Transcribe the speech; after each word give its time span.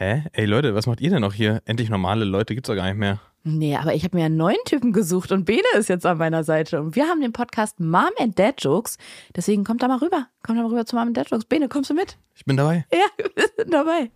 Hä? 0.00 0.22
Ey 0.32 0.44
Leute, 0.44 0.76
was 0.76 0.86
macht 0.86 1.00
ihr 1.00 1.10
denn 1.10 1.22
noch 1.22 1.34
hier? 1.34 1.60
Endlich 1.64 1.90
normale 1.90 2.24
Leute 2.24 2.54
gibt's 2.54 2.68
doch 2.68 2.76
gar 2.76 2.86
nicht 2.86 2.98
mehr. 2.98 3.20
Nee, 3.42 3.74
aber 3.74 3.96
ich 3.96 4.04
habe 4.04 4.16
mir 4.16 4.26
einen 4.26 4.36
neuen 4.36 4.62
Typen 4.64 4.92
gesucht 4.92 5.32
und 5.32 5.44
Bene 5.44 5.66
ist 5.76 5.88
jetzt 5.88 6.06
an 6.06 6.18
meiner 6.18 6.44
Seite. 6.44 6.80
Und 6.80 6.94
wir 6.94 7.06
haben 7.06 7.20
den 7.20 7.32
Podcast 7.32 7.80
Mom 7.80 8.10
and 8.20 8.38
Dad 8.38 8.62
Jokes. 8.62 8.96
Deswegen 9.34 9.64
kommt 9.64 9.82
da 9.82 9.88
mal 9.88 9.98
rüber. 9.98 10.28
Kommt 10.44 10.56
da 10.56 10.62
mal 10.62 10.68
rüber 10.68 10.86
zu 10.86 10.94
Mom 10.94 11.08
and 11.08 11.16
Dad 11.16 11.28
Jokes. 11.28 11.46
Bene, 11.46 11.68
kommst 11.68 11.90
du 11.90 11.94
mit? 11.94 12.16
Ich 12.36 12.44
bin 12.44 12.56
dabei. 12.56 12.86
Ja, 12.92 13.24
wir 13.34 13.48
sind 13.56 13.74
dabei. 13.74 14.12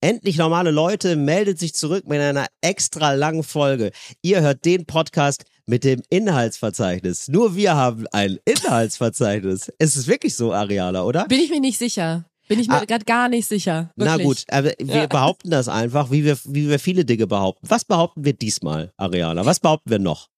Endlich 0.00 0.36
normale 0.36 0.70
Leute 0.70 1.16
meldet 1.16 1.58
sich 1.58 1.74
zurück 1.74 2.06
mit 2.06 2.20
einer 2.20 2.46
extra 2.60 3.12
langen 3.12 3.42
Folge. 3.42 3.90
Ihr 4.22 4.40
hört 4.40 4.64
den 4.64 4.86
Podcast 4.86 5.44
mit 5.66 5.82
dem 5.82 6.00
Inhaltsverzeichnis. 6.10 7.26
Nur 7.26 7.56
wir 7.56 7.74
haben 7.74 8.06
ein 8.12 8.38
Inhaltsverzeichnis. 8.44 9.72
Es 9.78 9.96
ist 9.96 10.06
wirklich 10.06 10.36
so, 10.36 10.52
Ariala, 10.52 11.02
oder? 11.02 11.26
Bin 11.26 11.40
ich 11.40 11.50
mir 11.50 11.60
nicht 11.60 11.78
sicher. 11.78 12.24
Bin 12.48 12.58
ich 12.58 12.68
mir 12.68 12.80
Ah. 12.82 12.84
gerade 12.84 13.04
gar 13.04 13.28
nicht 13.28 13.46
sicher. 13.46 13.90
Na 13.96 14.18
Wirklich. 14.18 14.26
gut, 14.26 14.44
aber 14.50 14.72
wir 14.78 14.96
Ja. 14.96 15.06
behaupten 15.06 15.50
das 15.50 15.68
einfach, 15.68 16.10
wie 16.10 16.24
wir, 16.24 16.36
wie 16.44 16.68
wir 16.68 16.78
viele 16.78 17.04
Dinge 17.04 17.26
behaupten. 17.26 17.66
Was 17.70 17.84
behaupten 17.84 18.24
wir 18.24 18.32
diesmal, 18.32 18.92
Ariana? 18.96 19.46
Was 19.46 19.60
behaupten 19.60 19.90
wir 19.90 19.98
noch? 19.98 20.28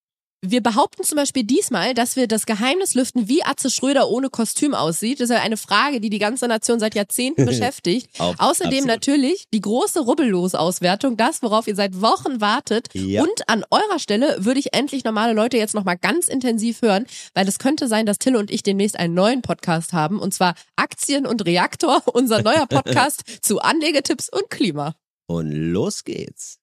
Wir 0.47 0.63
behaupten 0.63 1.05
zum 1.05 1.17
Beispiel 1.17 1.43
diesmal, 1.45 1.95
dass 1.95 2.17
wir 2.17 2.27
das 2.29 2.45
Geheimnis 2.45 2.95
lüften, 2.95 3.29
wie 3.29 3.43
Atze 3.43 3.71
Schröder 3.71 4.09
ohne 4.11 4.29
Kostüm 4.29 4.75
aussieht. 4.75 5.19
Das 5.21 5.31
ist 5.31 5.35
ja 5.35 5.41
eine 5.43 5.57
Frage, 5.57 6.01
die 6.01 6.11
die 6.11 6.19
ganze 6.19 6.47
Nation 6.49 6.79
seit 6.79 6.95
Jahrzehnten 6.95 7.47
beschäftigt. 7.47 8.09
Auf- 8.21 8.37
Außerdem 8.39 8.81
absolut. 8.81 8.87
natürlich 8.89 9.45
die 9.55 9.61
große 9.63 10.01
Rubbellos-Auswertung, 10.01 11.17
das, 11.17 11.43
worauf 11.43 11.67
ihr 11.67 11.75
seit 11.75 12.01
Wochen 12.03 12.43
wartet. 12.43 12.89
Ja. 12.93 13.23
Und 13.23 13.49
an 13.49 13.65
eurer 13.71 13.99
Stelle 13.99 14.37
würde 14.45 14.61
ich 14.61 14.75
endlich 14.75 15.03
normale 15.05 15.33
Leute 15.33 15.57
jetzt 15.57 15.75
nochmal 15.75 15.97
ganz 15.97 16.29
intensiv 16.29 16.83
hören, 16.83 17.07
weil 17.33 17.49
es 17.49 17.59
könnte 17.59 17.89
sein, 17.89 18.05
dass 18.05 18.19
Till 18.19 18.37
und 18.37 18.51
ich 18.51 18.63
demnächst 18.63 18.99
einen 18.99 19.15
neuen 19.15 19.41
Podcast 19.41 19.93
haben, 19.95 20.19
und 20.19 20.35
zwar 20.35 20.55
Aktien 20.77 21.27
und 21.27 21.45
Reaktor, 21.47 22.03
unser 22.13 22.43
neuer 22.43 22.67
Podcast 22.69 23.23
zu 23.43 23.61
Anlegetipps 23.61 24.29
und 24.29 24.51
Klima. 24.51 24.95
Und 25.27 25.51
los 25.53 26.05
geht's. 26.05 26.59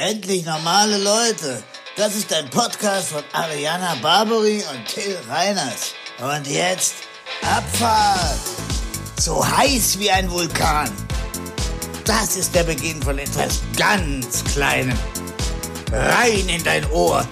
Endlich 0.00 0.46
normale 0.46 0.96
Leute. 0.96 1.62
Das 1.94 2.16
ist 2.16 2.32
ein 2.32 2.48
Podcast 2.48 3.08
von 3.08 3.22
Ariana 3.34 3.96
Barbary 4.00 4.64
und 4.72 4.86
Till 4.86 5.14
Reiners. 5.28 5.92
Und 6.18 6.46
jetzt 6.46 6.94
Abfahrt. 7.42 8.38
So 9.20 9.46
heiß 9.46 9.98
wie 9.98 10.10
ein 10.10 10.30
Vulkan. 10.30 10.90
Das 12.06 12.38
ist 12.38 12.54
der 12.54 12.64
Beginn 12.64 13.02
von 13.02 13.18
etwas 13.18 13.60
ganz 13.76 14.42
Kleinem. 14.44 14.98
Rein 15.92 16.48
in 16.48 16.64
dein 16.64 16.90
Ohr. 16.92 17.26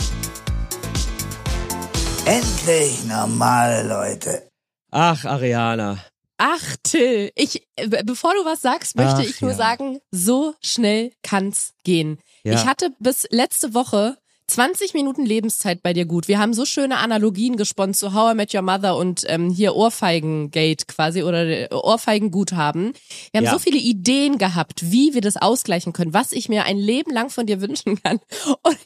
Endlich 2.27 3.03
normale 3.07 3.89
Leute. 3.89 4.47
Ach, 4.91 5.25
Ariana. 5.25 6.05
Ach, 6.37 6.77
Till, 6.83 7.33
ich, 7.35 7.67
äh, 7.77 7.89
be- 7.89 8.03
bevor 8.05 8.35
du 8.35 8.45
was 8.45 8.61
sagst, 8.61 8.95
möchte 8.95 9.15
Ach, 9.17 9.21
ich 9.25 9.41
nur 9.41 9.53
ja. 9.53 9.57
sagen, 9.57 10.01
so 10.13 10.55
schnell 10.63 11.13
kann's 11.23 11.73
gehen. 11.83 12.21
Ja. 12.49 12.55
Ich 12.55 12.67
hatte 12.67 12.91
bis 12.99 13.27
letzte 13.31 13.75
Woche 13.75 14.17
20 14.49 14.95
Minuten 14.95 15.27
Lebenszeit 15.27 15.83
bei 15.83 15.93
dir 15.93 16.07
gut. 16.07 16.27
Wir 16.27 16.39
haben 16.39 16.55
so 16.55 16.65
schöne 16.65 16.97
Analogien 16.99 17.57
gesponnen 17.59 17.93
zu 17.93 18.15
How 18.15 18.33
I 18.33 18.35
Met 18.35 18.55
Your 18.55 18.63
Mother 18.63 18.97
und 18.97 19.23
ähm, 19.27 19.51
hier 19.51 19.77
Ohrfeigengate 19.77 20.87
quasi 20.87 21.23
oder 21.23 21.47
äh, 21.47 21.69
Ohrfeigenguthaben. 21.75 22.95
Wir 23.33 23.39
haben 23.39 23.45
Ja. 23.45 23.53
so 23.53 23.59
viele 23.59 23.77
Ideen 23.79 24.39
gehabt, 24.39 24.91
wie 24.91 25.13
wir 25.13 25.21
das 25.21 25.37
ausgleichen 25.37 25.93
können, 25.93 26.15
was 26.15 26.33
ich 26.33 26.49
mir 26.49 26.65
ein 26.65 26.79
Leben 26.79 27.13
lang 27.13 27.29
von 27.29 27.45
dir 27.47 27.61
wünschen 27.61 28.03
kann. 28.03 28.21
Und 28.63 28.79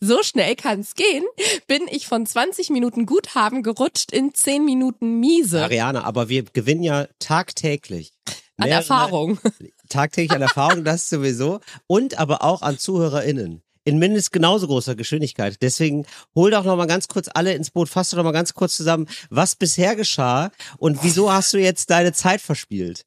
so 0.00 0.22
schnell 0.24 0.56
kann's 0.56 0.94
gehen, 0.96 1.24
bin 1.68 1.82
ich 1.88 2.08
von 2.08 2.26
20 2.26 2.70
Minuten 2.70 3.06
Guthaben 3.06 3.62
gerutscht 3.62 4.10
in 4.12 4.34
10 4.34 4.64
Minuten 4.64 5.20
Miese 5.20 5.62
Ariana, 5.62 6.04
aber 6.04 6.28
wir 6.28 6.42
gewinnen 6.42 6.82
ja 6.82 7.06
tagtäglich. 7.20 8.12
an 8.56 8.68
Erfahrung. 8.68 9.38
Tagtäglich 9.88 10.32
an 10.32 10.42
Erfahrung, 10.42 10.84
das 10.84 11.08
sowieso. 11.08 11.60
Und 11.86 12.18
aber 12.18 12.42
auch 12.42 12.62
an 12.62 12.78
ZuhörerInnen. 12.78 13.62
In 13.84 13.98
mindestens 13.98 14.32
genauso 14.32 14.66
großer 14.66 14.96
Geschwindigkeit. 14.96 15.56
Deswegen 15.62 16.04
hol 16.34 16.50
doch 16.50 16.64
noch 16.64 16.76
mal 16.76 16.86
ganz 16.86 17.08
kurz 17.08 17.28
alle 17.32 17.54
ins 17.54 17.70
Boot, 17.70 17.88
fass 17.88 18.10
doch 18.10 18.18
noch 18.18 18.24
mal 18.24 18.32
ganz 18.32 18.52
kurz 18.52 18.76
zusammen, 18.76 19.06
was 19.30 19.56
bisher 19.56 19.96
geschah 19.96 20.50
und 20.76 21.02
wieso 21.02 21.32
hast 21.32 21.54
du 21.54 21.58
jetzt 21.58 21.88
deine 21.88 22.12
Zeit 22.12 22.42
verspielt? 22.42 23.06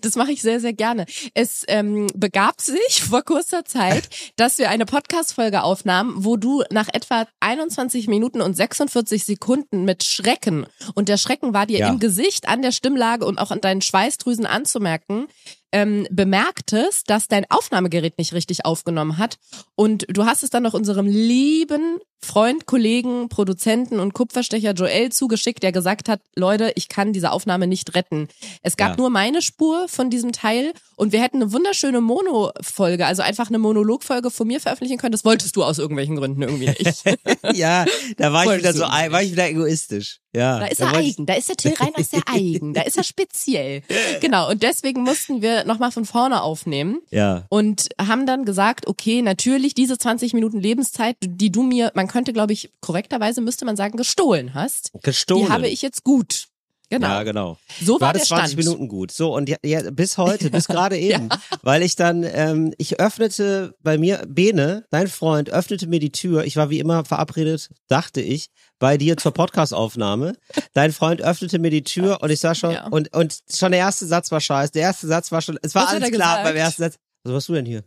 Das 0.00 0.14
mache 0.16 0.32
ich 0.32 0.40
sehr, 0.40 0.58
sehr 0.58 0.72
gerne. 0.72 1.04
Es 1.34 1.62
ähm, 1.68 2.06
begab 2.14 2.62
sich 2.62 3.02
vor 3.04 3.22
kurzer 3.22 3.64
Zeit, 3.66 4.08
dass 4.36 4.56
wir 4.58 4.70
eine 4.70 4.86
Podcast-Folge 4.86 5.62
aufnahmen, 5.62 6.24
wo 6.24 6.36
du 6.38 6.64
nach 6.70 6.88
etwa 6.92 7.28
21 7.40 8.08
Minuten 8.08 8.40
und 8.40 8.56
46 8.56 9.24
Sekunden 9.24 9.84
mit 9.84 10.02
Schrecken, 10.02 10.66
und 10.94 11.08
der 11.10 11.18
Schrecken 11.18 11.52
war 11.52 11.66
dir 11.66 11.80
Ja. 11.80 11.88
im 11.90 11.98
Gesicht, 11.98 12.48
an 12.48 12.62
der 12.62 12.72
Stimmlage 12.72 13.26
und 13.26 13.38
auch 13.38 13.50
an 13.50 13.60
deinen 13.60 13.82
Schweißdrüsen 13.82 14.46
anzumerken, 14.46 15.26
ähm, 15.72 16.06
bemerktest, 16.10 17.10
dass 17.10 17.28
dein 17.28 17.44
Aufnahmegerät 17.50 18.18
nicht 18.18 18.32
richtig 18.32 18.64
aufgenommen 18.64 19.18
hat. 19.18 19.38
Und 19.74 20.06
du 20.08 20.24
hast 20.24 20.42
es 20.42 20.50
dann 20.50 20.62
noch 20.62 20.74
unserem 20.74 21.06
lieben 21.06 21.98
Freund, 22.22 22.66
Kollegen, 22.66 23.28
Produzenten 23.28 24.00
und 24.00 24.14
Kupferstecher 24.14 24.72
Joel 24.72 25.12
zugeschickt, 25.12 25.62
der 25.62 25.70
gesagt 25.70 26.08
hat, 26.08 26.20
Leute, 26.34 26.72
ich 26.74 26.88
kann 26.88 27.12
diese 27.12 27.30
Aufnahme 27.30 27.66
nicht 27.66 27.94
retten. 27.94 28.28
Es 28.62 28.76
gab 28.76 28.92
Ja. 28.92 28.96
nur 28.96 29.10
meine 29.10 29.42
Spur 29.42 29.86
von 29.88 30.10
diesem 30.10 30.32
Teil 30.32 30.72
und 30.96 31.12
wir 31.12 31.22
hätten 31.22 31.42
eine 31.42 31.52
wunderschöne 31.52 32.00
Mono-Folge, 32.00 33.06
also 33.06 33.22
einfach 33.22 33.48
eine 33.48 33.58
Monologfolge 33.58 34.30
von 34.30 34.46
mir 34.48 34.60
veröffentlichen 34.60 34.98
können. 34.98 35.12
Das 35.12 35.24
wolltest 35.24 35.54
du 35.56 35.62
aus 35.62 35.78
irgendwelchen 35.78 36.16
Gründen 36.16 36.42
irgendwie 36.42 36.68
nicht. 36.68 37.04
ja, 37.54 37.84
da 38.16 38.32
war 38.32 38.44
ich 38.46 38.58
wieder 38.58 38.72
so, 38.72 38.80
war 38.82 39.22
ich 39.22 39.32
wieder 39.32 39.48
egoistisch. 39.48 40.20
Ja. 40.36 40.60
Da 40.60 40.66
ist 40.66 40.80
er 40.80 40.94
eigen, 40.94 41.26
da 41.26 41.34
ist 41.34 41.48
der 41.48 41.56
Till 41.56 41.74
Reiners 41.74 42.10
sehr 42.10 42.22
eigen, 42.26 42.74
da 42.74 42.82
ist 42.82 42.96
er 42.96 43.04
speziell. 43.04 43.82
Genau, 44.20 44.50
und 44.50 44.62
deswegen 44.62 45.02
mussten 45.02 45.42
wir 45.42 45.64
nochmal 45.64 45.90
von 45.90 46.04
vorne 46.04 46.42
aufnehmen. 46.42 47.00
Ja. 47.10 47.46
und 47.48 47.88
haben 48.00 48.26
dann 48.26 48.44
gesagt, 48.44 48.86
okay, 48.86 49.22
natürlich 49.22 49.74
diese 49.74 49.98
20 49.98 50.34
Minuten 50.34 50.60
Lebenszeit, 50.60 51.16
die 51.20 51.50
du 51.50 51.62
mir, 51.62 51.92
man 51.94 52.08
könnte 52.08 52.32
glaube 52.32 52.52
ich 52.52 52.70
korrekterweise 52.80 53.40
müsste 53.40 53.64
man 53.64 53.76
sagen, 53.76 53.96
gestohlen 53.96 54.54
hast, 54.54 54.92
Gestohlen. 55.02 55.46
die 55.46 55.52
habe 55.52 55.68
ich 55.68 55.82
jetzt 55.82 56.04
gut. 56.04 56.48
Genau. 56.88 57.08
Ja, 57.08 57.22
genau. 57.24 57.58
So 57.82 57.94
war 57.94 57.98
der 57.98 58.08
hattest 58.08 58.26
20 58.28 58.52
Stand. 58.52 58.64
Minuten 58.64 58.88
gut. 58.88 59.10
So, 59.10 59.34
und 59.34 59.48
ja, 59.48 59.56
ja, 59.64 59.90
bis 59.90 60.18
heute, 60.18 60.50
bis 60.50 60.66
gerade 60.68 60.96
eben. 60.96 61.28
Weil 61.62 61.82
ich 61.82 61.96
dann, 61.96 62.22
ähm, 62.22 62.72
ich 62.78 63.00
öffnete 63.00 63.74
bei 63.82 63.98
mir, 63.98 64.24
Bene, 64.28 64.84
dein 64.90 65.08
Freund, 65.08 65.50
öffnete 65.50 65.88
mir 65.88 65.98
die 65.98 66.12
Tür. 66.12 66.44
Ich 66.44 66.56
war 66.56 66.70
wie 66.70 66.78
immer 66.78 67.04
verabredet, 67.04 67.70
dachte 67.88 68.20
ich, 68.20 68.50
bei 68.78 68.96
dir 68.98 69.16
zur 69.16 69.32
Podcastaufnahme. 69.32 70.34
Dein 70.74 70.92
Freund 70.92 71.20
öffnete 71.22 71.58
mir 71.58 71.70
die 71.70 71.82
Tür 71.82 72.18
und 72.22 72.30
ich 72.30 72.38
sah 72.40 72.54
schon, 72.54 72.70
Ja. 72.72 72.86
und, 72.88 73.12
und 73.14 73.36
schon 73.52 73.72
der 73.72 73.80
erste 73.80 74.06
Satz 74.06 74.30
war 74.30 74.40
scheiße. 74.40 74.72
Der 74.72 74.82
erste 74.82 75.06
Satz 75.08 75.32
war 75.32 75.42
schon, 75.42 75.58
es 75.62 75.74
war 75.74 75.84
Was 75.84 75.90
alles 75.90 76.10
klar 76.12 76.38
gesagt? 76.38 76.44
beim 76.44 76.56
ersten 76.56 76.82
Satz. 76.82 76.96
Was 77.24 77.32
machst 77.32 77.48
du 77.48 77.52
denn 77.54 77.66
hier? 77.66 77.82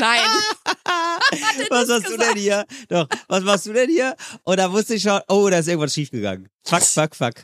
Nein. 0.00 0.18
Was 1.70 1.86
das 1.86 2.00
machst 2.02 2.10
du 2.12 2.16
denn 2.16 2.36
hier? 2.36 2.64
Doch, 2.88 3.06
was 3.28 3.42
machst 3.44 3.66
du 3.66 3.72
denn 3.72 3.90
hier? 3.90 4.16
Und 4.44 4.58
da 4.58 4.72
wusste 4.72 4.94
ich 4.94 5.02
schon, 5.02 5.20
oh, 5.28 5.48
da 5.50 5.58
ist 5.58 5.68
irgendwas 5.68 5.92
schiefgegangen. 5.92 6.48
Fuck, 6.64 6.82
fuck, 6.82 7.14
fuck. 7.14 7.34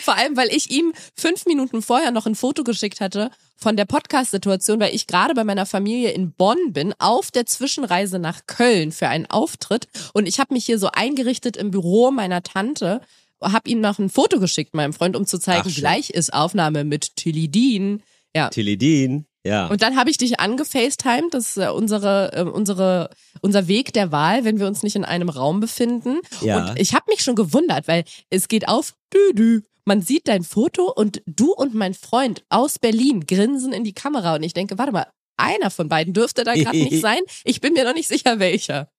Vor 0.00 0.16
allem, 0.16 0.36
weil 0.36 0.48
ich 0.48 0.70
ihm 0.70 0.92
fünf 1.14 1.46
Minuten 1.46 1.82
vorher 1.82 2.10
noch 2.10 2.26
ein 2.26 2.34
Foto 2.34 2.64
geschickt 2.64 3.00
hatte 3.00 3.30
von 3.56 3.76
der 3.76 3.84
Podcast-Situation, 3.84 4.80
weil 4.80 4.94
ich 4.94 5.06
gerade 5.06 5.34
bei 5.34 5.44
meiner 5.44 5.66
Familie 5.66 6.10
in 6.12 6.32
Bonn 6.32 6.72
bin, 6.72 6.94
auf 6.98 7.30
der 7.30 7.46
Zwischenreise 7.46 8.18
nach 8.18 8.46
Köln 8.46 8.92
für 8.92 9.08
einen 9.08 9.26
Auftritt. 9.26 9.88
Und 10.14 10.26
ich 10.26 10.38
habe 10.38 10.54
mich 10.54 10.64
hier 10.64 10.78
so 10.78 10.88
eingerichtet 10.92 11.56
im 11.56 11.70
Büro 11.70 12.10
meiner 12.10 12.42
Tante, 12.42 13.00
habe 13.42 13.68
ihm 13.70 13.80
noch 13.80 13.98
ein 13.98 14.10
Foto 14.10 14.40
geschickt, 14.40 14.74
meinem 14.74 14.92
Freund, 14.92 15.16
um 15.16 15.26
zu 15.26 15.38
zeigen, 15.38 15.68
Ach, 15.70 15.76
gleich 15.76 16.10
ist 16.10 16.32
Aufnahme 16.32 16.84
mit 16.84 17.16
Tilidin. 17.16 18.02
Ja. 18.34 18.48
Tilidin, 18.48 19.26
ja. 19.48 19.66
Und 19.66 19.82
dann 19.82 19.96
habe 19.96 20.10
ich 20.10 20.18
dich 20.18 20.38
angefacetimed, 20.38 21.32
das 21.32 21.50
ist 21.50 21.56
äh, 21.56 21.68
unsere, 21.68 22.32
äh, 22.32 22.42
unsere, 22.42 23.10
unser 23.40 23.66
Weg 23.68 23.92
der 23.92 24.12
Wahl, 24.12 24.44
wenn 24.44 24.58
wir 24.58 24.66
uns 24.66 24.82
nicht 24.82 24.96
in 24.96 25.04
einem 25.04 25.28
Raum 25.28 25.60
befinden. 25.60 26.20
Ja. 26.40 26.70
Und 26.70 26.78
ich 26.78 26.94
habe 26.94 27.06
mich 27.08 27.22
schon 27.22 27.34
gewundert, 27.34 27.88
weil 27.88 28.04
es 28.30 28.48
geht 28.48 28.68
auf, 28.68 28.94
dü, 29.12 29.34
dü. 29.34 29.60
Man 29.84 30.02
sieht 30.02 30.28
dein 30.28 30.42
Foto 30.42 30.92
und 30.92 31.22
du 31.24 31.52
und 31.54 31.74
mein 31.74 31.94
Freund 31.94 32.44
aus 32.50 32.78
Berlin 32.78 33.24
grinsen 33.26 33.72
in 33.72 33.84
die 33.84 33.94
Kamera 33.94 34.34
und 34.34 34.42
ich 34.42 34.52
denke, 34.52 34.76
warte 34.76 34.92
mal, 34.92 35.06
einer 35.38 35.70
von 35.70 35.88
beiden 35.88 36.12
dürfte 36.12 36.44
da 36.44 36.54
gerade 36.54 36.76
nicht 36.76 37.00
sein. 37.00 37.20
Ich 37.44 37.60
bin 37.60 37.72
mir 37.72 37.84
noch 37.84 37.94
nicht 37.94 38.08
sicher, 38.08 38.38
welcher. 38.38 38.90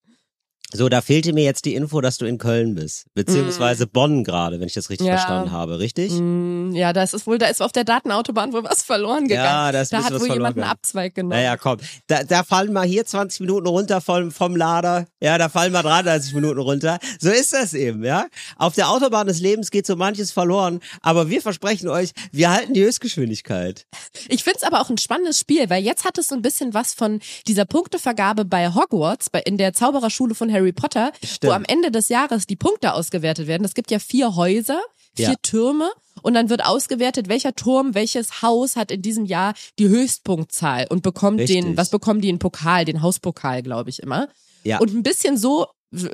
So, 0.71 0.87
da 0.87 1.01
fehlte 1.01 1.33
mir 1.33 1.43
jetzt 1.43 1.65
die 1.65 1.73
Info, 1.73 1.99
dass 1.99 2.17
du 2.17 2.25
in 2.25 2.37
Köln 2.37 2.75
bist. 2.75 3.05
Beziehungsweise 3.15 3.87
Bonn 3.87 4.23
gerade, 4.23 4.59
wenn 4.59 4.67
ich 4.67 4.73
das 4.75 4.89
richtig 4.91 5.07
Mm. 5.07 5.09
Ja. 5.09 5.15
verstanden 5.17 5.51
habe, 5.51 5.79
richtig? 5.79 6.11
Mm, 6.11 6.73
ja, 6.73 6.93
das 6.93 7.15
ist 7.15 7.25
wohl, 7.25 7.39
da 7.39 7.47
ist 7.47 7.59
auf 7.61 7.71
der 7.71 7.83
Datenautobahn 7.85 8.53
wohl 8.53 8.63
was 8.63 8.83
verloren 8.83 9.27
gegangen. 9.27 9.45
Ja, 9.45 9.71
da 9.71 9.81
ist 9.81 9.91
da 9.91 10.03
hat 10.03 10.11
wohl 10.19 10.27
jemand 10.31 10.57
einen. 10.57 10.69
Abzweig 10.69 11.15
genommen. 11.15 11.31
Naja, 11.35 11.57
komm. 11.57 11.77
Da, 12.05 12.23
da 12.23 12.43
fallen 12.43 12.71
mal 12.71 12.85
hier 12.85 13.03
20 13.03 13.39
Minuten 13.39 13.65
runter 13.65 13.99
vom, 13.99 14.29
vom 14.31 14.55
Lader. 14.55 15.07
Ja, 15.19 15.39
da 15.39 15.49
fallen 15.49 15.71
mal 15.73 15.81
33 15.81 16.35
Minuten 16.35 16.59
runter. 16.59 16.99
So 17.19 17.31
ist 17.31 17.51
das 17.53 17.73
eben, 17.73 18.03
ja. 18.03 18.27
Auf 18.55 18.75
der 18.75 18.89
Autobahn 18.91 19.25
des 19.25 19.39
Lebens 19.39 19.71
geht 19.71 19.87
so 19.87 19.95
manches 19.95 20.31
verloren. 20.31 20.81
Aber 21.01 21.29
wir 21.31 21.41
versprechen 21.41 21.87
euch, 21.87 22.11
wir 22.31 22.51
halten 22.51 22.73
die 22.75 22.83
Höchstgeschwindigkeit. 22.83 23.87
Ich 24.27 24.43
find's 24.43 24.61
aber 24.61 24.81
auch 24.81 24.91
ein 24.91 24.99
spannendes 24.99 25.39
Spiel, 25.39 25.67
weil 25.71 25.83
jetzt 25.83 26.05
hat 26.05 26.19
es 26.19 26.27
so 26.27 26.35
ein 26.35 26.43
bisschen 26.43 26.75
was 26.75 26.93
von 26.93 27.21
dieser 27.47 27.65
Punktevergabe 27.65 28.45
bei 28.45 28.69
Hogwarts, 28.71 29.31
bei, 29.31 29.39
in 29.39 29.57
der 29.57 29.73
Zaubererschule 29.73 30.35
von 30.35 30.51
Harry 30.51 30.58
Potter, 30.73 31.11
Stimmt. 31.23 31.43
wo 31.51 31.55
am 31.55 31.65
Ende 31.65 31.91
des 31.91 32.09
Jahres 32.09 32.47
die 32.47 32.55
Punkte 32.55 32.93
ausgewertet 32.93 33.47
werden. 33.47 33.65
Es 33.65 33.73
gibt 33.73 33.91
ja 33.91 33.99
vier 33.99 34.35
Häuser, 34.35 34.81
vier 35.15 35.29
Ja. 35.29 35.35
Türme 35.41 35.89
und 36.21 36.33
dann 36.33 36.49
wird 36.49 36.65
ausgewertet, 36.65 37.29
welcher 37.29 37.55
Turm, 37.55 37.95
welches 37.95 38.41
Haus 38.41 38.75
hat 38.75 38.91
in 38.91 39.01
diesem 39.01 39.25
Jahr 39.25 39.53
die 39.79 39.87
Höchstpunktzahl 39.89 40.87
und 40.89 41.01
bekommt 41.03 41.39
Richtig. 41.39 41.63
den, 41.63 41.77
was 41.77 41.89
bekommen 41.89 42.21
die 42.21 42.29
in 42.29 42.39
Pokal, 42.39 42.85
den 42.85 43.01
Hauspokal, 43.01 43.63
glaube 43.63 43.89
ich 43.89 43.99
immer. 44.03 44.27
Ja. 44.63 44.79
Und 44.79 44.93
ein 44.93 45.03
bisschen 45.03 45.37
so 45.37 45.67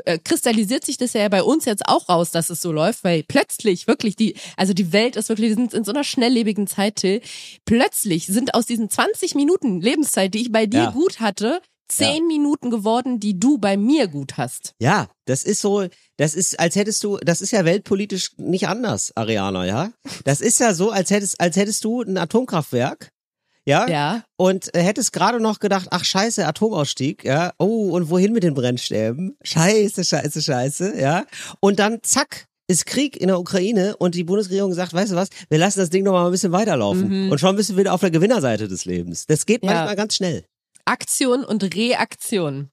äh, 0.06 0.20
kristallisiert 0.20 0.86
sich 0.86 0.96
das 0.98 1.12
ja 1.14 1.28
bei 1.28 1.44
uns 1.44 1.66
jetzt 1.66 1.86
auch 1.88 2.08
raus, 2.08 2.32
dass 2.32 2.50
es 2.50 2.62
so 2.62 2.72
läuft, 2.72 3.04
weil 3.04 3.24
plötzlich 3.24 3.88
wirklich 3.88 4.16
die, 4.16 4.36
also 4.56 4.74
die 4.74 4.94
Welt 4.94 5.18
ist 5.18 5.28
wirklich, 5.28 5.50
wir 5.50 5.56
sind 5.56 5.74
in 5.74 5.84
so 5.84 5.92
einer 5.92 6.06
schnelllebigen 6.06 6.66
Zeit, 6.68 6.96
Till. 6.98 7.20
Plötzlich 7.66 8.28
sind 8.28 8.54
aus 8.54 8.66
diesen 8.66 8.90
20 8.90 9.36
Minuten 9.36 9.82
Lebenszeit, 9.82 10.34
die 10.34 10.42
ich 10.44 10.52
bei 10.52 10.66
dir 10.66 10.80
Ja. 10.84 10.92
gut 10.92 11.20
hatte, 11.20 11.60
10 11.88 12.28
Minuten 12.28 12.70
geworden, 12.70 13.20
die 13.20 13.40
du 13.40 13.58
bei 13.58 13.78
mir 13.78 14.08
gut 14.08 14.38
hast. 14.38 14.74
Ja, 14.80 15.08
das 15.26 15.44
ist 15.44 15.62
so, 15.62 15.88
das 16.18 16.34
ist, 16.34 16.60
als 16.60 16.76
hättest 16.76 17.04
du, 17.04 17.18
das 17.18 17.42
ist 17.42 17.52
ja 17.52 17.66
weltpolitisch 17.66 18.32
nicht 18.38 18.68
anders, 18.68 19.12
Ariana, 19.16 19.66
ja? 19.66 19.92
Das 20.24 20.42
ist 20.42 20.60
ja 20.60 20.74
so, 20.74 20.90
als 20.92 21.12
hättest, 21.12 21.40
als 21.40 21.56
hättest 21.56 21.84
du 21.84 22.02
ein 22.02 22.18
Atomkraftwerk, 22.18 23.10
ja? 23.66 23.88
Ja. 23.88 24.24
Und 24.38 24.74
äh, 24.76 24.82
hättest 24.82 25.14
gerade 25.14 25.40
noch 25.40 25.60
gedacht, 25.60 25.88
ach 25.92 26.04
scheiße, 26.06 26.46
Atomausstieg, 26.46 27.24
ja? 27.24 27.52
Oh, 27.60 27.92
und 27.92 28.10
wohin 28.10 28.34
mit 28.34 28.44
den 28.44 28.54
Brennstäben? 28.54 29.38
Scheiße, 29.44 30.04
scheiße, 30.04 30.42
scheiße, 30.42 31.00
ja? 31.00 31.26
Und 31.60 31.80
dann 31.80 32.00
zack, 32.04 32.46
ist 32.68 32.86
Krieg 32.88 33.16
in 33.18 33.28
der 33.28 33.40
Ukraine 33.40 33.96
und 33.98 34.16
die 34.16 34.24
Bundesregierung 34.24 34.74
sagt, 34.74 34.94
weißt 34.94 35.12
du 35.12 35.16
was, 35.16 35.30
wir 35.50 35.58
lassen 35.60 35.80
das 35.80 35.92
Ding 35.92 36.04
noch 36.04 36.14
mal 36.14 36.26
ein 36.26 36.32
bisschen 36.32 36.52
weiterlaufen. 36.52 37.26
Mhm. 37.26 37.32
Und 37.32 37.38
schon 37.40 37.56
bist 37.56 37.70
du 37.70 37.78
wieder 37.78 37.94
auf 37.94 38.02
der 38.02 38.10
Gewinnerseite 38.12 38.68
des 38.68 38.86
Lebens. 38.86 39.26
Das 39.28 39.46
geht 39.46 39.64
Ja. 39.64 39.72
manchmal 39.72 39.96
ganz 39.96 40.16
schnell. 40.16 40.46
Aktion 40.86 41.44
und 41.44 41.64
Reaktion. 41.76 42.70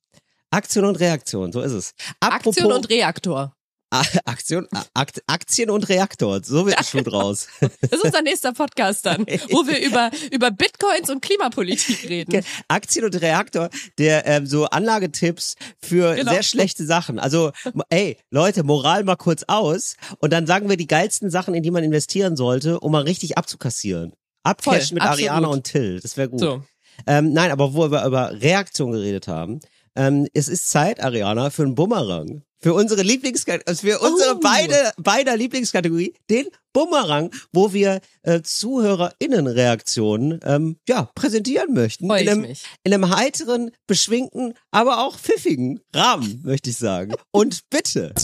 Aktion 0.50 0.84
und 0.84 0.96
Reaktion, 1.00 1.50
so 1.52 1.60
ist 1.62 1.72
es. 1.72 1.94
Aktion 2.20 2.72
und 2.72 2.88
Reaktor. 2.90 3.54
A- 3.90 4.02
Aktion, 4.24 4.66
A- 4.72 4.84
Akt, 4.94 5.22
Aktien 5.26 5.68
und 5.70 5.86
Reaktor, 5.88 6.42
so 6.42 6.64
wird 6.66 6.78
ein 6.78 6.84
Schuh 6.84 7.02
draus. 7.02 7.46
Das 7.60 7.92
ist 7.92 8.04
unser 8.04 8.22
nächster 8.22 8.52
Podcast 8.52 9.04
dann, 9.04 9.26
wo 9.50 9.66
wir 9.66 9.80
über, 9.86 10.10
über 10.30 10.50
Bitcoins 10.50 11.10
und 11.10 11.20
Klimapolitik 11.22 12.08
reden. 12.08 12.42
Aktien 12.68 13.04
und 13.04 13.20
Reaktor, 13.20 13.68
der 13.98 14.26
ähm, 14.26 14.46
so 14.46 14.64
Anlagetipps 14.66 15.56
für 15.78 16.14
Genau. 16.16 16.32
sehr 16.32 16.42
schlechte 16.42 16.86
Sachen. 16.86 17.18
Also, 17.18 17.52
ey, 17.90 18.16
Leute, 18.30 18.62
Moral 18.62 19.04
mal 19.04 19.16
kurz 19.16 19.44
aus 19.46 19.96
und 20.20 20.32
dann 20.32 20.46
sagen 20.46 20.70
wir 20.70 20.76
die 20.78 20.86
geilsten 20.86 21.30
Sachen, 21.30 21.54
in 21.54 21.62
die 21.62 21.70
man 21.70 21.84
investieren 21.84 22.34
sollte, 22.36 22.80
um 22.80 22.92
mal 22.92 23.02
richtig 23.02 23.36
abzukassieren. 23.36 24.12
Abcashen 24.42 24.88
Voll, 24.88 24.94
mit 24.94 25.02
absolut. 25.02 25.30
Ariana 25.30 25.48
und 25.48 25.64
Till, 25.64 26.00
das 26.00 26.16
wäre 26.16 26.28
gut. 26.30 26.40
So. 26.40 26.64
Ähm, 27.06 27.32
nein, 27.32 27.50
aber 27.50 27.74
wo 27.74 27.90
wir 27.90 28.04
über 28.04 28.40
Reaktion 28.40 28.92
geredet 28.92 29.28
haben, 29.28 29.60
ähm, 29.94 30.26
es 30.34 30.48
ist 30.48 30.68
Zeit, 30.68 31.02
Ariana, 31.02 31.50
für 31.50 31.62
einen 31.62 31.74
Bumerang. 31.74 32.42
Für 32.58 32.74
unsere 32.74 33.02
Lieblingskategorie, 33.02 33.76
für 33.76 33.98
unsere 33.98 34.36
Oh. 34.36 34.40
beide, 34.40 34.92
beider 34.96 35.36
Lieblingskategorie, 35.36 36.14
den 36.30 36.46
Bumerang, 36.72 37.30
wo 37.52 37.72
wir 37.72 38.00
äh, 38.22 38.40
ZuhörerInnenreaktionen 38.40 40.38
ähm, 40.44 40.76
ja, 40.88 41.10
präsentieren 41.16 41.74
möchten. 41.74 42.06
Freu 42.06 42.20
in, 42.20 42.28
einem, 42.28 42.40
mich. 42.42 42.62
in 42.84 42.94
einem 42.94 43.14
heiteren, 43.14 43.72
beschwingten, 43.88 44.54
aber 44.70 45.04
auch 45.04 45.18
pfiffigen 45.18 45.80
Rahmen, 45.92 46.40
möchte 46.44 46.70
ich 46.70 46.76
sagen. 46.76 47.14
Und 47.32 47.68
bitte. 47.68 48.14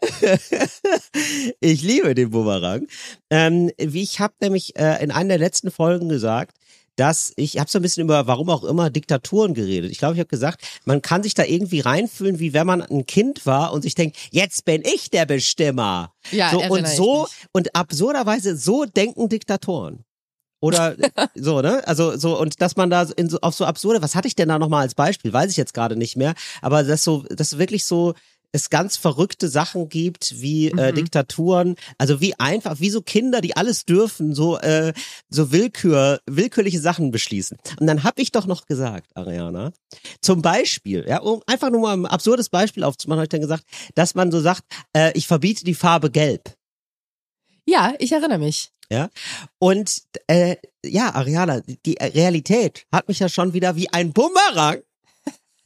Ich 1.60 1.82
liebe 1.82 2.14
den 2.14 2.30
Bumerang. 2.30 2.86
Ähm, 3.30 3.70
wie 3.78 4.02
ich 4.02 4.20
habe 4.20 4.34
nämlich 4.40 4.76
äh, 4.76 5.02
in 5.02 5.10
einer 5.10 5.30
der 5.30 5.38
letzten 5.38 5.70
Folgen 5.70 6.08
gesagt, 6.08 6.56
dass 6.96 7.32
ich 7.36 7.58
habe 7.58 7.70
so 7.70 7.78
ein 7.78 7.82
bisschen 7.82 8.04
über 8.04 8.26
warum 8.26 8.48
auch 8.50 8.64
immer 8.64 8.90
Diktaturen 8.90 9.54
geredet. 9.54 9.90
Ich 9.90 9.98
glaube, 9.98 10.14
ich 10.14 10.20
habe 10.20 10.28
gesagt, 10.28 10.62
man 10.84 11.02
kann 11.02 11.22
sich 11.22 11.34
da 11.34 11.44
irgendwie 11.44 11.80
reinfühlen, 11.80 12.38
wie 12.38 12.54
wenn 12.54 12.66
man 12.66 12.82
ein 12.82 13.06
Kind 13.06 13.46
war 13.46 13.72
und 13.72 13.82
sich 13.82 13.94
denkt, 13.94 14.16
jetzt 14.30 14.64
bin 14.64 14.82
ich 14.82 15.10
der 15.10 15.26
Bestimmer. 15.26 16.12
Ja, 16.30 16.50
so 16.50 16.62
und 16.62 16.88
so 16.88 17.28
und 17.52 17.76
absurderweise 17.76 18.56
so 18.56 18.86
denken 18.86 19.28
Diktatoren. 19.28 20.04
Oder 20.60 20.96
so, 21.34 21.60
ne? 21.60 21.86
Also 21.86 22.16
so 22.16 22.40
und 22.40 22.60
dass 22.62 22.76
man 22.76 22.88
da 22.88 23.02
in 23.16 23.28
so, 23.28 23.38
auf 23.42 23.54
so 23.54 23.66
absurde, 23.66 24.00
was 24.02 24.14
hatte 24.14 24.28
ich 24.28 24.34
denn 24.34 24.48
da 24.48 24.58
nochmal 24.58 24.82
als 24.82 24.94
Beispiel? 24.94 25.32
Weiß 25.32 25.50
ich 25.50 25.58
jetzt 25.58 25.74
gerade 25.74 25.96
nicht 25.96 26.16
mehr, 26.16 26.34
aber 26.62 26.82
das 26.82 27.04
so 27.04 27.24
das 27.28 27.58
wirklich 27.58 27.84
so 27.84 28.14
es 28.56 28.70
ganz 28.70 28.96
verrückte 28.96 29.48
Sachen 29.48 29.88
gibt, 29.88 30.40
wie 30.40 30.68
äh, 30.68 30.90
Mhm. 30.90 30.96
Diktaturen, 30.96 31.76
also 31.98 32.20
wie 32.20 32.34
einfach, 32.38 32.80
wie 32.80 32.90
so 32.90 33.02
Kinder, 33.02 33.40
die 33.40 33.56
alles 33.56 33.84
dürfen, 33.84 34.34
so 34.34 34.58
äh, 34.58 34.92
so 35.28 35.52
Willkür, 35.52 36.20
willkürliche 36.26 36.80
Sachen 36.80 37.10
beschließen. 37.10 37.56
Und 37.78 37.86
dann 37.86 38.02
habe 38.02 38.20
ich 38.20 38.32
doch 38.32 38.46
noch 38.46 38.66
gesagt, 38.66 39.08
Ariana, 39.14 39.72
zum 40.20 40.42
Beispiel, 40.42 41.04
ja, 41.08 41.20
um 41.20 41.42
einfach 41.46 41.70
nur 41.70 41.82
mal 41.82 41.96
ein 41.96 42.06
absurdes 42.06 42.48
Beispiel 42.48 42.82
aufzumachen, 42.82 43.18
habe 43.18 43.26
ich 43.26 43.30
dann 43.30 43.40
gesagt, 43.40 43.64
dass 43.94 44.14
man 44.14 44.32
so 44.32 44.40
sagt, 44.40 44.64
äh, 44.92 45.12
ich 45.14 45.26
verbiete 45.26 45.64
die 45.64 45.74
Farbe 45.74 46.10
Gelb. 46.10 46.54
Ja, 47.66 47.94
ich 47.98 48.12
erinnere 48.12 48.38
mich. 48.38 48.70
Ja. 48.90 49.10
Und 49.58 50.02
äh, 50.28 50.56
ja, 50.84 51.14
Ariana, 51.14 51.60
die 51.84 51.96
Realität 52.00 52.86
hat 52.92 53.08
mich 53.08 53.18
ja 53.18 53.28
schon 53.28 53.52
wieder 53.52 53.74
wie 53.76 53.88
ein 53.92 54.12
Bumerang 54.12 54.82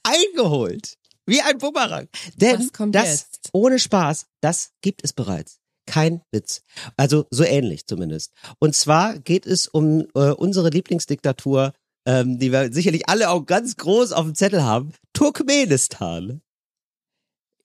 eingeholt. 0.02 0.96
Wie 1.30 1.40
ein 1.40 1.58
Bumerang. 1.58 2.08
Denn 2.34 2.68
das 2.90 3.08
jetzt? 3.08 3.50
ohne 3.52 3.78
Spaß, 3.78 4.26
das 4.40 4.72
gibt 4.82 5.04
es 5.04 5.12
bereits. 5.12 5.60
Kein 5.86 6.22
Witz. 6.32 6.62
Also 6.96 7.26
so 7.30 7.44
ähnlich 7.44 7.86
zumindest. 7.86 8.32
Und 8.58 8.74
zwar 8.74 9.18
geht 9.18 9.46
es 9.46 9.68
um 9.68 10.06
äh, 10.14 10.30
unsere 10.32 10.70
Lieblingsdiktatur, 10.70 11.72
ähm, 12.04 12.38
die 12.38 12.50
wir 12.50 12.72
sicherlich 12.72 13.08
alle 13.08 13.30
auch 13.30 13.46
ganz 13.46 13.76
groß 13.76 14.12
auf 14.12 14.24
dem 14.24 14.34
Zettel 14.34 14.64
haben, 14.64 14.92
Turkmenistan. 15.12 16.42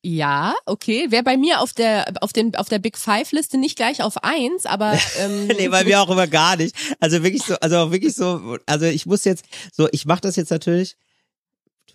Ja, 0.03 0.53
okay. 0.67 1.09
Wäre 1.09 1.23
bei 1.23 1.35
mir 1.35 1.61
auf 1.61 1.73
der, 1.73 2.13
auf 2.21 2.31
den, 2.31 2.55
auf 2.55 2.69
der 2.69 2.77
Big 2.77 2.99
Five 2.99 3.31
Liste 3.31 3.57
nicht 3.57 3.75
gleich 3.75 4.03
auf 4.03 4.23
eins, 4.23 4.67
aber, 4.67 4.93
ähm, 5.19 5.47
nee, 5.47 5.69
bei 5.69 5.83
mir 5.83 5.99
auch 6.01 6.11
immer 6.11 6.27
gar 6.27 6.55
nicht. 6.55 6.75
Also 6.99 7.23
wirklich 7.23 7.41
so, 7.41 7.55
also 7.55 7.77
auch 7.77 7.91
wirklich 7.91 8.13
so, 8.13 8.59
also 8.67 8.85
ich 8.85 9.07
muss 9.07 9.25
jetzt, 9.25 9.45
so, 9.71 9.89
ich 9.91 10.05
mache 10.05 10.21
das 10.21 10.35
jetzt 10.35 10.51
natürlich. 10.51 10.95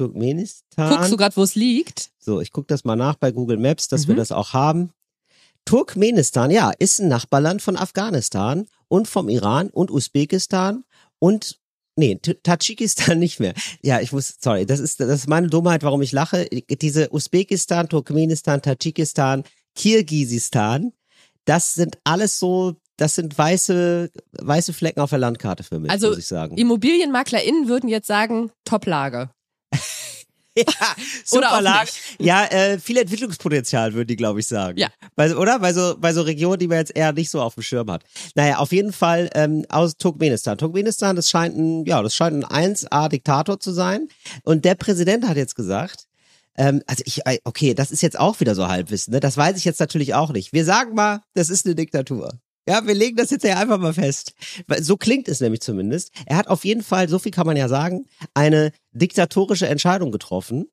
Turkmenistan. 0.07 0.91
guckst 0.97 1.13
du 1.13 1.17
gerade, 1.17 1.37
wo 1.37 1.43
es 1.43 1.55
liegt? 1.55 2.11
So, 2.19 2.41
ich 2.41 2.53
gucke 2.53 2.67
das 2.69 2.85
mal 2.85 2.97
nach 2.97 3.17
bei 3.17 3.31
Google 3.33 3.57
Maps, 3.59 3.89
dass 3.89 4.07
wir 4.09 4.15
Mhm. 4.15 4.19
das 4.19 4.33
auch 4.33 4.53
haben. 4.53 4.91
Turkmenistan, 5.65 6.51
ja, 6.51 6.73
ist 6.79 7.01
ein 7.01 7.09
Nachbarland 7.09 7.63
von 7.63 7.77
Afghanistan 7.77 8.67
und 8.89 9.09
vom 9.09 9.29
Iran 9.29 9.69
und 9.69 9.91
Usbekistan 9.91 10.85
und 11.19 11.59
nee, 11.97 12.17
Tadschikistan 12.17 13.19
nicht 13.19 13.41
mehr. 13.41 13.55
Ja, 13.83 14.01
ich 14.01 14.13
muss, 14.13 14.37
sorry, 14.41 14.65
das 14.67 14.81
ist 14.81 15.01
das 15.01 15.09
ist 15.11 15.29
meine 15.29 15.49
Dummheit, 15.49 15.83
warum 15.83 16.01
ich 16.03 16.13
lache. 16.13 16.47
Diese 16.81 17.13
Usbekistan, 17.13 17.89
Turkmenistan, 17.89 18.63
Tadschikistan, 18.63 19.45
Kirgisistan, 19.77 20.93
das 21.45 21.75
sind 21.75 21.99
alles 22.05 22.39
so, 22.39 22.77
das 22.97 23.15
sind 23.15 23.37
weiße 23.37 24.11
weiße 24.41 24.73
Flecken 24.73 25.01
auf 25.01 25.11
der 25.11 25.19
Landkarte 25.19 25.63
für 25.63 25.79
mich, 25.79 25.91
Also, 25.91 26.09
muss 26.09 26.19
ich 26.19 26.27
sagen. 26.27 26.57
ImmobilienmaklerInnen 26.57 27.69
würden 27.69 27.89
jetzt 27.89 28.07
sagen, 28.07 28.51
Top-Lage. 28.65 29.31
Ja, 30.57 30.95
super 31.25 31.61
Lage. 31.61 31.91
Ja, 32.19 32.45
äh, 32.47 32.79
viel 32.79 32.99
Entwicklungspotenzial, 32.99 33.95
würden 33.95 34.09
die, 34.09 34.17
glaube 34.17 34.41
ich, 34.41 34.47
sagen. 34.47 34.79
Ja. 34.79 34.89
Bei, 35.15 35.35
oder? 35.35 35.59
Bei 35.59 35.73
so, 35.73 35.97
bei 35.99 36.13
so 36.13 36.23
Regionen, 36.23 36.59
die 36.59 36.67
man 36.67 36.79
jetzt 36.79 36.95
eher 36.97 37.13
nicht 37.13 37.31
so 37.31 37.41
auf 37.41 37.55
dem 37.55 37.63
Schirm 37.63 37.91
hat. 37.91 38.03
Naja, 38.35 38.59
auf 38.59 38.73
jeden 38.73 38.93
Fall 38.93 39.31
ähm, 39.35 39.65
aus 39.69 39.97
Turkmenistan. 39.97 40.59
Turkmenistan, 40.59 41.17
das 41.17 41.31
scheint 41.31 41.57
ein, 41.57 41.85
ja, 41.87 42.03
das 42.03 42.15
scheint 42.15 42.45
ein 42.45 42.75
1A-Diktator 42.75 43.61
zu 43.61 43.73
sein. 43.73 44.09
Und 44.43 44.65
der 44.65 44.75
Präsident 44.75 45.27
hat 45.29 45.37
jetzt 45.37 45.55
gesagt, 45.55 46.07
ähm, 46.57 46.83
also 46.87 47.03
ich, 47.07 47.27
äh, 47.27 47.39
okay, 47.45 47.75
das 47.75 47.91
ist 47.91 48.03
jetzt 48.03 48.19
auch 48.19 48.41
wieder 48.41 48.55
so 48.55 48.69
Halbwissen, 48.69 49.13
ne? 49.15 49.21
Das 49.21 49.37
weiß 49.37 49.57
ich 49.57 49.65
jetzt 49.65 49.81
natürlich 49.81 50.15
auch 50.15 50.31
nicht. 50.33 50.53
Wir 50.53 50.65
sagen 50.65 50.95
mal, 50.95 51.21
das 51.35 51.49
ist 51.49 51.65
eine 51.65 51.75
Diktatur. 51.75 52.39
Ja, 52.71 52.87
wir 52.87 52.95
legen 52.95 53.17
das 53.17 53.31
jetzt 53.31 53.43
ja 53.43 53.57
einfach 53.57 53.79
mal 53.79 53.93
fest. 53.93 54.33
So 54.79 54.97
klingt 54.97 55.27
es 55.27 55.41
nämlich 55.41 55.61
zumindest. 55.61 56.13
Er 56.27 56.37
hat 56.37 56.47
auf 56.47 56.65
jeden 56.65 56.85
Fall, 56.85 57.09
so 57.09 57.19
viel 57.19 57.33
kann 57.33 57.45
man 57.45 57.57
ja 57.57 57.67
sagen, 57.67 58.07
eine 58.33 58.71
diktatorische 58.93 59.67
Entscheidung 59.67 60.13
getroffen. 60.13 60.71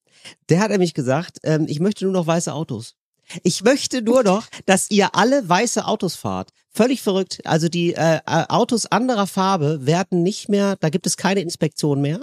Der 0.50 0.60
hat 0.60 0.70
nämlich 0.70 0.94
gesagt, 0.94 1.40
ähm, 1.42 1.66
ich 1.68 1.80
möchte 1.80 2.06
nur 2.06 2.14
noch 2.14 2.28
weiße 2.28 2.54
Autos. 2.54 2.94
Ich 3.42 3.64
möchte 3.64 4.04
nur 4.04 4.22
noch, 4.22 4.46
dass 4.68 4.92
ihr 4.92 5.16
alle 5.16 5.50
weiße 5.50 5.88
Autos 5.88 6.16
fahrt. 6.16 6.52
Völlig 6.70 7.02
verrückt. 7.02 7.40
Also 7.46 7.68
die 7.68 7.96
äh, 7.96 8.18
äh, 8.18 8.46
Autos 8.48 8.86
anderer 8.86 9.26
Farbe 9.26 9.88
werden 9.88 10.22
nicht 10.22 10.50
mehr, 10.50 10.76
da 10.76 10.90
gibt 10.90 11.08
es 11.08 11.18
keine 11.18 11.42
Inspektion 11.42 12.00
mehr. 12.00 12.20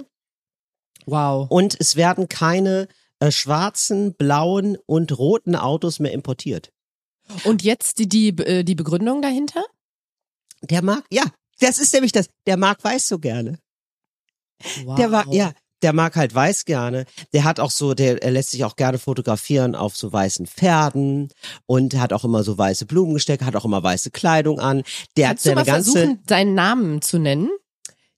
Wow. 1.05 1.47
Und 1.49 1.75
es 1.81 1.97
werden 1.97 2.29
keine 2.29 2.87
äh, 3.19 3.29
schwarzen, 3.29 4.13
blauen 4.13 4.77
und 4.85 5.17
roten 5.17 5.57
Autos 5.57 5.99
mehr 5.99 6.13
importiert. 6.13 6.71
Und 7.43 7.63
jetzt 7.63 7.99
die, 7.99 8.07
die, 8.07 8.29
äh, 8.29 8.63
die 8.63 8.75
Begründung 8.75 9.21
dahinter? 9.21 9.63
Der 10.61 10.81
mag, 10.81 11.03
ja, 11.11 11.23
das 11.59 11.77
ist 11.77 11.93
nämlich 11.93 12.11
das, 12.11 12.27
der 12.47 12.57
mag 12.57 12.83
weiß 12.83 13.07
so 13.07 13.19
gerne. 13.19 13.59
Wow. 14.83 14.95
Der 14.95 15.11
war, 15.11 15.33
ja, 15.33 15.53
der 15.81 15.93
mag 15.93 16.15
halt 16.15 16.33
weiß 16.33 16.65
gerne. 16.65 17.05
Der 17.33 17.43
hat 17.43 17.59
auch 17.59 17.71
so, 17.71 17.93
der 17.93 18.23
er 18.23 18.31
lässt 18.31 18.51
sich 18.51 18.63
auch 18.63 18.75
gerne 18.75 18.97
fotografieren 18.97 19.75
auf 19.75 19.95
so 19.95 20.11
weißen 20.11 20.47
Pferden 20.47 21.29
und 21.65 21.95
hat 21.95 22.13
auch 22.13 22.23
immer 22.23 22.43
so 22.43 22.57
weiße 22.57 22.85
Blumengestecke, 22.85 23.45
hat 23.45 23.55
auch 23.55 23.65
immer 23.65 23.83
weiße 23.83 24.11
Kleidung 24.11 24.59
an. 24.59 24.83
Der 25.17 25.29
Kannst 25.29 25.45
du 25.45 25.49
hat 25.49 25.55
mal 25.55 25.65
seine 25.65 25.75
ganze, 25.77 25.91
versuchen, 25.91 26.23
seinen 26.27 26.55
Namen 26.55 27.01
zu 27.01 27.19
nennen? 27.19 27.49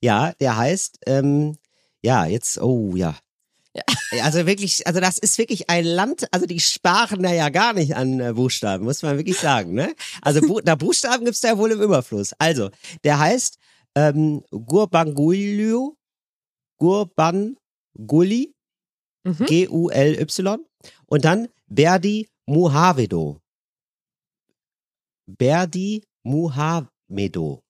ja, 0.01 0.33
der 0.39 0.57
heißt, 0.57 0.99
ähm, 1.05 1.57
ja, 2.01 2.25
jetzt, 2.25 2.61
oh 2.61 2.95
ja, 2.95 3.15
Also 4.21 4.45
wirklich, 4.45 4.87
also 4.87 4.99
das 4.99 5.17
ist 5.17 5.37
wirklich 5.37 5.69
ein 5.69 5.83
Land, 5.85 6.27
also 6.31 6.45
die 6.45 6.59
sparen 6.59 7.21
da 7.23 7.31
ja 7.33 7.49
gar 7.49 7.73
nicht 7.73 7.95
an 7.95 8.19
äh, 8.19 8.33
Buchstaben, 8.33 8.85
muss 8.85 9.01
man 9.03 9.17
wirklich 9.17 9.37
sagen. 9.37 9.73
Ne? 9.73 9.93
Also 10.21 10.41
Bu 10.41 10.59
na, 10.63 10.75
Buchstaben 10.75 11.25
gibt's 11.25 11.41
da 11.41 11.49
ja 11.49 11.57
wohl 11.57 11.71
im 11.71 11.81
Überfluss. 11.81 12.33
Also, 12.39 12.69
der 13.03 13.19
heißt 13.19 13.57
ähm, 13.95 14.43
Gurbanguly, 14.51 15.91
Gurbanguly, 16.77 18.53
Mhm. 19.27 19.45
G-U-L-Y 19.45 20.65
und 21.07 21.25
dann 21.25 21.49
Berdi 21.67 22.29
Muhavedo. 22.45 23.41
Berdi 25.25 26.03
Muhamedo. 26.23 27.61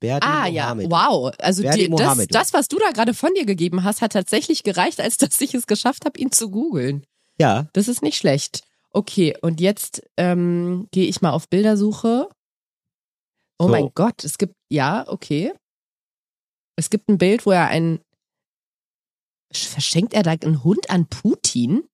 Berdi 0.00 0.26
Ah 0.26 0.46
ja, 0.46 0.74
Muhamedo. 0.74 0.90
wow. 0.90 1.32
Also 1.38 1.62
die, 1.62 1.88
das, 1.90 2.26
das, 2.28 2.52
was 2.52 2.68
du 2.68 2.78
da 2.78 2.90
gerade 2.90 3.14
von 3.14 3.30
dir 3.34 3.44
gegeben 3.46 3.84
hast, 3.84 4.00
hat 4.02 4.12
tatsächlich 4.12 4.62
gereicht, 4.64 5.00
als 5.00 5.16
dass 5.18 5.40
ich 5.40 5.54
es 5.54 5.66
geschafft 5.66 6.04
habe, 6.04 6.18
ihn 6.18 6.32
zu 6.32 6.50
googeln. 6.50 7.04
Ja, 7.38 7.68
Das 7.74 7.86
ist 7.88 8.02
nicht 8.02 8.16
schlecht. 8.18 8.64
Okay, 8.92 9.36
und 9.40 9.60
jetzt 9.60 10.02
ähm, 10.16 10.88
gehe 10.90 11.06
ich 11.06 11.20
mal 11.22 11.30
auf 11.30 11.48
Bildersuche. 11.48 12.28
Oh 13.58 13.64
So. 13.64 13.68
mein 13.68 13.90
Gott, 13.94 14.24
es 14.24 14.36
gibt, 14.38 14.54
ja, 14.70 15.06
okay. 15.06 15.52
Es 16.76 16.90
gibt 16.90 17.08
ein 17.08 17.18
Bild, 17.18 17.44
wo 17.46 17.50
er 17.52 17.68
einen, 17.68 18.00
verschenkt 19.52 20.14
er 20.14 20.22
da 20.22 20.30
einen 20.32 20.64
Hund 20.64 20.90
an 20.90 21.06
Putin? 21.06 21.84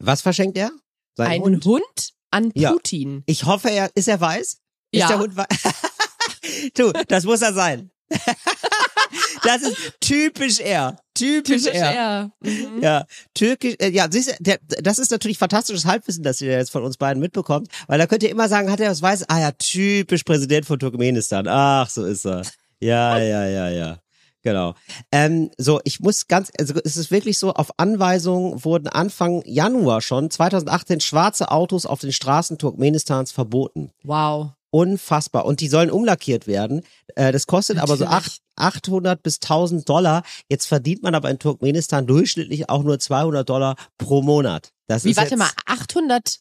was 0.00 0.20
verschenkt 0.22 0.58
er? 0.58 0.70
Sein 1.16 1.30
Einen 1.30 1.44
Hund? 1.44 1.64
Hund, 1.64 2.10
an 2.30 2.50
Ja. 2.54 2.72
Putin. 2.72 3.22
Ich 3.26 3.44
hoffe, 3.44 3.70
er 3.70 3.90
ist 3.94 4.08
er 4.08 4.20
weiß? 4.20 4.60
Ist 4.94 5.00
Ja. 5.00 5.08
der 5.08 5.18
Hund 5.18 5.34
du, 6.74 6.92
das 7.08 7.24
muss 7.24 7.42
er 7.42 7.52
sein. 7.52 7.90
das 9.42 9.62
ist 9.62 9.76
typisch 10.00 10.60
er. 10.60 10.96
Typisch, 11.14 11.66
er. 11.66 11.94
er. 11.94 12.30
Mhm. 12.42 12.82
Ja, 12.82 13.04
türkisch, 13.34 13.76
äh, 13.78 13.90
ja, 13.90 14.06
siehst 14.10 14.36
du, 14.40 14.58
das 14.82 14.98
ist 14.98 15.10
natürlich 15.10 15.38
fantastisches 15.38 15.84
Halbwissen, 15.84 16.22
das 16.22 16.40
ihr 16.40 16.52
jetzt 16.52 16.70
von 16.70 16.84
uns 16.84 16.96
beiden 16.96 17.20
mitbekommt, 17.20 17.68
weil 17.86 17.98
da 17.98 18.06
könnt 18.06 18.22
ihr 18.22 18.30
immer 18.30 18.48
sagen, 18.48 18.70
hat 18.70 18.80
er 18.80 18.90
was 18.90 19.02
weiß? 19.02 19.28
Ah 19.28 19.40
ja, 19.40 19.52
typisch 19.52 20.24
Präsident 20.24 20.66
von 20.66 20.78
Turkmenistan. 20.78 21.46
Ach, 21.48 21.88
so 21.88 22.04
ist 22.04 22.26
er. 22.26 22.42
Ja, 22.80 23.18
ja, 23.18 23.46
ja, 23.46 23.68
ja. 23.70 23.98
Genau. 24.42 24.74
Ähm, 25.10 25.50
so, 25.56 25.80
ich 25.84 26.00
muss 26.00 26.26
ganz, 26.26 26.50
also 26.58 26.74
es 26.84 26.98
ist 26.98 27.10
wirklich 27.10 27.38
so, 27.38 27.54
auf 27.54 27.70
Anweisung 27.78 28.62
wurden 28.62 28.88
Anfang 28.88 29.42
Januar 29.46 30.02
schon 30.02 30.30
2018 30.30 31.00
schwarze 31.00 31.50
Autos 31.50 31.86
auf 31.86 32.00
den 32.00 32.12
Straßen 32.12 32.58
Turkmenistans 32.58 33.32
verboten. 33.32 33.90
Wow. 34.02 34.50
Unfassbar. 34.74 35.44
Und 35.44 35.60
die 35.60 35.68
sollen 35.68 35.88
umlackiert 35.88 36.48
werden. 36.48 36.82
Äh, 37.14 37.30
das 37.30 37.46
kostet 37.46 37.78
aber 37.78 37.96
so 37.96 38.02
Natürlich. 38.02 38.40
acht, 38.56 38.82
800 38.84 39.22
bis 39.22 39.36
1000 39.36 39.88
Dollar. 39.88 40.24
Jetzt 40.50 40.66
verdient 40.66 41.00
man 41.04 41.14
aber 41.14 41.30
in 41.30 41.38
Turkmenistan 41.38 42.08
durchschnittlich 42.08 42.68
auch 42.68 42.82
nur 42.82 42.98
200 42.98 43.48
Dollar 43.48 43.76
pro 43.98 44.20
Monat. 44.20 44.72
Das 44.88 45.04
Wie, 45.04 45.12
ist 45.12 45.16
warte 45.16 45.36
mal, 45.36 45.48
800, 45.66 46.40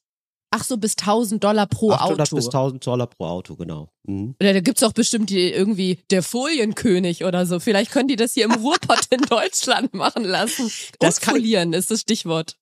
ach 0.49 0.63
so, 0.63 0.77
bis 0.77 0.97
1000 0.97 1.43
Dollar 1.43 1.67
pro 1.67 1.91
800 1.91 2.27
Auto. 2.27 2.35
bis 2.35 2.45
1000 2.47 2.87
Dollar 2.87 3.05
pro 3.05 3.25
Auto, 3.25 3.55
genau. 3.55 3.89
Mhm. 4.07 4.33
Oder 4.41 4.53
da 4.53 4.61
gibt's 4.61 4.81
auch 4.81 4.93
bestimmt 4.93 5.29
die, 5.29 5.51
irgendwie 5.51 5.99
der 6.09 6.23
Folienkönig 6.23 7.25
oder 7.25 7.45
so. 7.45 7.59
Vielleicht 7.59 7.91
können 7.91 8.07
die 8.07 8.15
das 8.15 8.33
hier 8.33 8.45
im 8.45 8.51
Ruhrpott 8.63 9.05
in 9.11 9.21
Deutschland 9.21 9.93
machen 9.93 10.23
lassen. 10.23 10.71
Das 10.97 11.19
Umfolieren 11.19 11.73
ist 11.73 11.91
das 11.91 12.01
Stichwort. 12.01 12.57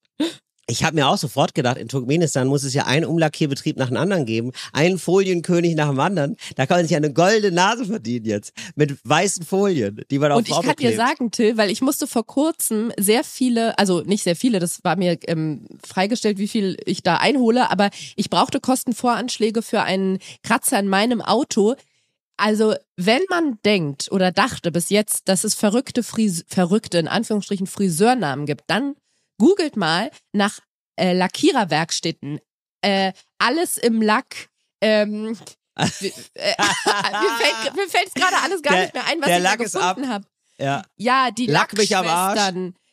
Ich 0.68 0.84
habe 0.84 0.96
mir 0.96 1.08
auch 1.08 1.18
sofort 1.18 1.54
gedacht, 1.54 1.78
in 1.78 1.88
Turkmenistan 1.88 2.48
muss 2.48 2.64
es 2.64 2.74
ja 2.74 2.86
einen 2.86 3.06
Umlackierbetrieb 3.06 3.78
nach 3.78 3.88
dem 3.88 3.98
anderen 3.98 4.26
geben, 4.26 4.52
einen 4.74 5.00
Folienkönig 5.00 5.76
nach 5.76 5.90
dem 5.90 6.00
anderen. 6.00 6.38
Da 6.56 6.66
kann 6.66 6.78
man 6.78 6.88
sich 6.88 6.96
eine 6.96 7.12
goldene 7.12 7.54
Nase 7.54 7.86
verdienen 7.86 8.26
jetzt 8.26 8.54
mit 8.76 8.98
weißen 9.04 9.44
Folien, 9.44 10.02
die 10.10 10.20
man 10.20 10.32
auf 10.32 10.38
Und 10.38 10.50
ich 10.50 10.62
kann 10.62 10.76
dir 10.76 10.96
sagen, 10.96 11.32
Till, 11.32 11.58
weil 11.58 11.72
ich 11.72 11.82
musste 11.82 12.08
vor 12.08 12.26
kurzem 12.26 12.92
sehr 12.98 13.24
viele, 13.24 13.78
also 13.80 14.02
nicht 14.02 14.24
sehr 14.24 14.36
viele, 14.36 14.60
das 14.60 14.84
war 14.84 14.96
mir 14.96 15.18
ähm, 15.28 15.68
freigestellt, 15.86 16.38
wie 16.38 16.48
viel 16.48 16.78
ich 16.86 17.04
da 17.04 17.18
einhole, 17.18 17.70
aber 17.70 17.90
ich 18.16 18.30
brauchte 18.30 18.60
Kostenvoranschläge 18.60 19.62
für 19.64 19.82
einen 19.82 20.20
Kratzer 20.44 20.80
in 20.80 20.88
meinem 20.88 21.22
Auto. 21.22 21.76
Also, 22.38 22.76
wenn 22.96 23.22
man 23.30 23.60
denkt 23.66 24.12
oder 24.12 24.32
dachte 24.32 24.72
bis 24.72 24.90
jetzt, 24.90 25.28
dass 25.28 25.44
es 25.44 25.54
verrückte, 25.54 26.02
Fris 26.02 26.44
verrückte, 26.48 26.98
in 26.98 27.08
Anführungsstrichen, 27.08 27.68
Friseurnamen 27.68 28.46
gibt, 28.46 28.64
dann 28.68 28.96
googelt 29.42 29.76
mal 29.76 30.12
nach 30.34 30.60
äh, 31.00 31.14
Lackiererwerkstätten. 31.14 32.40
Äh, 32.82 33.12
alles 33.40 33.78
im 33.80 34.00
Lack. 34.02 34.50
Ähm, 34.82 35.36
äh, 35.76 35.86
mir 36.36 37.36
fällt 37.36 37.90
fällt's 37.90 38.14
gerade 38.14 38.38
alles 38.44 38.62
gar 38.62 38.74
Der- 38.74 38.82
nicht 38.84 38.94
mehr 38.94 39.06
ein, 39.08 39.20
was 39.20 39.28
der 39.28 39.38
ich 39.38 39.44
Lack 39.44 39.58
da 39.58 39.64
gefunden 39.64 40.10
habe. 40.10 40.26
Ja. 40.60 40.84
Ja, 40.98 41.32
die 41.32 41.48
Lack 41.48 41.74
mich 41.76 41.96
am 41.98 42.08
Arsch. 42.08 42.40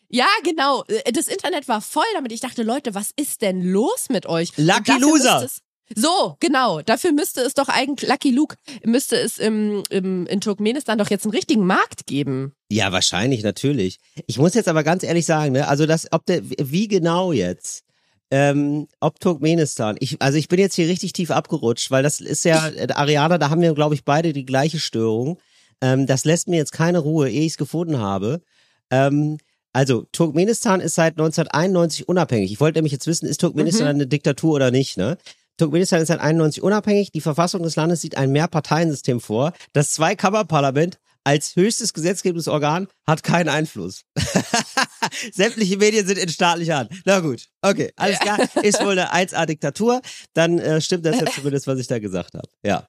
Ja, 0.08 0.26
genau. 0.42 0.84
Äh, 0.84 1.12
Das 1.12 1.28
Internet 1.28 1.68
war 1.68 1.82
voll 1.82 2.10
damit. 2.14 2.32
Ich 2.32 2.40
dachte, 2.40 2.62
Leute, 2.62 2.94
was 2.94 3.10
ist 3.16 3.42
denn 3.42 3.60
los 3.62 4.08
mit 4.08 4.24
euch? 4.24 4.56
Lucky 4.56 4.92
Loser. 4.98 5.42
Es, 5.44 5.60
so, 5.94 6.36
genau. 6.40 6.82
Dafür 6.82 7.12
müsste 7.12 7.40
es 7.40 7.54
doch 7.54 7.68
eigentlich, 7.68 8.08
Lucky 8.08 8.30
Luke, 8.30 8.56
müsste 8.84 9.16
es 9.16 9.38
im, 9.38 9.82
im, 9.90 10.26
in 10.26 10.40
Turkmenistan 10.40 10.98
doch 10.98 11.10
jetzt 11.10 11.24
einen 11.24 11.34
richtigen 11.34 11.66
Markt 11.66 12.06
geben. 12.06 12.52
Ja, 12.70 12.92
wahrscheinlich, 12.92 13.42
natürlich. 13.42 13.98
Ich 14.26 14.38
muss 14.38 14.54
jetzt 14.54 14.68
aber 14.68 14.82
ganz 14.84 15.02
ehrlich 15.02 15.26
sagen, 15.26 15.52
ne, 15.52 15.68
also 15.68 15.86
das, 15.86 16.08
ob 16.12 16.26
der, 16.26 16.42
wie 16.44 16.88
genau 16.88 17.32
jetzt, 17.32 17.84
ähm, 18.30 18.88
ob 19.00 19.20
Turkmenistan, 19.20 19.96
ich, 20.00 20.20
also 20.20 20.36
ich 20.36 20.48
bin 20.48 20.58
jetzt 20.58 20.74
hier 20.74 20.88
richtig 20.88 21.14
tief 21.14 21.30
abgerutscht, 21.30 21.90
weil 21.90 22.02
das 22.02 22.20
ist 22.20 22.44
ja, 22.44 22.68
äh, 22.68 22.92
Ariana, 22.92 23.38
da 23.38 23.48
haben 23.48 23.62
wir, 23.62 23.72
glaube 23.72 23.94
ich, 23.94 24.04
beide 24.04 24.32
die 24.34 24.44
gleiche 24.44 24.78
Störung. 24.78 25.38
Ähm, 25.80 26.06
das 26.06 26.24
lässt 26.24 26.48
mir 26.48 26.56
jetzt 26.56 26.72
keine 26.72 26.98
Ruhe, 26.98 27.30
ehe 27.30 27.42
ich 27.46 27.52
es 27.52 27.56
gefunden 27.56 27.98
habe. 27.98 28.42
Ähm, 28.90 29.38
also, 29.72 30.06
Turkmenistan 30.12 30.80
ist 30.80 30.94
seit 30.96 31.12
1991 31.14 32.08
unabhängig. 32.08 32.50
Ich 32.50 32.60
wollte 32.60 32.78
nämlich 32.78 32.92
jetzt 32.92 33.06
wissen, 33.06 33.26
ist 33.26 33.40
Turkmenistan 33.40 33.86
Mhm. 33.86 33.90
eine 33.94 34.06
Diktatur 34.06 34.54
oder 34.54 34.70
nicht, 34.70 34.96
ne? 34.96 35.16
Turkmenistan 35.58 36.00
ist 36.00 36.08
seit 36.08 36.20
91 36.20 36.62
unabhängig. 36.62 37.10
Die 37.12 37.20
Verfassung 37.20 37.62
des 37.62 37.76
Landes 37.76 38.00
sieht 38.00 38.16
ein 38.16 38.30
Mehrparteiensystem 38.32 39.20
vor. 39.20 39.52
Das 39.72 39.90
Zweikammerparlament 39.92 40.98
als 41.24 41.56
höchstes 41.56 41.92
gesetzgebendes 41.92 42.48
Organ 42.48 42.88
hat 43.06 43.22
keinen 43.22 43.48
Einfluss. 43.50 44.04
Sämtliche 45.32 45.76
Medien 45.76 46.06
sind 46.06 46.18
in 46.18 46.28
staatlicher 46.28 46.78
Hand. 46.78 46.90
Na 47.04 47.20
gut, 47.20 47.48
okay, 47.60 47.92
alles 47.96 48.18
klar. 48.20 48.38
Ist 48.62 48.80
wohl 48.82 48.98
eine 48.98 49.12
1A-Diktatur. 49.12 50.00
Dann 50.32 50.58
äh, 50.58 50.80
stimmt 50.80 51.04
das 51.04 51.20
jetzt 51.20 51.34
zumindest, 51.34 51.66
was 51.66 51.78
ich 51.78 51.86
da 51.86 51.98
gesagt 51.98 52.34
habe. 52.34 52.48
Ja. 52.62 52.86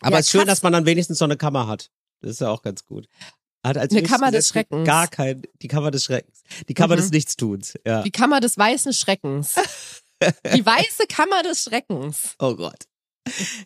Aber 0.00 0.12
Ja, 0.16 0.18
es 0.20 0.26
ist 0.26 0.32
schön, 0.32 0.46
dass 0.46 0.62
man 0.62 0.72
dann 0.72 0.86
wenigstens 0.86 1.18
so 1.18 1.24
eine 1.24 1.36
Kammer 1.36 1.66
hat. 1.66 1.88
Das 2.20 2.32
ist 2.32 2.40
ja 2.40 2.50
auch 2.50 2.62
ganz 2.62 2.84
gut. 2.84 3.08
Hat 3.64 3.78
als 3.78 3.92
Eine 3.92 4.02
Kammer 4.02 4.30
des 4.30 4.48
Schreckens. 4.48 4.86
Gar 4.86 5.08
kein, 5.08 5.42
die 5.62 5.68
Kammer 5.68 5.90
des 5.90 6.04
Schreckens. 6.04 6.42
Die 6.68 6.74
Kammer 6.74 6.94
Mhm. 6.96 7.00
des 7.00 7.10
Nichtstuns. 7.10 7.74
Ja. 7.86 8.02
Die 8.02 8.10
Kammer 8.10 8.40
des 8.40 8.58
weißen 8.58 8.92
Schreckens. 8.92 9.54
Die 10.54 10.64
weiße 10.64 11.06
Kammer 11.08 11.42
des 11.42 11.64
Schreckens. 11.64 12.34
Oh 12.38 12.54
Gott. 12.54 12.84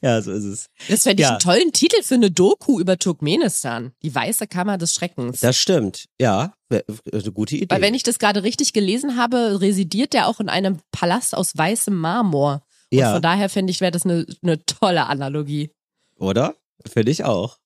Ja, 0.02 0.20
so 0.20 0.32
ist 0.32 0.44
es. 0.44 0.66
Das 0.88 1.04
fände 1.04 1.22
ich 1.22 1.26
Ja. 1.26 1.30
einen 1.30 1.38
tollen 1.38 1.72
Titel 1.72 2.02
für 2.02 2.14
eine 2.16 2.30
Doku 2.30 2.78
über 2.78 2.98
Turkmenistan. 2.98 3.92
Die 4.02 4.14
weiße 4.14 4.46
Kammer 4.46 4.76
des 4.76 4.94
Schreckens. 4.94 5.40
Das 5.40 5.56
stimmt. 5.56 6.04
Ja, 6.20 6.52
wär- 6.68 6.84
eine 7.10 7.32
gute 7.32 7.56
Idee. 7.56 7.74
Weil 7.74 7.80
wenn 7.80 7.94
ich 7.94 8.02
das 8.02 8.18
gerade 8.18 8.42
richtig 8.42 8.74
gelesen 8.74 9.16
habe, 9.16 9.60
residiert 9.62 10.12
der 10.12 10.28
auch 10.28 10.40
in 10.40 10.50
einem 10.50 10.80
Palast 10.92 11.34
aus 11.34 11.56
weißem 11.56 11.94
Marmor. 11.94 12.62
Und 12.92 12.98
ja, 12.98 13.14
von 13.14 13.22
daher 13.22 13.48
finde 13.48 13.70
ich, 13.70 13.80
wäre 13.80 13.92
das 13.92 14.04
eine, 14.04 14.26
eine 14.42 14.62
tolle 14.66 15.06
Analogie. 15.06 15.70
oder? 16.18 16.54
Finde 16.86 17.10
ich 17.10 17.24
auch. 17.24 17.56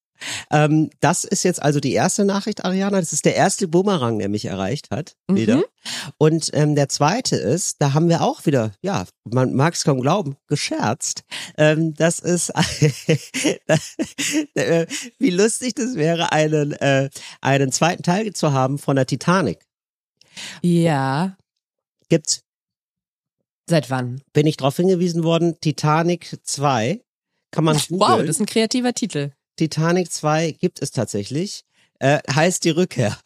Ähm, 0.50 0.90
das 1.00 1.24
ist 1.24 1.44
jetzt 1.44 1.62
also 1.62 1.80
die 1.80 1.92
erste 1.92 2.24
Nachricht, 2.24 2.64
Ariana. 2.64 3.00
Das 3.00 3.12
ist 3.12 3.24
der 3.24 3.36
erste 3.36 3.68
Bumerang, 3.68 4.18
der 4.18 4.28
mich 4.28 4.44
erreicht 4.44 4.90
hat. 4.90 5.16
Mhm. 5.28 5.36
Wieder. 5.36 5.62
Und 6.18 6.50
ähm, 6.52 6.74
der 6.74 6.88
zweite 6.88 7.36
ist, 7.36 7.76
da 7.80 7.94
haben 7.94 8.08
wir 8.08 8.22
auch 8.22 8.46
wieder, 8.46 8.72
ja, 8.82 9.06
man 9.24 9.54
mag 9.54 9.74
es 9.74 9.84
kaum 9.84 10.00
glauben, 10.00 10.36
gescherzt. 10.46 11.24
Ähm, 11.56 11.94
das 11.94 12.18
ist, 12.18 12.50
äh, 14.54 14.86
wie 15.18 15.30
lustig 15.30 15.74
das 15.74 15.94
wäre, 15.94 16.32
einen, 16.32 16.72
äh, 16.72 17.08
einen 17.40 17.72
zweiten 17.72 18.02
Teil 18.02 18.32
zu 18.32 18.52
haben 18.52 18.78
von 18.78 18.96
der 18.96 19.06
Titanic. 19.06 19.60
Ja. 20.62 21.36
Gibt's, 22.08 22.42
Seit 23.68 23.88
wann? 23.88 24.20
bin 24.32 24.46
ich 24.46 24.56
darauf 24.56 24.76
hingewiesen 24.76 25.22
worden, 25.22 25.60
Titanic 25.60 26.38
2. 26.42 27.00
Kann 27.52 27.64
man. 27.64 27.76
Wow, 27.88 28.20
das 28.20 28.30
ist 28.30 28.40
ein 28.40 28.46
kreativer 28.46 28.92
Titel. 28.92 29.30
Titanic 29.60 30.10
2 30.10 30.52
gibt 30.52 30.80
es 30.80 30.90
tatsächlich. 30.90 31.64
Äh, 31.98 32.20
heißt 32.34 32.64
die 32.64 32.70
Rückkehr. 32.70 33.18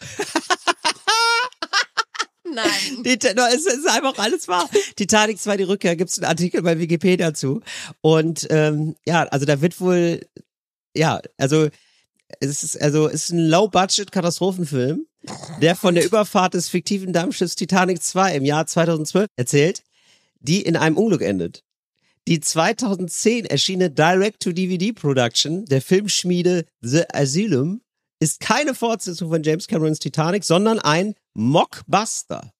Nein. 2.42 2.64
Die, 3.04 3.18
no, 3.36 3.42
es 3.46 3.66
ist 3.66 3.88
einfach 3.88 4.18
alles 4.18 4.48
wahr. 4.48 4.68
Titanic 4.96 5.38
2, 5.38 5.56
die 5.58 5.62
Rückkehr, 5.64 5.94
gibt 5.96 6.10
es 6.10 6.18
einen 6.18 6.26
Artikel 6.26 6.62
bei 6.62 6.78
Wikipedia 6.78 7.34
zu. 7.34 7.62
Und 8.00 8.48
ähm, 8.50 8.96
ja, 9.06 9.24
also 9.24 9.46
da 9.46 9.60
wird 9.60 9.80
wohl, 9.80 10.26
ja, 10.94 11.20
also 11.36 11.68
es 12.40 12.62
ist, 12.64 12.80
also 12.80 13.08
es 13.08 13.24
ist 13.24 13.30
ein 13.30 13.48
Low-Budget-Katastrophenfilm, 13.48 15.06
der 15.60 15.76
von 15.76 15.94
der 15.94 16.04
Überfahrt 16.04 16.54
des 16.54 16.68
fiktiven 16.68 17.12
Dampfschiffs 17.12 17.56
Titanic 17.56 18.02
2 18.02 18.36
im 18.36 18.44
Jahr 18.44 18.66
2012 18.66 19.28
erzählt, 19.36 19.82
die 20.40 20.62
in 20.62 20.76
einem 20.76 20.96
Unglück 20.96 21.22
endet. 21.22 21.63
Die 22.26 22.40
2010 22.40 23.44
erschienene 23.44 23.90
Direct-to-DVD-Production 23.90 25.66
der 25.66 25.82
Filmschmiede 25.82 26.64
The 26.80 27.02
Asylum 27.12 27.82
ist 28.18 28.40
keine 28.40 28.74
Fortsetzung 28.74 29.28
von 29.28 29.42
James 29.42 29.66
Camerons 29.66 29.98
Titanic, 29.98 30.44
sondern 30.44 30.78
ein 30.78 31.14
Mockbuster. 31.34 32.50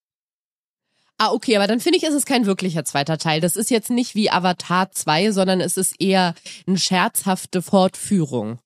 Ah, 1.16 1.30
okay, 1.33 1.56
aber 1.56 1.66
dann 1.66 1.80
finde 1.80 1.97
ich, 1.97 2.04
ist 2.04 2.12
es 2.12 2.26
kein 2.26 2.44
wirklicher 2.44 2.85
zweiter 2.85 3.16
Teil. 3.16 3.40
Das 3.40 3.56
ist 3.56 3.71
jetzt 3.71 3.88
nicht 3.88 4.14
wie 4.14 4.30
Avatar 4.30 4.90
2, 4.90 5.30
sondern 5.30 5.61
es 5.61 5.76
ist 5.76 5.99
eher 5.99 6.35
eine 6.66 6.76
scherzhafte 6.76 7.62
Fortführung. 7.62 8.59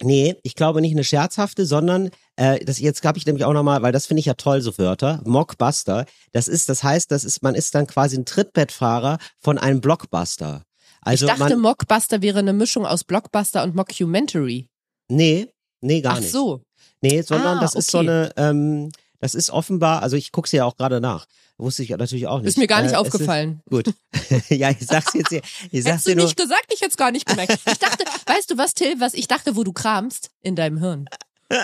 Nee, 0.00 0.36
ich 0.44 0.54
glaube 0.54 0.80
nicht 0.80 0.92
eine 0.92 1.02
scherzhafte, 1.02 1.66
sondern 1.66 2.10
äh, 2.38 2.64
das 2.64 2.78
jetzt 2.78 3.04
habe 3.04 3.18
ich 3.18 3.26
nämlich 3.26 3.44
auch 3.44 3.52
nochmal, 3.52 3.82
weil 3.82 3.92
das 3.92 4.06
finde 4.06 4.20
ich 4.20 4.26
ja 4.26 4.34
toll, 4.34 4.60
so 4.60 4.76
Wörter. 4.78 5.20
Mockbuster. 5.24 6.06
Das 6.32 6.48
ist, 6.48 6.68
das 6.68 6.82
heißt, 6.82 7.10
das 7.10 7.24
ist, 7.24 7.42
man 7.42 7.54
ist 7.54 7.74
dann 7.74 7.86
quasi 7.86 8.16
ein 8.16 8.24
Trittbettfahrer 8.24 9.18
von 9.38 9.58
einem 9.58 9.80
Blockbuster. 9.80 10.62
Also 11.02 11.26
ich 11.26 11.32
dachte, 11.32 11.54
man, 11.56 11.60
Mockbuster 11.62 12.22
wäre 12.22 12.38
eine 12.40 12.52
Mischung 12.52 12.86
aus 12.86 13.04
Blockbuster 13.04 13.62
und 13.62 13.74
Mockumentary. 13.74 14.68
nee, 15.08 15.48
nee, 15.80 16.00
gar 16.00 16.14
Ach 16.14 16.20
nicht. 16.20 16.32
so. 16.32 16.62
Nee, 17.00 17.22
sondern 17.22 17.58
Ah, 17.58 17.60
das 17.60 17.74
ist 17.74 17.90
so 17.90 17.98
okay. 17.98 18.08
eine, 18.08 18.32
ähm, 18.36 18.90
das 19.20 19.34
ist 19.34 19.50
offenbar, 19.50 20.02
also 20.02 20.16
ich 20.16 20.32
gucke 20.32 20.48
sie 20.48 20.56
ja 20.58 20.64
auch 20.64 20.76
gerade 20.76 21.00
nach. 21.00 21.26
Wusste 21.56 21.82
ich 21.82 21.90
natürlich 21.90 22.26
auch 22.28 22.38
nicht. 22.38 22.48
Ist 22.48 22.58
mir 22.58 22.66
gar 22.68 22.82
nicht 22.82 22.92
Äh, 22.92 22.96
aufgefallen. 22.96 23.60
Ist, 23.66 23.70
gut. 23.70 23.94
ja, 24.48 24.70
ich 24.70 24.86
sag's 24.86 25.12
jetzt 25.14 25.30
hier. 25.30 25.40
Ich 25.72 25.82
sag's 25.82 25.86
Hättest 25.92 26.06
du 26.06 26.10
dir 26.10 26.16
nur. 26.16 26.24
nicht 26.26 26.36
gesagt, 26.36 26.66
ich 26.72 26.80
hätte 26.80 26.90
es 26.90 26.96
gar 26.96 27.10
nicht 27.10 27.26
gemerkt. 27.26 27.58
Ich 27.66 27.78
dachte, 27.78 28.04
weißt 28.26 28.50
du 28.52 28.58
was, 28.58 28.74
Till, 28.74 28.94
was 29.00 29.14
ich 29.14 29.26
dachte, 29.26 29.56
wo 29.56 29.64
du 29.64 29.72
kramst? 29.72 30.30
In 30.40 30.54
deinem 30.54 30.78
Hirn. 30.78 31.08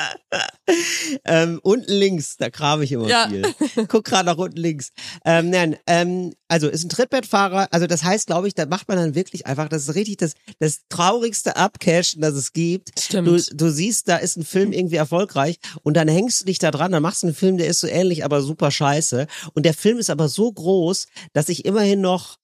Ähm, 1.26 1.60
unten 1.62 1.92
links, 1.92 2.36
da 2.38 2.50
kram 2.50 2.82
ich 2.82 2.92
immer 2.92 3.08
Ja. 3.08 3.28
viel. 3.28 3.54
Guck 3.88 4.04
gerade 4.04 4.26
nach 4.26 4.36
unten 4.38 4.56
links. 4.56 4.90
Ähm, 5.24 5.50
nein, 5.50 5.76
ähm, 5.86 6.32
also 6.48 6.68
ist 6.68 6.84
ein 6.84 6.88
Trittbettfahrer, 6.88 7.68
also 7.70 7.86
das 7.86 8.02
heißt, 8.02 8.26
glaube 8.26 8.48
ich, 8.48 8.54
da 8.54 8.66
macht 8.66 8.88
man 8.88 8.96
dann 8.96 9.14
wirklich 9.14 9.46
einfach, 9.46 9.68
das 9.68 9.88
ist 9.88 9.94
richtig 9.94 10.16
das, 10.18 10.34
das 10.58 10.80
traurigste 10.88 11.56
Abcashen, 11.56 12.22
das 12.22 12.34
es 12.34 12.52
gibt. 12.52 12.98
Stimmt. 13.00 13.28
Du, 13.28 13.56
du 13.56 13.70
siehst, 13.70 14.08
da 14.08 14.16
ist 14.16 14.36
ein 14.36 14.44
Film 14.44 14.72
irgendwie 14.72 14.96
erfolgreich 14.96 15.58
und 15.82 15.96
dann 15.96 16.08
hängst 16.08 16.40
du 16.42 16.44
dich 16.46 16.58
da 16.58 16.70
dran, 16.70 16.92
dann 16.92 17.02
machst 17.02 17.22
du 17.22 17.28
einen 17.28 17.36
Film, 17.36 17.58
der 17.58 17.66
ist 17.66 17.80
so 17.80 17.86
ähnlich, 17.86 18.24
aber 18.24 18.40
super 18.42 18.70
scheiße. 18.70 19.26
Und 19.54 19.64
der 19.66 19.74
Film 19.74 19.98
ist 19.98 20.10
aber 20.10 20.28
so 20.28 20.50
groß, 20.50 21.06
dass 21.32 21.48
ich 21.48 21.64
immerhin 21.64 22.00
noch 22.00 22.36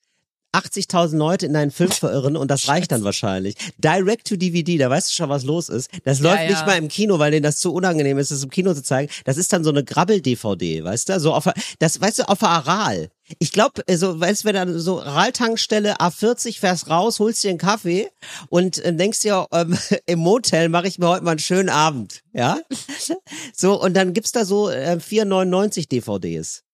80.000 0.53 1.17
Leute 1.17 1.47
in 1.47 1.53
deinen 1.53 1.71
Film 1.71 1.91
verirren 1.93 2.37
und 2.37 2.51
das 2.51 2.69
reicht 2.69 2.93
dann 2.93 3.05
wahrscheinlich. 3.05 3.55
Direct 3.79 4.27
to 4.29 4.37
DVD, 4.37 4.79
da 4.79 4.91
weißt 4.91 5.11
du 5.11 5.15
schon, 5.15 5.29
was 5.29 5.45
los 5.45 5.69
ist. 5.69 5.91
Das 6.05 6.21
Ja, 6.21 6.31
läuft 6.31 6.43
ja. 6.45 6.51
nicht 6.51 6.67
mal 6.67 6.79
im 6.79 6.89
Kino, 6.89 7.19
weil 7.19 7.31
denen 7.31 7.43
das 7.45 7.59
zu 7.59 7.73
unangenehm 7.73 8.19
ist, 8.19 8.31
das 8.31 8.43
im 8.43 8.51
Kino 8.51 8.75
zu 8.75 8.83
zeigen. 8.83 9.11
Das 9.25 9.37
ist 9.37 9.53
dann 9.53 9.65
so 9.65 9.71
eine 9.71 9.85
Grabbel-DVD, 9.85 10.85
weißt 10.85 11.09
du? 11.09 11.21
So 11.21 11.35
auf, 11.35 11.49
das, 11.79 12.01
weißt 12.01 12.21
du, 12.21 12.29
auf 12.29 12.39
der 12.39 12.49
Aral. 12.49 13.11
Ich 13.39 13.53
glaube, 13.53 13.85
so, 13.97 14.19
weißt 14.19 14.43
du, 14.43 14.49
wenn 14.49 14.55
dann 14.57 14.79
so 14.81 15.01
Aral-Tankstelle 15.03 16.01
A40 16.01 16.59
fährst 16.59 16.91
raus, 16.91 17.21
holst 17.21 17.45
dir 17.45 17.51
einen 17.51 17.59
Kaffee 17.59 18.09
und 18.49 18.79
äh, 18.79 18.93
denkst 18.93 19.21
dir, 19.21 19.47
ähm, 19.53 19.79
im 20.07 20.19
Motel 20.19 20.69
mache 20.69 20.89
ich 20.89 20.99
mir 20.99 21.09
heute 21.09 21.25
mal 21.25 21.33
einen 21.33 21.39
schönen 21.39 21.69
Abend, 21.69 22.23
ja? 22.33 22.59
So, 23.55 23.81
und 23.81 23.95
dann 23.95 24.15
gibt's 24.15 24.33
da 24.33 24.45
so 24.45 24.69
äh, 24.71 24.99
4,99 25.01 25.89
DVDs. 25.89 26.65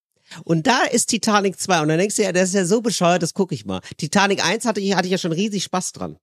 Und 0.45 0.67
da 0.67 0.83
ist 0.85 1.07
Titanic 1.07 1.59
2 1.59 1.83
und 1.83 1.89
dann 1.89 1.99
denkst 1.99 2.17
du 2.17 2.23
ja, 2.23 2.33
das 2.33 2.49
ist 2.49 2.55
ja 2.55 2.65
so 2.65 2.81
bescheuert, 2.81 3.23
das 3.23 3.35
gucke 3.35 3.55
ich 3.55 3.65
mal. 3.65 3.81
Titanic 3.97 4.45
1 4.45 4.65
hatte 4.65 4.81
ich, 4.81 4.95
hatte 4.95 5.07
ich 5.07 5.13
ja 5.13 5.19
schon 5.19 5.33
riesig 5.33 5.65
Spaß 5.65 5.93
dran. 5.93 6.19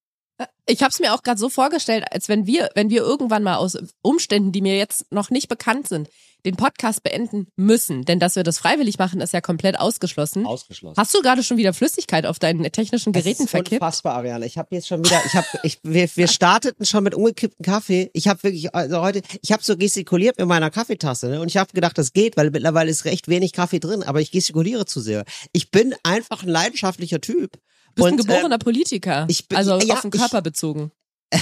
Ich 0.66 0.82
habe 0.82 0.92
es 0.92 1.00
mir 1.00 1.13
auch 1.13 1.24
gerade 1.24 1.40
so 1.40 1.50
vorgestellt, 1.50 2.06
als 2.12 2.30
wenn 2.30 2.48
wir, 2.48 2.70
wenn 2.74 2.90
wir 2.90 3.02
irgendwann 3.02 3.44
mal 3.44 3.58
aus 3.58 3.78
Umständen, 4.02 4.52
die 4.52 4.62
mir 4.62 4.78
jetzt 4.78 5.12
noch 5.12 5.30
nicht 5.30 5.50
bekannt 5.50 5.88
sind, 5.88 6.10
den 6.46 6.56
Podcast 6.56 7.04
beenden 7.04 7.48
müssen. 7.56 8.04
Denn 8.04 8.20
dass 8.20 8.36
wir 8.36 8.44
das 8.44 8.60
freiwillig 8.60 8.98
machen, 8.98 9.22
ist 9.22 9.34
ja 9.34 9.42
komplett 9.42 9.80
ausgeschlossen. 9.80 10.46
Ausgeschlossen. 10.46 10.96
Hast 10.98 11.13
du 11.13 11.22
gerade 11.22 11.44
schon 11.44 11.58
wieder 11.58 11.74
Flüssigkeit 11.74 12.25
auf 12.25 12.40
deinen 12.40 12.63
technischen 12.72 13.13
Geräten 13.13 13.38
das 13.38 13.46
ist 13.46 13.52
verkippt? 13.52 13.82
Unfassbar, 13.82 14.16
Ariane. 14.16 14.46
Ich 14.46 14.58
habe 14.58 14.70
jetzt 14.72 14.88
schon 14.88 15.04
wieder, 15.06 15.22
ich 15.25 15.34
habe, 15.34 15.48
ich, 15.63 15.80
wir, 15.84 16.10
wir 16.16 16.28
starteten 16.28 16.86
schon 16.86 17.04
mit 17.04 17.16
umgekipptem 17.16 17.63
Kaffee. 17.63 18.10
Ich 18.13 18.28
habe 18.28 18.42
wirklich, 18.44 18.74
also 18.75 19.02
heute, 19.02 19.22
ich 19.42 19.52
habe 19.52 19.63
so 19.63 19.78
gestikuliert 19.78 20.38
mit 20.38 20.48
meiner 20.48 20.70
Kaffeetasse 20.70 21.30
ne? 21.30 21.42
und 21.42 21.48
ich 21.48 21.58
habe 21.58 21.72
gedacht, 21.74 21.98
das 21.98 22.13
geht, 22.13 22.36
weil 22.36 22.52
mittlerweile 22.52 22.90
ist 22.90 23.06
recht 23.06 23.28
wenig 23.28 23.54
Kaffee 23.54 23.80
drin, 23.80 24.04
aber 24.04 24.22
ich 24.22 24.32
gestikuliere 24.32 24.86
zu 24.86 25.00
sehr. 25.00 25.24
Ich 25.54 25.72
bin 25.72 25.96
einfach 26.04 26.44
ein 26.44 26.50
leidenschaftlicher 26.50 27.22
Typ. 27.22 27.58
Du 27.96 28.04
bist 28.04 28.08
ein 28.08 28.20
Und, 28.20 28.28
geborener 28.28 28.58
Politiker. 28.58 29.26
ich 29.30 29.48
bin- 29.48 29.58
also 29.58 29.80
ja, 29.80 29.94
auf 29.96 30.02
den 30.02 30.12
ich- 30.14 30.20
Körper 30.20 30.42
bezogen. 30.42 30.92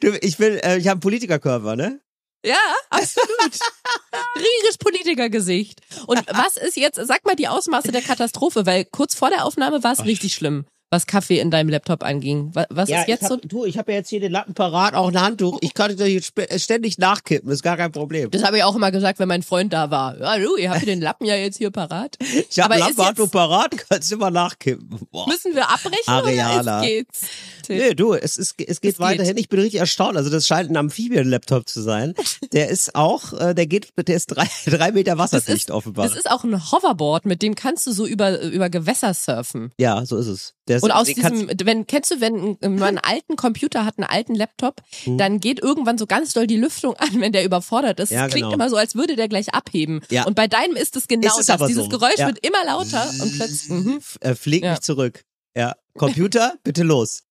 Du, 0.00 0.12
ich 0.20 0.36
bin, 0.36 0.54
äh, 0.58 0.76
ich 0.78 0.86
habe 0.86 0.92
einen 0.92 1.00
Politikerkörper, 1.00 1.76
ne? 1.76 2.00
Ja, 2.44 2.56
absolut. 2.90 3.28
Riesiges 4.36 4.78
Politikergesicht. 4.78 5.80
Und 6.06 6.18
was 6.28 6.56
ist 6.56 6.76
jetzt, 6.76 6.96
sag 7.06 7.24
mal 7.24 7.36
die 7.36 7.48
Ausmaße 7.48 7.92
der 7.92 8.02
Katastrophe, 8.02 8.66
weil 8.66 8.84
kurz 8.84 9.14
vor 9.14 9.30
der 9.30 9.44
Aufnahme 9.44 9.82
war 9.84 9.92
es 9.92 10.04
richtig 10.04 10.34
schlimm, 10.34 10.64
was 10.92 11.06
Kaffee 11.06 11.40
in 11.40 11.50
deinem 11.50 11.70
Laptop 11.70 12.04
anging. 12.04 12.50
Was, 12.52 12.66
was 12.68 12.88
ist 12.90 13.08
jetzt 13.08 13.22
ich 13.22 13.28
so? 13.28 13.34
hab, 13.36 13.48
du, 13.48 13.64
ich 13.64 13.78
habe 13.78 13.92
ja 13.92 13.98
jetzt 13.98 14.10
hier 14.10 14.20
den 14.20 14.30
Lappen 14.30 14.52
parat, 14.52 14.94
auch 14.94 15.08
ein 15.08 15.18
Handtuch. 15.20 15.58
Ich 15.62 15.72
kann 15.72 15.90
sp- 15.96 16.46
ständig 16.58 16.98
nachkippen, 16.98 17.50
ist 17.50 17.62
gar 17.62 17.78
kein 17.78 17.90
Problem. 17.92 18.30
Das 18.30 18.44
habe 18.44 18.58
ich 18.58 18.62
auch 18.64 18.76
immer 18.76 18.90
gesagt, 18.92 19.18
wenn 19.18 19.28
mein 19.28 19.42
Freund 19.42 19.72
da 19.72 19.90
war. 19.90 20.18
Ja, 20.20 20.36
du, 20.36 20.56
ihr 20.56 20.70
habt 20.70 20.86
den 20.86 21.00
Lappen 21.00 21.24
ja 21.26 21.34
jetzt 21.34 21.56
hier 21.56 21.70
parat. 21.70 22.18
Ich 22.50 22.60
habe 22.60 22.76
Lampenhandtuch 22.78 23.24
jetzt- 23.24 23.32
parat, 23.32 23.74
kannst 23.88 24.12
immer 24.12 24.30
nachkippen. 24.30 25.00
Boah. 25.10 25.26
Müssen 25.28 25.54
wir 25.54 25.68
abbrechen 25.70 25.96
Ariana. 26.06 26.60
oder 26.80 26.86
geht's? 26.86 27.22
Nee, 27.68 27.94
du, 27.94 28.12
es, 28.12 28.36
ist, 28.36 28.54
es 28.60 28.80
geht 28.82 28.94
Es 28.94 29.00
weiterhin. 29.00 29.34
geht. 29.36 29.44
Ich 29.44 29.48
bin 29.48 29.60
richtig 29.60 29.80
erstaunt. 29.80 30.16
Also 30.18 30.28
das 30.28 30.46
scheint 30.46 30.70
ein 30.70 30.76
Amphibien-Laptop 30.76 31.68
zu 31.68 31.80
sein. 31.80 32.14
Der 32.52 32.68
ist 32.68 32.94
auch, 32.94 33.32
äh, 33.32 33.54
der 33.54 33.66
geht, 33.66 33.92
der 33.96 34.16
ist 34.16 34.26
drei, 34.26 34.46
drei 34.66 34.92
Meter 34.92 35.16
wasserdicht 35.16 35.70
offenbar. 35.70 36.06
Das 36.06 36.16
ist 36.16 36.30
auch 36.30 36.44
ein 36.44 36.70
Hoverboard, 36.70 37.24
mit 37.24 37.40
dem 37.40 37.54
kannst 37.54 37.86
du 37.86 37.92
so 37.92 38.04
über, 38.04 38.40
über 38.42 38.68
Gewässer 38.68 39.14
surfen. 39.14 39.72
ja, 39.78 40.04
so 40.04 40.18
ist 40.18 40.26
es. 40.26 40.54
Der 40.68 40.81
Und 40.82 40.90
aus 40.92 41.06
den 41.06 41.16
kannst- 41.16 41.42
diesem, 41.42 41.66
wenn, 41.66 41.86
kennst 41.86 42.10
du, 42.10 42.20
wenn 42.20 42.56
man 42.60 42.82
einen 42.82 42.98
alten 42.98 43.36
Computer 43.36 43.84
hat, 43.84 43.98
einen 43.98 44.06
alten 44.08 44.34
Laptop, 44.34 44.82
Hm. 45.04 45.18
dann 45.18 45.40
geht 45.40 45.60
irgendwann 45.60 45.98
so 45.98 46.06
ganz 46.06 46.32
doll 46.32 46.46
die 46.46 46.56
Lüftung 46.56 46.94
an, 46.96 47.20
wenn 47.20 47.32
der 47.32 47.44
überfordert 47.44 48.00
ist. 48.00 48.10
Ja, 48.10 48.26
Es 48.26 48.32
klingt 48.32 48.46
genau. 48.46 48.54
immer 48.54 48.68
so, 48.70 48.76
als 48.76 48.94
würde 48.94 49.16
der 49.16 49.28
gleich 49.28 49.54
abheben. 49.54 50.00
Ja. 50.10 50.24
Und 50.24 50.34
bei 50.34 50.46
deinem 50.48 50.76
ist 50.76 50.96
es 50.96 51.08
genau 51.08 51.38
Ist 51.38 51.48
das. 51.48 51.66
Dieses 51.66 51.84
so. 51.84 51.88
Geräusch 51.90 52.18
Ja. 52.18 52.26
wird 52.28 52.44
immer 52.46 52.64
lauter 52.64 53.08
und 53.20 53.36
plötzlich, 53.36 53.68
mhm. 53.70 54.00
Äh, 54.20 54.34
flieg 54.34 54.64
Ja. 54.64 54.72
mich 54.72 54.80
zurück. 54.80 55.24
Ja, 55.56 55.74
Computer, 55.96 56.54
bitte 56.64 56.82
los. 56.82 57.22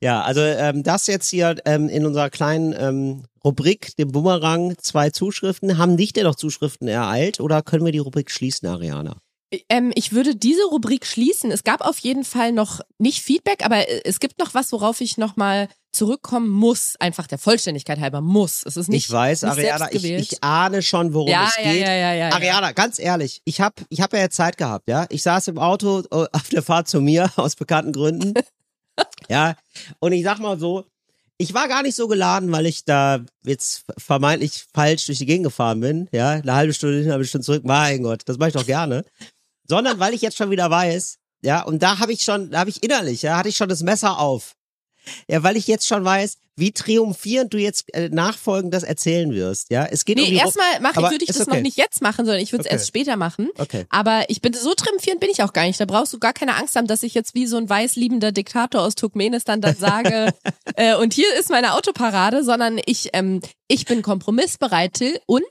Ja, 0.00 0.22
also 0.22 0.40
ähm, 0.40 0.82
das 0.82 1.06
jetzt 1.06 1.30
hier 1.30 1.54
ähm, 1.64 1.88
in 1.88 2.04
unserer 2.04 2.28
kleinen 2.28 2.74
ähm, 2.78 3.24
Rubrik, 3.42 3.96
dem 3.96 4.12
Bumerang, 4.12 4.76
zwei 4.78 5.08
Zuschriften. 5.10 5.78
Haben 5.78 5.96
dich 5.96 6.12
denn 6.12 6.24
noch 6.24 6.34
Zuschriften 6.34 6.88
ereilt 6.88 7.40
oder 7.40 7.62
können 7.62 7.84
wir 7.86 7.92
die 7.92 7.98
Rubrik 8.00 8.30
schließen, 8.30 8.68
Ariana? 8.68 9.16
Ähm, 9.68 9.92
ich 9.94 10.12
würde 10.12 10.36
diese 10.36 10.64
Rubrik 10.64 11.06
schließen. 11.06 11.50
Es 11.50 11.64
gab 11.64 11.80
auf 11.80 11.98
jeden 11.98 12.24
Fall 12.24 12.52
noch 12.52 12.80
nicht 12.98 13.22
Feedback, 13.22 13.64
aber 13.64 13.88
äh, 13.88 14.02
es 14.04 14.20
gibt 14.20 14.38
noch 14.38 14.54
was, 14.54 14.72
worauf 14.72 15.00
ich 15.00 15.18
nochmal 15.18 15.68
zurückkommen 15.92 16.48
muss. 16.48 16.96
Einfach 16.98 17.26
der 17.26 17.38
Vollständigkeit 17.38 18.00
halber 18.00 18.20
muss. 18.20 18.64
Es 18.64 18.76
ist 18.76 18.88
nicht 18.88 19.06
ich 19.06 19.12
weiß, 19.12 19.42
nicht 19.42 19.50
Ariana, 19.50 19.92
ich, 19.92 20.04
ich 20.04 20.44
ahne 20.44 20.82
schon, 20.82 21.14
worum 21.14 21.28
ja, 21.28 21.46
es 21.46 21.56
ja, 21.56 21.72
geht. 21.72 21.80
ja, 21.80 21.92
ja, 21.92 22.12
ja, 22.12 22.14
ja. 22.14 22.32
Ariana, 22.32 22.72
ganz 22.72 22.98
ehrlich, 22.98 23.40
ich 23.44 23.60
habe 23.60 23.74
ich 23.88 24.00
hab 24.00 24.12
ja 24.12 24.20
jetzt 24.20 24.36
Zeit 24.36 24.56
gehabt, 24.56 24.88
ja. 24.88 25.06
Ich 25.10 25.22
saß 25.22 25.48
im 25.48 25.58
Auto 25.58 26.00
äh, 26.10 26.26
auf 26.32 26.48
der 26.50 26.62
Fahrt 26.62 26.88
zu 26.88 27.00
mir 27.00 27.30
aus 27.36 27.56
bekannten 27.56 27.92
Gründen. 27.92 28.34
ja, 29.28 29.56
und 30.00 30.12
ich 30.12 30.24
sag 30.24 30.38
mal 30.38 30.58
so, 30.58 30.84
ich 31.36 31.52
war 31.52 31.66
gar 31.68 31.82
nicht 31.82 31.96
so 31.96 32.06
geladen, 32.06 32.52
weil 32.52 32.66
ich 32.66 32.84
da 32.84 33.24
jetzt 33.44 33.84
vermeintlich 33.98 34.66
falsch 34.72 35.06
durch 35.06 35.18
die 35.18 35.26
Gegend 35.26 35.44
gefahren 35.44 35.80
bin, 35.80 36.08
ja. 36.12 36.30
Eine 36.30 36.54
halbe 36.54 36.74
Stunde 36.74 36.96
hin, 36.96 37.04
eine 37.04 37.12
halbe 37.14 37.24
Stunde 37.24 37.44
zurück. 37.44 37.64
Mein 37.64 38.02
Gott, 38.02 38.22
das 38.26 38.38
mache 38.38 38.50
ich 38.50 38.54
doch 38.54 38.66
gerne. 38.66 39.04
Sondern 39.66 39.98
weil 39.98 40.14
ich 40.14 40.22
jetzt 40.22 40.36
schon 40.36 40.50
wieder 40.50 40.70
weiß, 40.70 41.16
ja, 41.42 41.62
und 41.62 41.82
da 41.82 41.98
habe 41.98 42.12
ich 42.12 42.22
schon, 42.22 42.50
da 42.50 42.60
habe 42.60 42.70
ich 42.70 42.82
innerlich, 42.82 43.22
ja, 43.22 43.36
hatte 43.36 43.48
ich 43.48 43.56
schon 43.56 43.68
das 43.68 43.82
Messer 43.82 44.18
auf. 44.18 44.54
Ja, 45.28 45.42
weil 45.42 45.58
ich 45.58 45.66
jetzt 45.66 45.86
schon 45.86 46.02
weiß, 46.02 46.38
wie 46.56 46.72
triumphierend 46.72 47.52
du 47.52 47.58
jetzt 47.58 47.92
äh, 47.94 48.08
nachfolgend 48.08 48.72
das 48.72 48.84
erzählen 48.84 49.30
wirst, 49.34 49.68
ja. 49.70 49.84
Es 49.84 50.06
geht 50.06 50.16
um 50.18 50.24
Nee, 50.24 50.30
die 50.30 50.36
Ru- 50.36 50.44
erstmal 50.44 50.80
mache 50.80 50.96
Aber 50.98 51.10
würde 51.10 51.24
ich 51.24 51.28
das 51.28 51.42
okay. 51.42 51.56
noch 51.56 51.60
nicht 51.62 51.76
jetzt 51.76 52.00
machen, 52.00 52.24
sondern 52.24 52.40
ich 52.42 52.52
würde 52.52 52.62
es 52.62 52.66
Okay. 52.68 52.74
erst 52.76 52.88
später 52.88 53.16
machen. 53.16 53.50
Okay. 53.58 53.84
Aber 53.90 54.24
ich 54.28 54.40
bin 54.40 54.54
so 54.54 54.72
triumphierend 54.72 55.20
bin 55.20 55.28
ich 55.30 55.42
auch 55.42 55.52
gar 55.52 55.66
nicht. 55.66 55.78
Da 55.78 55.84
brauchst 55.84 56.14
du 56.14 56.18
gar 56.18 56.32
keine 56.32 56.54
Angst 56.56 56.74
haben, 56.76 56.86
dass 56.86 57.02
ich 57.02 57.12
jetzt 57.12 57.34
wie 57.34 57.46
so 57.46 57.58
ein 57.58 57.68
weißliebender 57.68 58.32
Diktator 58.32 58.80
aus 58.80 58.94
Turkmenistan 58.94 59.60
dann 59.60 59.76
sage, 59.78 60.32
äh, 60.76 60.94
und 60.94 61.12
hier 61.12 61.26
ist 61.38 61.50
meine 61.50 61.74
Autoparade, 61.74 62.42
sondern 62.42 62.80
ich, 62.86 63.10
ähm, 63.12 63.42
ich 63.68 63.84
bin 63.84 64.00
kompromissbereit 64.00 65.00
und 65.26 65.42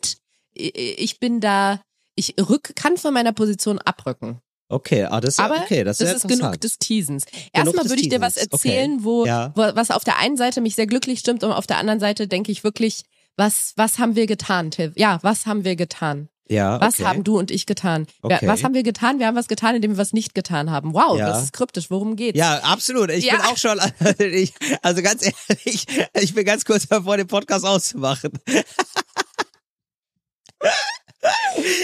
äh, 0.57 0.69
ich 0.69 1.19
bin 1.19 1.41
da, 1.41 1.79
ich 2.15 2.35
rück, 2.39 2.75
kann 2.75 2.97
von 2.97 3.13
meiner 3.13 3.33
Position 3.33 3.79
abrücken. 3.79 4.39
Okay, 4.69 5.03
ah, 5.03 5.19
das 5.21 5.35
ist 5.35 5.39
Aber 5.39 5.57
okay, 5.61 5.83
das, 5.83 5.97
das 5.99 6.09
ist, 6.09 6.15
ist 6.25 6.31
ja 6.31 6.35
genug 6.37 6.61
des 6.61 6.79
Teasens. 6.79 7.25
Erstmal 7.51 7.85
würde 7.89 8.01
ich 8.01 8.09
dir 8.09 8.21
was 8.21 8.35
Teasens, 8.35 8.53
okay. 8.53 8.69
erzählen, 8.69 9.03
wo, 9.03 9.25
Ja. 9.25 9.51
wo, 9.55 9.61
was 9.75 9.91
auf 9.91 10.03
der 10.03 10.17
einen 10.17 10.37
Seite 10.37 10.61
mich 10.61 10.75
sehr 10.75 10.87
glücklich 10.87 11.19
stimmt 11.19 11.43
und 11.43 11.51
auf 11.51 11.67
der 11.67 11.77
anderen 11.77 11.99
Seite 11.99 12.27
denke 12.27 12.51
ich 12.51 12.63
wirklich, 12.63 13.03
was, 13.35 13.73
was 13.75 13.99
haben 13.99 14.15
wir 14.15 14.25
getan, 14.25 14.71
Till? 14.71 14.91
Ja, 14.95 15.19
was 15.21 15.45
haben 15.45 15.63
wir 15.63 15.75
getan? 15.75 16.29
Ja, 16.49 16.79
Was 16.81 16.95
okay. 16.99 17.05
haben 17.05 17.23
du 17.23 17.39
und 17.39 17.51
ich 17.51 17.65
getan? 17.65 18.05
Okay. 18.21 18.45
Was 18.47 18.65
haben 18.65 18.73
wir 18.73 18.83
getan? 18.83 19.17
Wir 19.17 19.27
haben 19.27 19.35
was 19.35 19.47
getan, 19.47 19.75
indem 19.75 19.91
wir 19.91 19.97
was 19.97 20.11
nicht 20.11 20.35
getan 20.35 20.71
haben. 20.71 20.93
Wow, 20.93 21.17
Ja. 21.17 21.27
das 21.29 21.43
ist 21.45 21.53
kryptisch. 21.53 21.89
Worum 21.89 22.17
geht's? 22.17 22.37
Ja, 22.37 22.57
absolut. 22.63 23.09
Ich 23.11 23.23
Ja. 23.23 23.37
bin 23.37 23.45
auch 23.45 23.57
schon, 23.57 23.79
also 24.81 25.01
ganz 25.01 25.23
ehrlich, 25.25 25.85
ich 26.19 26.33
bin 26.35 26.43
ganz 26.45 26.65
kurz 26.65 26.85
davor, 26.87 27.15
den 27.15 27.27
Podcast 27.27 27.65
auszumachen. 27.65 28.31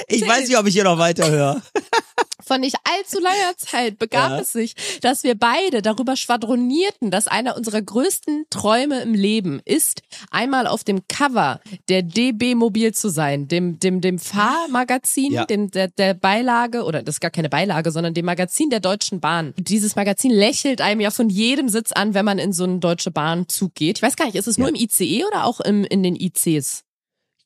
Ich 0.08 0.28
weiß 0.28 0.48
nicht, 0.48 0.58
ob 0.58 0.68
ich 0.68 0.74
hier 0.74 0.84
noch 0.84 0.98
weiterhöre. 0.98 1.62
vor 2.46 2.58
nicht 2.58 2.78
allzu 2.84 3.20
langer 3.22 3.56
Zeit 3.58 4.00
begab 4.00 4.32
Ja. 4.32 4.40
es 4.40 4.52
sich, 4.54 4.74
dass 5.02 5.24
wir 5.24 5.36
beide 5.36 5.84
darüber 5.84 6.16
schwadronierten, 6.16 7.12
dass 7.12 7.28
einer 7.28 7.56
unserer 7.56 7.80
größten 7.80 8.46
Träume 8.50 9.02
im 9.04 9.14
Leben 9.14 9.62
ist, 9.66 10.02
einmal 10.32 10.66
auf 10.66 10.84
dem 10.84 11.08
Cover 11.08 11.60
der 11.90 12.02
DB 12.02 12.56
Mobil 12.56 12.92
zu 12.92 13.10
sein, 13.10 13.48
dem, 13.48 13.78
dem, 13.78 14.02
dem 14.02 14.18
Fahrmagazin, 14.18 15.32
Ja. 15.32 15.46
dem, 15.46 15.70
der, 15.70 15.90
der 15.90 16.16
Beilage, 16.16 16.86
oder 16.86 17.04
das 17.04 17.16
ist 17.16 17.20
gar 17.22 17.30
keine 17.30 17.50
Beilage, 17.50 17.92
sondern 17.92 18.16
dem 18.16 18.26
Magazin 18.26 18.72
der 18.72 18.80
Deutschen 18.80 19.20
Bahn. 19.20 19.54
Dieses 19.58 19.96
Magazin 19.96 20.32
lächelt 20.32 20.82
einem 20.82 21.02
ja 21.02 21.12
von 21.12 21.30
jedem 21.30 21.70
Sitz 21.70 21.92
an, 21.92 22.16
wenn 22.16 22.26
man 22.26 22.40
in 22.40 22.52
so 22.52 22.64
einen 22.64 22.80
Deutsche 22.80 23.12
Bahn-Zug 23.12 23.76
geht. 23.76 24.00
Ich 24.00 24.02
weiß 24.02 24.16
gar 24.16 24.26
nicht, 24.26 24.36
ist 24.36 24.48
es 24.48 24.58
nur 24.58 24.70
Ja. 24.70 24.74
im 24.76 24.82
ICE 24.82 25.26
oder 25.26 25.46
auch 25.46 25.60
im, 25.60 25.84
in 25.84 26.02
den 26.02 26.16
ICs? 26.16 26.84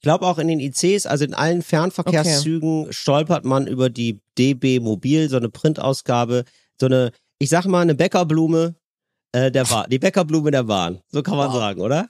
Ich 0.04 0.06
glaube 0.06 0.28
auch 0.28 0.38
in 0.38 0.50
den 0.50 0.60
ICs, 0.60 1.06
also 1.06 1.24
in 1.24 1.34
allen 1.34 1.62
Fernverkehrszügen 1.62 2.92
stolpert 2.92 3.46
man 3.46 3.68
über 3.68 3.90
die 3.90 4.20
DB 4.38 4.82
Mobil, 4.82 5.30
so 5.30 5.38
eine 5.38 5.48
Printausgabe, 5.48 6.44
so 6.78 6.88
eine, 6.88 7.14
ich 7.40 7.48
sag 7.48 7.64
mal, 7.68 7.80
eine 7.80 7.96
Bäckerblume 7.96 8.76
äh, 9.32 9.50
der 9.50 9.64
Bahn, 9.64 9.90
die 9.90 10.00
Bäckerblume 10.00 10.52
der 10.52 10.64
Bahn. 10.64 11.00
So 11.08 11.24
kann 11.24 11.38
man 11.38 11.48
Wow. 11.52 11.56
sagen, 11.56 11.80
oder? 11.80 12.10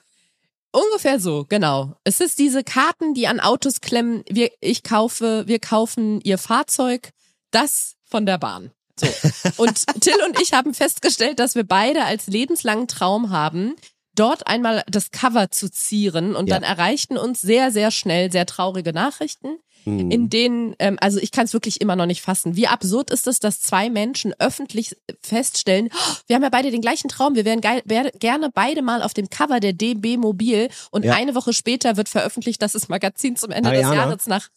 Ungefähr 0.71 1.19
so, 1.19 1.45
genau. 1.47 1.93
Es 2.03 2.19
ist 2.19 2.39
diese 2.39 2.63
Karten, 2.63 3.13
die 3.13 3.27
an 3.27 3.39
Autos 3.39 3.79
klemmen. 3.79 4.23
Wir, 4.27 4.49
ich 4.59 4.81
kaufe, 4.81 5.43
wir 5.45 5.59
kaufen 5.59 6.19
ihr 6.21 6.39
Fahrzeug, 6.39 7.11
das 7.51 7.93
von 8.05 8.25
der 8.25 8.39
Bahn. 8.39 8.71
So. 8.99 9.05
Und 9.57 9.85
Till 10.01 10.15
und 10.27 10.41
ich 10.41 10.53
haben 10.53 10.73
festgestellt, 10.73 11.37
dass 11.37 11.53
wir 11.53 11.63
beide 11.63 12.05
als 12.05 12.25
lebenslangen 12.25 12.87
Traum 12.87 13.29
haben, 13.29 13.75
dort 14.15 14.47
einmal 14.47 14.83
das 14.87 15.11
Cover 15.11 15.49
zu 15.51 15.69
zieren. 15.71 16.35
Und 16.35 16.47
Ja. 16.49 16.55
dann 16.59 16.63
erreichten 16.63 17.17
uns 17.17 17.41
sehr, 17.41 17.71
sehr 17.71 17.91
schnell 17.91 18.31
sehr 18.31 18.45
traurige 18.45 18.93
Nachrichten, 18.93 19.57
Hm. 19.85 20.11
in 20.11 20.29
denen, 20.29 20.75
ähm, 20.79 20.97
also 21.01 21.19
ich 21.19 21.31
kann 21.31 21.43
es 21.45 21.53
wirklich 21.53 21.81
immer 21.81 21.95
noch 21.97 22.05
nicht 22.05 22.21
fassen. 22.21 22.55
Wie 22.55 22.67
absurd 22.67 23.09
ist 23.11 23.27
es, 23.27 23.39
dass 23.39 23.59
zwei 23.59 23.89
Menschen 23.89 24.33
öffentlich 24.39 24.95
feststellen, 25.21 25.89
"Oh, 25.93 26.13
wir 26.27 26.35
haben 26.37 26.43
ja 26.43 26.49
beide 26.49 26.71
den 26.71 26.79
gleichen 26.81 27.09
Traum, 27.09 27.35
wir 27.35 27.43
wären 27.43 27.61
wär, 27.63 28.11
gerne 28.11 28.49
beide 28.53 28.81
mal 28.81 29.01
auf 29.01 29.13
dem 29.13 29.29
Cover 29.29 29.59
der 29.59 29.73
DB 29.73 30.15
Mobil 30.17 30.69
und 30.91 31.03
Ja. 31.03 31.15
eine 31.15 31.35
Woche 31.35 31.51
später 31.51 31.97
wird 31.97 32.07
veröffentlicht, 32.07 32.61
dass 32.61 32.73
das 32.73 32.87
Magazin 32.87 33.35
zum 33.35 33.51
Ende 33.51 33.71
des 33.71 33.79
Ariana? 33.85 33.95
Jahres 34.05 34.27
nach, 34.27 34.47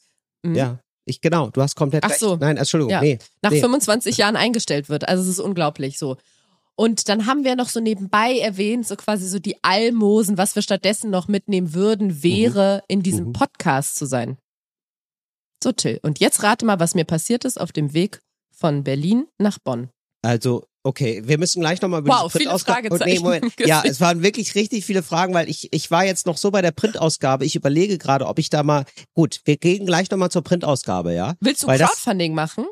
Mhm. 0.45 0.55
Ja, 0.55 0.79
ich 1.07 1.21
genau, 1.21 1.51
du 1.51 1.61
hast 1.63 1.75
komplett 1.75 2.05
Ach 2.05 2.11
recht. 2.11 2.21
so. 2.21 2.37
Nein, 2.37 2.57
Entschuldigung, 2.57 2.91
Ja. 2.93 3.01
nee. 3.01 3.19
nach 3.43 3.51
nee. 3.51 3.61
25 3.61 4.19
Jahren 4.19 4.37
eingestellt 4.37 4.89
wird. 4.89 5.09
Also 5.09 5.23
es 5.25 5.29
ist 5.29 5.41
unglaublich 5.41 5.99
so. 5.99 6.17
Und 6.79 7.09
dann 7.09 7.25
haben 7.27 7.45
wir 7.45 7.57
noch 7.57 7.69
so 7.71 7.81
nebenbei 7.81 8.39
erwähnt, 8.39 8.87
so 8.87 8.97
quasi 8.97 9.27
so 9.29 9.39
die 9.39 9.57
Almosen, 9.65 10.37
was 10.37 10.55
wir 10.55 10.63
stattdessen 10.63 11.11
noch 11.11 11.27
mitnehmen 11.27 11.73
würden, 11.73 12.23
wäre 12.23 12.83
in 12.89 13.03
diesem 13.03 13.29
Mhm. 13.29 13.33
Podcast 13.33 13.97
zu 13.97 14.05
sein. 14.07 14.37
So, 15.63 15.73
Till. 15.73 15.99
Und 16.03 16.21
jetzt 16.21 16.43
rate 16.43 16.67
mal, 16.67 16.79
was 16.79 16.95
mir 16.95 17.05
passiert 17.05 17.45
ist 17.47 17.59
auf 17.59 17.73
dem 17.73 17.95
Weg 17.95 18.21
von 18.55 18.85
Berlin 18.85 19.27
nach 19.39 19.59
Bonn. 19.59 19.89
Also, 20.23 20.67
okay, 20.83 21.23
wir 21.25 21.39
müssen 21.39 21.61
gleich 21.61 21.81
nochmal 21.81 22.01
über 22.01 22.13
Wow, 22.13 22.31
viele 22.33 22.45
Printausgabe. 22.45 22.91
Und 22.91 22.99
Fragezeichen 22.99 23.25
gesehen. 23.57 23.69
Ja, 23.69 23.83
es 23.85 24.01
waren 24.01 24.23
wirklich 24.23 24.55
richtig 24.55 24.85
viele 24.85 25.03
Fragen, 25.03 25.33
weil 25.33 25.49
ich, 25.49 25.73
ich 25.73 25.91
war 25.91 26.05
jetzt 26.05 26.27
noch 26.27 26.37
so 26.37 26.51
bei 26.51 26.61
der 26.63 26.73
Printausgabe. 26.73 27.47
Ich 27.47 27.57
überlege 27.57 27.97
gerade, 27.97 28.27
ob 28.27 28.39
ich 28.39 28.51
da 28.51 28.63
mal. 28.63 28.85
Gut, 29.15 29.41
wir 29.47 29.57
gehen 29.57 29.87
gleich 29.87 30.11
nochmal 30.11 30.31
zur 30.31 30.43
Printausgabe, 30.43 31.15
ja? 31.15 31.37
Willst 31.41 31.63
du 31.63 31.69
Weil 31.69 31.79
das- 31.79 31.91
Crowdfunding 31.93 32.35
machen? 32.35 32.67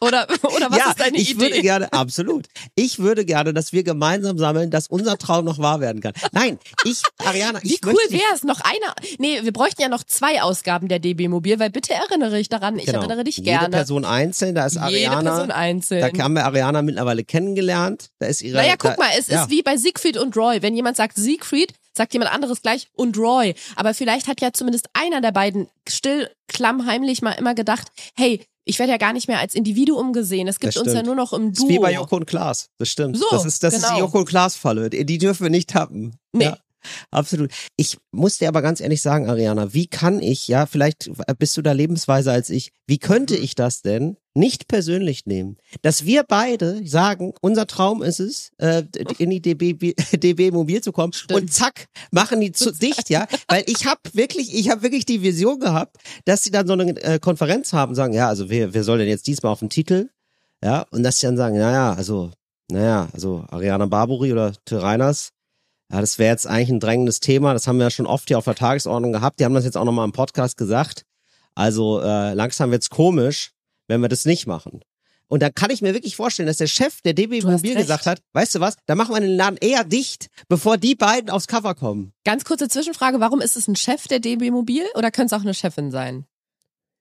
Oder, 0.00 0.26
oder 0.56 0.70
was 0.70 0.78
ja, 0.78 0.90
ist 0.90 1.00
deine 1.00 1.18
ich 1.18 1.32
Idee? 1.32 1.40
würde 1.40 1.60
gerne, 1.60 1.92
absolut. 1.92 2.46
Ich 2.74 2.98
würde 2.98 3.24
gerne, 3.24 3.52
dass 3.52 3.72
wir 3.72 3.82
gemeinsam 3.82 4.38
sammeln, 4.38 4.70
dass 4.70 4.86
unser 4.86 5.18
Traum 5.18 5.44
noch 5.44 5.58
wahr 5.58 5.80
werden 5.80 6.00
kann. 6.00 6.12
Nein, 6.32 6.58
ich, 6.84 7.02
Ariana, 7.18 7.62
Wie 7.62 7.74
ich 7.74 7.84
cool 7.84 7.92
möchte, 7.92 8.12
wäre 8.12 8.34
es? 8.34 8.42
Noch 8.42 8.60
eine. 8.60 8.94
Nee, 9.18 9.40
wir 9.42 9.52
bräuchten 9.52 9.82
ja 9.82 9.88
noch 9.88 10.02
zwei 10.04 10.42
Ausgaben 10.42 10.88
der 10.88 10.98
DB 10.98 11.28
Mobil, 11.28 11.58
weil 11.58 11.70
bitte 11.70 11.92
erinnere 11.92 12.40
ich 12.40 12.48
daran. 12.48 12.78
Ich 12.78 12.86
genau, 12.86 13.00
erinnere 13.00 13.24
dich 13.24 13.36
jede 13.36 13.50
gerne. 13.50 13.68
Person 13.68 14.04
einzeln, 14.04 14.54
da 14.54 14.66
ist 14.66 14.74
Jede 14.74 14.84
Ariana. 14.84 15.30
Person 15.30 15.50
einzeln. 15.50 16.16
Da 16.16 16.24
haben 16.24 16.34
wir 16.34 16.44
Ariana 16.46 16.82
mittlerweile 16.82 17.22
kennengelernt. 17.22 18.10
Da 18.18 18.26
ist 18.26 18.42
ihre. 18.42 18.56
Naja, 18.56 18.74
guck 18.78 18.98
mal, 18.98 19.10
es 19.18 19.28
ja. 19.28 19.42
ist 19.42 19.50
wie 19.50 19.62
bei 19.62 19.76
Siegfried 19.76 20.16
und 20.16 20.36
Roy. 20.36 20.62
Wenn 20.62 20.74
jemand 20.74 20.96
sagt 20.96 21.16
Siegfried, 21.16 21.74
sagt 21.92 22.12
jemand 22.12 22.32
anderes 22.32 22.62
gleich 22.62 22.88
und 22.94 23.18
Roy. 23.18 23.54
Aber 23.76 23.94
vielleicht 23.94 24.28
hat 24.28 24.40
ja 24.40 24.52
zumindest 24.52 24.88
einer 24.94 25.20
der 25.20 25.32
beiden 25.32 25.68
still, 25.88 26.30
klammheimlich 26.48 27.22
mal 27.22 27.32
immer 27.32 27.54
gedacht, 27.54 27.88
hey, 28.16 28.40
ich 28.64 28.78
werde 28.78 28.92
ja 28.92 28.98
gar 28.98 29.12
nicht 29.12 29.28
mehr 29.28 29.38
als 29.38 29.54
Individuum 29.54 30.12
gesehen. 30.12 30.46
Es 30.46 30.60
gibt 30.60 30.76
uns 30.76 30.92
ja 30.92 31.02
nur 31.02 31.14
noch 31.14 31.32
im 31.32 31.52
Das 31.52 31.62
ist 31.62 31.68
wie 31.68 31.78
bei 31.78 31.92
Duo. 31.92 32.02
Joko 32.02 32.16
und 32.16 32.26
Klaas. 32.26 32.68
Das 32.78 32.88
stimmt. 32.88 33.16
So, 33.16 33.26
das 33.30 33.44
ist, 33.44 33.62
das 33.62 33.74
ist 33.74 33.82
genau. 33.82 33.94
die 33.94 34.00
Joko 34.00 34.18
und 34.18 34.26
Klaas-Falle. 34.26 34.90
Die 34.90 35.18
dürfen 35.18 35.44
wir 35.44 35.50
nicht 35.50 35.70
tappen. 35.70 36.16
Nee. 36.32 36.44
Ja. 36.44 36.58
Absolut. 37.10 37.50
Ich 37.76 37.98
muss 38.10 38.38
dir 38.38 38.48
aber 38.48 38.62
ganz 38.62 38.80
ehrlich 38.80 39.02
sagen, 39.02 39.28
Ariana, 39.28 39.72
wie 39.74 39.86
kann 39.86 40.20
ich, 40.20 40.48
ja, 40.48 40.66
vielleicht 40.66 41.10
bist 41.38 41.56
du 41.56 41.62
da 41.62 41.72
lebensweise 41.72 42.32
als 42.32 42.50
ich, 42.50 42.72
wie 42.86 42.98
könnte 42.98 43.36
Mhm. 43.36 43.42
ich 43.42 43.54
das 43.54 43.82
denn 43.82 44.16
nicht 44.34 44.68
persönlich 44.68 45.26
nehmen? 45.26 45.56
Dass 45.82 46.04
wir 46.04 46.22
beide 46.24 46.86
sagen, 46.86 47.32
unser 47.40 47.66
Traum 47.66 48.02
ist 48.02 48.20
es, 48.20 48.52
äh, 48.58 48.84
in 49.18 49.30
die 49.30 49.40
DB, 49.42 49.94
DB 50.12 50.50
Mobil 50.52 50.80
zu 50.82 50.92
kommen 50.92 51.12
und 51.32 51.52
zack, 51.52 51.86
machen 52.10 52.40
die 52.40 52.52
zu 52.52 52.72
dicht, 52.72 53.10
ja? 53.10 53.26
Weil 53.48 53.64
ich 53.66 53.86
habe 53.86 54.00
wirklich, 54.12 54.54
ich 54.54 54.70
habe 54.70 54.82
wirklich 54.82 55.04
die 55.04 55.22
Vision 55.22 55.58
gehabt, 55.60 55.96
dass 56.24 56.42
sie 56.42 56.50
dann 56.50 56.66
so 56.66 56.72
eine 56.74 56.96
äh, 57.02 57.18
Konferenz 57.18 57.72
haben, 57.72 57.94
sagen, 57.94 58.12
ja, 58.12 58.28
also 58.28 58.48
wer, 58.50 58.72
wer 58.74 58.84
soll 58.84 58.98
denn 58.98 59.08
jetzt 59.08 59.26
diesmal 59.26 59.52
auf 59.52 59.60
den 59.60 59.70
Titel? 59.70 60.08
Ja, 60.62 60.86
und 60.90 61.02
dass 61.02 61.18
sie 61.18 61.26
dann 61.26 61.36
sagen, 61.36 61.56
naja, 61.58 61.94
also, 61.94 62.30
naja, 62.70 63.08
also 63.12 63.44
Ariana 63.48 63.86
Barbary 63.86 64.32
oder 64.32 64.52
Till 64.64 64.78
Reiners, 64.78 65.30
ja, 65.92 66.00
das 66.00 66.18
wäre 66.18 66.30
jetzt 66.30 66.46
eigentlich 66.46 66.70
ein 66.70 66.80
drängendes 66.80 67.20
Thema. 67.20 67.52
Das 67.52 67.66
haben 67.66 67.78
wir 67.78 67.84
ja 67.84 67.90
schon 67.90 68.06
oft 68.06 68.28
hier 68.28 68.38
auf 68.38 68.44
der 68.44 68.54
Tagesordnung 68.54 69.12
gehabt. 69.12 69.40
Die 69.40 69.44
haben 69.44 69.54
das 69.54 69.64
jetzt 69.64 69.76
auch 69.76 69.84
nochmal 69.84 70.04
im 70.04 70.12
Podcast 70.12 70.56
gesagt. 70.56 71.04
Also 71.54 72.00
äh, 72.00 72.32
langsam 72.34 72.70
wird's 72.70 72.90
komisch, 72.90 73.52
wenn 73.88 74.00
wir 74.00 74.08
das 74.08 74.24
nicht 74.24 74.46
machen. 74.46 74.82
Und 75.26 75.42
da 75.42 75.50
kann 75.50 75.70
ich 75.70 75.80
mir 75.80 75.94
wirklich 75.94 76.16
vorstellen, 76.16 76.48
dass 76.48 76.56
der 76.56 76.66
Chef 76.66 77.02
der 77.02 77.12
DB 77.12 77.40
Mobil 77.42 77.76
gesagt 77.76 78.06
hat, 78.06 78.20
weißt 78.32 78.56
du 78.56 78.60
was, 78.60 78.76
da 78.86 78.96
machen 78.96 79.14
wir 79.14 79.20
den 79.20 79.36
Laden 79.36 79.58
eher 79.60 79.84
dicht, 79.84 80.26
bevor 80.48 80.76
die 80.76 80.96
beiden 80.96 81.30
aufs 81.30 81.46
Cover 81.46 81.76
kommen. 81.76 82.12
Ganz 82.24 82.44
kurze 82.44 82.68
Zwischenfrage, 82.68 83.20
warum 83.20 83.40
ist 83.40 83.56
es 83.56 83.68
ein 83.68 83.76
Chef 83.76 84.08
der 84.08 84.18
DB 84.18 84.50
Mobil 84.50 84.82
oder 84.94 85.12
könnte 85.12 85.34
es 85.34 85.40
auch 85.40 85.44
eine 85.44 85.54
Chefin 85.54 85.92
sein? 85.92 86.26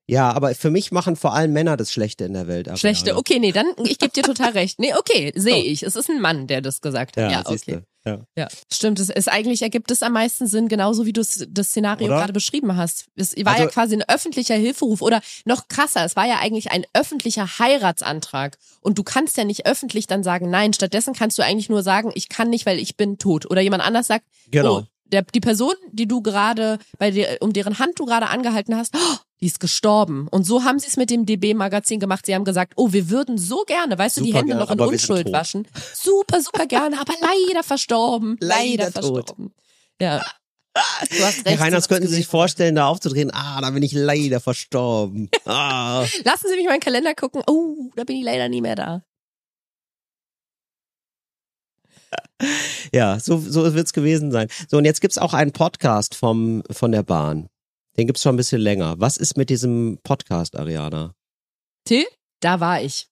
Ja, 0.06 0.32
aber 0.32 0.54
für 0.56 0.72
mich 0.72 0.92
machen 0.92 1.16
vor 1.16 1.34
allem 1.34 1.54
Männer 1.54 1.78
das 1.78 1.92
Schlechte 1.92 2.26
in 2.26 2.34
der 2.34 2.48
Welt. 2.48 2.70
Schlechte, 2.80 3.16
okay, 3.16 3.40
nee, 3.40 3.52
dann, 3.52 3.68
ich 3.84 4.00
gebe 4.00 4.12
dir 4.12 4.24
total 4.24 4.52
recht. 4.52 4.80
Nee, 4.80 4.94
okay, 4.96 5.32
sehe 5.36 5.64
ich. 5.64 5.84
Es 5.84 5.96
ist 5.96 6.10
ein 6.10 6.20
Mann, 6.20 6.48
der 6.48 6.62
das 6.62 6.82
gesagt 6.82 7.18
hat. 7.18 7.32
Ja, 7.32 7.32
Ja, 7.32 7.44
okay. 7.46 7.82
Ja. 8.10 8.26
Ja, 8.36 8.48
stimmt. 8.72 9.00
Es 9.00 9.10
ist 9.10 9.28
eigentlich 9.30 9.62
ergibt 9.62 9.92
es 9.92 10.02
am 10.04 10.14
meisten 10.14 10.48
Sinn, 10.48 10.68
genauso 10.68 11.06
wie 11.06 11.14
du 11.14 11.22
das 11.22 11.68
Szenario 11.68 12.08
Oder? 12.08 12.18
gerade 12.18 12.34
beschrieben 12.34 12.76
hast. 12.76 13.06
Es 13.16 13.36
war 13.38 13.54
Also- 13.54 13.64
ja 13.64 13.70
quasi 13.70 13.96
ein 13.96 14.04
öffentlicher 14.08 14.56
Hilferuf 14.56 15.02
oder 15.02 15.22
noch 15.46 15.68
krasser, 15.68 16.04
es 16.06 16.16
war 16.16 16.26
ja 16.28 16.40
eigentlich 16.40 16.72
ein 16.72 16.86
öffentlicher 16.94 17.60
Heiratsantrag. 17.60 18.58
Und 18.82 18.98
du 18.98 19.04
kannst 19.04 19.38
ja 19.38 19.44
nicht 19.44 19.66
öffentlich 19.66 20.08
dann 20.08 20.24
sagen, 20.24 20.50
nein, 20.50 20.74
stattdessen 20.74 21.14
kannst 21.14 21.38
du 21.38 21.44
eigentlich 21.44 21.70
nur 21.70 21.84
sagen, 21.84 22.12
ich 22.16 22.30
kann 22.30 22.50
nicht, 22.50 22.66
weil 22.66 22.80
ich 22.80 22.98
bin 22.98 23.18
tot. 23.18 23.50
Oder 23.50 23.62
jemand 23.62 23.84
anders 23.84 24.08
sagt, 24.08 24.26
Genau. 24.52 24.80
oh, 24.80 24.84
der, 25.12 25.24
die 25.24 25.40
Person, 25.40 25.74
die 25.92 26.08
du 26.08 26.22
gerade, 26.22 26.80
bei 26.98 27.12
dir, 27.12 27.38
um 27.42 27.54
deren 27.54 27.80
Hand 27.80 28.00
du 28.00 28.06
gerade 28.06 28.28
angehalten 28.28 28.76
hast, 28.76 28.96
oh, 28.96 29.18
die 29.42 29.46
ist 29.48 29.60
gestorben. 29.60 30.28
Und 30.30 30.44
so 30.46 30.64
haben 30.64 30.80
sie 30.80 30.88
es 30.88 30.98
mit 30.98 31.10
dem 31.10 31.26
DB-Magazin 31.26 32.00
gemacht. 32.00 32.26
Sie 32.26 32.36
haben 32.36 32.44
gesagt, 32.44 32.74
oh, 32.76 32.92
wir 32.92 33.10
würden 33.10 33.38
so 33.38 33.64
gerne, 33.66 33.98
weißt 33.98 34.18
du, 34.18 34.22
die 34.22 34.28
Super 34.28 34.40
Hände 34.40 34.54
gerne, 34.54 34.66
noch 34.66 34.72
in 34.72 34.80
Unschuld 34.80 35.32
waschen. 35.32 35.68
Super, 35.94 36.42
super 36.42 36.66
gerne, 36.66 37.00
aber 37.00 37.14
leider 37.22 37.64
verstorben. 37.64 38.38
Leider, 38.42 38.86
Leider 38.86 39.02
tot. 39.02 39.16
verstorben. 39.28 39.54
Ja. 40.02 40.24
Du 41.10 41.24
hast 41.24 41.38
recht. 41.38 41.48
Herr 41.48 41.60
Reiners, 41.60 41.88
könnten 41.90 42.08
Sie 42.08 42.16
sich 42.16 42.28
vorstellen, 42.28 42.76
da 42.76 42.88
aufzudrehen? 42.88 43.32
Ah, 43.34 43.60
da 43.60 43.70
bin 43.72 43.84
ich 43.84 43.92
leider 43.94 44.40
verstorben. 44.40 45.30
Ah. 45.46 46.06
Lassen 46.24 46.48
Sie 46.48 46.56
mich 46.56 46.68
meinen 46.68 46.80
Kalender 46.80 47.16
gucken. 47.16 47.42
Oh, 47.48 47.90
da 47.96 48.04
bin 48.04 48.18
ich 48.18 48.24
leider 48.24 48.48
nie 48.50 48.62
mehr 48.62 48.76
da. 48.76 49.04
Ja, 52.94 53.20
so, 53.20 53.38
so 53.38 53.74
wird's 53.76 53.94
gewesen 53.94 54.32
sein. 54.32 54.48
So, 54.68 54.78
und 54.78 54.86
jetzt 54.86 55.02
gibt's 55.02 55.18
auch 55.18 55.34
einen 55.34 55.52
Podcast 55.52 56.16
vom, 56.16 56.64
von 56.72 56.92
der 56.92 57.04
Bahn. 57.04 57.50
Den 57.98 58.08
gibt's 58.08 58.24
schon 58.24 58.34
ein 58.34 58.38
bisschen 58.38 58.62
länger. 58.62 58.96
Was 58.98 59.18
ist 59.18 59.38
mit 59.38 59.50
diesem 59.50 60.00
Podcast, 60.04 60.56
Ariana? 60.56 61.14
Till, 61.86 62.06
da 62.40 62.60
war 62.60 62.82
ich. 62.82 63.08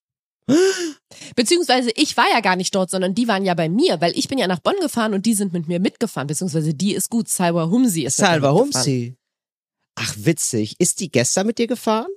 Beziehungsweise 1.36 1.92
ich 1.96 2.16
war 2.16 2.26
ja 2.32 2.40
gar 2.40 2.56
nicht 2.56 2.74
dort, 2.74 2.90
sondern 2.90 3.14
die 3.14 3.28
waren 3.28 3.46
ja 3.46 3.54
bei 3.54 3.70
mir, 3.70 4.00
weil 4.02 4.18
ich 4.18 4.28
bin 4.28 4.38
ja 4.38 4.48
nach 4.48 4.60
Bonn 4.60 4.76
gefahren 4.82 5.14
und 5.14 5.26
die 5.26 5.34
sind 5.34 5.54
mit 5.54 5.68
mir 5.68 5.80
mitgefahren. 5.80 6.28
Beziehungsweise 6.28 6.74
die 6.74 6.94
ist 6.94 7.10
gut. 7.10 7.28
Salwa 7.28 7.70
Humsi 7.70 8.04
ist 8.04 8.20
mitgefahren. 8.20 8.58
Humsi. 8.58 9.18
Ach, 9.96 10.14
witzig. 10.18 10.76
Ist 10.80 11.00
die 11.00 11.12
gestern 11.12 11.48
mit 11.48 11.58
dir 11.58 11.68
gefahren? 11.68 12.12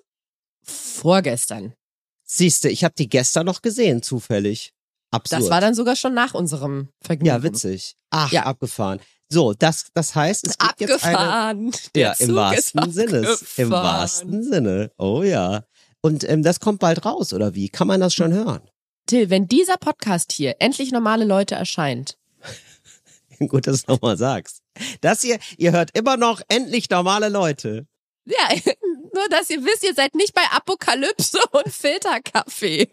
Vorgestern. 0.62 1.74
Siehste, 2.24 2.68
ich 2.68 2.84
habe 2.84 2.94
die 2.96 3.08
gestern 3.08 3.46
noch 3.46 3.62
gesehen, 3.62 4.02
zufällig. 4.02 4.72
Absurd. 5.10 5.42
Das 5.42 5.50
war 5.50 5.60
dann 5.60 5.74
sogar 5.74 5.96
schon 5.96 6.14
nach 6.14 6.34
unserem 6.34 6.88
Vergnügen. 7.00 7.26
ja, 7.26 7.42
witzig. 7.42 7.96
Ach, 8.10 8.30
Ja. 8.32 8.44
abgefahren. 8.44 9.00
So, 9.28 9.52
das, 9.54 9.86
das 9.94 10.14
heißt, 10.14 10.46
es 10.46 10.58
gibt 10.58 10.80
jetzt 10.80 11.04
eine, 11.04 11.18
Abgefahren. 11.18 11.72
Ja, 11.94 12.12
im 12.18 12.34
wahrsten 12.34 12.92
Sinne. 12.92 13.18
Im 13.18 13.24
abgefahren. 13.26 13.70
wahrsten 13.70 14.42
Sinne. 14.42 14.90
Oh 14.98 15.22
ja. 15.22 15.64
Und 16.00 16.28
ähm, 16.28 16.42
das 16.42 16.58
kommt 16.60 16.80
bald 16.80 17.04
raus, 17.04 17.32
oder 17.32 17.54
wie? 17.54 17.68
Kann 17.68 17.86
man 17.86 18.00
das 18.00 18.14
schon 18.14 18.32
hören? 18.32 18.60
Till, 19.06 19.30
wenn 19.30 19.46
dieser 19.46 19.76
Podcast 19.76 20.32
hier 20.32 20.56
endlich 20.60 20.90
normale 20.92 21.24
Leute 21.24 21.54
erscheint, 21.54 22.16
Gut, 23.48 23.66
dass 23.66 23.84
du 23.84 23.92
nochmal 23.92 24.16
sagst. 24.18 24.60
Das 25.00 25.22
hier, 25.22 25.38
ihr 25.56 25.72
hört 25.72 25.96
immer 25.96 26.16
noch 26.16 26.42
endlich 26.48 26.90
normale 26.90 27.28
Leute. 27.28 27.86
ja, 28.26 28.48
Nur, 29.14 29.28
dass 29.28 29.50
ihr 29.50 29.64
wisst, 29.64 29.82
ihr 29.84 29.94
seid 29.94 30.14
nicht 30.14 30.34
bei 30.34 30.42
Apokalypse 30.52 31.38
und 31.52 31.68
Filterkaffee. 31.72 32.88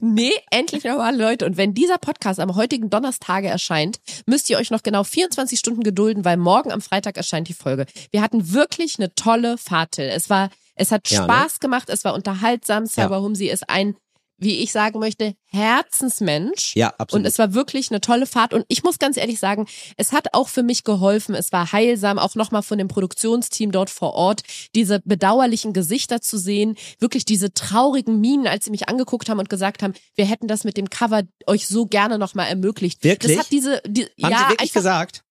Nee, 0.00 0.32
endlich 0.50 0.84
normale 0.84 1.16
Leute. 1.16 1.46
Und 1.46 1.56
wenn 1.56 1.74
dieser 1.74 1.98
Podcast 1.98 2.40
am 2.40 2.54
heutigen 2.56 2.90
Donnerstage 2.90 3.48
erscheint, 3.48 3.98
müsst 4.26 4.48
ihr 4.50 4.58
euch 4.58 4.70
noch 4.70 4.82
genau 4.82 5.04
24 5.04 5.58
Stunden 5.58 5.82
gedulden, 5.82 6.24
weil 6.24 6.36
morgen 6.36 6.72
am 6.72 6.80
Freitag 6.80 7.16
erscheint 7.16 7.48
die 7.48 7.54
Folge. 7.54 7.86
Wir 8.10 8.22
hatten 8.22 8.52
wirklich 8.52 8.98
eine 8.98 9.14
tolle 9.14 9.58
Fahrt. 9.58 9.98
Es 9.98 10.30
war, 10.30 10.50
es 10.74 10.92
hat 10.92 11.08
Ja, 11.10 11.20
ne? 11.20 11.24
Spaß 11.24 11.60
gemacht, 11.60 11.88
es 11.90 12.04
war 12.04 12.14
unterhaltsam. 12.14 12.86
Cyber 12.86 13.16
Ja. 13.16 13.22
Humsi 13.22 13.46
ist 13.46 13.68
ein, 13.68 13.96
wie 14.38 14.58
ich 14.58 14.72
sagen 14.72 14.98
möchte, 14.98 15.34
Herzensmensch. 15.46 16.74
Ja, 16.76 16.94
absolut. 16.98 17.22
Und 17.22 17.26
es 17.26 17.38
war 17.38 17.54
wirklich 17.54 17.90
eine 17.90 18.00
tolle 18.00 18.26
Fahrt. 18.26 18.52
Und 18.52 18.64
ich 18.68 18.82
muss 18.82 18.98
ganz 18.98 19.16
ehrlich 19.16 19.38
sagen, 19.38 19.66
es 19.96 20.12
hat 20.12 20.34
auch 20.34 20.48
für 20.48 20.62
mich 20.62 20.84
geholfen. 20.84 21.34
Es 21.34 21.52
war 21.52 21.72
heilsam, 21.72 22.18
auch 22.18 22.34
nochmal 22.34 22.62
von 22.62 22.78
dem 22.78 22.88
Produktionsteam 22.88 23.72
dort 23.72 23.90
vor 23.90 24.14
Ort, 24.14 24.42
diese 24.74 25.00
bedauerlichen 25.04 25.72
Gesichter 25.72 26.20
zu 26.20 26.38
sehen, 26.38 26.76
wirklich 26.98 27.24
diese 27.24 27.52
traurigen 27.52 28.20
Minen, 28.20 28.46
als 28.46 28.66
sie 28.66 28.70
mich 28.70 28.88
angeguckt 28.88 29.28
haben 29.28 29.38
und 29.38 29.48
gesagt 29.48 29.82
haben, 29.82 29.94
wir 30.14 30.26
hätten 30.26 30.48
das 30.48 30.64
mit 30.64 30.76
dem 30.76 30.90
Cover 30.90 31.22
euch 31.46 31.66
so 31.66 31.86
gerne 31.86 32.18
nochmal 32.18 32.48
ermöglicht. 32.48 33.02
Wirklich? 33.04 33.36
Das 33.36 33.46
hat 33.46 33.52
diese, 33.52 33.80
die, 33.86 34.04
Haben 34.22 34.32
ja, 34.32 34.38
Sie 34.38 34.48
wirklich 34.50 34.60
einfach, 34.60 34.74
gesagt? 34.74 35.22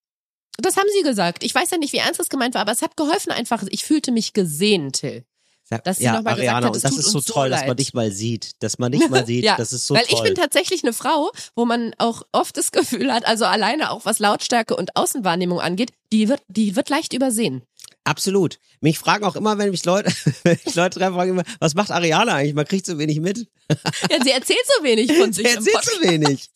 das 0.58 0.76
haben 0.76 0.88
sie 0.96 1.02
gesagt. 1.02 1.44
Ich 1.44 1.54
weiß 1.54 1.70
ja 1.70 1.78
nicht, 1.78 1.92
wie 1.92 1.98
ernst 1.98 2.20
das 2.20 2.28
gemeint 2.28 2.54
war, 2.54 2.62
aber 2.62 2.72
es 2.72 2.82
hat 2.82 2.96
geholfen 2.96 3.30
einfach. 3.30 3.62
Ich 3.68 3.84
fühlte 3.84 4.12
mich 4.12 4.32
gesehen, 4.32 4.92
Till. 4.92 5.24
Sag- 5.68 5.82
Dass 5.82 5.96
sie 5.98 6.04
ja, 6.04 6.12
noch 6.14 6.22
mal 6.22 6.36
gesagt 6.36 6.64
hat, 6.64 6.74
das 6.76 6.82
tut 6.82 6.98
ist 7.00 7.06
so 7.10 7.18
uns 7.18 7.26
so 7.26 7.32
toll, 7.32 7.50
dass 7.50 7.66
man 7.66 7.76
dich 7.76 7.92
mal 7.92 8.12
sieht. 8.12 8.62
Dass 8.62 8.78
man 8.78 8.92
dich 8.92 9.08
mal 9.08 9.26
sieht, 9.26 9.44
Ja, 9.44 9.56
das 9.56 9.72
ist 9.72 9.86
so 9.88 9.94
Weil 9.94 10.04
toll. 10.04 10.18
ich 10.18 10.22
bin 10.22 10.34
tatsächlich 10.36 10.84
eine 10.84 10.92
Frau, 10.92 11.32
wo 11.56 11.64
man 11.64 11.92
auch 11.98 12.22
oft 12.30 12.56
das 12.56 12.70
Gefühl 12.70 13.12
hat, 13.12 13.26
also 13.26 13.44
alleine 13.46 13.90
auch 13.90 14.04
was 14.04 14.20
Lautstärke 14.20 14.76
und 14.76 14.94
Außenwahrnehmung 14.94 15.60
angeht, 15.60 15.90
die 16.12 16.28
wird, 16.28 16.40
die 16.46 16.76
wird 16.76 16.88
leicht 16.88 17.12
übersehen. 17.14 17.62
Absolut. 18.04 18.60
Mich 18.80 19.00
fragen 19.00 19.24
auch 19.24 19.34
immer, 19.34 19.58
wenn 19.58 19.70
mich 19.70 19.84
Leute, 19.84 20.12
wenn 20.44 20.56
ich 20.64 20.76
Leute 20.76 21.00
treffe, 21.00 21.14
fragen 21.14 21.30
immer, 21.32 21.42
was 21.58 21.74
macht 21.74 21.90
Ariana 21.90 22.34
eigentlich? 22.34 22.54
Man 22.54 22.64
kriegt 22.66 22.86
so 22.86 22.98
wenig 22.98 23.18
mit. 23.20 23.48
Ja, 24.08 24.22
sie 24.22 24.30
erzählt 24.30 24.60
so 24.78 24.84
wenig 24.84 25.12
von 25.12 25.32
sich 25.32 25.48
Sie 25.48 25.52
erzählt 25.56 25.84
so 25.84 26.08
wenig. 26.08 26.48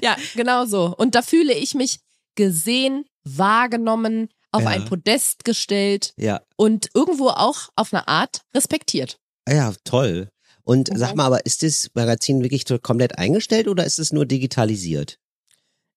Ja, 0.00 0.16
genau 0.36 0.64
so. 0.66 0.94
Und 0.96 1.16
da 1.16 1.22
fühle 1.22 1.52
ich 1.54 1.74
mich 1.74 1.98
gesehen, 2.36 3.04
wahrgenommen, 3.24 4.28
auf 4.54 4.62
Ja. 4.62 4.68
ein 4.68 4.84
Podest 4.86 5.44
gestellt 5.44 6.12
Ja. 6.16 6.40
und 6.56 6.88
irgendwo 6.94 7.28
auch 7.28 7.68
auf 7.76 7.92
eine 7.92 8.06
Art 8.08 8.42
respektiert. 8.54 9.18
Ja, 9.48 9.72
toll. 9.84 10.28
Und 10.62 10.90
Mhm. 10.90 10.96
sag 10.96 11.14
mal, 11.16 11.26
aber 11.26 11.44
ist 11.44 11.62
das 11.62 11.90
Magazin 11.94 12.42
wirklich 12.42 12.64
komplett 12.82 13.18
eingestellt 13.18 13.68
oder 13.68 13.84
ist 13.84 13.98
es 13.98 14.12
nur 14.12 14.24
digitalisiert? 14.26 15.18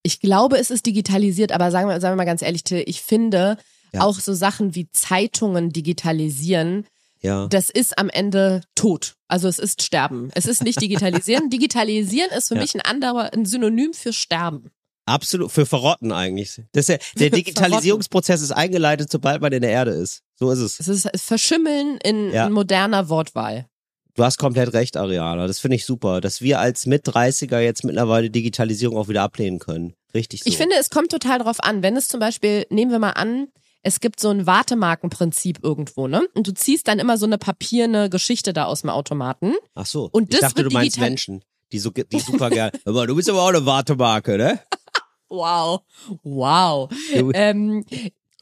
Ich 0.04 0.20
glaube, 0.20 0.58
es 0.58 0.72
ist 0.72 0.86
digitalisiert, 0.86 1.52
aber 1.52 1.72
sagen 1.72 1.88
wir, 1.90 2.00
sagen 2.02 2.14
wir 2.14 2.18
mal 2.18 2.26
ganz 2.26 2.42
ehrlich, 2.42 2.64
Till, 2.64 2.84
ich 2.86 3.02
finde 3.02 3.58
Ja. 3.94 4.02
auch 4.02 4.20
so 4.20 4.34
Sachen 4.34 4.76
wie 4.76 4.90
Zeitungen 4.92 5.72
digitalisieren, 5.72 6.86
Ja. 7.22 7.48
das 7.48 7.70
ist 7.70 7.98
am 7.98 8.10
Ende 8.10 8.62
tot. 8.76 9.16
Also 9.28 9.48
es 9.48 9.60
ist 9.60 9.82
Sterben. 9.82 10.30
Es 10.36 10.46
ist 10.46 10.64
nicht 10.64 10.82
digitalisieren. 10.82 11.50
digitalisieren 11.50 12.30
ist 12.32 12.50
für 12.50 12.56
Ja. 12.56 12.62
mich 12.62 12.76
ein 12.76 12.82
anderer, 12.82 13.34
ein 13.34 13.46
Synonym 13.46 13.94
für 13.94 14.14
Sterben. 14.14 14.72
Absolut. 15.08 15.52
Für 15.52 15.66
Verrotten 15.66 16.12
eigentlich. 16.12 16.62
Das 16.74 16.88
ja, 16.88 16.98
der 17.18 17.30
Digitalisierungsprozess 17.30 18.42
ist 18.42 18.52
eingeleitet, 18.52 19.12
sobald 19.12 19.42
man 19.42 19.52
in 19.54 19.62
der 19.62 19.72
Erde 19.72 19.92
ist. 19.92 20.22
So 20.36 20.52
ist 20.52 20.60
es. 20.60 20.80
Es 20.80 20.88
ist 20.88 21.10
Verschimmeln 21.22 21.98
in, 22.04 22.32
Ja. 22.32 22.48
in 22.48 22.54
moderner 22.54 23.10
Wortwahl. 23.10 23.68
Du 24.16 24.24
hast 24.24 24.38
komplett 24.38 24.74
recht, 24.74 24.98
Ariana. 24.98 25.46
Das 25.46 25.60
finde 25.60 25.76
ich 25.76 25.86
super, 25.86 26.22
dass 26.22 26.42
wir 26.42 26.60
als 26.60 26.88
Mit-30er 26.88 27.60
jetzt 27.60 27.84
mittlerweile 27.84 28.32
Digitalisierung 28.32 28.98
auch 28.98 29.08
wieder 29.10 29.22
ablehnen 29.22 29.60
können. 29.60 29.94
Richtig 30.14 30.44
so. 30.44 30.50
Ich 30.50 30.58
finde, 30.58 30.76
es 30.80 30.90
kommt 30.90 31.12
total 31.12 31.38
drauf 31.40 31.64
an. 31.64 31.84
Wenn 31.84 31.96
es 31.96 32.08
zum 32.08 32.20
Beispiel, 32.20 32.66
nehmen 32.72 32.92
wir 32.92 32.98
mal 32.98 33.12
an, 33.12 33.48
es 33.84 34.00
gibt 34.00 34.20
so 34.20 34.30
ein 34.30 34.48
Wartemarkenprinzip 34.48 35.60
irgendwo, 35.64 36.08
ne? 36.08 36.28
Und 36.34 36.48
du 36.48 36.54
ziehst 36.54 36.88
dann 36.88 36.98
immer 37.00 37.18
so 37.18 37.26
eine 37.28 37.38
papierne 37.38 38.10
Geschichte 38.10 38.54
da 38.54 38.66
aus 38.66 38.82
dem 38.82 38.90
Automaten. 38.90 39.54
Ach 39.76 39.86
so. 39.86 40.10
Und 40.12 40.34
ich 40.34 40.40
das 40.40 40.50
dachte, 40.50 40.64
du 40.64 40.72
meinst 40.72 41.00
Menschen, 41.00 41.44
die 41.72 41.80
so, 41.80 41.92
die 41.92 42.20
super 42.20 42.50
gerne. 42.50 42.72
Aber 42.86 43.06
du 43.08 43.16
bist 43.16 43.30
aber 43.30 43.44
auch 43.44 43.50
eine 43.50 43.66
Wartemarke, 43.66 44.38
ne? 44.38 44.60
Wow. 45.30 45.82
Wow. 46.24 46.90
Ähm, 47.34 47.86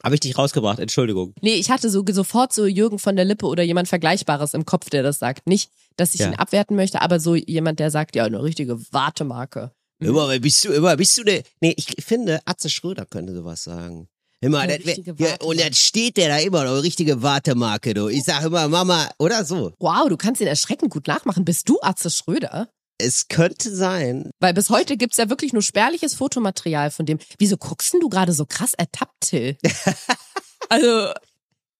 Habe 0.02 0.14
ich 0.14 0.20
dich 0.20 0.36
rausgebracht? 0.38 0.78
Entschuldigung. 0.78 1.34
nee, 1.40 1.54
ich 1.54 1.70
hatte 1.70 1.90
so 1.90 2.04
sofort 2.10 2.52
so 2.52 2.66
Jürgen 2.66 2.98
von 2.98 3.16
der 3.16 3.24
Lippe 3.24 3.46
oder 3.46 3.62
jemand 3.62 3.88
Vergleichbares 3.88 4.54
im 4.54 4.64
Kopf, 4.66 4.90
der 4.90 5.02
das 5.02 5.18
sagt. 5.18 5.46
Nicht, 5.46 5.70
dass 5.96 6.14
ich 6.14 6.20
Ja. 6.20 6.28
ihn 6.28 6.34
abwerten 6.34 6.76
möchte, 6.76 7.00
aber 7.02 7.18
so 7.20 7.34
jemand, 7.34 7.80
der 7.80 7.90
sagt, 7.90 8.14
ja, 8.16 8.24
eine 8.24 8.42
richtige 8.42 8.78
Wartemarke. 8.92 9.72
Mhm. 9.98 10.08
Immer, 10.08 10.38
bist 10.38 10.64
du, 10.64 10.72
immer 10.72 10.96
bist 10.96 11.16
du 11.18 11.22
ne? 11.24 11.42
Nee, 11.60 11.74
ich 11.76 12.04
finde, 12.04 12.40
Atze 12.44 12.68
Schröder 12.68 13.06
könnte 13.06 13.34
sowas 13.34 13.64
sagen. 13.64 14.08
Immer, 14.42 14.60
Eine 14.60 14.78
das, 14.78 14.96
ja, 15.18 15.36
und 15.42 15.58
dann 15.58 15.72
steht 15.72 16.18
der 16.18 16.28
da 16.28 16.38
immer 16.38 16.64
noch, 16.64 16.82
richtige 16.82 17.22
Wartemarke, 17.22 17.94
du. 17.94 18.08
Ich 18.08 18.24
sag 18.24 18.44
immer, 18.44 18.68
Mama, 18.68 19.08
oder 19.18 19.44
so. 19.46 19.72
Wow, 19.78 20.08
du 20.10 20.18
kannst 20.18 20.42
ihn 20.42 20.46
erschreckend 20.46 20.92
gut 20.92 21.08
nachmachen. 21.08 21.46
Bist 21.46 21.68
du 21.70 21.78
Atze 21.80 22.10
Schröder? 22.10 22.68
Es 22.98 23.28
könnte 23.28 23.74
sein. 23.74 24.30
Weil 24.40 24.54
bis 24.54 24.70
heute 24.70 24.96
gibt's 24.96 25.18
ja 25.18 25.28
wirklich 25.28 25.52
nur 25.52 25.62
spärliches 25.62 26.14
Fotomaterial 26.14 26.90
von 26.90 27.04
dem. 27.06 27.18
Wieso 27.38 27.56
guckst 27.56 27.92
denn 27.92 28.00
du 28.00 28.08
gerade 28.08 28.32
so 28.32 28.46
krass 28.46 28.74
ertappt, 28.74 29.20
Till? 29.20 29.56
also, 30.68 31.12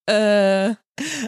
äh, 0.07 0.71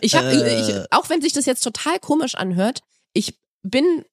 ich 0.01 0.15
habe, 0.15 0.27
Äh. 0.27 0.61
ich, 0.61 0.85
auch 0.91 1.09
wenn 1.09 1.21
sich 1.21 1.33
das 1.33 1.45
jetzt 1.45 1.63
total 1.63 1.99
komisch 1.99 2.35
anhört, 2.35 2.81
ich 3.13 3.39
bin 3.63 4.05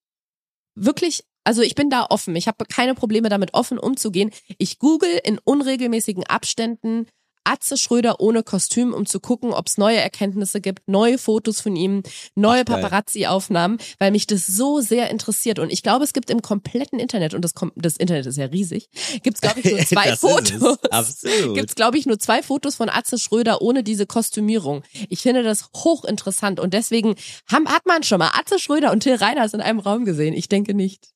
wirklich, 0.74 1.24
also 1.44 1.62
ich 1.62 1.74
bin 1.74 1.90
da 1.90 2.06
offen. 2.08 2.34
Ich 2.36 2.48
habe 2.48 2.64
keine 2.66 2.94
Probleme 2.94 3.28
damit, 3.28 3.54
offen 3.54 3.78
umzugehen. 3.78 4.30
Ich 4.58 4.78
google 4.78 5.20
in 5.24 5.38
unregelmäßigen 5.38 6.24
Abständen 6.24 7.06
Atze 7.46 7.76
Schröder 7.76 8.20
ohne 8.20 8.42
Kostüm, 8.42 8.92
um 8.92 9.06
zu 9.06 9.20
gucken, 9.20 9.52
ob 9.52 9.66
es 9.66 9.78
neue 9.78 9.98
Erkenntnisse 9.98 10.60
gibt, 10.60 10.88
neue 10.88 11.18
Fotos 11.18 11.60
von 11.60 11.76
ihm, 11.76 12.02
neue. 12.34 12.64
Paparazzi-Aufnahmen, 12.64 13.78
weil 13.98 14.10
mich 14.10 14.26
das 14.26 14.46
so 14.46 14.80
sehr 14.80 15.10
interessiert. 15.10 15.58
Und 15.58 15.72
ich 15.72 15.82
glaube, 15.82 16.04
es 16.04 16.12
gibt 16.12 16.30
im 16.30 16.42
kompletten 16.42 16.98
Internet, 16.98 17.34
und 17.34 17.42
das, 17.42 17.52
das 17.76 17.96
Internet 17.96 18.26
ist 18.26 18.36
ja 18.36 18.46
riesig, 18.46 18.88
gibt's 19.22 19.40
glaube 19.40 19.60
ich 19.60 19.70
nur 19.70 19.78
zwei 19.86 20.16
Fotos. 20.16 20.78
es. 20.82 20.90
Absolut. 20.90 21.56
Gibt's 21.56 21.74
glaube 21.74 21.98
ich 21.98 22.06
nur 22.06 22.18
zwei 22.18 22.42
Fotos 22.42 22.76
von 22.76 22.88
Atze 22.88 23.18
Schröder 23.18 23.62
ohne 23.62 23.82
diese 23.82 24.06
Kostümierung. 24.06 24.82
Ich 25.08 25.20
finde 25.20 25.42
das 25.42 25.68
hochinteressant 25.74 26.60
und 26.60 26.74
deswegen 26.74 27.14
haben, 27.50 27.68
hat 27.68 27.86
man 27.86 28.02
schon 28.02 28.18
mal 28.18 28.30
Atze 28.34 28.58
Schröder 28.58 28.92
und 28.92 29.00
Till 29.00 29.14
Reiners 29.16 29.54
in 29.54 29.60
einem 29.60 29.78
Raum 29.78 30.04
gesehen. 30.04 30.34
Ich 30.34 30.48
denke 30.48 30.74
nicht. 30.74 31.08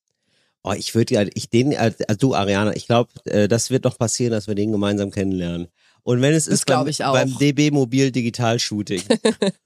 Oh, 0.63 0.73
ich 0.73 0.93
würde 0.93 1.15
ja, 1.15 1.25
ich 1.33 1.49
den, 1.49 1.75
also 1.75 1.97
du 2.19 2.35
Ariana, 2.35 2.75
ich 2.75 2.85
glaube, 2.85 3.09
äh, 3.25 3.47
das 3.47 3.71
wird 3.71 3.83
noch 3.83 3.97
passieren, 3.97 4.31
dass 4.31 4.47
wir 4.47 4.53
den 4.53 4.71
gemeinsam 4.71 5.09
kennenlernen. 5.09 5.67
Und 6.03 6.21
wenn 6.21 6.33
es 6.33 6.45
Das 6.45 6.53
ist 6.55 6.65
beim, 6.65 6.75
glaub 6.77 6.87
ich 6.87 7.03
auch. 7.03 7.13
beim 7.13 7.37
DB 7.37 7.71
Mobil 7.71 8.11
Digital 8.11 8.59
Shooting. 8.59 9.01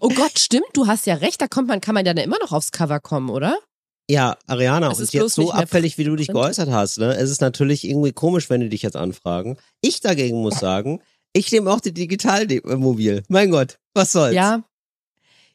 Oh 0.00 0.08
Gott, 0.10 0.38
stimmt, 0.38 0.68
du 0.74 0.86
hast 0.86 1.06
ja 1.06 1.14
recht, 1.16 1.40
da 1.40 1.48
kommt 1.48 1.66
man, 1.68 1.80
kann 1.80 1.94
man 1.94 2.06
ja 2.06 2.14
dann 2.14 2.24
immer 2.24 2.38
noch 2.40 2.52
aufs 2.52 2.70
Cover 2.70 3.00
kommen, 3.00 3.30
oder? 3.30 3.58
Ja, 4.08 4.36
Ariana, 4.46 4.92
Es 4.92 5.00
und 5.00 5.12
jetzt 5.12 5.34
so 5.34 5.50
abfällig, 5.50 5.96
wie 5.98 6.04
du 6.04 6.14
dich 6.14 6.28
geäußert 6.28 6.70
hast, 6.70 6.98
ne? 6.98 7.16
Es 7.16 7.30
ist 7.30 7.40
natürlich 7.40 7.84
irgendwie 7.88 8.12
komisch, 8.12 8.50
wenn 8.50 8.60
die 8.60 8.68
dich 8.68 8.82
jetzt 8.82 8.96
anfragen. 8.96 9.56
Ich 9.80 10.00
dagegen 10.00 10.40
muss 10.40 10.58
sagen, 10.60 11.00
ich 11.32 11.50
nehme 11.50 11.70
auch 11.72 11.80
die 11.80 11.92
Digital-Mobil. 11.94 13.24
Mein 13.28 13.50
Gott, 13.50 13.78
was 13.94 14.12
soll's? 14.12 14.34
Ja, 14.34 14.62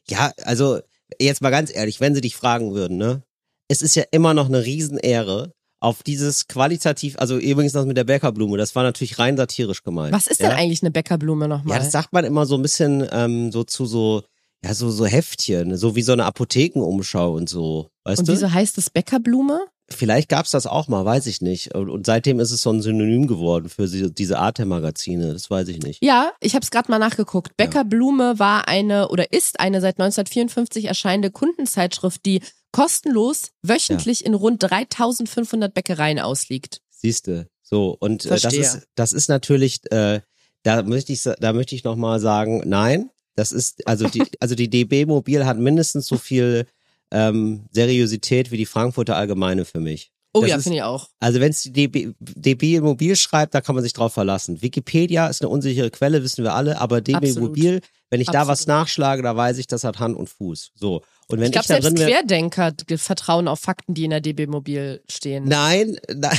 Ja, 0.08 0.32
also, 0.42 0.80
jetzt 1.20 1.40
mal 1.42 1.50
ganz 1.50 1.72
ehrlich, 1.74 2.00
wenn 2.00 2.14
sie 2.14 2.20
dich 2.20 2.36
fragen 2.36 2.74
würden, 2.74 2.96
ne? 2.96 3.22
Es 3.68 3.82
ist 3.82 3.94
ja 3.94 4.02
immer 4.10 4.34
noch 4.34 4.46
eine 4.46 4.64
Riesenehre, 4.64 5.52
auf 5.80 6.02
dieses 6.02 6.46
qualitativ, 6.46 7.16
also 7.18 7.38
übrigens 7.38 7.72
das 7.72 7.86
mit 7.86 7.96
der 7.96 8.04
Bäckerblume, 8.04 8.58
das 8.58 8.76
war 8.76 8.82
natürlich 8.82 9.18
rein 9.18 9.36
satirisch 9.36 9.82
gemeint. 9.82 10.12
was 10.12 10.26
ist 10.26 10.40
denn 10.40 10.50
ja? 10.50 10.56
eigentlich 10.56 10.82
eine 10.82 10.90
Bäckerblume 10.90 11.48
nochmal? 11.48 11.78
Ja, 11.78 11.82
das 11.82 11.90
sagt 11.90 12.12
man 12.12 12.24
immer 12.24 12.44
so 12.44 12.56
ein 12.56 12.62
bisschen 12.62 13.06
ähm, 13.10 13.50
so 13.50 13.64
zu 13.64 13.86
so, 13.86 14.22
ja, 14.62 14.74
so, 14.74 14.90
so 14.90 15.06
Heftchen, 15.06 15.76
so 15.78 15.96
wie 15.96 16.02
so 16.02 16.12
eine 16.12 16.26
Apothekenumschau 16.26 17.32
und 17.32 17.48
so. 17.48 17.90
Weißt 18.04 18.20
und 18.20 18.28
du? 18.28 18.32
wieso 18.32 18.52
heißt 18.52 18.76
es 18.76 18.90
Bäckerblume? 18.90 19.60
Vielleicht 19.92 20.28
gab's 20.28 20.52
das 20.52 20.66
auch 20.66 20.86
mal, 20.86 21.04
weiß 21.04 21.26
ich 21.26 21.40
nicht. 21.40 21.74
Und, 21.74 22.06
seitdem 22.06 22.38
ist 22.38 22.52
es 22.52 22.62
so 22.62 22.70
ein 22.70 22.80
Synonym 22.80 23.26
geworden 23.26 23.68
für 23.68 23.88
diese 23.88 24.38
Art 24.38 24.58
der 24.58 24.66
Magazine, 24.66 25.32
das 25.32 25.50
weiß 25.50 25.66
ich 25.68 25.82
nicht. 25.82 26.04
Ja, 26.04 26.32
ich 26.40 26.54
habe 26.54 26.62
es 26.62 26.70
gerade 26.70 26.90
mal 26.90 26.98
nachgeguckt. 26.98 27.56
Bäckerblume 27.56 28.38
war 28.38 28.68
eine 28.68 29.08
oder 29.08 29.32
ist 29.32 29.58
eine 29.58 29.80
seit 29.80 29.98
1954 29.98 30.84
erscheinende 30.84 31.30
Kundenzeitschrift, 31.30 32.24
die 32.24 32.40
kostenlos 32.72 33.50
wöchentlich 33.62 34.24
in 34.24 34.34
rund 34.34 34.62
3500 34.62 35.72
Bäckereien 35.72 36.18
ausliegt. 36.18 36.80
Siehste. 36.90 37.48
So, 37.62 37.96
und 37.98 38.24
äh, 38.24 38.38
das 38.38 38.52
ist, 38.52 38.88
das 38.94 39.12
ist 39.12 39.28
natürlich, 39.28 39.80
äh, 39.92 40.20
da 40.62 40.82
möchte 40.82 41.12
ich, 41.12 41.22
da 41.22 41.52
möchte 41.52 41.74
ich 41.74 41.84
nochmal 41.84 42.20
sagen, 42.20 42.62
nein, 42.66 43.10
das 43.36 43.52
ist, 43.52 43.86
also 43.86 44.08
die, 44.08 44.22
also 44.40 44.54
die 44.54 44.68
DB 44.68 45.06
Mobil 45.06 45.46
hat 45.46 45.58
mindestens 45.58 46.06
so 46.06 46.16
viel 46.16 46.66
ähm, 47.10 47.66
Seriosität 47.70 48.50
wie 48.50 48.56
die 48.56 48.66
Frankfurter 48.66 49.16
Allgemeine 49.16 49.64
für 49.64 49.80
mich. 49.80 50.12
Oh 50.32 50.42
Das 50.42 50.50
ja, 50.50 50.58
finde 50.60 50.76
ich 50.76 50.82
auch. 50.82 51.08
Also 51.18 51.40
wenn 51.40 51.50
es 51.50 51.62
die 51.62 51.72
DB, 51.72 52.12
DB 52.20 52.80
Mobil 52.80 53.16
schreibt, 53.16 53.54
da 53.54 53.60
kann 53.60 53.74
man 53.74 53.82
sich 53.82 53.92
drauf 53.92 54.12
verlassen. 54.12 54.62
Wikipedia 54.62 55.26
ist 55.26 55.42
eine 55.42 55.48
unsichere 55.48 55.90
Quelle, 55.90 56.22
wissen 56.22 56.44
wir 56.44 56.54
alle, 56.54 56.80
aber 56.80 57.00
DB 57.00 57.16
Absolut. 57.16 57.50
Mobil, 57.50 57.80
wenn 58.10 58.20
ich 58.20 58.28
da 58.28 58.42
was 58.46 58.62
Absolut. 58.62 58.80
nachschlage, 58.80 59.22
da 59.22 59.36
weiß 59.36 59.58
ich, 59.58 59.66
das 59.66 59.82
hat 59.82 59.98
Hand 59.98 60.16
und 60.16 60.28
Fuß. 60.28 60.72
So. 60.74 61.02
Und 61.32 61.40
wenn 61.40 61.46
Ich 61.46 61.52
glaube, 61.52 61.68
da 61.68 61.80
selbst. 61.82 61.96
Querdenker 62.04 62.72
vertrauen 62.96 63.48
auf 63.48 63.60
Fakten, 63.60 63.94
die 63.94 64.04
in 64.04 64.10
der 64.10 64.20
DB 64.20 64.46
Mobil 64.46 65.02
stehen. 65.08 65.44
Nein, 65.44 65.96
nein, 66.14 66.38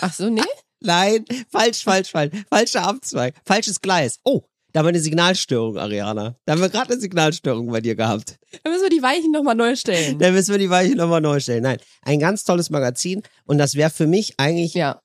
Ach 0.00 0.12
so, 0.12 0.28
nee? 0.30 0.42
nein, 0.80 1.24
falsch, 1.50 1.82
falsch, 1.84 2.10
falsch. 2.10 2.32
Falscher 2.48 2.82
Abzweig, 2.86 3.34
falsches 3.44 3.80
Gleis. 3.80 4.18
Oh, 4.24 4.42
Da 4.72 4.78
haben 4.80 4.86
wir 4.86 4.90
eine 4.90 5.00
Signalstörung, 5.00 5.78
Ariana. 5.78 6.36
Da 6.46 6.52
haben 6.52 6.60
wir 6.62 6.68
gerade 6.68 6.92
eine 6.92 7.00
Signalstörung 7.00 7.66
bei 7.68 7.80
dir 7.80 7.96
gehabt. 7.96 8.36
Dann 8.62 8.72
müssen 8.72 8.84
wir 8.84 8.90
die 8.90 9.02
Weichen 9.02 9.32
nochmal 9.32 9.56
neu 9.56 9.74
stellen. 9.76 10.18
Da 10.18 10.30
müssen 10.30 10.52
wir 10.52 10.58
die 10.58 10.70
Weiche 10.70 10.94
nochmal 10.94 11.20
neu 11.20 11.40
stellen. 11.40 11.62
Nein, 11.64 11.78
ein 12.02 12.18
ganz 12.20 12.44
tolles 12.44 12.70
Magazin 12.70 13.22
und 13.46 13.58
das 13.58 13.74
wäre 13.74 13.90
für 13.90 14.06
mich 14.06 14.34
eigentlich 14.38 14.74
Ja. 14.74 15.00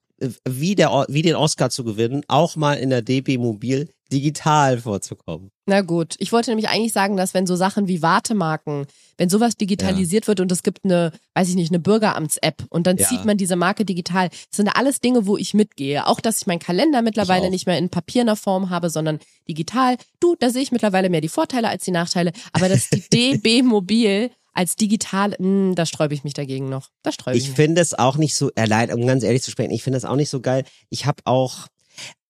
wie, 0.47 0.75
der, 0.75 1.05
wie 1.09 1.23
den 1.23 1.35
Oscar 1.35 1.69
zu 1.71 1.83
gewinnen, 1.83 2.23
auch 2.27 2.55
mal 2.55 2.75
in 2.75 2.89
der 2.91 3.01
DB 3.01 3.38
Mobil 3.38 3.89
digital 4.11 4.77
vorzukommen. 4.79 5.51
Na 5.65 5.81
gut, 5.81 6.15
ich 6.19 6.31
wollte 6.31 6.51
nämlich 6.51 6.69
eigentlich 6.69 6.93
sagen, 6.93 7.17
dass 7.17 7.33
wenn 7.33 7.47
so 7.47 7.55
Sachen 7.55 7.87
wie 7.87 8.01
Wartemarken, 8.01 8.85
wenn 9.17 9.29
sowas 9.29 9.57
digitalisiert 9.57 10.27
wird 10.27 10.39
und 10.39 10.51
es 10.51 10.61
gibt 10.61 10.85
eine, 10.85 11.11
weiß 11.33 11.49
ich 11.49 11.55
nicht, 11.55 11.71
eine 11.71 11.79
Bürgeramts-App 11.79 12.65
und 12.69 12.85
dann 12.87 12.97
Ja. 12.97 13.07
zieht 13.07 13.25
man 13.25 13.37
diese 13.37 13.55
Marke 13.55 13.83
digital, 13.85 14.29
das 14.29 14.39
sind 14.57 14.69
alles 14.69 14.99
Dinge, 15.01 15.25
wo 15.25 15.37
ich 15.37 15.53
mitgehe. 15.53 16.05
Auch, 16.05 16.19
dass 16.21 16.37
ich 16.41 16.47
meinen 16.47 16.59
Kalender 16.59 17.01
mittlerweile 17.01 17.49
nicht 17.49 17.65
mehr 17.65 17.77
in 17.77 17.89
papierner 17.89 18.35
Form 18.35 18.69
habe, 18.69 18.89
sondern 18.89 19.19
digital. 19.47 19.97
Du, 20.19 20.35
da 20.39 20.49
sehe 20.49 20.61
ich 20.61 20.71
mittlerweile 20.71 21.09
mehr 21.09 21.21
die 21.21 21.29
Vorteile 21.29 21.69
als 21.69 21.83
die 21.83 21.91
Nachteile. 21.91 22.31
Aber 22.53 22.69
das 22.69 22.89
die 22.89 23.01
DB 23.09 23.63
Mobil 23.63 24.29
als 24.53 24.75
digital, 24.77 25.35
mh, 25.37 25.73
da 25.75 25.85
sträube 25.85 26.13
ich 26.13 26.23
mich 26.23 26.33
dagegen 26.33 26.69
noch. 26.69 26.89
Da 27.03 27.11
sträube 27.11 27.37
ich, 27.37 27.49
Ich 27.49 27.55
finde 27.55 27.81
es 27.81 27.93
auch 27.93 28.15
nicht 28.17 28.35
so, 28.35 28.51
allein, 28.55 28.93
um 28.93 29.05
ganz 29.05 29.23
ehrlich 29.23 29.41
zu 29.43 29.51
sprechen, 29.51 29.71
ich 29.71 29.83
finde 29.83 29.97
es 29.97 30.05
auch 30.05 30.15
nicht 30.15 30.29
so 30.29 30.39
geil. 30.39 30.63
Ich 30.89 31.05
habe 31.05 31.21
auch, 31.25 31.67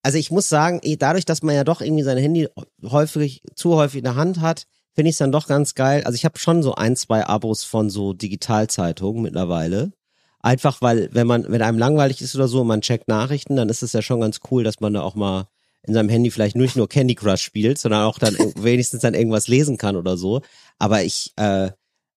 also 0.06 0.18
ich 0.18 0.30
muss 0.30 0.48
sagen, 0.48 0.78
eh, 0.84 0.96
dadurch, 0.96 1.24
dass 1.24 1.42
man 1.42 1.56
ja 1.56 1.64
doch 1.64 1.80
irgendwie 1.80 2.04
sein 2.04 2.16
Handy 2.16 2.46
häufig, 2.84 3.42
zu 3.56 3.74
häufig 3.74 3.98
in 3.98 4.04
der 4.04 4.14
Hand 4.14 4.40
hat, 4.40 4.68
finde 4.94 5.08
ich 5.08 5.14
es 5.14 5.18
dann 5.18 5.32
doch 5.32 5.48
ganz 5.48 5.74
geil. 5.74 6.04
Also 6.04 6.14
ich 6.14 6.24
habe 6.24 6.38
schon 6.38 6.62
so 6.62 6.76
ein, 6.76 6.94
zwei 6.94 7.26
Abos 7.26 7.64
von 7.64 7.90
so 7.90 8.12
Digitalzeitungen 8.12 9.20
mittlerweile. 9.20 9.90
Einfach 10.38 10.80
weil, 10.80 11.08
wenn 11.12 11.26
man, 11.26 11.50
wenn 11.50 11.60
einem 11.60 11.76
langweilig 11.76 12.22
ist 12.22 12.36
oder 12.36 12.46
so 12.46 12.60
und 12.60 12.68
man 12.68 12.82
checkt 12.82 13.08
Nachrichten, 13.08 13.56
dann 13.56 13.68
ist 13.68 13.82
es 13.82 13.94
ja 13.94 14.00
schon 14.00 14.20
ganz 14.20 14.38
cool, 14.48 14.62
dass 14.62 14.78
man 14.78 14.94
da 14.94 15.02
auch 15.02 15.16
mal 15.16 15.48
in 15.82 15.92
seinem 15.92 16.08
Handy 16.08 16.30
vielleicht 16.30 16.54
nicht 16.54 16.76
nur 16.76 16.88
Candy 16.88 17.16
Crush 17.16 17.42
spielt, 17.42 17.76
sondern 17.76 18.04
auch 18.04 18.20
dann 18.20 18.36
wenigstens 18.54 19.00
dann 19.00 19.14
irgendwas 19.14 19.48
lesen 19.48 19.76
kann 19.76 19.96
oder 19.96 20.16
so. 20.16 20.40
Aber 20.78 21.02
ich, 21.02 21.32
äh, 21.34 21.72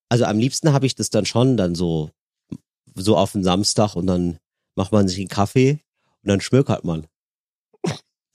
also 0.10 0.26
am 0.26 0.38
liebsten 0.38 0.74
habe 0.74 0.86
ich 0.86 0.94
das 0.94 1.10
dann 1.10 1.26
schon 1.26 1.58
dann 1.58 1.74
so, 1.74 2.12
so 2.94 3.18
auf 3.18 3.32
den 3.32 3.44
Samstag 3.44 3.96
und 3.96 4.06
dann 4.06 4.38
macht 4.76 4.92
man 4.92 5.08
sich 5.08 5.18
einen 5.18 5.28
Kaffee 5.28 5.80
und 6.22 6.30
dann 6.30 6.40
schmökert 6.40 6.86
man. 6.86 7.08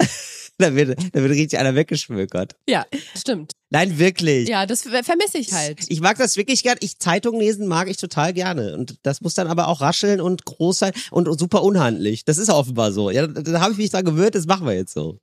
dann, 0.58 0.76
wird, 0.76 0.98
dann 0.98 1.22
wird 1.22 1.32
richtig 1.32 1.58
einer 1.58 1.74
weggeschmökert. 1.74 2.56
Ja, 2.68 2.86
stimmt. 3.16 3.52
Nein, 3.70 3.98
wirklich. 3.98 4.48
Ja, 4.48 4.66
das 4.66 4.82
ver- 4.82 5.04
vermisse 5.04 5.38
ich 5.38 5.52
halt. 5.52 5.80
Ich 5.88 6.00
mag 6.00 6.16
das 6.18 6.36
wirklich 6.36 6.62
gern. 6.62 6.78
Ich 6.80 6.98
Zeitung 6.98 7.38
lesen 7.40 7.66
mag 7.66 7.88
ich 7.88 7.96
total 7.96 8.32
gerne. 8.32 8.74
Und 8.74 8.98
das 9.02 9.20
muss 9.20 9.34
dann 9.34 9.48
aber 9.48 9.68
auch 9.68 9.80
rascheln 9.80 10.20
und 10.20 10.44
groß 10.44 10.78
sein 10.78 10.92
und, 11.10 11.28
und 11.28 11.38
super 11.38 11.62
unhandlich. 11.62 12.24
Das 12.24 12.38
ist 12.38 12.50
offenbar 12.50 12.92
so. 12.92 13.10
Ja, 13.10 13.26
da, 13.26 13.42
da 13.42 13.60
habe 13.60 13.72
ich 13.72 13.78
mich 13.78 13.90
dran 13.90 14.04
gewöhnt, 14.04 14.34
das 14.34 14.46
machen 14.46 14.66
wir 14.66 14.74
jetzt 14.74 14.94
so. 14.94 15.18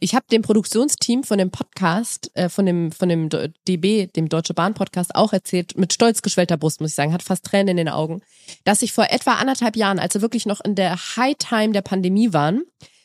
Ich 0.00 0.14
habe 0.14 0.24
dem 0.30 0.42
Produktionsteam 0.42 1.24
von 1.24 1.38
dem 1.38 1.50
Podcast, 1.50 2.30
äh, 2.34 2.48
von 2.48 2.66
dem 2.66 2.92
von 2.92 3.08
dem 3.08 3.28
DB, 3.68 4.06
dem 4.06 4.28
Deutsche 4.28 4.54
Bahn 4.54 4.74
Podcast, 4.74 5.14
auch 5.14 5.32
erzählt, 5.32 5.76
mit 5.76 5.92
stolz 5.92 6.22
geschwellter 6.22 6.56
Brust, 6.56 6.80
muss 6.80 6.90
ich 6.90 6.94
sagen, 6.96 7.12
hat 7.12 7.22
fast 7.22 7.44
Tränen 7.44 7.68
in 7.68 7.76
den 7.78 7.88
Augen, 7.88 8.22
dass 8.64 8.82
ich 8.82 8.92
vor 8.92 9.06
etwa 9.10 9.34
anderthalb 9.34 9.76
Jahren, 9.76 9.98
als 9.98 10.14
wir 10.14 10.22
wirklich 10.22 10.46
noch 10.46 10.60
in 10.62 10.74
der 10.74 10.96
High 11.16 11.36
Time 11.38 11.72
der 11.72 11.82
Pandemie 11.82 12.32
waren, 12.32 12.62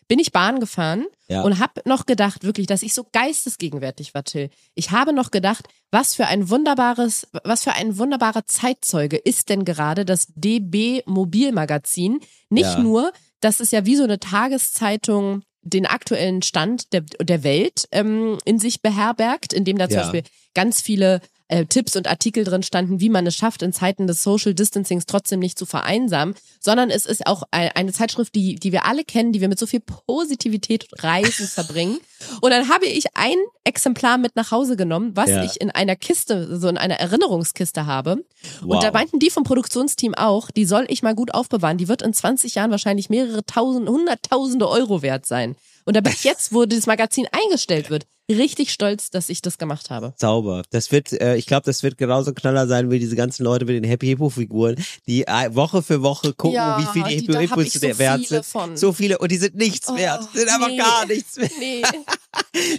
bin 0.08 0.20
ich 0.20 0.32
Bahn 0.32 0.60
gefahren 0.60 1.06
Ja. 1.28 1.42
und 1.44 1.60
habe 1.60 1.82
noch 1.86 2.06
gedacht, 2.06 2.44
wirklich, 2.44 2.68
dass 2.68 2.82
ich 2.82 2.94
so 2.94 3.06
geistesgegenwärtig 3.12 4.14
war, 4.14 4.24
Till. 4.24 4.50
Ich 4.76 4.92
habe 4.92 5.12
noch 5.14 5.32
gedacht, 5.32 5.68
was 5.92 6.16
für 6.16 6.26
ein 6.28 6.50
wunderbares, 6.50 7.28
was 7.44 7.64
für 7.64 7.74
ein 7.74 7.98
wunderbarer 7.98 8.46
Zeitzeuge 8.46 9.18
ist 9.18 9.50
denn 9.50 9.66
gerade 9.66 10.06
das 10.06 10.28
DB 10.36 11.02
Mobilmagazin. 11.06 12.20
Nicht 12.50 12.64
Ja. 12.66 12.80
nur, 12.80 13.12
dass 13.42 13.60
es 13.60 13.72
ja 13.72 13.86
wie 13.86 13.96
so 13.96 14.04
eine 14.04 14.20
Tageszeitung 14.20 15.44
den 15.62 15.86
aktuellen 15.86 16.42
Stand 16.42 16.94
der, 16.94 17.02
der 17.02 17.44
Welt 17.44 17.88
ähm, 17.92 18.38
in 18.46 18.58
sich 18.60 18.82
beherbergt, 18.82 19.52
indem 19.54 19.78
da 19.78 19.90
zum 19.90 19.98
Ja. 19.98 20.04
Beispiel 20.04 20.24
ganz 20.54 20.82
viele 20.82 21.20
äh, 21.50 21.66
Tipps 21.66 21.96
und 21.96 22.08
Artikel 22.08 22.44
drin 22.44 22.64
standen, 22.64 23.00
wie 23.00 23.10
man 23.10 23.26
es 23.26 23.36
schafft, 23.36 23.62
in 23.62 23.72
Zeiten 23.74 24.06
des 24.08 24.22
Social 24.24 24.54
Distancings 24.54 25.06
trotzdem 25.06 25.40
nicht 25.40 25.58
zu 25.58 25.66
vereinsamen, 25.66 26.36
sondern 26.60 26.90
es 26.90 27.06
ist 27.06 27.26
auch 27.26 27.44
ein- 27.52 27.72
eine 27.76 27.94
Zeitschrift, 27.94 28.36
die, 28.36 28.56
die 28.56 28.72
wir 28.72 28.86
alle 28.86 29.04
kennen, 29.06 29.32
die 29.32 29.40
wir 29.42 29.48
mit 29.48 29.58
so 29.60 29.66
viel 29.66 29.80
Positivität 29.80 30.88
und 30.92 31.04
Reisen 31.04 31.48
verbringen. 31.48 32.00
Und 32.42 32.50
dann 32.50 32.68
habe 32.70 32.88
ich 32.88 33.06
ein 33.14 33.38
Exemplar 33.64 34.18
mit 34.18 34.36
nach 34.36 34.50
Hause 34.52 34.76
genommen, 34.76 35.12
was 35.16 35.30
Ja. 35.30 35.44
ich 35.44 35.62
in 35.62 35.70
einer 35.70 35.96
Kiste, 35.96 36.58
so 36.60 36.68
in 36.68 36.78
einer 36.78 36.96
Erinnerungskiste 36.96 37.86
habe. 37.86 38.26
Wow. 38.62 38.76
Und 38.76 38.84
da 38.84 38.92
meinten 38.92 39.20
die 39.20 39.30
vom 39.30 39.44
Produktionsteam 39.44 40.16
auch, 40.16 40.50
die 40.50 40.66
soll 40.66 40.86
ich 40.90 41.04
mal 41.04 41.14
gut 41.14 41.34
aufbewahren. 41.34 41.78
Die 41.78 41.88
wird 41.88 42.02
in 42.02 42.14
20 42.14 42.56
Jahren 42.56 42.72
wahrscheinlich 42.72 43.10
mehrere 43.10 43.46
tausend, 43.46 43.88
hunderttausende 43.88 44.68
Euro 44.68 45.02
wert 45.04 45.26
sein. 45.28 45.56
Und 45.86 45.96
da 45.96 46.02
bin 46.02 46.12
ich 46.12 46.24
jetzt, 46.24 46.54
wo 46.54 46.66
das 46.66 46.88
Magazin 46.88 47.28
eingestellt 47.32 47.90
wird, 47.92 48.06
richtig 48.30 48.72
stolz, 48.72 49.10
dass 49.10 49.30
ich 49.30 49.42
das 49.42 49.58
gemacht 49.58 49.90
habe. 49.90 50.14
Sauber. 50.18 50.64
Das 50.70 50.92
wird, 50.92 51.14
äh, 51.14 51.36
ich 51.36 51.46
glaube, 51.46 51.66
das 51.66 51.84
wird 51.84 51.98
genauso 51.98 52.34
knaller 52.34 52.68
sein 52.68 52.92
wie 52.92 53.00
diese 53.00 53.16
ganzen 53.16 53.44
Leute 53.44 53.66
mit 53.66 53.76
den 53.76 53.84
Happy 53.84 54.08
Hippo 54.08 54.30
Figuren, 54.30 54.76
die 55.08 55.26
äh, 55.26 55.56
Woche 55.56 55.82
für 55.82 56.02
Woche 56.02 56.34
gucken, 56.34 56.56
Ja, 56.56 56.80
wie 56.80 56.86
viel 57.00 57.04
die 57.04 57.26
Hippo 57.26 57.40
Hippos 57.40 57.74
so 57.74 58.00
wert 58.00 58.28
sind. 58.28 58.46
von. 58.46 58.78
So 58.78 58.94
viele 58.94 59.18
und 59.20 59.32
die 59.32 59.38
sind 59.38 59.56
nichts 59.56 59.88
Oh, 59.90 59.96
wert. 59.96 60.28
Sind 60.34 60.50
einfach 60.50 60.68
nee. 60.70 60.78
gar 60.78 61.06
nichts 61.06 61.38
wert. 61.38 61.52
Nee. 61.60 61.82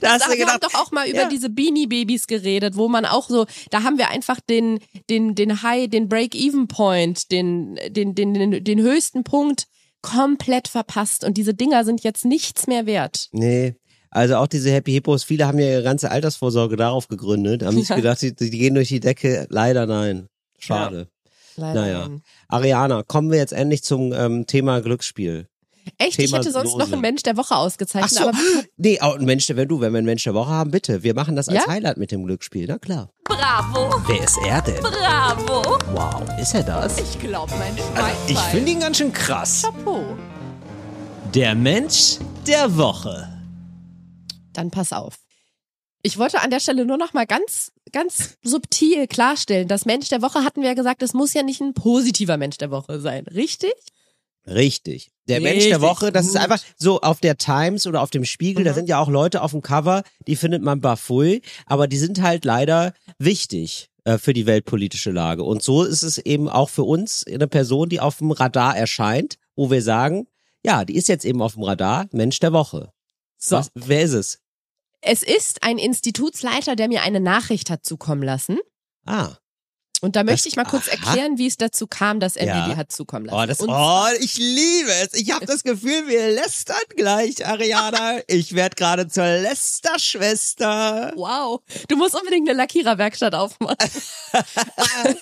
Da 0.00 0.12
hast 0.12 0.26
du 0.26 0.30
wir 0.30 0.36
gedacht, 0.36 0.62
haben 0.62 0.70
doch 0.72 0.74
auch 0.74 0.92
mal 0.92 1.08
über 1.08 1.22
ja. 1.22 1.28
diese 1.28 1.50
Beanie-Babys 1.50 2.26
geredet, 2.26 2.76
wo 2.76 2.88
man 2.88 3.04
auch 3.04 3.28
so, 3.28 3.46
da 3.70 3.82
haben 3.82 3.98
wir 3.98 4.08
einfach 4.08 4.40
den, 4.40 4.78
den, 5.10 5.34
den 5.34 5.62
High, 5.62 5.88
den 5.88 6.08
Break-Even-Point, 6.08 7.32
den, 7.32 7.78
den, 7.88 8.14
den, 8.14 8.34
den, 8.34 8.64
den 8.64 8.80
höchsten 8.80 9.24
Punkt 9.24 9.66
komplett 10.02 10.68
verpasst. 10.68 11.24
Und 11.24 11.36
diese 11.36 11.54
Dinger 11.54 11.84
sind 11.84 12.04
jetzt 12.04 12.24
nichts 12.24 12.66
mehr 12.66 12.86
wert. 12.86 13.28
Nee. 13.32 13.74
Also 14.10 14.36
auch 14.36 14.46
diese 14.46 14.70
Happy 14.70 14.92
Hippos, 14.92 15.24
viele 15.24 15.46
haben 15.46 15.58
ja 15.58 15.66
ihre 15.68 15.82
ganze 15.82 16.10
Altersvorsorge 16.10 16.76
darauf 16.76 17.08
gegründet, 17.08 17.62
haben 17.64 17.76
sich 17.78 17.88
Ja. 17.88 17.96
gedacht, 17.96 18.22
die, 18.22 18.34
die 18.34 18.50
gehen 18.50 18.74
durch 18.74 18.88
die 18.88 19.00
Decke. 19.00 19.46
Leider 19.50 19.86
nein. 19.86 20.28
Schade. 20.58 21.08
Leider. 21.56 21.80
Naja. 21.80 22.08
Ariana, 22.48 23.02
kommen 23.02 23.30
wir 23.30 23.38
jetzt 23.38 23.52
endlich 23.52 23.82
zum 23.82 24.12
ähm, 24.12 24.46
Thema 24.46 24.80
Glücksspiel. 24.80 25.46
Echt, 25.96 26.18
ich 26.18 26.26
Thema 26.26 26.38
hätte 26.38 26.52
sonst 26.52 26.72
Lose. 26.72 26.78
noch 26.78 26.92
einen 26.92 27.00
Mensch 27.00 27.22
der 27.22 27.36
Woche 27.38 27.54
Ach 27.54 27.60
ausgezeichnet, 27.60 28.10
so, 28.12 28.28
aber 28.28 28.36
nee, 28.76 29.00
auch 29.00 29.16
ein 29.18 29.24
Mensch, 29.24 29.46
der- 29.46 29.56
wenn 29.56 29.68
du, 29.68 29.80
wenn 29.80 29.92
wir 29.92 29.98
einen 29.98 30.06
Mensch 30.06 30.22
der 30.24 30.34
Woche 30.34 30.50
haben, 30.50 30.70
bitte. 30.70 31.02
Wir 31.02 31.14
machen 31.14 31.34
das 31.34 31.48
als 31.48 31.64
Ja? 31.64 31.66
Highlight 31.72 31.96
mit 31.96 32.10
dem 32.12 32.24
Glücksspiel, 32.26 32.66
na 32.68 32.78
klar. 32.78 33.10
Bravo, 33.24 33.94
Wer 34.06 34.22
ist 34.22 34.38
er 34.46 34.60
denn? 34.62 34.82
bravo. 34.82 35.78
Wow, 35.94 36.22
ist 36.40 36.54
er 36.54 36.62
das? 36.62 36.98
ich 36.98 37.18
glaube, 37.18 37.52
mein 37.58 37.72
Also, 37.72 37.82
Schwein. 37.94 38.12
ich 38.28 38.38
finde 38.38 38.70
ihn 38.72 38.80
ganz 38.80 38.98
schön 38.98 39.12
krass. 39.12 39.62
Chapeau. 39.62 40.04
Der 41.34 41.54
Mensch 41.54 42.16
der 42.46 42.76
Woche. 42.76 43.26
Dann 44.52 44.70
pass 44.70 44.92
auf. 44.92 45.16
Ich 46.02 46.16
wollte 46.18 46.40
an 46.40 46.50
der 46.50 46.60
Stelle 46.60 46.86
nur 46.86 46.96
noch 46.96 47.12
mal 47.12 47.26
ganz, 47.26 47.72
ganz 47.92 48.36
subtil 48.42 49.06
klarstellen, 49.08 49.66
das 49.68 49.84
Mensch 49.84 50.08
der 50.08 50.22
Woche 50.22 50.44
hatten 50.44 50.62
wir 50.62 50.68
ja 50.68 50.74
gesagt, 50.74 51.02
es 51.02 51.12
muss 51.12 51.34
ja 51.34 51.42
nicht 51.42 51.60
ein 51.60 51.74
positiver 51.74 52.36
Mensch 52.36 52.56
der 52.58 52.70
Woche 52.70 53.00
sein, 53.00 53.24
richtig? 53.26 53.72
Richtig. 54.46 55.10
Der 55.26 55.40
Mensch 55.40 55.64
der 55.64 55.76
Richtig 55.76 55.80
Woche, 55.82 56.12
das 56.12 56.26
ist 56.26 56.32
gut. 56.32 56.40
einfach 56.40 56.60
so 56.78 57.00
auf 57.02 57.20
der 57.20 57.36
Times 57.36 57.86
oder 57.86 58.00
auf 58.00 58.10
dem 58.10 58.24
Spiegel, 58.24 58.64
da 58.64 58.70
Mhm. 58.70 58.74
sind 58.76 58.88
ja 58.88 58.98
auch 58.98 59.08
Leute 59.10 59.42
auf 59.42 59.50
dem 59.50 59.60
Cover, 59.60 60.02
die 60.26 60.36
findet 60.36 60.62
man 60.62 60.80
bafui, 60.80 61.42
aber 61.66 61.86
die 61.86 61.98
sind 61.98 62.22
halt 62.22 62.44
leider 62.46 62.94
wichtig 63.18 63.90
äh, 64.04 64.16
für 64.16 64.32
die 64.32 64.46
weltpolitische 64.46 65.10
Lage. 65.10 65.44
Und 65.44 65.62
so 65.62 65.82
ist 65.82 66.02
es 66.02 66.16
eben 66.16 66.48
auch 66.48 66.70
für 66.70 66.84
uns 66.84 67.26
eine 67.26 67.46
Person, 67.46 67.90
die 67.90 68.00
auf 68.00 68.18
dem 68.18 68.30
Radar 68.30 68.74
erscheint, 68.76 69.36
wo 69.54 69.70
wir 69.70 69.82
sagen, 69.82 70.28
ja, 70.64 70.84
die 70.86 70.94
ist 70.96 71.08
jetzt 71.08 71.26
eben 71.26 71.42
auf 71.42 71.54
dem 71.54 71.64
Radar, 71.64 72.06
Mensch 72.12 72.38
der 72.40 72.52
Woche. 72.54 72.90
So. 73.38 73.56
Was, 73.56 73.70
wer 73.74 74.02
ist 74.02 74.12
es? 74.12 74.38
Es 75.00 75.22
ist 75.22 75.62
ein 75.62 75.78
Institutsleiter, 75.78 76.74
der 76.76 76.88
mir 76.88 77.02
eine 77.02 77.20
Nachricht 77.20 77.70
hat 77.70 77.84
zukommen 77.84 78.22
lassen. 78.22 78.58
Ah. 79.06 79.36
Und 80.00 80.14
da 80.16 80.22
Das- 80.22 80.30
möchte 80.32 80.48
ich 80.48 80.56
mal 80.56 80.64
kurz 80.64 80.88
aha. 80.88 80.92
erklären, 80.96 81.38
wie 81.38 81.46
es 81.46 81.56
dazu 81.56 81.86
kam, 81.88 82.20
dass 82.20 82.36
er 82.36 82.46
Ja. 82.46 82.66
mir 82.66 82.72
die 82.72 82.76
hat 82.76 82.92
zukommen 82.92 83.26
lassen. 83.26 83.36
Oh, 83.40 83.46
das, 83.46 83.60
Und 83.60 83.68
oh, 83.70 84.06
ich 84.20 84.36
liebe 84.38 84.92
es. 85.02 85.14
Ich 85.14 85.32
habe 85.32 85.46
das 85.46 85.62
Gefühl, 85.64 86.06
wir 86.08 86.30
lästern 86.30 86.76
gleich, 86.96 87.44
Ariana. 87.46 88.20
Ich 88.28 88.54
werde 88.54 88.76
gerade 88.76 89.08
zur 89.08 89.24
Lästerschwester. 89.24 91.12
Wow, 91.16 91.60
du 91.88 91.96
musst 91.96 92.14
unbedingt 92.14 92.48
eine 92.48 92.56
Lackiererwerkstatt 92.56 93.34
aufmachen. 93.34 93.76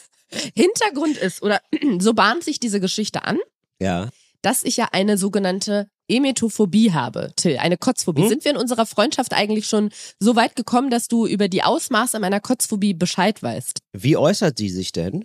Hintergrund 0.55 1.17
ist, 1.17 1.43
oder 1.43 1.61
so 1.99 2.15
bahnt 2.15 2.45
sich 2.45 2.61
diese 2.61 2.81
Geschichte 2.81 3.25
an, 3.25 3.39
Ja. 3.79 4.09
dass 4.43 4.63
ich 4.63 4.77
ja 4.77 4.89
eine 4.93 5.17
sogenannte 5.19 5.89
Emetophobie 6.09 6.93
habe, 6.93 7.33
Till, 7.37 7.59
eine 7.59 7.77
Kotzphobie. 7.77 8.23
Hm? 8.23 8.29
Sind 8.29 8.45
wir 8.45 8.53
in 8.53 8.57
unserer 8.57 8.87
Freundschaft 8.87 9.33
eigentlich 9.33 9.67
schon 9.67 9.91
so 10.19 10.37
weit 10.37 10.57
gekommen, 10.57 10.91
dass 10.91 11.09
du 11.09 11.27
über 11.27 11.49
die 11.49 11.63
Ausmaße 11.63 12.19
meiner 12.21 12.41
Kotzphobie 12.41 12.95
Bescheid 12.95 13.43
weißt? 13.43 13.81
Wie 13.93 14.17
äußert 14.17 14.59
sie 14.59 14.69
sich 14.69 14.93
denn? 14.93 15.25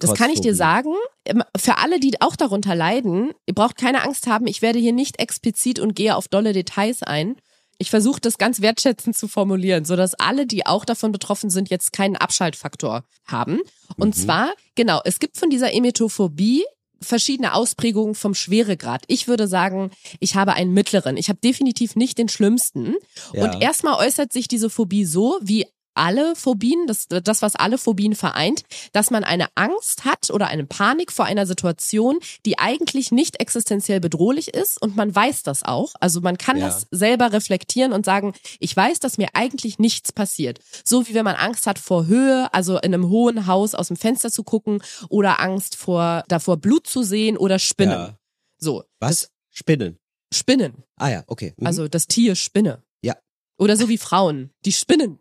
Das 0.00 0.14
kann 0.14 0.30
ich 0.30 0.40
dir 0.40 0.54
sagen. 0.54 0.94
Ähm, 1.24 1.42
Für 1.56 1.78
alle, 1.78 2.00
die 2.00 2.20
auch 2.20 2.36
darunter 2.36 2.74
leiden, 2.74 3.32
ihr 3.46 3.54
braucht 3.54 3.76
keine 3.76 4.02
Angst 4.02 4.26
haben, 4.26 4.46
ich 4.46 4.62
werde 4.62 4.78
hier 4.78 4.92
nicht 4.92 5.18
explizit 5.20 5.78
und 5.78 5.94
gehe 5.94 6.16
auf 6.16 6.28
dolle 6.28 6.52
Details 6.52 7.02
ein. 7.02 7.36
Ich 7.80 7.90
versuche 7.90 8.20
das 8.20 8.38
ganz 8.38 8.60
wertschätzend 8.60 9.16
zu 9.16 9.28
formulieren, 9.28 9.84
sodass 9.84 10.14
alle, 10.14 10.46
die 10.46 10.66
auch 10.66 10.84
davon 10.84 11.12
betroffen 11.12 11.48
sind, 11.48 11.70
jetzt 11.70 11.92
keinen 11.92 12.16
Abschaltfaktor 12.16 13.04
haben. 13.26 13.60
Und 13.96 14.16
Mhm. 14.16 14.20
zwar, 14.20 14.52
genau, 14.74 15.00
es 15.04 15.20
gibt 15.20 15.36
von 15.36 15.48
dieser 15.48 15.72
Emetophobie 15.72 16.64
verschiedene 17.00 17.54
Ausprägungen 17.54 18.14
vom 18.14 18.34
Schweregrad. 18.34 19.04
Ich 19.06 19.28
würde 19.28 19.48
sagen, 19.48 19.90
ich 20.20 20.34
habe 20.34 20.54
einen 20.54 20.72
mittleren. 20.72 21.16
Ich 21.16 21.28
habe 21.28 21.38
definitiv 21.42 21.96
nicht 21.96 22.18
den 22.18 22.28
schlimmsten. 22.28 22.94
Ja. 23.32 23.44
Und 23.44 23.62
erstmal 23.62 23.94
äußert 24.04 24.32
sich 24.32 24.48
diese 24.48 24.70
Phobie 24.70 25.04
so, 25.04 25.38
wie 25.40 25.66
alle 25.98 26.34
Phobien, 26.36 26.86
das, 26.86 27.08
das, 27.08 27.42
was 27.42 27.54
alle 27.56 27.76
Phobien 27.76 28.14
vereint, 28.14 28.62
dass 28.92 29.10
man 29.10 29.24
eine 29.24 29.48
Angst 29.56 30.04
hat 30.04 30.30
oder 30.30 30.46
eine 30.46 30.64
Panik 30.64 31.12
vor 31.12 31.24
einer 31.26 31.44
Situation, 31.46 32.18
die 32.46 32.58
eigentlich 32.58 33.12
nicht 33.12 33.40
existenziell 33.40 34.00
bedrohlich 34.00 34.54
ist 34.54 34.80
und 34.80 34.96
man 34.96 35.14
weiß 35.14 35.42
das 35.42 35.64
auch. 35.64 35.92
Also 36.00 36.20
man 36.20 36.38
kann 36.38 36.56
Ja. 36.56 36.66
das 36.66 36.86
selber 36.90 37.32
reflektieren 37.32 37.92
und 37.92 38.04
sagen, 38.04 38.32
ich 38.60 38.74
weiß, 38.74 39.00
dass 39.00 39.18
mir 39.18 39.28
eigentlich 39.34 39.78
nichts 39.78 40.12
passiert. 40.12 40.60
So 40.84 41.06
wie 41.08 41.14
wenn 41.14 41.24
man 41.24 41.36
Angst 41.36 41.66
hat 41.66 41.78
vor 41.78 42.06
Höhe, 42.06 42.48
also 42.54 42.76
in 42.78 42.94
einem 42.94 43.08
hohen 43.08 43.46
Haus 43.46 43.74
aus 43.74 43.88
dem 43.88 43.96
Fenster 43.96 44.30
zu 44.30 44.44
gucken 44.44 44.82
oder 45.08 45.40
Angst 45.40 45.76
vor, 45.76 46.24
davor 46.28 46.56
Blut 46.58 46.86
zu 46.86 47.02
sehen 47.02 47.36
oder 47.36 47.58
Spinnen. 47.58 47.92
Ja. 47.98 48.18
So, 48.58 48.84
Was? 49.00 49.30
Spinnen. 49.50 49.98
Spinnen. 50.32 50.84
Ah 50.96 51.08
ja, 51.08 51.24
okay. 51.26 51.54
Mhm. 51.56 51.66
Also 51.66 51.88
das 51.88 52.06
Tier 52.06 52.34
Spinne. 52.36 52.82
Ja. 53.02 53.16
Oder 53.58 53.76
so 53.76 53.88
wie 53.88 53.98
Frauen, 53.98 54.50
die 54.64 54.72
spinnen. 54.72 55.18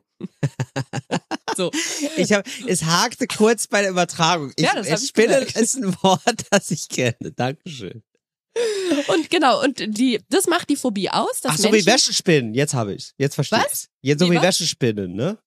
So. 1.55 1.71
Ich 2.17 2.31
hab, 2.33 2.45
es 2.67 2.83
hakte 2.83 3.27
kurz 3.27 3.67
bei 3.67 3.81
der 3.81 3.91
Übertragung. 3.91 4.51
Ich, 4.55 4.65
Ja, 4.65 4.75
das 4.75 5.03
ich 5.03 5.13
gemerkt. 5.13 5.55
ist 5.55 5.75
ein 5.75 5.95
Wort, 6.01 6.45
das 6.51 6.71
ich 6.71 6.89
kenne. 6.89 7.31
Dankeschön. 7.35 8.03
Und 9.07 9.29
genau, 9.29 9.63
und 9.63 9.83
die, 9.85 10.19
das 10.29 10.47
macht 10.47 10.69
die 10.69 10.75
Phobie 10.75 11.09
aus, 11.09 11.41
Ach 11.43 11.57
so, 11.57 11.67
wie 11.67 11.73
Menschen 11.73 11.87
Wäschespinnen. 11.87 12.53
Jetzt 12.53 12.73
habe 12.73 12.93
ich's. 12.95 13.13
Jetzt 13.17 13.35
verstehe 13.35 13.59
Was? 13.59 13.71
ich's. 13.71 13.89
Jetzt 14.01 14.19
so 14.19 14.31
Wie 14.31 14.35
wie? 14.37 14.41
Wäschespinnen, 14.41 15.13
ne? 15.13 15.37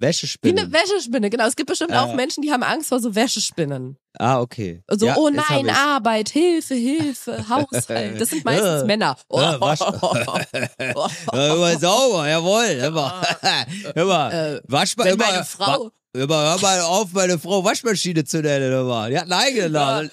Wie 0.00 0.06
Wäschespinnen. 0.06 0.58
eine 0.64 0.72
Wäschespinne, 0.72 1.30
genau. 1.30 1.46
Es 1.46 1.56
gibt 1.56 1.68
bestimmt 1.68 1.92
auch 1.92 2.12
Äh. 2.12 2.16
Menschen, 2.16 2.42
die 2.42 2.50
haben 2.50 2.62
Angst 2.62 2.88
vor 2.88 3.00
so 3.00 3.14
Wäschespinnen. 3.14 3.96
ah, 4.18 4.40
okay. 4.40 4.82
So, 4.88 5.06
Ja, 5.06 5.16
oh 5.16 5.28
nein, 5.30 5.66
ich's. 5.66 6.32
Hilfe, 6.32 6.74
Hilfe, 6.74 7.44
Haushalt. 7.48 8.20
Das 8.20 8.30
sind 8.30 8.44
meistens. 8.44 8.84
Männer. 8.84 9.16
Oh, 9.28 9.40
Ja, 9.40 9.54
wasch- 9.56 9.80
Ja, 11.32 11.54
immer 11.54 11.78
sauber, 11.78 12.28
jawohl. 12.28 12.64
Immer. 12.64 13.22
immer. 13.94 14.32
Äh, 14.32 14.60
Wasch 14.66 14.96
mal 14.96 15.06
immer. 15.08 15.26
meine 15.26 15.44
Frau- 15.44 15.90
Immer, 16.12 16.34
hör 16.50 16.58
mal 16.60 16.80
auf, 16.80 17.12
meine 17.12 17.38
Frau 17.38 17.62
Waschmaschine 17.64 18.24
zu 18.24 18.40
nennen. 18.42 18.72
Immer. 18.72 19.08
Die 19.10 19.16
hat 19.16 19.24
einen 19.24 19.32
eigenen 19.32 19.72
Namen. 19.72 20.10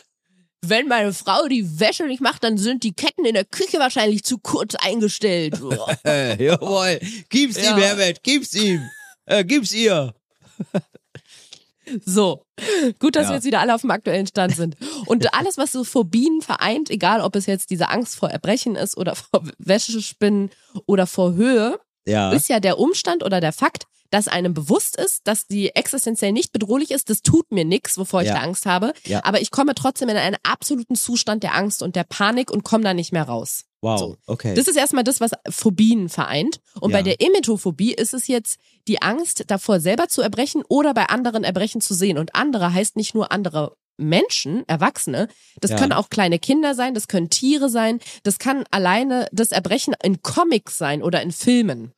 Wenn 0.65 0.87
meine 0.87 1.13
Frau 1.13 1.47
die 1.47 1.79
Wäsche 1.79 2.05
nicht 2.05 2.21
macht, 2.21 2.43
dann 2.43 2.57
sind 2.57 2.83
die 2.83 2.91
Ketten 2.93 3.25
in 3.25 3.33
der 3.35 3.45
Küche 3.45 3.79
wahrscheinlich 3.79 4.23
zu 4.23 4.37
kurz 4.37 4.75
eingestellt. 4.75 5.55
Jawohl. 6.03 6.99
Gib's 7.29 7.57
Ja. 7.61 7.71
ihm, 7.71 7.77
Herbert. 7.81 8.21
Gib's 8.23 8.53
ihm. 8.53 8.81
Äh, 9.27 9.43
gib's 9.45 9.73
ihr. 9.73 10.13
So, 12.05 12.43
gut, 12.99 13.15
dass 13.15 13.23
Ja. 13.23 13.29
wir 13.29 13.35
jetzt 13.35 13.45
wieder 13.45 13.61
alle 13.61 13.73
auf 13.73 13.79
dem 13.79 13.91
aktuellen 13.91 14.27
Stand 14.27 14.53
sind. 14.57 14.75
Und 15.05 15.33
alles, 15.33 15.57
was 15.57 15.71
so 15.71 15.85
Phobien 15.85 16.41
vereint, 16.41 16.89
egal 16.89 17.21
ob 17.21 17.33
es 17.37 17.45
jetzt 17.45 17.69
diese 17.69 17.87
Angst 17.87 18.17
vor 18.17 18.29
Erbrechen 18.29 18.75
ist 18.75 18.97
oder 18.97 19.15
vor 19.15 19.43
Wäschespinnen 19.57 20.49
oder 20.85 21.07
vor 21.07 21.35
Höhe, 21.35 21.79
Ja. 22.05 22.33
ist 22.33 22.49
ja 22.49 22.59
der 22.59 22.77
Umstand 22.77 23.23
oder 23.23 23.39
der 23.39 23.53
Fakt, 23.53 23.85
dass 24.11 24.27
einem 24.27 24.53
bewusst 24.53 24.95
ist, 24.97 25.21
dass 25.27 25.47
die 25.47 25.75
existenziell 25.75 26.31
nicht 26.31 26.51
bedrohlich 26.51 26.91
ist. 26.91 27.09
Das 27.09 27.21
tut 27.21 27.51
mir 27.51 27.65
nichts, 27.65 27.97
wovor 27.97 28.21
ich 28.21 28.27
Ja. 28.27 28.35
da 28.35 28.41
Angst 28.41 28.65
habe. 28.65 28.93
Ja. 29.05 29.23
Aber 29.23 29.41
ich 29.41 29.51
komme 29.51 29.75
trotzdem 29.75 30.09
in 30.09 30.17
einen 30.17 30.37
absoluten 30.43 30.95
Zustand 30.95 31.43
der 31.43 31.55
Angst 31.55 31.81
und 31.83 31.95
der 31.95 32.03
Panik 32.03 32.51
und 32.51 32.63
komme 32.63 32.83
da 32.83 32.93
nicht 32.93 33.11
mehr 33.11 33.23
raus. 33.23 33.63
Wow. 33.81 33.99
So. 33.99 34.17
Okay. 34.25 34.55
Das 34.55 34.67
ist 34.67 34.75
erstmal 34.75 35.03
das, 35.03 35.21
was 35.21 35.31
Phobien 35.49 36.09
vereint. 36.09 36.59
Und 36.81 36.91
Ja. 36.91 36.97
bei 36.97 37.03
der 37.03 37.21
Emetophobie 37.21 37.93
ist 37.93 38.13
es 38.13 38.27
jetzt 38.27 38.59
die 38.87 39.01
Angst 39.01 39.43
davor, 39.47 39.79
selber 39.79 40.07
zu 40.07 40.21
erbrechen 40.21 40.63
oder 40.67 40.93
bei 40.93 41.05
anderen 41.07 41.43
Erbrechen 41.43 41.81
zu 41.81 41.93
sehen. 41.93 42.17
Und 42.17 42.33
andere 42.35 42.73
heißt 42.73 42.95
nicht 42.95 43.13
nur 43.13 43.31
andere 43.31 43.75
Menschen, 43.99 44.63
Erwachsene. 44.67 45.27
Das 45.59 45.71
Ja. 45.71 45.77
können 45.77 45.93
auch 45.93 46.09
kleine 46.09 46.37
Kinder 46.39 46.75
sein, 46.75 46.93
das 46.93 47.07
können 47.07 47.29
Tiere 47.31 47.67
sein, 47.69 47.99
das 48.23 48.37
kann 48.37 48.63
alleine 48.69 49.27
das 49.31 49.51
Erbrechen 49.51 49.95
in 50.03 50.21
Comics 50.21 50.77
sein 50.77 51.01
oder 51.01 51.21
in 51.23 51.31
Filmen. 51.31 51.93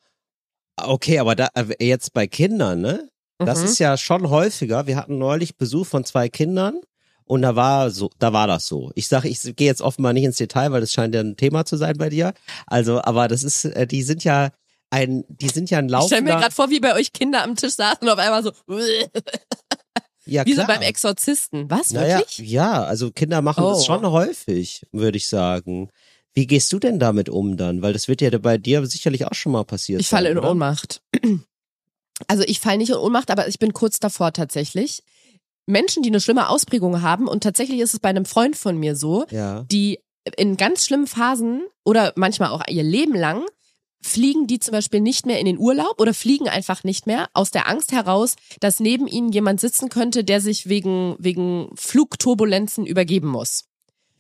Okay, 0.87 1.19
aber 1.19 1.35
da, 1.35 1.49
äh, 1.55 1.85
jetzt 1.85 2.13
bei 2.13 2.27
Kindern, 2.27 2.81
ne? 2.81 3.09
Das 3.37 3.59
Mhm. 3.59 3.65
ist 3.65 3.79
ja 3.79 3.97
schon 3.97 4.29
häufiger. 4.29 4.85
Wir 4.87 4.97
hatten 4.97 5.17
neulich 5.17 5.55
Besuch 5.57 5.85
von 5.87 6.03
zwei 6.03 6.27
Kindern 6.29 6.79
und 7.25 7.41
da 7.41 7.55
war 7.55 7.89
so, 7.89 8.09
da 8.19 8.33
war 8.33 8.47
das 8.47 8.65
so. 8.65 8.91
Ich 8.95 9.07
sage, 9.07 9.29
ich 9.29 9.41
gehe 9.55 9.67
jetzt 9.67 9.81
offenbar 9.81 10.11
nicht 10.13 10.25
ins 10.25 10.37
Detail, 10.37 10.71
weil 10.71 10.81
das 10.81 10.91
scheint 10.91 11.15
ja 11.15 11.21
ein 11.21 11.37
Thema 11.37 11.63
zu 11.65 11.77
sein 11.77 11.97
bei 11.97 12.09
dir. 12.09 12.33
Also, 12.67 13.01
aber 13.01 13.27
das 13.29 13.43
ist, 13.43 13.65
äh, 13.65 13.87
die 13.87 14.03
sind 14.03 14.23
ja 14.25 14.49
ein, 14.89 15.23
die 15.29 15.47
sind 15.49 15.69
ja 15.69 15.77
ein 15.77 15.85
Ich 15.87 15.95
stelle 16.05 16.21
mir 16.23 16.29
laufender. 16.29 16.39
gerade 16.41 16.53
vor, 16.55 16.69
wie 16.69 16.79
bei 16.81 16.95
euch 16.95 17.13
Kinder 17.13 17.43
am 17.43 17.55
Tisch 17.55 17.75
saßen 17.75 18.01
und 18.01 18.09
auf 18.09 18.19
einmal 18.19 18.43
so, 18.43 18.51
ja, 20.25 20.45
wie 20.45 20.53
so 20.53 20.63
klar. 20.63 20.67
beim 20.77 20.81
Exorzisten. 20.81 21.69
Was, 21.69 21.91
Naja, 21.91 22.19
wirklich? 22.19 22.39
ja, 22.49 22.83
also 22.83 23.11
Kinder 23.11 23.41
machen 23.41 23.63
das 23.63 23.81
Oh. 23.81 23.85
schon 23.85 24.05
häufig, 24.11 24.83
würde 24.91 25.17
ich 25.17 25.27
sagen. 25.27 25.89
Wie 26.33 26.47
gehst 26.47 26.71
du 26.71 26.79
denn 26.79 26.99
damit 26.99 27.29
um 27.29 27.57
dann? 27.57 27.81
Weil 27.81 27.93
das 27.93 28.07
wird 28.07 28.21
ja 28.21 28.35
bei 28.37 28.57
dir 28.57 28.85
sicherlich 28.85 29.25
auch 29.25 29.33
schon 29.33 29.51
mal 29.51 29.63
passiert. 29.65 29.99
Ich 30.01 30.07
falle 30.07 30.29
in 30.29 30.37
oder? 30.37 30.51
Ohnmacht. 30.51 31.01
Also 32.27 32.43
ich 32.45 32.59
falle 32.59 32.77
nicht 32.77 32.89
in 32.89 32.95
Ohnmacht, 32.95 33.31
aber 33.31 33.47
ich 33.47 33.59
bin 33.59 33.73
kurz 33.73 33.99
davor 33.99 34.33
tatsächlich. 34.33 35.03
Menschen, 35.65 36.03
die 36.03 36.09
eine 36.09 36.19
schlimme 36.19 36.49
Ausprägung 36.49 37.01
haben, 37.01 37.27
und 37.27 37.43
tatsächlich 37.43 37.79
ist 37.79 37.93
es 37.93 37.99
bei 37.99 38.09
einem 38.09 38.25
Freund 38.25 38.55
von 38.55 38.77
mir 38.77 38.95
so, 38.95 39.25
Ja. 39.29 39.63
die 39.71 39.99
in 40.37 40.57
ganz 40.57 40.85
schlimmen 40.85 41.07
Phasen 41.07 41.63
oder 41.85 42.13
manchmal 42.15 42.49
auch 42.49 42.63
ihr 42.67 42.83
Leben 42.83 43.15
lang 43.15 43.45
fliegen 44.01 44.47
die 44.47 44.59
zum 44.59 44.71
Beispiel 44.71 45.01
nicht 45.01 45.25
mehr 45.25 45.39
in 45.39 45.45
den 45.45 45.57
Urlaub 45.57 45.99
oder 45.99 46.13
fliegen 46.13 46.47
einfach 46.47 46.83
nicht 46.85 47.05
mehr 47.05 47.27
aus 47.33 47.51
der 47.51 47.67
Angst 47.67 47.91
heraus, 47.91 48.35
dass 48.61 48.79
neben 48.79 49.07
ihnen 49.07 49.31
jemand 49.31 49.59
sitzen 49.59 49.89
könnte, 49.89 50.23
der 50.23 50.39
sich 50.39 50.69
wegen, 50.69 51.15
wegen 51.19 51.69
Flugturbulenzen 51.75 52.85
übergeben 52.85 53.27
muss. 53.27 53.65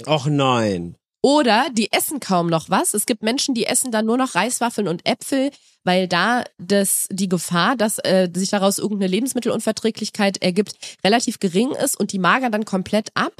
Och 0.05 0.25
nein. 0.27 0.95
Oder 1.21 1.67
die 1.73 1.91
essen 1.91 2.19
kaum 2.19 2.47
noch 2.47 2.69
was. 2.69 2.93
Es 2.93 3.05
gibt 3.05 3.23
Menschen, 3.23 3.53
die 3.53 3.65
essen 3.65 3.91
dann 3.91 4.05
nur 4.05 4.17
noch 4.17 4.35
Reiswaffeln 4.35 4.87
und 4.87 5.05
Äpfel, 5.05 5.51
weil 5.83 6.07
da 6.07 6.43
das, 6.57 7.07
die 7.11 7.27
Gefahr, 7.27 7.75
dass 7.75 7.97
äh, 7.99 8.29
sich 8.33 8.49
daraus 8.49 8.77
irgendeine 8.77 9.11
Lebensmittelunverträglichkeit 9.11 10.41
ergibt, 10.41 10.75
relativ 11.03 11.39
gering 11.39 11.71
ist 11.71 11.99
und 11.99 12.13
die 12.13 12.19
magern 12.19 12.51
dann 12.51 12.65
komplett 12.65 13.09
ab. 13.15 13.33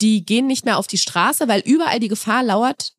Die 0.00 0.24
gehen 0.24 0.46
nicht 0.46 0.64
mehr 0.64 0.78
auf 0.78 0.86
die 0.86 0.96
Straße, 0.98 1.48
weil 1.48 1.60
überall 1.60 2.00
die 2.00 2.08
Gefahr 2.08 2.42
lauert, 2.42 2.92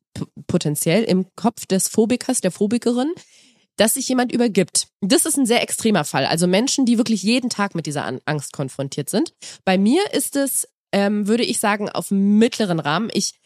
potenziell 0.46 1.04
im 1.04 1.26
Kopf 1.34 1.66
des 1.66 1.88
Phobikers, 1.88 2.40
der 2.40 2.50
Phobikerin, 2.50 3.12
dass 3.76 3.94
sich 3.94 4.08
jemand 4.08 4.30
übergibt. 4.32 4.88
Das 5.00 5.24
ist 5.24 5.38
ein 5.38 5.46
sehr 5.46 5.62
extremer 5.62 6.04
Fall. 6.04 6.26
Also 6.26 6.46
Menschen, 6.46 6.84
die 6.84 6.98
wirklich 6.98 7.22
jeden 7.22 7.48
Tag 7.48 7.74
mit 7.74 7.86
dieser 7.86 8.04
An- 8.04 8.20
Angst 8.26 8.52
konfrontiert 8.52 9.08
sind. 9.08 9.32
Bei 9.64 9.78
mir 9.78 10.02
ist 10.12 10.36
es, 10.36 10.68
ähm, 10.92 11.26
würde 11.26 11.44
ich 11.44 11.58
sagen, 11.58 11.88
auf 11.88 12.10
mittleren 12.10 12.80
Rahmen. 12.80 13.08
Ich 13.12 13.39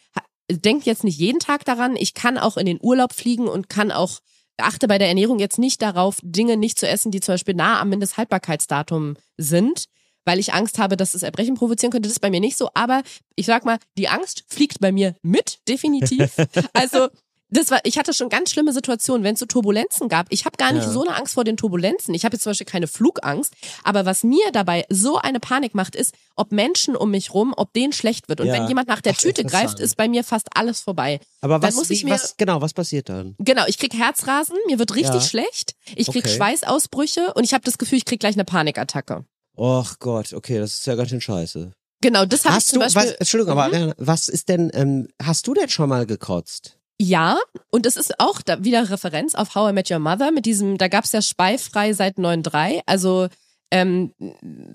denke 0.51 0.87
jetzt 0.87 1.05
nicht 1.05 1.19
jeden 1.19 1.41
Tag 1.41 1.65
daran. 1.65 1.97
Ich 1.97 2.15
kann 2.15 2.39
auch 2.39 2.57
in 2.57 2.67
den 2.67 2.79
Urlaub 2.83 3.13
fliegen 3.13 3.49
und 3.49 3.69
kann 3.69 3.93
auch 3.93 4.21
achte 4.57 4.87
bei 4.87 4.99
der 4.99 5.09
Ernährung 5.09 5.39
jetzt 5.39 5.59
nicht 5.59 5.83
darauf, 5.83 6.19
Dinge 6.23 6.57
nicht 6.57 6.79
zu 6.79 6.89
essen, 6.89 7.11
die 7.11 7.21
zum 7.21 7.35
Beispiel 7.35 7.55
nah 7.55 7.81
am 7.81 7.89
Mindesthaltbarkeitsdatum 7.89 9.17
sind, 9.37 9.87
weil 10.25 10.39
ich 10.39 10.55
Angst 10.55 10.79
habe, 10.79 10.97
dass 10.97 11.15
es 11.15 11.23
Erbrechen 11.23 11.55
provozieren 11.55 11.91
könnte. 11.91 12.09
Das 12.09 12.13
ist 12.13 12.21
bei 12.21 12.31
mir 12.31 12.41
nicht 12.41 12.57
so. 12.57 12.71
Aber 12.75 13.03
ich 13.37 13.47
sag 13.47 13.65
mal, 13.65 13.79
die 13.99 14.09
Angst 14.09 14.45
fliegt 14.49 14.81
bei 14.81 14.93
mir 14.93 15.17
mit, 15.23 15.59
definitiv. 15.69 16.37
also 16.73 17.09
das 17.57 17.71
war, 17.71 17.81
ich 17.85 17.99
hatte 17.99 18.13
schon 18.13 18.29
ganz 18.29 18.51
schlimme 18.51 18.73
Situationen, 18.73 19.25
wenn 19.25 19.35
es 19.35 19.41
so 19.41 19.47
Turbulenzen 19.47 20.09
gab. 20.09 20.27
Ich 20.31 20.45
habe 20.45 20.57
gar 20.57 20.73
nicht 20.73 20.85
Ja. 20.85 20.91
so 20.91 21.03
eine 21.07 21.17
Angst 21.17 21.35
vor 21.35 21.45
den 21.45 21.57
Turbulenzen. 21.57 22.15
Ich 22.15 22.25
habe 22.25 22.35
jetzt 22.37 22.43
zum 22.43 22.51
Beispiel 22.51 22.67
keine 22.67 22.87
Flugangst. 22.87 23.55
Aber 23.83 24.05
was 24.07 24.23
mir 24.23 24.45
dabei 24.53 24.85
so 24.89 25.19
eine 25.19 25.41
Panik 25.41 25.75
macht, 25.75 25.97
ist, 25.97 26.15
ob 26.37 26.53
Menschen 26.53 26.97
um 26.97 27.11
mich 27.11 27.33
rum, 27.35 27.55
ob 27.57 27.73
denen 27.73 27.93
schlecht 27.93 28.29
wird. 28.29 28.41
Und 28.41 28.49
Ja. 28.49 28.55
wenn 28.55 28.69
jemand 28.69 28.89
nach 28.89 29.01
der 29.01 29.13
Ach, 29.13 29.19
Tüte 29.21 29.45
greift, 29.45 29.81
ist 29.81 29.97
bei 29.97 30.09
mir 30.09 30.25
fast 30.25 30.49
alles 30.57 30.81
vorbei. 30.81 31.21
Aber 31.41 31.55
Dann 31.59 31.69
was, 31.69 31.75
muss 31.77 31.91
ich 31.91 32.03
wie, 32.03 32.07
mir- 32.07 32.13
was, 32.13 32.37
genau, 32.37 32.61
was 32.61 32.73
passiert 32.75 33.09
dann? 33.09 33.35
Genau, 33.39 33.65
ich 33.67 33.79
krieg 33.79 33.95
Herzrasen, 33.95 34.57
mir 34.67 34.79
wird 34.79 34.95
richtig 34.95 35.15
Ja. 35.15 35.21
schlecht, 35.21 35.75
ich 35.97 36.09
krieg 36.09 36.25
Okay. 36.25 36.37
Schweißausbrüche 36.37 37.33
und 37.35 37.45
ich 37.45 37.55
habe 37.55 37.65
das 37.65 37.79
Gefühl, 37.79 37.99
ich 37.99 38.05
krieg 38.05 38.21
gleich 38.21 38.35
eine 38.35 38.45
Panikattacke. 38.45 39.25
Och 39.57 39.99
Gott, 40.01 40.33
okay, 40.33 40.59
das 40.59 40.75
ist 40.75 40.87
ja 40.87 40.95
ganz 40.97 41.11
schön 41.11 41.21
scheiße. 41.21 41.71
Genau, 42.01 42.27
das 42.27 42.41
habe 42.45 42.51
ich 42.51 42.57
Hast 42.57 42.69
zum 42.69 42.81
du, 42.81 42.85
Beispiel. 42.87 43.03
was, 43.03 43.13
Entschuldigung, 43.13 43.55
Mhm. 43.55 43.61
aber 43.61 43.73
äh, 43.75 43.95
was 43.99 44.29
ist 44.29 44.49
denn, 44.49 44.71
ähm, 44.75 45.09
hast 45.23 45.47
du 45.47 45.55
denn 45.55 45.69
schon 45.69 45.89
mal 45.89 46.05
gekotzt? 46.07 46.77
Ja, 47.01 47.39
und 47.71 47.87
das 47.87 47.97
ist 47.97 48.21
auch 48.21 48.41
da 48.41 48.63
wieder 48.65 48.89
Referenz 48.91 49.35
auf 49.35 49.55
How 49.55 49.71
I 49.71 49.73
Met 49.73 49.91
Your 49.91 49.99
Mother 49.99 50.31
mit 50.31 50.47
diesem, 50.47 50.79
da 50.79 50.89
gab's 50.89 51.13
ja 51.13 51.23
speifrei 51.23 51.93
seit 51.93 52.19
9.3, 52.19 52.81
also 52.87 53.29
ähm, 53.73 54.13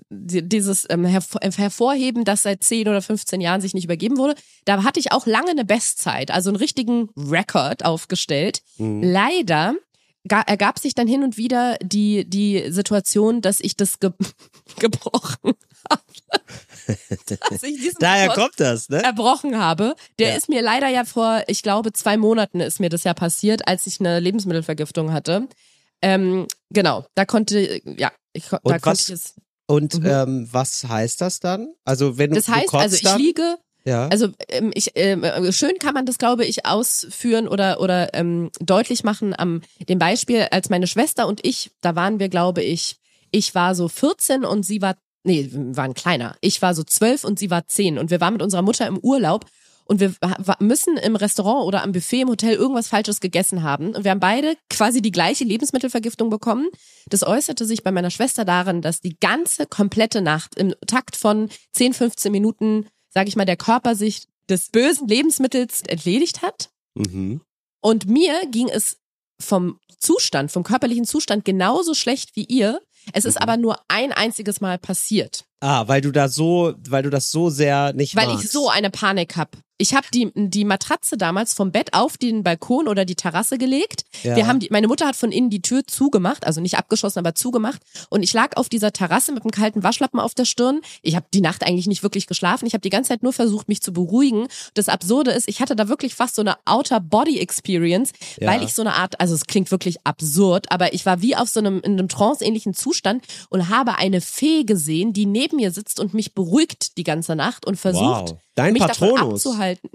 die- 0.09 0.41
dieses 0.47 0.85
ähm, 0.89 1.05
hervor, 1.05 1.41
äh, 1.41 1.51
Hervorheben, 1.51 2.25
dass 2.25 2.41
seit 2.43 2.63
10 2.63 2.89
oder 2.89 3.01
15 3.01 3.39
Jahren 3.39 3.61
sich 3.61 3.73
nicht 3.73 3.85
übergeben 3.85 4.17
wurde. 4.17 4.35
Da 4.65 4.83
hatte 4.83 4.99
ich 4.99 5.13
auch 5.13 5.25
lange 5.25 5.51
eine 5.51 5.63
Bestzeit, 5.63 6.31
also 6.31 6.49
einen 6.49 6.57
richtigen 6.57 7.09
Rekord 7.15 7.85
aufgestellt. 7.85 8.61
Hm. 8.75 9.01
Leider 9.01 9.75
ergab 10.27 10.79
sich 10.79 10.93
dann 10.95 11.07
hin 11.07 11.23
und 11.23 11.37
wieder 11.37 11.77
die, 11.81 12.29
die 12.29 12.71
Situation, 12.71 13.41
dass 13.41 13.59
ich 13.59 13.75
das 13.77 13.99
ge 13.99 14.11
gebrochen 14.79 15.53
habe. 15.89 16.03
dass 17.49 17.63
ich 17.63 17.77
diesen 17.77 17.99
Daher 17.99 18.29
Rekord 18.31 18.37
kommt 18.57 18.59
das, 18.59 18.89
ne? 18.89 19.03
erbrochen 19.03 19.57
habe. 19.57 19.95
Der 20.19 20.29
Ja. 20.29 20.35
ist 20.35 20.49
mir 20.49 20.61
leider 20.61 20.87
ja 20.87 21.05
vor, 21.05 21.43
ich 21.47 21.61
glaube, 21.63 21.93
zwei 21.93 22.17
Monaten 22.17 22.59
ist 22.59 22.79
mir 22.79 22.89
das 22.89 23.03
ja 23.03 23.13
passiert, 23.13 23.67
als 23.67 23.87
ich 23.87 23.99
eine 23.99 24.19
Lebensmittelvergiftung 24.19 25.13
hatte. 25.13 25.47
Ähm, 26.01 26.47
genau, 26.69 27.05
da 27.15 27.25
konnte, 27.25 27.81
ja, 27.97 28.11
ich, 28.33 28.45
da 28.49 28.57
Und 28.57 28.71
konnte 28.71 28.85
was- 28.85 29.09
ich 29.09 29.15
es. 29.15 29.35
Und 29.67 29.99
Mhm. 29.99 30.05
ähm, 30.07 30.49
was 30.51 30.83
heißt 30.87 31.21
das 31.21 31.39
dann? 31.39 31.73
Also 31.85 32.17
wenn 32.17 32.31
Das 32.31 32.45
du 32.45 32.53
heißt, 32.53 32.73
also 32.73 32.95
ich 32.95 33.15
liege, 33.17 33.57
Ja. 33.89 34.07
Also 34.07 34.29
ähm, 34.49 34.71
ich, 34.73 34.91
ähm, 34.95 35.23
äh, 35.23 35.51
schön 35.51 35.79
kann 35.79 35.95
man 35.95 36.05
das, 36.05 36.17
glaube 36.17 36.45
ich, 36.45 36.65
ausführen 36.65 37.47
oder 37.47 37.81
oder 37.81 38.13
ähm, 38.13 38.51
deutlich 38.59 39.03
machen 39.03 39.33
am 39.37 39.61
dem 39.87 39.97
Beispiel, 39.97 40.47
als 40.51 40.69
meine 40.69 40.87
Schwester 40.87 41.27
und 41.27 41.45
ich, 41.45 41.71
da 41.81 41.95
waren 41.95 42.19
wir, 42.19 42.29
glaube 42.29 42.61
ich, 42.61 42.97
ich 43.31 43.55
war 43.55 43.73
so 43.73 43.87
14 43.87 44.45
und 44.45 44.63
sie 44.63 44.81
war, 44.81 44.95
nee, 45.23 45.49
wir 45.51 45.75
waren 45.75 45.95
kleiner. 45.95 46.35
Ich 46.41 46.61
war 46.61 46.75
so 46.75 46.83
12 46.83 47.23
und 47.23 47.39
sie 47.39 47.49
war 47.49 47.67
10 47.67 47.97
und 47.97 48.11
wir 48.11 48.21
waren 48.21 48.33
mit 48.33 48.43
unserer 48.43 48.61
Mutter 48.61 48.85
im 48.85 48.99
Urlaub 48.99 49.45
und 49.85 49.99
wir 49.99 50.13
müssen 50.59 50.97
im 50.97 51.15
Restaurant 51.15 51.65
oder 51.65 51.81
am 51.81 51.93
Buffet 51.93 52.21
im 52.21 52.29
Hotel 52.29 52.53
irgendwas 52.53 52.89
Falsches 52.89 53.19
gegessen 53.19 53.63
haben. 53.63 53.95
Und 53.95 54.03
wir 54.03 54.11
haben 54.11 54.19
beide 54.19 54.53
quasi 54.69 55.01
die 55.01 55.09
gleiche 55.09 55.45
Lebensmittelvergiftung 55.45 56.29
bekommen. 56.29 56.67
Das 57.07 57.23
äußerte 57.23 57.65
sich 57.65 57.83
bei 57.83 57.91
meiner 57.91 58.11
Schwester 58.11 58.45
darin, 58.45 58.83
dass 58.83 59.01
die 59.01 59.17
ganze 59.19 59.65
komplette 59.65 60.21
Nacht 60.21 60.53
im 60.59 60.75
Takt 60.85 61.15
von 61.15 61.49
10, 61.73 61.93
15 61.93 62.31
Minuten, 62.31 62.85
sage 63.09 63.29
ich 63.29 63.35
mal, 63.35 63.45
der 63.45 63.57
Körper 63.57 63.95
sich 63.95 64.23
des 64.49 64.69
bösen 64.69 65.07
Lebensmittels 65.07 65.81
entledigt 65.81 66.41
hat. 66.41 66.69
Mhm. 66.95 67.41
Und 67.81 68.07
mir 68.07 68.33
ging 68.51 68.67
es 68.69 68.97
vom 69.41 69.79
Zustand, 69.97 70.51
vom 70.51 70.63
körperlichen 70.63 71.05
Zustand 71.05 71.45
genauso 71.45 71.93
schlecht 71.93 72.35
wie 72.35 72.43
ihr. 72.45 72.81
Es 73.13 73.25
ist 73.25 73.35
Mhm. 73.35 73.41
aber 73.43 73.57
nur 73.57 73.79
ein 73.87 74.11
einziges 74.11 74.59
Mal 74.59 74.77
passiert, 74.77 75.45
Ah, 75.61 75.87
weil 75.87 76.01
du 76.01 76.11
da 76.11 76.29
so, 76.29 76.73
weil 76.87 77.03
du 77.03 77.09
das 77.09 77.31
so 77.31 77.49
sehr 77.49 77.93
nicht 77.93 78.15
weil 78.15 78.27
magst. 78.27 78.45
ich 78.45 78.51
so 78.51 78.69
eine 78.69 78.89
Panik 78.89 79.35
hab. 79.35 79.57
Ich 79.81 79.93
habe 79.93 80.07
die, 80.13 80.29
die 80.35 80.65
Matratze 80.65 81.15
damals 81.15 81.53
vom 81.53 81.71
Bett 81.71 81.93
auf 81.93 82.17
den 82.17 82.43
Balkon 82.43 82.89
oder 82.89 83.05
die 83.05 83.15
Terrasse 83.15 83.57
gelegt. 83.57 84.03
Ja. 84.23 84.35
Wir 84.35 84.45
haben 84.45 84.59
die, 84.59 84.67
meine 84.71 84.89
Mutter 84.89 85.07
hat 85.07 85.15
von 85.15 85.31
innen 85.31 85.49
die 85.49 85.61
Tür 85.61 85.87
zugemacht, 85.87 86.45
also 86.45 86.59
nicht 86.59 86.77
abgeschlossen, 86.77 87.19
aber 87.19 87.33
zugemacht. 87.33 87.81
Und 88.09 88.21
ich 88.23 88.33
lag 88.33 88.57
auf 88.57 88.67
dieser 88.67 88.91
Terrasse 88.91 89.31
mit 89.31 89.43
einem 89.43 89.51
kalten 89.51 89.81
Waschlappen 89.81 90.19
auf 90.19 90.33
der 90.35 90.43
Stirn. 90.43 90.81
Ich 91.01 91.15
habe 91.15 91.27
die 91.33 91.39
Nacht 91.39 91.65
eigentlich 91.65 91.87
nicht 91.87 92.03
wirklich 92.03 92.27
geschlafen. 92.27 92.65
Ich 92.65 92.73
habe 92.73 92.81
die 92.81 92.89
ganze 92.89 93.07
Zeit 93.09 93.23
nur 93.23 93.31
versucht, 93.31 93.69
mich 93.69 93.81
zu 93.81 93.93
beruhigen. 93.93 94.47
Das 94.73 94.89
Absurde 94.89 95.31
ist, 95.31 95.47
ich 95.47 95.61
hatte 95.61 95.77
da 95.77 95.87
wirklich 95.87 96.13
fast 96.13 96.35
so 96.35 96.41
eine 96.41 96.57
Outer-Body-Experience, 96.65 98.11
Ja. 98.39 98.51
weil 98.51 98.63
ich 98.63 98.73
so 98.73 98.81
eine 98.81 98.95
Art, 98.95 99.19
also 99.21 99.33
es 99.33 99.45
klingt 99.45 99.71
wirklich 99.71 100.05
absurd, 100.05 100.69
aber 100.73 100.93
ich 100.93 101.05
war 101.05 101.21
wie 101.21 101.37
auf 101.37 101.47
so 101.47 101.61
einem, 101.61 101.79
in 101.81 101.93
einem 101.93 102.09
trance-ähnlichen 102.09 102.73
Zustand 102.73 103.23
und 103.49 103.69
habe 103.69 103.95
eine 103.97 104.19
Fee 104.19 104.63
gesehen, 104.65 105.13
die 105.13 105.25
neben 105.25 105.48
mir 105.53 105.71
sitzt 105.71 105.99
und 105.99 106.13
mich 106.13 106.33
beruhigt 106.33 106.97
die 106.97 107.03
ganze 107.03 107.35
Nacht 107.35 107.65
und 107.65 107.75
versucht, 107.77 108.31
wow. 108.31 108.37
Dein 108.55 108.73
mich 108.73 108.83
davon 108.83 109.09
Patronus. 109.15 109.45
abzuhalten. 109.45 109.89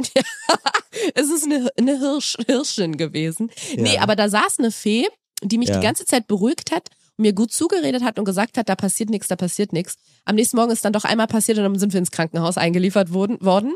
es 1.15 1.31
ist 1.31 1.45
eine, 1.45 1.69
eine 1.79 1.99
Hirsch, 1.99 2.37
Hirschin 2.47 2.97
gewesen. 2.97 3.51
Nee, 3.77 3.95
Ja. 3.97 4.03
aber 4.03 4.17
da 4.17 4.29
saß 4.29 4.59
eine 4.59 4.71
Fee, 4.71 5.07
die 5.43 5.59
mich 5.59 5.69
Ja. 5.69 5.77
die 5.77 5.83
ganze 5.87 6.05
Zeit 6.05 6.27
beruhigt 6.27 6.73
hat 6.73 6.89
und 7.17 7.23
mir 7.23 7.33
gut 7.33 7.53
zugeredet 7.53 8.03
hat 8.03 8.19
und 8.19 8.25
gesagt 8.25 8.57
hat, 8.59 8.69
da 8.69 8.75
passiert 8.77 9.11
nichts, 9.11 9.29
da 9.29 9.37
passiert 9.37 9.73
nichts. 9.73 9.97
Am 10.25 10.37
nächsten 10.37 10.57
Morgen 10.57 10.71
ist 10.71 10.85
dann 10.85 10.93
doch 10.93 11.05
einmal 11.05 11.27
passiert 11.27 11.59
und 11.59 11.65
dann 11.65 11.79
sind 11.79 11.93
wir 11.93 11.99
ins 11.99 12.11
Krankenhaus 12.11 12.57
eingeliefert 12.57 13.13
worden. 13.13 13.39
worden. 13.41 13.75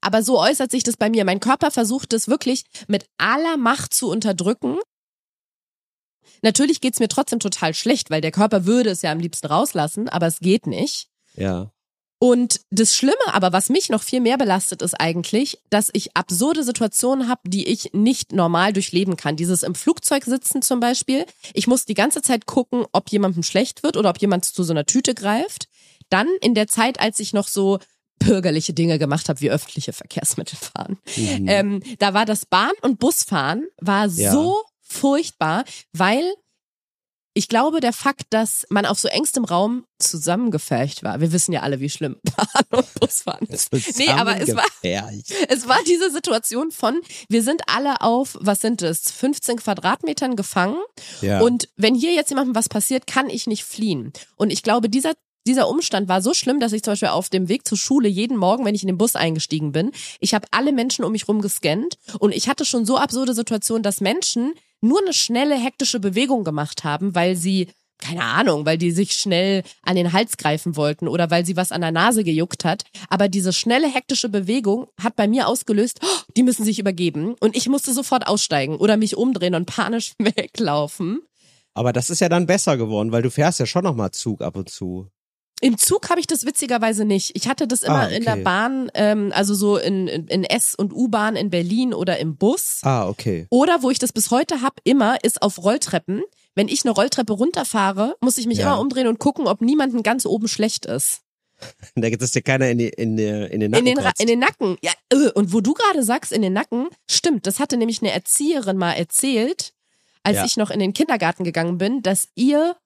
Aber 0.00 0.22
so 0.22 0.38
äußert 0.38 0.70
sich 0.70 0.84
das 0.84 0.96
bei 0.96 1.10
mir. 1.10 1.24
Mein 1.24 1.40
Körper 1.40 1.70
versucht 1.70 2.12
es 2.12 2.28
wirklich 2.28 2.64
mit 2.86 3.06
aller 3.18 3.56
Macht 3.56 3.94
zu 3.94 4.08
unterdrücken. 4.10 4.76
Natürlich 6.42 6.80
geht's 6.80 7.00
mir 7.00 7.08
trotzdem 7.08 7.40
total 7.40 7.74
schlecht, 7.74 8.10
weil 8.10 8.20
der 8.20 8.32
Körper 8.32 8.66
würde 8.66 8.90
es 8.90 9.02
ja 9.02 9.12
am 9.12 9.20
liebsten 9.20 9.46
rauslassen, 9.46 10.08
aber 10.08 10.26
es 10.26 10.40
geht 10.40 10.66
nicht. 10.66 11.08
Ja. 11.34 11.70
Und 12.18 12.60
das 12.70 12.96
Schlimme 12.96 13.14
aber, 13.32 13.52
was 13.52 13.68
mich 13.68 13.90
noch 13.90 14.02
viel 14.02 14.20
mehr 14.20 14.38
belastet, 14.38 14.80
ist 14.80 14.94
eigentlich, 14.98 15.58
dass 15.68 15.90
ich 15.92 16.16
absurde 16.16 16.64
Situationen 16.64 17.28
habe, 17.28 17.42
die 17.44 17.66
ich 17.68 17.92
nicht 17.92 18.32
normal 18.32 18.72
durchleben 18.72 19.16
kann. 19.16 19.36
Dieses 19.36 19.62
im 19.62 19.74
Flugzeug 19.74 20.24
sitzen 20.24 20.62
zum 20.62 20.80
Beispiel. 20.80 21.26
Ich 21.52 21.66
muss 21.66 21.84
die 21.84 21.92
ganze 21.94 22.22
Zeit 22.22 22.46
gucken, 22.46 22.86
ob 22.92 23.10
jemandem 23.10 23.42
schlecht 23.42 23.82
wird 23.82 23.98
oder 23.98 24.08
ob 24.08 24.18
jemand 24.18 24.46
zu 24.46 24.62
so 24.62 24.72
einer 24.72 24.86
Tüte 24.86 25.14
greift. 25.14 25.68
Dann 26.08 26.26
in 26.40 26.54
der 26.54 26.68
Zeit, 26.68 27.00
als 27.00 27.18
ich 27.20 27.34
noch 27.34 27.48
so 27.48 27.80
bürgerliche 28.18 28.72
Dinge 28.72 28.98
gemacht 28.98 29.28
habe, 29.28 29.42
wie 29.42 29.50
öffentliche 29.50 29.92
Verkehrsmittel 29.92 30.56
fahren. 30.56 30.98
Mhm. 31.16 31.48
Ähm, 31.48 31.82
da 31.98 32.14
war 32.14 32.24
das 32.24 32.46
Bahn- 32.46 32.70
und 32.80 32.98
Busfahren 32.98 33.66
war 33.78 34.06
Ja. 34.06 34.32
so 34.32 34.62
furchtbar, 34.86 35.64
weil 35.92 36.24
ich 37.38 37.48
glaube, 37.48 37.80
der 37.80 37.92
Fakt, 37.92 38.22
dass 38.30 38.64
man 38.70 38.86
auf 38.86 38.98
so 38.98 39.08
engstem 39.08 39.44
Raum 39.44 39.84
zusammengefercht 39.98 41.02
war, 41.02 41.20
wir 41.20 41.32
wissen 41.32 41.52
ja 41.52 41.60
alle, 41.60 41.80
wie 41.80 41.90
schlimm 41.90 42.16
Bahn- 42.34 42.64
und 42.80 42.94
Busfahren 42.94 43.46
ist. 43.48 43.70
Nee, 43.98 44.08
aber 44.08 44.40
es 44.40 44.56
war, 44.56 44.64
es 45.48 45.68
war 45.68 45.76
diese 45.86 46.10
Situation 46.10 46.70
von, 46.70 46.98
wir 47.28 47.42
sind 47.42 47.60
alle 47.66 48.00
auf, 48.00 48.38
was 48.40 48.60
sind 48.60 48.80
es, 48.80 49.10
15 49.10 49.58
Quadratmetern 49.58 50.34
gefangen 50.34 50.78
Ja. 51.20 51.40
und 51.40 51.68
wenn 51.76 51.94
hier 51.94 52.14
jetzt 52.14 52.30
jemandem 52.30 52.54
was 52.54 52.70
passiert, 52.70 53.06
kann 53.06 53.28
ich 53.28 53.46
nicht 53.46 53.64
fliehen. 53.64 54.14
Und 54.36 54.50
ich 54.50 54.62
glaube, 54.62 54.88
dieser 54.88 55.12
dieser 55.46 55.68
Umstand 55.68 56.08
war 56.08 56.20
so 56.22 56.34
schlimm, 56.34 56.60
dass 56.60 56.72
ich 56.72 56.82
zum 56.82 56.92
Beispiel 56.92 57.08
auf 57.08 57.28
dem 57.30 57.48
Weg 57.48 57.66
zur 57.66 57.78
Schule 57.78 58.08
jeden 58.08 58.36
Morgen, 58.36 58.64
wenn 58.64 58.74
ich 58.74 58.82
in 58.82 58.88
den 58.88 58.98
Bus 58.98 59.16
eingestiegen 59.16 59.72
bin, 59.72 59.92
ich 60.20 60.34
habe 60.34 60.46
alle 60.50 60.72
Menschen 60.72 61.04
um 61.04 61.12
mich 61.12 61.28
rum 61.28 61.40
gescannt 61.40 61.96
und 62.18 62.32
ich 62.32 62.48
hatte 62.48 62.64
schon 62.64 62.84
so 62.84 62.96
absurde 62.96 63.34
Situationen, 63.34 63.82
dass 63.82 64.00
Menschen 64.00 64.54
nur 64.80 65.00
eine 65.00 65.12
schnelle, 65.12 65.56
hektische 65.56 66.00
Bewegung 66.00 66.44
gemacht 66.44 66.84
haben, 66.84 67.14
weil 67.14 67.36
sie 67.36 67.68
keine 67.98 68.24
Ahnung, 68.24 68.66
weil 68.66 68.76
die 68.76 68.90
sich 68.90 69.12
schnell 69.12 69.62
an 69.82 69.96
den 69.96 70.12
Hals 70.12 70.36
greifen 70.36 70.76
wollten 70.76 71.08
oder 71.08 71.30
weil 71.30 71.46
sie 71.46 71.56
was 71.56 71.72
an 71.72 71.80
der 71.80 71.92
Nase 71.92 72.24
gejuckt 72.24 72.64
hat. 72.64 72.84
Aber 73.08 73.28
diese 73.28 73.54
schnelle, 73.54 73.88
hektische 73.88 74.28
Bewegung 74.28 74.88
hat 75.02 75.16
bei 75.16 75.26
mir 75.26 75.48
ausgelöst, 75.48 76.00
oh, 76.02 76.22
die 76.36 76.42
müssen 76.42 76.62
sich 76.64 76.78
übergeben. 76.78 77.36
Und 77.40 77.56
ich 77.56 77.68
musste 77.68 77.94
sofort 77.94 78.26
aussteigen 78.26 78.76
oder 78.76 78.98
mich 78.98 79.16
umdrehen 79.16 79.54
und 79.54 79.64
panisch 79.64 80.12
weglaufen. 80.18 81.22
Aber 81.72 81.92
das 81.92 82.10
ist 82.10 82.20
ja 82.20 82.28
dann 82.28 82.46
besser 82.46 82.76
geworden, 82.76 83.12
weil 83.12 83.22
du 83.22 83.30
fährst 83.30 83.60
ja 83.60 83.66
schon 83.66 83.84
noch 83.84 83.94
mal 83.94 84.10
Zug 84.12 84.42
ab 84.42 84.56
und 84.56 84.68
zu. 84.68 85.10
Im 85.62 85.78
Zug 85.78 86.10
habe 86.10 86.20
ich 86.20 86.26
das 86.26 86.44
witzigerweise 86.44 87.04
nicht. 87.06 87.32
Ich 87.34 87.48
hatte 87.48 87.66
das 87.66 87.82
immer 87.82 88.02
Ah, 88.02 88.06
in 88.08 88.24
der 88.24 88.34
okay. 88.34 88.42
Bahn, 88.42 88.90
ähm, 88.94 89.32
also 89.34 89.54
so 89.54 89.78
in, 89.78 90.06
in, 90.06 90.26
in 90.28 90.44
S- 90.44 90.74
und 90.74 90.92
U-Bahn 90.92 91.34
in 91.34 91.48
Berlin 91.50 91.94
oder 91.94 92.18
im 92.18 92.36
Bus. 92.36 92.80
Ah, 92.82 93.08
okay. 93.08 93.46
Oder 93.48 93.82
wo 93.82 93.90
ich 93.90 93.98
das 93.98 94.12
bis 94.12 94.30
heute 94.30 94.60
hab, 94.60 94.80
immer 94.84 95.16
ist 95.24 95.40
auf 95.40 95.62
Rolltreppen. 95.62 96.22
Wenn 96.54 96.68
ich 96.68 96.84
eine 96.84 96.92
Rolltreppe 96.92 97.32
runterfahre, 97.32 98.16
muss 98.20 98.36
ich 98.38 98.46
mich 98.46 98.58
Ja. 98.58 98.66
immer 98.72 98.80
umdrehen 98.80 99.06
und 99.06 99.18
gucken, 99.18 99.46
ob 99.46 99.60
niemanden 99.62 100.02
ganz 100.02 100.26
oben 100.26 100.48
schlecht 100.48 100.84
ist. 100.86 101.20
Da 101.94 102.10
geht 102.10 102.20
es 102.20 102.32
dir 102.32 102.42
keiner 102.42 102.68
in, 102.68 102.76
die, 102.76 102.88
in, 102.88 103.16
die, 103.16 103.24
in 103.24 103.60
den 103.60 103.62
In 103.62 103.70
Nacken 103.70 103.84
den, 103.86 103.98
Ra- 103.98 104.08
kotzt. 104.10 104.20
in 104.20 104.26
den 104.26 104.38
Nacken. 104.40 104.76
Ja, 104.82 104.92
und 105.34 105.54
wo 105.54 105.62
du 105.62 105.72
gerade 105.72 106.02
sagst, 106.02 106.32
in 106.32 106.42
den 106.42 106.52
Nacken, 106.52 106.88
stimmt, 107.10 107.46
das 107.46 107.60
hatte 107.60 107.78
nämlich 107.78 108.02
eine 108.02 108.12
Erzieherin 108.12 108.76
mal 108.76 108.92
erzählt, 108.92 109.72
als 110.22 110.36
Ja. 110.36 110.44
ich 110.44 110.58
noch 110.58 110.68
in 110.70 110.80
den 110.80 110.92
Kindergarten 110.92 111.44
gegangen 111.44 111.78
bin, 111.78 112.02
dass 112.02 112.28
ihr 112.34 112.76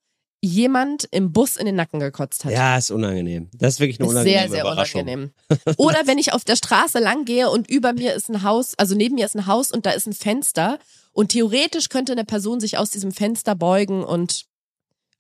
jemand 0.43 1.05
im 1.11 1.33
Bus 1.33 1.57
in 1.57 1.67
den 1.67 1.75
Nacken 1.75 2.01
gekotzt 2.01 2.45
hat. 2.45 2.53
Ja, 2.53 2.79
ist 2.79 2.91
unangenehm. 2.91 3.51
Das 3.53 3.75
ist 3.75 3.81
wirklich 3.81 4.01
eine 4.01 4.07
Ist 4.07 4.13
unangenehme 4.13 4.41
sehr, 4.41 4.51
sehr 4.51 4.61
Überraschung. 4.63 5.03
unangenehm. 5.03 5.31
Oder 5.77 6.07
wenn 6.07 6.19
ich 6.19 6.33
auf 6.33 6.45
der 6.45 6.57
Straße 6.57 6.99
lang 6.99 7.25
gehe 7.25 7.51
und 7.51 7.69
über 7.69 7.93
mir 7.93 8.15
ist 8.15 8.31
ein 8.31 8.43
Haus, 8.43 8.75
also 8.79 8.95
neben 8.95 9.17
mir 9.17 9.27
ist 9.27 9.37
ein 9.37 9.47
Haus 9.47 9.71
und 9.71 9.85
da 9.87 9.91
ist 9.91 10.07
ein 10.07 10.13
Fenster 10.15 10.79
und 11.13 11.31
theoretisch 11.33 11.89
könnte 11.91 12.13
eine 12.13 12.25
Person 12.25 12.61
sich 12.61 12.79
aus 12.79 12.91
diesem 12.91 13.13
Fenster 13.13 13.55
beugen 13.55 14.03
und 14.05 14.47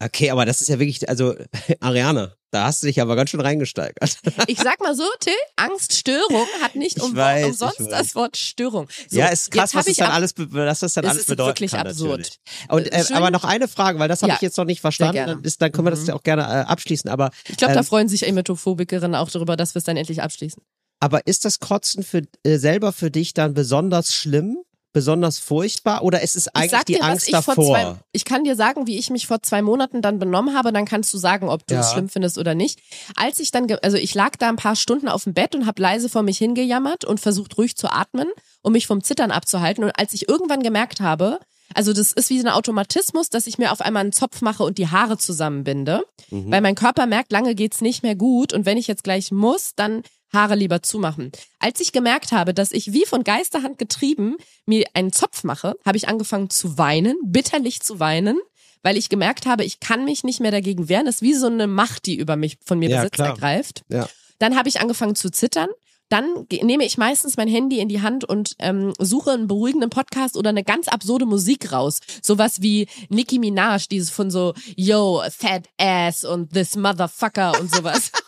Okay, 0.03 0.31
aber 0.31 0.47
das 0.47 0.63
ist 0.63 0.69
ja 0.69 0.79
wirklich, 0.79 1.07
also 1.11 1.35
Ariane, 1.81 2.35
da 2.51 2.65
hast 2.65 2.83
du 2.83 2.87
dich 2.89 3.01
aber 3.01 3.17
ganz 3.17 3.31
schön 3.31 3.41
reingesteigert. 3.41 4.19
ich 4.47 4.59
sag 4.59 4.81
mal 4.81 4.95
so, 4.95 5.05
Till, 5.21 5.33
Angststörung 5.57 6.47
hat 6.63 6.75
nicht 6.75 6.97
Ich 6.97 7.03
um, 7.03 7.15
weiß, 7.17 7.47
umsonst 7.47 7.81
das 7.91 8.15
Wort 8.15 8.37
Störung. 8.37 8.89
So, 9.09 9.19
ja, 9.19 9.27
ist 9.29 9.51
krass, 9.51 9.75
was 9.75 9.87
das 9.87 9.97
dann 9.97 10.11
alles, 10.11 10.35
was 10.37 10.81
das 10.81 10.95
dann 10.95 11.05
Es 11.05 11.11
alles 11.11 11.21
ist 11.23 11.27
bedeuten 11.29 11.49
wirklich 11.49 11.71
kann. 11.73 11.87
absurd. 11.87 12.19
Natürlich. 12.19 12.41
Und, 12.69 12.93
äh, 12.93 13.05
Schön- 13.05 13.17
aber 13.17 13.31
noch 13.31 13.45
eine 13.45 13.69
Frage, 13.69 13.99
weil 13.99 14.09
das 14.09 14.23
habe 14.23 14.31
Ja, 14.31 14.37
ich 14.37 14.43
jetzt 14.43 14.57
noch 14.57 14.65
nicht 14.65 14.81
verstanden. 14.81 15.27
Dann, 15.27 15.43
ist, 15.43 15.63
dann 15.63 15.73
können 15.73 15.87
wir 15.87 15.91
das 15.91 16.01
Mhm. 16.01 16.07
ja 16.09 16.15
auch 16.15 16.23
gerne 16.23 16.43
äh, 16.43 16.47
abschließen. 16.67 17.09
Aber, 17.11 17.31
Ich 17.49 17.57
glaube, 17.57 17.75
da 17.75 17.81
ähm, 17.81 17.87
freuen 17.87 18.09
sich 18.09 18.27
Emetophobikerinnen 18.27 19.15
auch 19.15 19.31
darüber, 19.31 19.57
dass 19.57 19.75
wir 19.75 19.79
es 19.79 19.85
dann 19.85 19.97
endlich 19.97 20.23
abschließen. 20.23 20.63
aber 21.01 21.27
ist 21.27 21.45
das 21.45 21.61
Kotzen 21.61 22.03
für 22.03 22.23
äh, 22.45 22.57
selber 22.59 22.93
für 22.93 23.11
dich 23.11 23.33
dann 23.35 23.55
besonders 23.55 24.13
schlimm, 24.15 24.59
besonders 24.93 25.39
furchtbar 25.39 26.03
oder 26.03 26.21
ist 26.23 26.37
es 26.37 26.47
Ich 26.47 26.55
eigentlich 26.57 26.85
die 26.85 26.93
dir, 26.95 27.01
was 27.01 27.09
Angst 27.09 27.29
ich 27.29 27.37
vor 27.37 27.55
davor? 27.55 27.65
zwei, 27.77 27.95
ich 28.13 28.25
kann 28.25 28.45
dir 28.45 28.57
sagen, 28.57 28.87
wie 28.87 28.99
ich 28.99 29.11
mich 29.11 29.27
vor 29.27 29.43
zwei 29.43 29.63
Monaten 29.63 30.03
dann 30.03 30.19
benommen 30.19 30.57
habe, 30.57 30.73
dann 30.73 30.85
kannst 30.85 31.13
du 31.15 31.19
sagen, 31.19 31.49
ob 31.49 31.67
du 31.67 31.75
es 31.75 31.87
Ja. 31.87 31.93
schlimm 31.93 32.09
findest 32.09 32.39
oder 32.39 32.55
nicht. 32.55 32.81
Als 33.17 33.39
ich 33.39 33.51
dann, 33.51 33.67
also 33.83 33.97
ich 33.97 34.15
lag 34.15 34.37
da 34.37 34.49
ein 34.49 34.57
paar 34.57 34.77
Stunden 34.77 35.09
auf 35.09 35.25
dem 35.25 35.35
Bett 35.35 35.55
und 35.55 35.67
habe 35.67 35.81
leise 35.81 36.09
vor 36.09 36.23
mich 36.23 36.39
hingejammert 36.39 37.05
und 37.05 37.21
versucht 37.21 37.57
ruhig 37.59 37.77
zu 37.77 37.89
atmen, 37.91 38.29
um 38.63 38.73
mich 38.73 38.87
vom 38.87 39.03
Zittern 39.03 39.31
abzuhalten. 39.31 39.85
Und 39.85 39.93
als 39.99 40.13
ich 40.13 40.29
irgendwann 40.29 40.63
gemerkt 40.63 41.01
habe, 41.01 41.39
also 41.73 41.93
das 41.93 42.11
ist 42.11 42.31
wie 42.31 42.41
so 42.41 42.49
ein 42.49 42.53
Automatismus, 42.53 43.31
dass 43.31 43.47
ich 43.47 43.57
mir 43.57 43.71
auf 43.71 43.81
einmal 43.81 44.01
einen 44.03 44.13
Zopf 44.13 44.41
mache 44.43 44.65
und 44.65 44.77
die 44.79 44.89
Haare 44.89 45.19
zusammenbinde, 45.19 46.03
Mhm. 46.31 46.51
weil 46.51 46.61
mein 46.61 46.75
Körper 46.75 47.07
merkt, 47.07 47.31
lange 47.31 47.55
geht's 47.55 47.81
nicht 47.81 48.03
mehr 48.03 48.17
gut 48.17 48.53
und 48.53 48.67
wenn 48.67 48.77
ich 48.77 48.89
jetzt 48.89 49.05
gleich 49.05 49.31
muss, 49.31 49.73
dann 49.77 50.03
Haare 50.33 50.55
lieber 50.55 50.83
zumachen. 50.83 51.33
Als 51.59 51.81
ich 51.81 51.93
gemerkt 51.93 52.33
habe, 52.33 52.55
dass 52.55 52.73
ich 52.73 52.93
wie 52.93 53.05
von 53.07 53.25
Geisterhand 53.25 53.79
getrieben 53.79 54.37
mir 54.67 54.87
einen 54.95 55.13
Zopf 55.13 55.45
mache, 55.45 55.75
habe 55.85 55.97
ich 55.97 56.09
angefangen 56.09 56.51
zu 56.51 56.79
weinen, 56.79 57.17
bitterlich 57.25 57.81
zu 57.81 57.99
weinen, 58.01 58.39
weil 58.83 58.97
ich 58.97 59.09
gemerkt 59.09 59.47
habe, 59.47 59.65
ich 59.65 59.81
kann 59.81 60.05
mich 60.05 60.25
nicht 60.25 60.41
mehr 60.41 60.51
dagegen 60.53 60.89
wehren. 60.89 61.07
Das 61.07 61.17
ist 61.17 61.23
wie 61.23 61.35
so 61.35 61.47
eine 61.47 61.67
Macht, 61.67 62.07
die 62.07 62.17
über 62.17 62.37
mich 62.37 62.59
von 62.65 62.79
mir 62.79 62.89
Ja, 62.89 62.99
Besitz 62.99 63.13
klar. 63.15 63.29
ergreift. 63.31 63.83
Ja. 63.89 64.09
Dann 64.39 64.57
habe 64.57 64.69
ich 64.69 64.81
angefangen 64.81 65.15
zu 65.17 65.31
zittern. 65.31 65.69
Dann 66.09 66.25
nehme 66.63 66.85
ich 66.85 66.99
meistens 66.99 67.37
mein 67.37 67.47
Handy 67.47 67.79
in 67.79 67.89
die 67.89 68.01
Hand 68.03 68.25
und 68.25 68.57
ähm, 68.59 68.93
suche 68.99 69.31
einen 69.31 69.47
beruhigenden 69.47 69.91
Podcast 69.91 70.37
oder 70.37 70.49
eine 70.51 70.65
ganz 70.65 70.89
absurde 70.89 71.25
Musik 71.25 71.71
raus. 71.71 72.01
Sowas 72.21 72.63
wie 72.63 72.89
Nicki 73.11 73.39
Minaj, 73.39 73.87
dieses 73.89 74.11
von 74.11 74.29
so 74.29 74.55
Yo, 74.77 75.23
Fat 75.31 75.69
Ass 75.79 76.25
und 76.25 76.53
This 76.53 76.75
Motherfucker 76.75 77.61
und 77.61 77.73
sowas. 77.73 78.11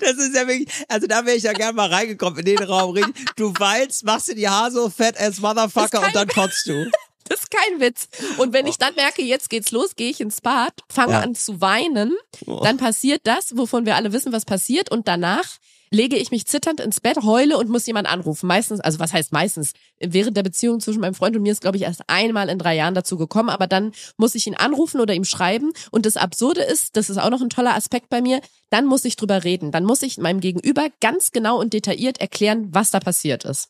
Das 0.00 0.12
ist 0.16 0.34
ja 0.34 0.46
wirklich, 0.46 0.68
also 0.88 1.06
da 1.06 1.24
wäre 1.26 1.36
ich 1.36 1.42
ja 1.42 1.52
gerne 1.52 1.72
mal 1.74 1.88
reingekommen 1.92 2.38
in 2.40 2.44
den 2.44 2.62
Raum. 2.62 2.96
Du 3.36 3.52
weinst, 3.58 4.04
machst 4.04 4.28
dir 4.28 4.34
die 4.34 4.48
Haare 4.48 4.70
so 4.70 4.88
fett 4.90 5.18
as 5.20 5.38
Motherfucker 5.40 6.02
und 6.04 6.14
dann 6.14 6.28
kotzt 6.28 6.66
du. 6.66 6.90
Das 7.28 7.40
ist 7.40 7.50
kein 7.50 7.80
Witz. 7.80 8.06
Und 8.36 8.52
wenn 8.52 8.68
ich 8.68 8.78
dann 8.78 8.94
merke, 8.94 9.20
jetzt 9.20 9.50
geht's 9.50 9.72
los, 9.72 9.96
gehe 9.96 10.10
ich 10.10 10.20
ins 10.20 10.40
Bad, 10.40 10.72
fange 10.88 11.14
Ja. 11.14 11.20
an 11.22 11.34
zu 11.34 11.60
weinen, 11.60 12.14
dann 12.62 12.76
passiert 12.76 13.22
das, 13.24 13.56
wovon 13.56 13.84
wir 13.84 13.96
alle 13.96 14.12
wissen, 14.12 14.32
was 14.32 14.44
passiert. 14.44 14.92
Und 14.92 15.08
danach 15.08 15.44
lege 15.90 16.16
ich 16.16 16.30
mich 16.30 16.46
zitternd 16.46 16.80
ins 16.80 17.00
Bett, 17.00 17.22
heule 17.22 17.58
und 17.58 17.68
muss 17.68 17.86
jemand 17.86 18.08
anrufen. 18.08 18.46
Meistens, 18.46 18.80
also 18.80 18.98
was 18.98 19.12
heißt 19.12 19.32
meistens? 19.32 19.72
Während 20.00 20.36
der 20.36 20.42
Beziehung 20.42 20.80
zwischen 20.80 21.00
meinem 21.00 21.14
Freund 21.14 21.36
und 21.36 21.42
mir 21.42 21.52
ist, 21.52 21.60
glaube 21.60 21.76
ich, 21.76 21.84
erst 21.84 22.02
einmal 22.08 22.48
in 22.48 22.58
drei 22.58 22.74
Jahren 22.74 22.94
dazu 22.94 23.16
gekommen. 23.16 23.48
Aber 23.48 23.66
dann 23.66 23.92
muss 24.16 24.34
ich 24.34 24.46
ihn 24.46 24.54
anrufen 24.54 25.00
oder 25.00 25.14
ihm 25.14 25.24
schreiben. 25.24 25.72
Und 25.90 26.06
das 26.06 26.16
Absurde 26.16 26.62
ist, 26.62 26.96
das 26.96 27.10
ist 27.10 27.18
auch 27.18 27.30
noch 27.30 27.40
ein 27.40 27.50
toller 27.50 27.74
Aspekt 27.74 28.08
bei 28.08 28.20
mir, 28.20 28.40
dann 28.70 28.86
muss 28.86 29.04
ich 29.04 29.16
drüber 29.16 29.44
reden. 29.44 29.72
Dann 29.72 29.84
muss 29.84 30.02
ich 30.02 30.18
meinem 30.18 30.40
Gegenüber 30.40 30.88
ganz 31.00 31.30
genau 31.32 31.60
und 31.60 31.72
detailliert 31.72 32.20
erklären, 32.20 32.68
was 32.70 32.90
da 32.90 33.00
passiert 33.00 33.44
ist. 33.44 33.68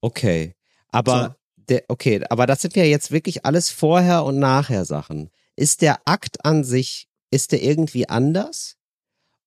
Okay. 0.00 0.54
Aber 0.90 1.36
der, 1.68 1.84
okay, 1.88 2.22
aber 2.30 2.46
das 2.46 2.62
sind 2.62 2.76
ja 2.76 2.84
jetzt 2.84 3.10
wirklich 3.10 3.44
alles 3.44 3.70
vorher 3.70 4.24
und 4.24 4.38
nachher 4.38 4.84
Sachen. 4.84 5.30
Ist 5.54 5.82
der 5.82 6.00
Akt 6.06 6.44
an 6.44 6.64
sich, 6.64 7.08
ist 7.30 7.52
der 7.52 7.62
irgendwie 7.62 8.08
anders? 8.08 8.77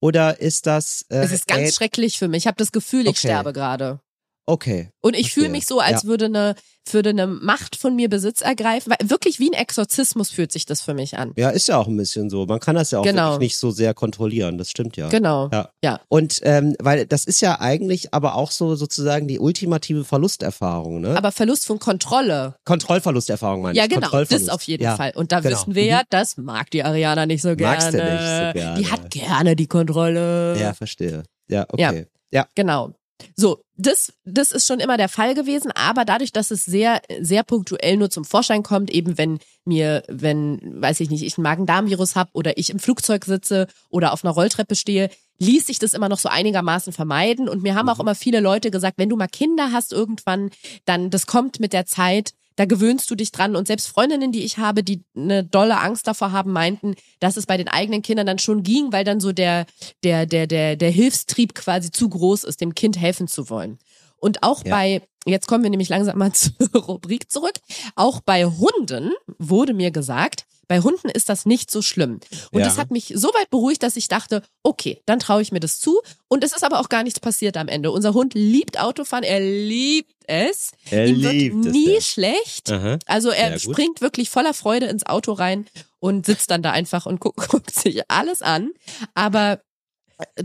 Oder 0.02 0.39
ist 0.39 0.66
das 0.68 1.06
äh, 1.10 1.20
Es 1.20 1.32
ist 1.32 1.47
ganz 1.47 1.70
äh, 1.70 1.72
schrecklich 1.72 2.18
für 2.18 2.28
mich. 2.28 2.39
Ich 2.43 2.47
habe 2.47 2.58
das 2.58 2.72
Gefühl, 2.72 3.02
ich 3.04 3.10
Okay. 3.10 3.20
sterbe 3.20 3.54
gerade. 3.54 4.02
Okay. 4.46 4.89
Und 5.02 5.16
ich 5.16 5.34
fühle 5.34 5.50
mich 5.50 5.66
so, 5.66 5.80
als 5.80 6.04
Ja. 6.04 6.10
würde 6.10 6.26
eine, 6.26 6.56
würde 6.92 7.12
eine 7.12 7.28
Macht 7.28 7.76
von 7.76 7.96
mir 7.96 8.10
Besitz 8.10 8.42
ergreifen. 8.42 8.92
Weil 8.92 9.10
Wirklich 9.10 9.39
wie 9.39 9.50
ein 9.50 9.54
Exorzismus 9.54 10.32
fühlt 10.32 10.52
sich 10.52 10.66
das 10.66 10.82
für 10.82 10.94
mich 10.94 11.18
an. 11.18 11.32
Ja, 11.38 11.50
ist 11.52 11.68
ja 11.68 11.78
auch 11.78 11.88
ein 11.88 11.96
bisschen 11.96 12.30
so. 12.30 12.46
Man 12.48 12.60
kann 12.60 12.76
das 12.76 12.92
ja 12.92 13.00
auch 13.00 13.04
Genau. 13.04 13.34
wirklich 13.34 13.52
nicht 13.52 13.58
so 13.58 13.72
sehr 13.72 13.94
kontrollieren. 13.94 14.58
Das 14.58 14.70
stimmt 14.72 14.98
ja. 14.98 15.08
Genau. 15.10 15.50
Ja. 15.54 15.70
Ja. 15.84 16.02
Und 16.10 16.39
ähm, 16.44 16.76
weil 16.82 17.06
das 17.06 17.26
ist 17.26 17.39
ja 17.42 17.60
eigentlich 17.62 18.14
aber 18.14 18.36
auch 18.36 18.52
so 18.52 18.76
sozusagen 18.76 19.28
die 19.28 19.39
ultimative 19.39 20.04
Verlusterfahrung, 20.04 21.02
ne? 21.02 21.16
Aber 21.16 21.32
Verlust 21.32 21.66
von 21.66 21.78
Kontrolle. 21.80 22.56
Kontrollverlusterfahrung 22.66 23.62
meine 23.62 23.78
Ja, 23.78 23.84
ich. 23.86 23.89
genau. 23.92 24.10
Das 24.26 24.50
auf 24.50 24.64
jeden 24.64 24.84
ja. 24.84 24.96
Fall. 24.96 25.12
Und 25.16 25.32
da 25.32 25.39
genau. 25.39 25.56
wissen 25.56 25.76
wir 25.76 25.86
ja, 25.86 26.02
das 26.10 26.38
mag 26.38 26.72
die 26.72 26.84
Ariana 26.84 27.26
nicht 27.26 27.42
so 27.44 27.56
gerne. 27.56 27.76
Magst 27.78 27.94
du 27.94 27.98
nicht 27.98 28.04
so 28.04 28.60
gerne. 28.60 28.80
Die 28.82 28.92
hat 28.92 29.12
gerne 29.12 29.56
die 29.56 29.68
Kontrolle. 29.68 30.58
Ja, 30.60 30.74
verstehe. 30.74 31.24
Ja, 31.48 31.66
okay. 31.70 32.08
Ja. 32.32 32.48
Genau. 32.56 32.94
So, 33.36 33.61
das, 33.76 34.13
das 34.26 34.51
ist 34.51 34.67
schon 34.67 34.80
immer 34.80 34.97
der 34.97 35.09
Fall 35.09 35.34
gewesen, 35.34 35.72
aber 35.72 36.05
dadurch, 36.05 36.32
dass 36.32 36.51
es 36.51 36.65
sehr, 36.65 37.01
sehr 37.19 37.43
punktuell 37.43 37.97
nur 37.97 38.09
zum 38.09 38.26
Vorschein 38.26 38.63
kommt, 38.63 38.91
eben 38.91 39.17
wenn 39.17 39.39
mir, 39.65 40.03
wenn, 40.07 40.59
weiß 40.82 40.99
ich 40.99 41.09
nicht, 41.09 41.24
ich 41.24 41.38
ein 41.38 41.43
Magen-Darm-Virus 41.43 42.15
habe 42.15 42.32
oder 42.34 42.57
ich 42.57 42.69
im 42.69 42.80
Flugzeug 42.80 43.26
sitze 43.26 43.67
oder 43.89 44.13
auf 44.13 44.24
einer 44.24 44.34
Rolltreppe 44.34 44.76
stehe, 44.76 45.09
ließ 45.39 45.67
sich 45.67 45.80
das 45.80 45.93
immer 45.93 46.09
noch 46.09 46.19
so 46.19 46.30
einigermaßen 46.30 46.93
vermeiden. 46.93 47.49
Und 47.49 47.63
mir 47.63 47.76
haben 47.76 47.89
auch 47.89 47.99
immer 47.99 48.15
viele 48.15 48.39
Leute 48.39 48.69
gesagt, 48.69 48.97
wenn 48.97 49.09
du 49.09 49.15
mal 49.15 49.28
Kinder 49.28 49.72
hast 49.72 49.91
irgendwann, 49.91 50.51
dann, 50.86 51.09
das 51.09 51.26
kommt 51.26 51.59
mit 51.59 51.74
der 51.74 51.86
Zeit, 51.86 52.34
da 52.56 52.66
gewöhnst 52.66 53.10
du 53.10 53.16
dich 53.16 53.32
dran. 53.32 53.56
Und 53.56 53.68
selbst 53.68 53.88
Freundinnen, 53.88 54.32
die 54.32 54.43
ich 54.43 54.58
habe, 54.58 54.84
die 54.84 55.04
eine 55.16 55.43
dolle 55.43 55.80
Angst 55.80 56.08
davor 56.08 56.32
haben, 56.32 56.52
meinten, 56.52 56.95
dass 57.20 57.38
es 57.38 57.45
bei 57.45 57.58
den 57.58 57.68
eigenen 57.68 58.02
Kindern 58.02 58.26
dann 58.28 58.39
schon 58.39 58.64
ging, 58.64 58.91
weil 58.91 59.04
dann 59.04 59.20
so 59.20 59.32
der, 59.32 59.66
der, 60.04 60.26
der, 60.26 60.47
der, 60.47 60.76
der 60.76 60.91
Hilfstrieb 60.91 61.56
quasi 61.56 61.91
zu 61.91 62.10
groß 62.10 62.43
ist, 62.43 62.62
dem 62.62 62.76
Kind 62.76 62.99
helfen 62.99 63.28
zu 63.28 63.49
wollen. 63.49 63.80
Und 64.18 64.43
auch 64.43 64.64
Ja. 64.66 64.76
bei, 64.76 65.02
jetzt 65.26 65.47
kommen 65.47 65.64
wir 65.64 65.70
nämlich 65.72 65.89
langsam 65.89 66.18
mal 66.18 66.32
zur 66.34 66.54
Rubrik 66.76 67.32
zurück, 67.32 67.60
auch 67.95 68.22
bei 68.22 68.45
Hunden 68.45 69.12
wurde 69.39 69.74
mir 69.74 69.91
gesagt, 69.91 70.45
bei 70.72 70.80
Hunden 70.80 71.09
ist 71.09 71.28
das 71.28 71.45
nicht 71.45 71.69
so 71.69 71.82
schlimm. 71.82 72.22
Und 72.53 72.59
Ja. 72.61 72.65
das 72.65 72.78
hat 72.78 72.91
mich 72.91 73.11
so 73.13 73.28
weit 73.34 73.49
beruhigt, 73.49 73.84
dass 73.84 73.97
ich 73.97 74.07
dachte, 74.07 74.41
okay, 74.63 75.01
dann 75.05 75.19
traue 75.19 75.41
ich 75.41 75.51
mir 75.51 75.59
das 75.59 75.82
zu. 75.82 75.99
Und 76.30 76.45
es 76.45 76.53
ist 76.53 76.63
aber 76.63 76.80
auch 76.80 76.88
gar 76.88 77.03
nichts 77.03 77.19
passiert 77.19 77.57
am 77.57 77.67
Ende. 77.67 77.91
Unser 77.91 78.13
Hund 78.13 78.36
liebt 78.36 78.80
Autofahren, 78.80 79.26
er 79.26 79.41
liebt 79.41 80.13
es. 80.28 80.72
Er 80.89 81.07
Ihm 81.07 81.22
wird 81.24 81.34
liebt 81.34 81.65
es, 81.65 81.72
nie 81.74 81.93
ja. 81.95 81.99
schlecht. 82.01 82.72
Aha. 82.72 82.99
Also 83.05 83.32
er 83.32 83.59
springt 83.59 83.99
wirklich 83.99 84.30
voller 84.30 84.53
Freude 84.53 84.86
ins 84.86 85.05
Auto 85.05 85.34
rein 85.34 85.65
und 85.99 86.26
sitzt 86.26 86.49
dann 86.51 86.63
da 86.63 86.72
einfach 86.72 87.05
und 87.05 87.19
guckt, 87.19 87.36
guckt 87.49 87.76
sich 87.76 88.09
alles 88.09 88.41
an. 88.41 88.72
Aber 89.13 89.59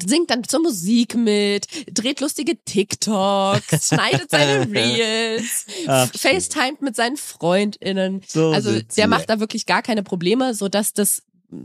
singt 0.06 0.30
dann 0.30 0.44
zur 0.44 0.60
Musik 0.60 1.14
mit, 1.14 1.66
dreht 1.92 2.20
lustige 2.20 2.56
TikToks, 2.64 3.88
schneidet 3.88 4.30
seine 4.30 4.70
Reels, 4.72 5.66
Ach. 5.86 6.10
FaceTimet 6.14 6.82
mit 6.82 6.96
seinen 6.96 7.16
FreundInnen. 7.16 8.22
So 8.26 8.50
also 8.50 8.72
der 8.72 8.84
sie. 8.88 9.06
macht 9.06 9.30
da 9.30 9.40
wirklich 9.40 9.66
gar 9.66 9.82
keine 9.82 10.02
Probleme, 10.02 10.54
so 10.54 10.68
dass 10.68 10.92
das, 10.92 11.22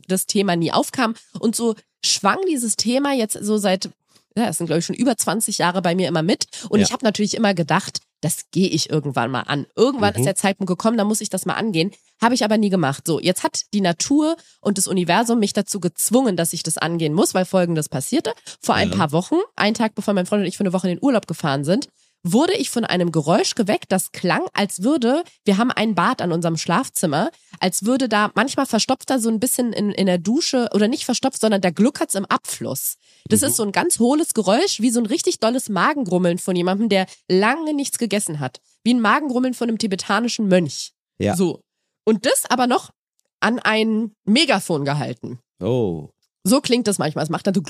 das 0.08 0.26
Thema 0.26 0.56
nie 0.56 0.72
aufkam. 0.72 1.16
Und 1.40 1.56
so 1.56 1.76
schwang 2.04 2.40
dieses 2.50 2.76
Thema 2.76 3.14
jetzt 3.14 3.34
so 3.42 3.58
seit, 3.58 3.90
ja, 4.36 4.48
es 4.50 4.58
sind 4.58 4.68
glaube 4.68 4.80
ich 4.80 4.86
schon 4.86 4.96
über 4.96 5.16
20 5.18 5.58
Jahre 5.58 5.82
bei 5.82 5.96
mir 5.96 6.08
immer 6.08 6.24
mit. 6.24 6.48
Und 6.70 6.80
Ja. 6.80 6.86
ich 6.86 6.94
habe 6.94 7.04
natürlich 7.06 7.36
immer 7.36 7.54
gedacht, 7.54 8.00
das 8.22 8.50
gehe 8.52 8.68
ich 8.70 8.90
irgendwann 8.90 9.32
mal 9.32 9.42
an. 9.42 9.66
Irgendwann 9.76 10.14
Mhm. 10.14 10.20
ist 10.20 10.26
der 10.26 10.36
Zeitpunkt 10.36 10.68
gekommen, 10.70 10.98
da 10.98 11.04
muss 11.04 11.22
ich 11.22 11.30
das 11.30 11.46
mal 11.46 11.56
angehen. 11.56 11.92
Habe 12.22 12.36
ich 12.36 12.44
aber 12.46 12.58
nie 12.58 12.70
gemacht. 12.70 13.06
So, 13.08 13.20
jetzt 13.20 13.44
hat 13.44 13.62
die 13.74 13.82
Natur 13.82 14.38
und 14.62 14.78
das 14.78 14.88
Universum 14.88 15.40
mich 15.40 15.54
dazu 15.54 15.80
gezwungen, 15.80 16.38
dass 16.38 16.54
ich 16.54 16.62
das 16.64 16.78
angehen 16.78 17.14
muss, 17.14 17.34
weil 17.34 17.46
folgendes 17.46 17.90
passierte. 17.90 18.32
Vor 18.62 18.76
ein 18.76 18.92
Ja. 18.92 18.96
paar 18.96 19.12
Wochen, 19.12 19.36
einen 19.56 19.74
Tag 19.74 19.96
bevor 19.96 20.14
mein 20.14 20.28
Freund 20.28 20.42
und 20.42 20.48
ich 20.48 20.56
für 20.58 20.64
eine 20.64 20.74
Woche 20.74 20.88
in 20.90 20.98
den 20.98 21.04
Urlaub 21.04 21.26
gefahren 21.28 21.64
sind, 21.64 21.88
wurde 22.24 22.54
ich 22.54 22.70
von 22.70 22.86
einem 22.86 23.12
Geräusch 23.12 23.56
geweckt, 23.56 23.92
das 23.92 24.12
klang, 24.12 24.46
als 24.54 24.84
würde, 24.84 25.24
wir 25.46 25.58
haben 25.58 25.72
ein 25.72 25.96
Bad 25.96 26.22
an 26.22 26.32
unserem 26.32 26.58
Schlafzimmer, 26.58 27.32
als 27.60 27.86
würde 27.86 28.08
da, 28.08 28.32
manchmal 28.36 28.66
verstopft 28.66 29.10
da 29.10 29.20
so 29.20 29.30
ein 29.30 29.40
bisschen 29.40 29.74
in, 29.74 29.92
in 29.92 30.06
der 30.06 30.18
Dusche, 30.18 30.70
oder 30.74 30.88
nicht 30.88 31.06
verstopft, 31.06 31.42
sondern 31.42 31.62
da 31.62 31.72
gluckert's 31.72 32.16
im 32.16 32.26
Abfluss. 32.26 32.98
Das 33.26 33.42
ist 33.42 33.56
so 33.56 33.64
ein 33.64 33.72
ganz 33.72 34.00
hohles 34.00 34.34
Geräusch, 34.34 34.82
wie 34.82 34.90
so 34.90 35.00
ein 35.00 35.06
richtig 35.06 35.40
dolles 35.40 35.70
Magengrummeln 35.70 36.38
von 36.38 36.56
jemandem, 36.56 36.90
der 36.90 37.06
lange 37.28 37.74
nichts 37.74 37.98
gegessen 37.98 38.40
hat. 38.40 38.62
Wie 38.84 38.94
ein 38.94 39.02
Magengrummeln 39.02 39.54
von 39.54 39.70
einem 39.70 39.78
tibetanischen 39.78 40.48
Mönch. 40.48 40.94
Ja. 41.20 41.36
So. 41.36 41.62
Und 42.04 42.26
das 42.26 42.46
aber 42.50 42.68
noch 42.68 42.92
an 43.40 43.60
ein 43.60 44.14
Megafon 44.26 44.86
gehalten. 44.86 45.40
Oh. 45.62 46.10
So 46.44 46.60
klingt 46.62 46.88
das 46.88 46.98
manchmal. 46.98 47.24
Es 47.24 47.30
macht 47.30 47.46
dann 47.46 47.54
so, 47.54 47.62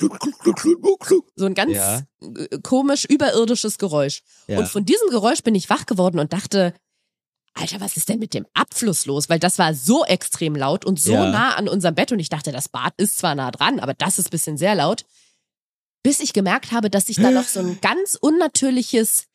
so 1.35 1.45
ein 1.45 1.53
ganz 1.53 1.73
Ja. 1.73 2.03
äh, 2.21 2.59
komisch 2.63 3.05
überirdisches 3.05 3.77
Geräusch. 3.77 4.21
Ja. 4.47 4.59
Und 4.59 4.67
von 4.67 4.85
diesem 4.85 5.09
Geräusch 5.09 5.43
bin 5.43 5.55
ich 5.55 5.69
wach 5.69 5.85
geworden 5.85 6.19
und 6.19 6.31
dachte, 6.31 6.73
Alter, 7.53 7.81
was 7.81 7.97
ist 7.97 8.07
denn 8.07 8.19
mit 8.19 8.33
dem 8.33 8.47
Abfluss 8.53 9.05
los? 9.05 9.27
Weil 9.27 9.39
das 9.39 9.57
war 9.59 9.73
so 9.73 10.05
extrem 10.05 10.55
laut 10.55 10.85
und 10.85 11.01
so 11.01 11.11
Ja. 11.11 11.29
nah 11.29 11.55
an 11.55 11.67
unserem 11.67 11.95
Bett 11.95 12.13
und 12.13 12.19
ich 12.19 12.29
dachte, 12.29 12.53
das 12.53 12.69
Bad 12.69 12.93
ist 12.95 13.17
zwar 13.17 13.35
nah 13.35 13.51
dran, 13.51 13.81
aber 13.81 13.93
das 13.93 14.17
ist 14.19 14.27
ein 14.27 14.31
bisschen 14.31 14.57
sehr 14.57 14.73
laut. 14.75 15.03
Bis 16.01 16.21
ich 16.21 16.31
gemerkt 16.31 16.71
habe, 16.71 16.89
dass 16.89 17.07
sich 17.07 17.17
da 17.17 17.29
noch 17.29 17.43
so 17.47 17.59
ein 17.59 17.79
ganz 17.81 18.15
unnatürliches, 18.19 19.25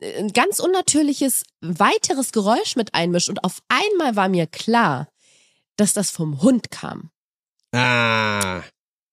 äh, 0.00 0.18
ein 0.20 0.32
ganz 0.32 0.58
unnatürliches 0.58 1.42
weiteres 1.60 2.32
Geräusch 2.32 2.76
mit 2.76 2.94
einmischt 2.94 3.28
und 3.28 3.44
auf 3.44 3.60
einmal 3.68 4.16
war 4.16 4.30
mir 4.30 4.46
klar, 4.46 5.08
dass 5.76 5.92
das 5.92 6.10
vom 6.10 6.40
Hund 6.40 6.70
kam. 6.70 7.10
Ah. 7.72 8.62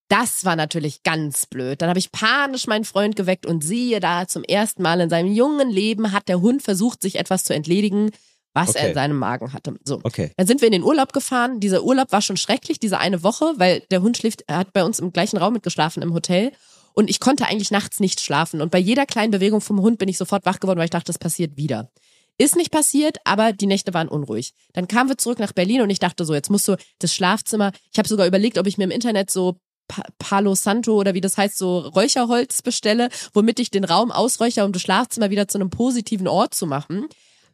Das 0.10 0.46
war 0.46 0.56
natürlich 0.56 1.02
ganz 1.04 1.46
blöd. 1.48 1.82
Dann 1.82 1.90
habe 1.90 2.00
ich 2.00 2.12
panisch 2.12 2.68
meinen 2.68 2.86
Freund 2.86 3.16
geweckt 3.16 3.46
und 3.46 3.64
siehe 3.64 4.00
da, 4.00 4.28
zum 4.28 4.44
ersten 4.44 4.84
Mal 4.84 5.00
in 5.02 5.10
seinem 5.10 5.32
jungen 5.32 5.70
Leben 5.72 6.12
hat 6.12 6.28
der 6.28 6.42
Hund 6.42 6.62
versucht, 6.62 7.02
sich 7.02 7.16
etwas 7.16 7.44
zu 7.46 7.54
entledigen, 7.56 8.12
was 8.54 8.76
er 8.76 8.82
Okay. 8.82 8.90
in 8.90 8.94
seinem 8.94 9.18
Magen 9.18 9.54
hatte. 9.54 9.74
So. 9.84 10.00
Okay. 10.04 10.32
Dann 10.38 10.46
sind 10.46 10.62
wir 10.62 10.68
in 10.68 10.74
den 10.74 10.84
Urlaub 10.84 11.14
gefahren. 11.14 11.60
Dieser 11.60 11.84
Urlaub 11.84 12.12
war 12.12 12.22
schon 12.22 12.38
schrecklich, 12.38 12.80
diese 12.80 13.00
eine 13.00 13.24
Woche, 13.24 13.54
weil 13.58 13.80
der 13.90 14.04
Hund 14.04 14.18
schläft, 14.18 14.44
er 14.46 14.58
hat 14.58 14.74
bei 14.74 14.84
uns 14.84 15.00
im 15.00 15.12
gleichen 15.12 15.38
Raum 15.38 15.54
mitgeschlafen 15.54 16.04
im 16.04 16.14
Hotel. 16.14 16.52
Und 16.94 17.10
ich 17.10 17.20
konnte 17.20 17.48
eigentlich 17.48 17.72
nachts 17.72 18.00
nicht 18.00 18.22
schlafen. 18.22 18.62
Und 18.62 18.70
bei 18.70 18.78
jeder 18.78 19.08
kleinen 19.08 19.32
Bewegung 19.32 19.62
vom 19.62 19.82
Hund 19.82 19.98
bin 19.98 20.10
ich 20.10 20.20
sofort 20.20 20.46
wach 20.46 20.60
geworden, 20.60 20.78
weil 20.78 20.86
ich 20.86 20.92
dachte, 20.92 21.08
das 21.08 21.18
passiert 21.18 21.58
wieder. 21.58 21.90
Ist 22.38 22.56
nicht 22.56 22.72
passiert, 22.72 23.18
aber 23.26 23.54
die 23.54 23.68
Nächte 23.68 23.94
waren 23.94 24.08
unruhig. 24.08 24.54
Dann 24.74 24.88
kamen 24.88 25.10
wir 25.10 25.18
zurück 25.18 25.40
nach 25.40 25.54
Berlin 25.54 25.82
und 25.82 25.90
ich 25.90 26.00
dachte 26.00 26.26
so, 26.26 26.34
jetzt 26.34 26.50
musst 26.50 26.68
du 26.68 26.76
das 27.00 27.14
Schlafzimmer. 27.14 27.72
Ich 27.92 27.98
habe 28.00 28.08
sogar 28.08 28.26
überlegt, 28.26 28.58
ob 28.58 28.66
ich 28.66 28.78
mir 28.78 28.86
im 28.86 28.92
Internet 28.92 29.30
so 29.30 29.58
Pa- 29.88 30.06
Palo 30.18 30.56
Santo 30.56 30.94
oder 30.96 31.14
wie 31.14 31.22
das 31.22 31.38
heißt, 31.38 31.58
so 31.58 31.80
Räucherholz 31.80 32.62
bestelle, 32.62 33.10
womit 33.34 33.60
ich 33.60 33.70
den 33.70 33.84
Raum 33.84 34.12
ausräuchere, 34.12 34.66
um 34.66 34.72
das 34.72 34.82
Schlafzimmer 34.82 35.30
wieder 35.30 35.48
zu 35.48 35.58
einem 35.58 35.70
positiven 35.70 36.28
Ort 36.28 36.56
zu 36.56 36.66
machen. 36.66 37.08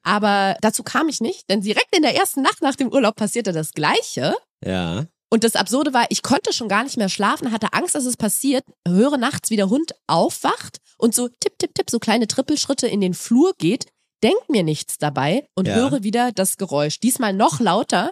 Aber 0.03 0.55
dazu 0.61 0.84
kam 0.84 1.09
ich 1.09 1.19
nicht, 1.19 1.49
denn 1.49 1.61
direkt 1.61 1.93
in 1.95 2.03
der 2.03 2.15
ersten 2.15 2.41
Nacht 2.41 2.61
nach 2.61 2.75
dem 2.75 2.89
Urlaub 2.89 3.15
passierte 3.15 3.51
das 3.51 3.73
Gleiche. 3.73 4.34
Ja. 4.63 5.07
Und 5.30 5.43
das 5.43 5.55
Absurde 5.55 5.93
war, 5.93 6.05
ich 6.09 6.23
konnte 6.23 6.53
schon 6.53 6.69
gar 6.69 6.84
nicht 6.84 6.97
mehr 6.97 7.09
schlafen, 7.09 7.51
hatte 7.51 7.73
Angst, 7.73 7.95
dass 7.95 8.05
es 8.05 8.15
passiert, 8.15 8.63
höre 8.88 9.17
nachts, 9.17 9.49
wie 9.49 9.57
der 9.57 9.69
Hund 9.69 9.91
aufwacht 10.07 10.77
und 10.97 11.13
so 11.13 11.27
tipp, 11.27 11.59
tipp, 11.59 11.75
tipp, 11.75 11.89
so 11.89 11.99
kleine 11.99 12.27
Trippelschritte 12.27 12.88
in 12.88 13.01
den 13.01 13.13
Flur 13.13 13.53
geht, 13.57 13.88
denk 14.24 14.49
mir 14.49 14.63
nichts 14.63 14.97
dabei 14.97 15.47
und 15.55 15.67
Ja. 15.67 15.76
höre 15.76 16.03
wieder 16.03 16.32
das 16.32 16.57
Geräusch. 16.57 16.99
Diesmal 16.99 17.34
noch 17.34 17.59
lauter, 17.59 18.11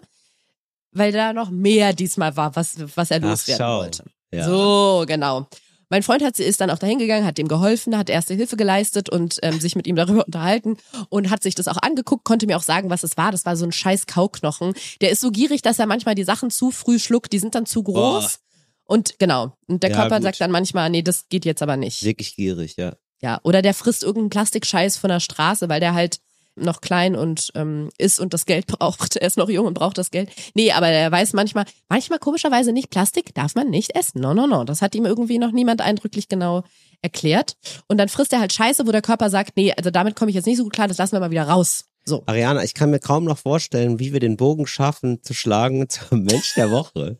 weil 0.91 1.11
da 1.11 1.33
noch 1.33 1.49
mehr 1.49 1.93
diesmal 1.93 2.35
war, 2.37 2.55
was, 2.55 2.75
was 2.95 3.11
er 3.11 3.17
Ach, 3.23 3.29
loswerden 3.29 3.65
schau. 3.65 3.77
wollte. 3.79 4.03
Ja. 4.31 4.45
So, 4.45 5.05
genau. 5.07 5.47
Mein 5.89 6.03
Freund 6.03 6.21
hat, 6.21 6.37
ist 6.37 6.59
dann 6.59 6.69
auch 6.69 6.79
dahin 6.79 6.99
gegangen, 6.99 7.25
hat 7.25 7.37
dem 7.37 7.47
geholfen, 7.47 7.97
hat 7.97 8.09
erste 8.09 8.33
Hilfe 8.33 8.57
geleistet 8.57 9.07
und 9.09 9.39
ähm, 9.41 9.61
sich 9.61 9.75
mit 9.77 9.87
ihm 9.87 9.95
darüber 9.95 10.25
unterhalten 10.25 10.75
und 11.09 11.29
hat 11.29 11.43
sich 11.43 11.55
das 11.55 11.69
auch 11.69 11.77
angeguckt, 11.77 12.25
konnte 12.25 12.45
mir 12.45 12.57
auch 12.57 12.63
sagen, 12.63 12.89
was 12.89 13.03
es 13.03 13.15
war. 13.15 13.31
Das 13.31 13.45
war 13.45 13.55
so 13.55 13.63
ein 13.63 13.71
scheiß 13.71 14.05
Kauknochen. 14.05 14.73
Der 14.99 15.11
ist 15.11 15.21
so 15.21 15.31
gierig, 15.31 15.61
dass 15.61 15.79
er 15.79 15.85
manchmal 15.85 16.15
die 16.15 16.25
Sachen 16.25 16.51
zu 16.51 16.71
früh 16.71 16.99
schluckt, 16.99 17.31
die 17.31 17.39
sind 17.39 17.55
dann 17.55 17.65
zu 17.65 17.83
groß. 17.83 18.39
Und 18.83 19.17
genau. 19.19 19.53
Und 19.67 19.81
der 19.83 19.91
Ja, 19.91 19.95
Körper 19.97 20.15
gut. 20.17 20.23
sagt 20.23 20.41
dann 20.41 20.51
manchmal, 20.51 20.89
nee, 20.89 21.03
das 21.03 21.29
geht 21.29 21.45
jetzt 21.45 21.61
aber 21.61 21.77
nicht. 21.77 22.03
Wirklich 22.03 22.35
gierig, 22.35 22.75
ja. 22.77 22.95
Ja. 23.21 23.39
Oder 23.43 23.61
der 23.61 23.73
frisst 23.73 24.03
irgendeinen 24.03 24.29
Plastikscheiß 24.29 24.97
von 24.97 25.09
der 25.09 25.19
Straße, 25.19 25.69
weil 25.69 25.79
der 25.79 25.93
halt 25.93 26.19
noch 26.57 26.81
klein 26.81 27.15
und 27.15 27.51
ähm, 27.55 27.89
ist 27.97 28.19
und 28.19 28.33
das 28.33 28.45
Geld 28.45 28.67
braucht. 28.67 29.15
Er 29.15 29.27
ist 29.27 29.37
noch 29.37 29.49
jung 29.49 29.67
und 29.67 29.73
braucht 29.73 29.97
das 29.97 30.11
Geld. 30.11 30.29
Nee, 30.55 30.71
aber 30.71 30.87
er 30.87 31.11
weiß 31.11 31.33
manchmal, 31.33 31.65
manchmal 31.89 32.19
komischerweise 32.19 32.71
nicht, 32.71 32.89
Plastik 32.89 33.33
darf 33.33 33.55
man 33.55 33.69
nicht 33.69 33.95
essen. 33.95 34.21
No, 34.21 34.33
no, 34.33 34.47
no. 34.47 34.63
Das 34.63 34.81
hat 34.81 34.95
ihm 34.95 35.05
irgendwie 35.05 35.37
noch 35.37 35.51
niemand 35.51 35.81
eindrücklich 35.81 36.27
genau 36.27 36.63
erklärt. 37.01 37.55
Und 37.87 37.97
dann 37.97 38.09
frisst 38.09 38.33
er 38.33 38.39
halt 38.39 38.53
Scheiße, 38.53 38.87
wo 38.87 38.91
der 38.91 39.01
Körper 39.01 39.29
sagt, 39.29 39.55
nee, 39.55 39.71
also 39.71 39.91
damit 39.91 40.15
komme 40.15 40.29
ich 40.29 40.35
jetzt 40.35 40.47
nicht 40.47 40.57
so 40.57 40.63
gut 40.63 40.73
klar, 40.73 40.87
das 40.87 40.97
lassen 40.97 41.13
wir 41.13 41.19
mal 41.19 41.31
wieder 41.31 41.47
raus. 41.47 41.85
So. 42.05 42.23
Ariana, 42.25 42.63
ich 42.63 42.73
kann 42.73 42.89
mir 42.89 42.99
kaum 42.99 43.25
noch 43.25 43.37
vorstellen, 43.37 43.99
wie 43.99 44.13
wir 44.13 44.21
den 44.21 44.37
Bogen 44.37 44.65
schaffen, 44.65 45.21
zu 45.23 45.33
schlagen 45.33 45.89
zum 45.89 46.23
Mensch 46.23 46.55
der 46.55 46.71
Woche. 46.71 47.19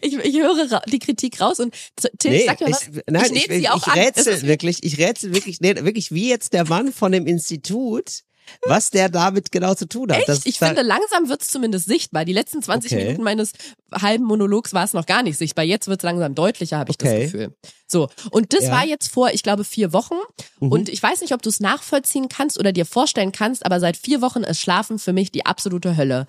Ich, 0.00 0.14
ich 0.16 0.36
höre 0.40 0.80
die 0.88 0.98
Kritik 0.98 1.40
raus 1.40 1.60
und 1.60 1.74
Till, 2.18 2.44
sag 2.46 2.60
mir 2.60 2.70
was. 2.70 2.88
ich, 2.88 3.02
nein, 3.08 3.24
ich 3.26 3.32
ich, 3.32 3.48
nehme 3.48 3.60
sie 3.60 3.68
auch 3.68 3.86
ich 3.86 3.94
rätsel 3.94 4.42
wirklich, 4.42 4.82
ich 4.84 4.98
rätsel 4.98 5.34
wirklich, 5.34 5.60
nee, 5.60 5.74
wirklich 5.76 6.12
wie 6.12 6.28
jetzt 6.28 6.52
der 6.52 6.66
Mann 6.68 6.92
von 6.92 7.12
dem 7.12 7.26
Institut, 7.26 8.20
was 8.66 8.90
der 8.90 9.08
damit 9.08 9.52
genau 9.52 9.74
zu 9.74 9.88
tun 9.88 10.10
hat. 10.12 10.18
Echt? 10.18 10.28
Das, 10.28 10.44
ich 10.44 10.58
finde, 10.58 10.82
langsam 10.82 11.30
wird's 11.30 11.48
zumindest 11.48 11.86
sichtbar. 11.86 12.24
Die 12.26 12.34
letzten 12.34 12.62
20 12.62 12.92
Okay. 12.92 13.04
Minuten 13.04 13.22
meines 13.22 13.52
halben 13.92 14.24
Monologs 14.24 14.74
war 14.74 14.84
es 14.84 14.92
noch 14.92 15.06
gar 15.06 15.22
nicht 15.22 15.38
sichtbar. 15.38 15.64
Jetzt 15.64 15.88
wird's 15.88 16.02
langsam 16.04 16.34
deutlicher, 16.34 16.76
habe 16.78 16.90
ich 16.90 16.96
Okay. 17.00 17.22
das 17.22 17.32
Gefühl. 17.32 17.54
So, 17.86 18.08
und 18.32 18.52
das 18.52 18.64
Ja. 18.64 18.70
war 18.72 18.86
jetzt 18.86 19.08
vor, 19.08 19.30
ich 19.30 19.42
glaube, 19.42 19.64
vier 19.64 19.92
Wochen. 19.94 20.16
Mhm. 20.60 20.72
Und 20.72 20.88
ich 20.90 21.02
weiß 21.02 21.22
nicht, 21.22 21.32
ob 21.32 21.40
du 21.40 21.48
es 21.48 21.60
nachvollziehen 21.60 22.28
kannst 22.28 22.58
oder 22.58 22.72
dir 22.72 22.84
vorstellen 22.84 23.32
kannst, 23.32 23.64
aber 23.64 23.80
seit 23.80 23.96
vier 23.96 24.20
Wochen 24.20 24.42
ist 24.42 24.60
Schlafen 24.60 24.98
für 24.98 25.12
mich 25.14 25.32
die 25.32 25.46
absolute 25.46 25.96
Hölle. 25.96 26.26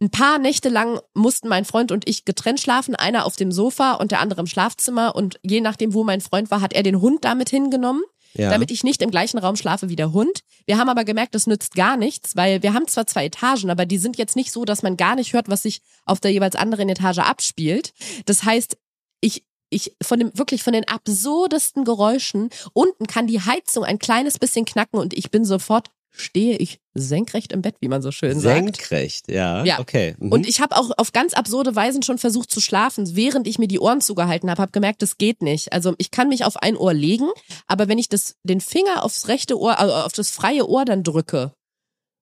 Ein 0.00 0.10
paar 0.10 0.38
Nächte 0.38 0.68
lang 0.68 1.00
mussten 1.14 1.48
mein 1.48 1.64
Freund 1.64 1.92
und 1.92 2.08
ich 2.08 2.24
getrennt 2.24 2.60
schlafen, 2.60 2.94
einer 2.94 3.26
auf 3.26 3.36
dem 3.36 3.52
Sofa 3.52 3.92
und 3.92 4.10
der 4.10 4.20
andere 4.20 4.40
im 4.40 4.46
Schlafzimmer. 4.46 5.14
Und 5.14 5.38
je 5.42 5.60
nachdem, 5.60 5.94
wo 5.94 6.04
mein 6.04 6.20
Freund 6.20 6.50
war, 6.50 6.60
hat 6.60 6.72
er 6.72 6.82
den 6.82 7.00
Hund 7.00 7.24
damit 7.24 7.48
hingenommen 7.48 8.02
ja. 8.34 8.50
damit 8.50 8.70
ich 8.70 8.84
nicht 8.84 9.02
im 9.02 9.10
gleichen 9.10 9.38
Raum 9.38 9.56
schlafe 9.56 9.88
wie 9.88 9.96
der 9.96 10.12
Hund. 10.12 10.40
Wir 10.66 10.78
haben 10.78 10.88
aber 10.88 11.04
gemerkt, 11.04 11.34
das 11.34 11.46
nützt 11.46 11.74
gar 11.74 11.96
nichts, 11.96 12.36
weil 12.36 12.62
wir 12.62 12.74
haben 12.74 12.88
zwar 12.88 13.06
zwei 13.06 13.26
Etagen, 13.26 13.70
aber 13.70 13.86
die 13.86 13.98
sind 13.98 14.18
jetzt 14.18 14.36
nicht 14.36 14.52
so, 14.52 14.64
dass 14.64 14.82
man 14.82 14.96
gar 14.96 15.14
nicht 15.14 15.32
hört, 15.32 15.48
was 15.48 15.62
sich 15.62 15.80
auf 16.04 16.20
der 16.20 16.32
jeweils 16.32 16.56
anderen 16.56 16.88
Etage 16.88 17.18
abspielt. 17.18 17.92
Das 18.26 18.44
heißt, 18.44 18.76
ich 19.20 19.44
ich 19.70 19.96
von 20.02 20.20
dem 20.20 20.38
wirklich 20.38 20.62
von 20.62 20.72
den 20.72 20.86
absurdesten 20.86 21.84
Geräuschen 21.84 22.50
unten 22.74 23.06
kann 23.06 23.26
die 23.26 23.40
Heizung 23.40 23.82
ein 23.82 23.98
kleines 23.98 24.38
bisschen 24.38 24.66
knacken 24.66 25.00
und 25.00 25.14
ich 25.14 25.30
bin 25.30 25.44
sofort 25.44 25.90
stehe 26.16 26.56
ich 26.56 26.80
senkrecht 26.94 27.52
im 27.52 27.62
Bett, 27.62 27.76
wie 27.80 27.88
man 27.88 28.00
so 28.00 28.12
schön 28.12 28.38
sagt. 28.38 28.76
Senkrecht, 28.76 29.30
ja. 29.30 29.64
Ja. 29.64 29.80
Okay. 29.80 30.14
Mhm. 30.18 30.30
Und 30.30 30.46
ich 30.46 30.60
habe 30.60 30.76
auch 30.76 30.92
auf 30.96 31.12
ganz 31.12 31.34
absurde 31.34 31.74
Weisen 31.74 32.02
schon 32.02 32.18
versucht 32.18 32.50
zu 32.50 32.60
schlafen, 32.60 33.16
während 33.16 33.48
ich 33.48 33.58
mir 33.58 33.66
die 33.66 33.80
Ohren 33.80 34.00
zugehalten 34.00 34.48
habe, 34.48 34.62
habe 34.62 34.72
gemerkt, 34.72 35.02
das 35.02 35.18
geht 35.18 35.42
nicht. 35.42 35.72
Also 35.72 35.94
ich 35.98 36.12
kann 36.12 36.28
mich 36.28 36.44
auf 36.44 36.56
ein 36.56 36.76
Ohr 36.76 36.94
legen, 36.94 37.28
aber 37.66 37.88
wenn 37.88 37.98
ich 37.98 38.08
das 38.08 38.36
den 38.44 38.60
Finger 38.60 39.02
aufs 39.04 39.26
rechte 39.26 39.58
Ohr, 39.58 39.78
also 39.78 39.92
auf 39.92 40.12
das 40.12 40.30
freie 40.30 40.68
Ohr 40.68 40.84
dann 40.84 41.02
drücke 41.02 41.52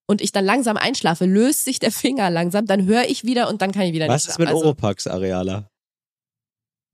und 0.09 0.23
ich 0.23 0.33
dann 0.33 0.45
langsam 0.45 0.79
einschlafe, 0.79 1.27
löst 1.27 1.65
sich 1.65 1.79
der 1.79 1.93
Finger 1.93 2.31
langsam, 2.31 2.67
dann 2.67 2.87
höre 2.87 3.05
ich 3.05 3.25
wieder 3.25 3.49
und 3.51 3.61
dann 3.61 3.73
kann 3.73 3.83
ich 3.83 3.93
wieder 3.93 4.09
was 4.09 4.25
nicht 4.25 4.33
ist 4.33 4.39
mit 4.39 4.49
schlafen. 4.49 4.65
Oropax, 4.65 5.07
Areala? 5.07 5.69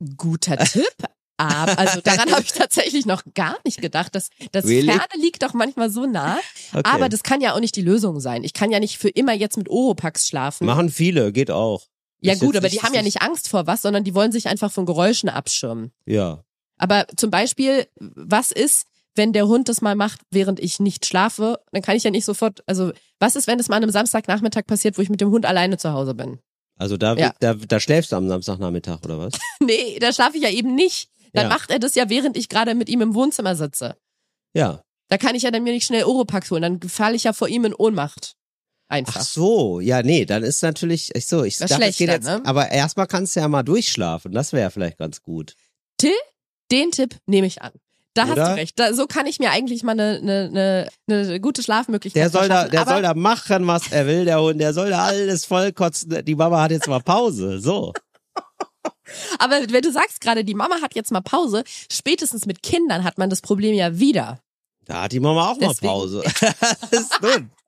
Also 0.00 0.14
guter 0.16 0.56
Tipp. 0.58 0.96
Aber 1.38 1.78
also 1.78 2.00
daran 2.00 2.30
habe 2.32 2.42
ich 2.42 2.52
tatsächlich 2.52 3.06
noch 3.06 3.22
gar 3.34 3.56
nicht 3.64 3.80
gedacht. 3.80 4.14
Das, 4.14 4.28
das 4.52 4.66
Really? 4.66 4.88
Ferne 4.88 5.06
liegt 5.22 5.42
doch 5.42 5.54
manchmal 5.54 5.88
so 5.88 6.04
nah. 6.04 6.38
Okay. 6.72 6.82
Aber 6.84 7.08
das 7.08 7.22
kann 7.22 7.40
ja 7.40 7.54
auch 7.54 7.60
nicht 7.60 7.76
die 7.76 7.82
Lösung 7.82 8.20
sein. 8.20 8.42
Ich 8.44 8.52
kann 8.52 8.70
ja 8.70 8.80
nicht 8.80 8.98
für 8.98 9.08
immer 9.08 9.32
jetzt 9.32 9.56
mit 9.56 9.68
Oropax 9.68 10.26
schlafen. 10.28 10.66
Machen 10.66 10.90
viele, 10.90 11.32
geht 11.32 11.50
auch. 11.50 11.86
Ja 12.20 12.32
Ist 12.32 12.40
gut, 12.40 12.56
aber 12.56 12.68
die 12.68 12.80
haben 12.82 12.92
ja 12.94 13.02
nicht 13.02 13.22
Angst 13.22 13.48
vor 13.48 13.68
was, 13.68 13.82
sondern 13.82 14.02
die 14.02 14.14
wollen 14.14 14.32
sich 14.32 14.48
einfach 14.48 14.72
von 14.72 14.84
Geräuschen 14.84 15.28
abschirmen. 15.28 15.92
Ja. 16.04 16.42
Aber 16.76 17.06
zum 17.16 17.30
Beispiel, 17.30 17.86
was 17.98 18.50
ist, 18.50 18.86
wenn 19.14 19.32
der 19.32 19.46
Hund 19.46 19.68
das 19.68 19.80
mal 19.80 19.94
macht, 19.94 20.20
während 20.30 20.58
ich 20.58 20.80
nicht 20.80 21.06
schlafe? 21.06 21.60
Dann 21.70 21.82
kann 21.82 21.96
ich 21.96 22.02
ja 22.02 22.10
nicht 22.10 22.24
sofort, 22.24 22.64
also 22.66 22.92
was 23.20 23.36
ist, 23.36 23.46
wenn 23.46 23.60
es 23.60 23.68
mal 23.68 23.76
an 23.76 23.84
einem 23.84 23.92
Samstagnachmittag 23.92 24.66
passiert, 24.66 24.98
wo 24.98 25.02
ich 25.02 25.08
mit 25.08 25.20
dem 25.20 25.30
Hund 25.30 25.46
alleine 25.46 25.78
zu 25.78 25.92
Hause 25.92 26.14
bin? 26.14 26.40
Also 26.76 26.96
da, 26.96 27.14
Ja. 27.14 27.32
da, 27.40 27.54
da 27.54 27.80
schläfst 27.80 28.12
du 28.12 28.16
am 28.16 28.28
Samstagnachmittag, 28.28 28.98
oder 29.04 29.18
was? 29.18 29.32
nee, 29.60 29.98
da 30.00 30.12
schlafe 30.12 30.36
ich 30.36 30.42
ja 30.42 30.50
eben 30.50 30.74
nicht. 30.74 31.08
Dann 31.32 31.44
Ja. 31.44 31.48
macht 31.48 31.70
er 31.70 31.78
das 31.78 31.94
ja, 31.94 32.08
während 32.08 32.36
ich 32.36 32.48
gerade 32.48 32.74
mit 32.74 32.88
ihm 32.88 33.00
im 33.00 33.14
Wohnzimmer 33.14 33.54
sitze. 33.56 33.96
Ja. 34.54 34.82
Da 35.08 35.18
kann 35.18 35.34
ich 35.34 35.42
ja 35.42 35.50
dann 35.50 35.62
mir 35.62 35.72
nicht 35.72 35.86
schnell 35.86 36.04
Oropax 36.04 36.50
holen, 36.50 36.62
dann 36.62 36.80
falle 36.88 37.16
ich 37.16 37.24
ja 37.24 37.32
vor 37.32 37.48
ihm 37.48 37.64
in 37.64 37.74
Ohnmacht. 37.74 38.34
Einfach. 38.90 39.16
Ach 39.20 39.24
so, 39.24 39.80
ja, 39.80 40.02
nee, 40.02 40.24
dann 40.24 40.42
ist 40.42 40.62
natürlich, 40.62 41.14
ich 41.14 41.26
so, 41.26 41.44
ich 41.44 41.56
Das 41.58 41.70
dachte, 41.70 41.82
schlechter, 41.82 42.04
jetzt, 42.14 42.24
ne? 42.24 42.40
aber 42.44 42.70
erstmal 42.70 43.06
kannst 43.06 43.36
du 43.36 43.40
ja 43.40 43.48
mal 43.48 43.62
durchschlafen, 43.62 44.32
das 44.32 44.52
wäre 44.52 44.70
vielleicht 44.70 44.96
ganz 44.98 45.22
gut. 45.22 45.54
Till, 45.98 46.10
den 46.70 46.90
Tipp 46.90 47.16
nehme 47.26 47.46
ich 47.46 47.60
an. 47.60 47.72
Da 48.14 48.24
hast 48.24 48.32
Oder? 48.32 48.48
du 48.48 48.54
recht. 48.54 48.78
Da, 48.80 48.94
so 48.94 49.06
kann 49.06 49.26
ich 49.26 49.38
mir 49.38 49.50
eigentlich 49.50 49.82
mal 49.84 49.92
eine, 49.92 50.18
eine, 50.18 50.88
eine, 51.06 51.20
eine 51.20 51.40
gute 51.40 51.62
Schlafmöglichkeit 51.62 52.20
Der 52.20 52.30
soll 52.30 52.48
da, 52.48 52.66
der 52.66 52.84
soll 52.86 53.02
da 53.02 53.14
machen, 53.14 53.66
was 53.66 53.92
er 53.92 54.06
will, 54.06 54.24
der 54.24 54.40
Hund, 54.40 54.60
der 54.60 54.72
soll 54.72 54.90
da 54.90 55.04
alles 55.04 55.44
vollkotzen. 55.44 56.24
Die 56.24 56.34
Mama 56.34 56.62
hat 56.62 56.70
jetzt 56.72 56.88
mal 56.88 57.00
Pause, 57.00 57.60
so. 57.60 57.92
Aber 59.38 59.60
wenn 59.70 59.82
du 59.82 59.92
sagst 59.92 60.20
gerade, 60.20 60.44
die 60.44 60.54
Mama 60.54 60.80
hat 60.82 60.94
jetzt 60.94 61.10
mal 61.12 61.20
Pause, 61.20 61.64
spätestens 61.90 62.46
mit 62.46 62.62
Kindern 62.62 63.04
hat 63.04 63.18
man 63.18 63.30
das 63.30 63.40
Problem 63.40 63.74
ja 63.74 63.98
wieder. 63.98 64.40
Da 64.84 65.02
hat 65.02 65.12
die 65.12 65.20
Mama 65.20 65.50
auch 65.50 65.58
Deswegen- 65.58 65.86
mal 65.86 65.92
Pause. 65.92 66.22
das 66.90 67.00
ist 67.02 67.20
nun. 67.22 67.50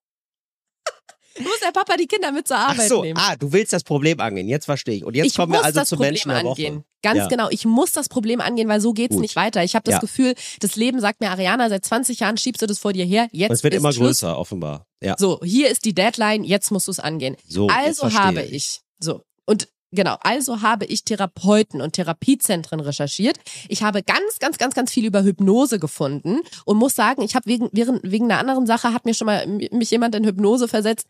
Muss 1.38 1.61
der 1.61 1.70
Papa 1.72 1.97
die 1.97 2.07
Kinder 2.07 2.32
mit 2.32 2.47
zur 2.49 2.57
Ach 2.59 2.70
Arbeit 2.70 2.88
so, 2.88 3.03
nehmen? 3.03 3.18
ah, 3.18 3.34
du 3.36 3.53
willst 3.53 3.72
das 3.72 3.82
Problem 3.84 4.20
angehen. 4.20 4.49
Jetzt 4.49 4.66
verstehe 4.66 4.97
ich. 4.97 5.05
Und 5.05 5.14
jetzt 5.16 5.26
ich 5.28 5.34
kommen 5.36 5.53
wir 5.53 5.64
also 5.64 5.82
zum 5.84 5.97
Problem 5.97 6.11
Menschen 6.12 6.28
der 6.30 6.43
Woche. 6.43 6.49
angehen. 6.66 6.84
Ganz 7.03 7.18
Ja. 7.18 7.28
genau. 7.28 7.49
Ich 7.51 7.64
muss 7.64 7.93
das 7.93 8.09
Problem 8.11 8.41
angehen, 8.41 8.68
weil 8.68 8.80
so 8.80 8.93
geht's 8.93 9.14
Gut. 9.14 9.22
nicht 9.22 9.36
weiter. 9.36 9.62
Ich 9.64 9.74
habe 9.74 9.84
das 9.84 9.95
Ja. 9.95 10.01
Gefühl, 10.01 10.34
das 10.59 10.76
Leben 10.76 11.01
sagt 11.01 11.20
mir, 11.20 11.30
Ariana, 11.30 11.68
seit 11.70 11.84
20 11.84 12.20
Jahren 12.20 12.36
schiebst 12.36 12.61
du 12.61 12.66
das 12.66 12.78
vor 12.78 12.93
dir 12.93 13.07
her. 13.07 13.28
Jetzt 13.32 13.51
Und 13.51 13.55
es 13.57 13.62
wird 13.62 13.74
immer 13.74 13.93
Schluss. 13.93 14.20
größer, 14.20 14.38
offenbar. 14.38 14.86
Ja. 15.01 15.14
So, 15.18 15.41
hier 15.43 15.70
ist 15.70 15.84
die 15.86 15.95
Deadline, 15.95 16.45
jetzt 16.45 16.70
musst 16.72 16.88
du 16.88 16.91
es 16.93 16.99
angehen. 17.01 17.36
So, 17.47 17.68
also 17.68 18.12
habe 18.12 18.43
ich. 18.43 18.80
So. 18.99 19.22
Und 19.47 19.68
genau, 19.93 20.16
also 20.20 20.62
habe 20.62 20.84
ich 20.86 21.05
Therapeuten 21.05 21.80
und 21.80 21.93
Therapiezentren 21.95 22.80
recherchiert. 22.80 23.38
Ich 23.68 23.82
habe 23.82 24.03
ganz, 24.03 24.38
ganz, 24.38 24.59
ganz, 24.59 24.74
ganz 24.74 24.91
viel 24.93 25.05
über 25.05 25.22
Hypnose 25.22 25.78
gefunden 25.78 26.41
und 26.64 26.76
muss 26.78 26.95
sagen, 26.95 27.22
ich 27.22 27.34
habe 27.34 27.47
wegen, 27.47 27.68
während, 27.72 28.01
wegen 28.03 28.26
einer 28.26 28.38
anderen 28.38 28.66
Sache 28.66 28.93
hat 28.93 29.05
mir 29.05 29.14
schon 29.14 29.26
mal 29.26 29.47
mich 29.47 29.91
jemand 29.91 30.14
in 30.14 30.24
Hypnose 30.24 30.68
versetzt. 30.68 31.07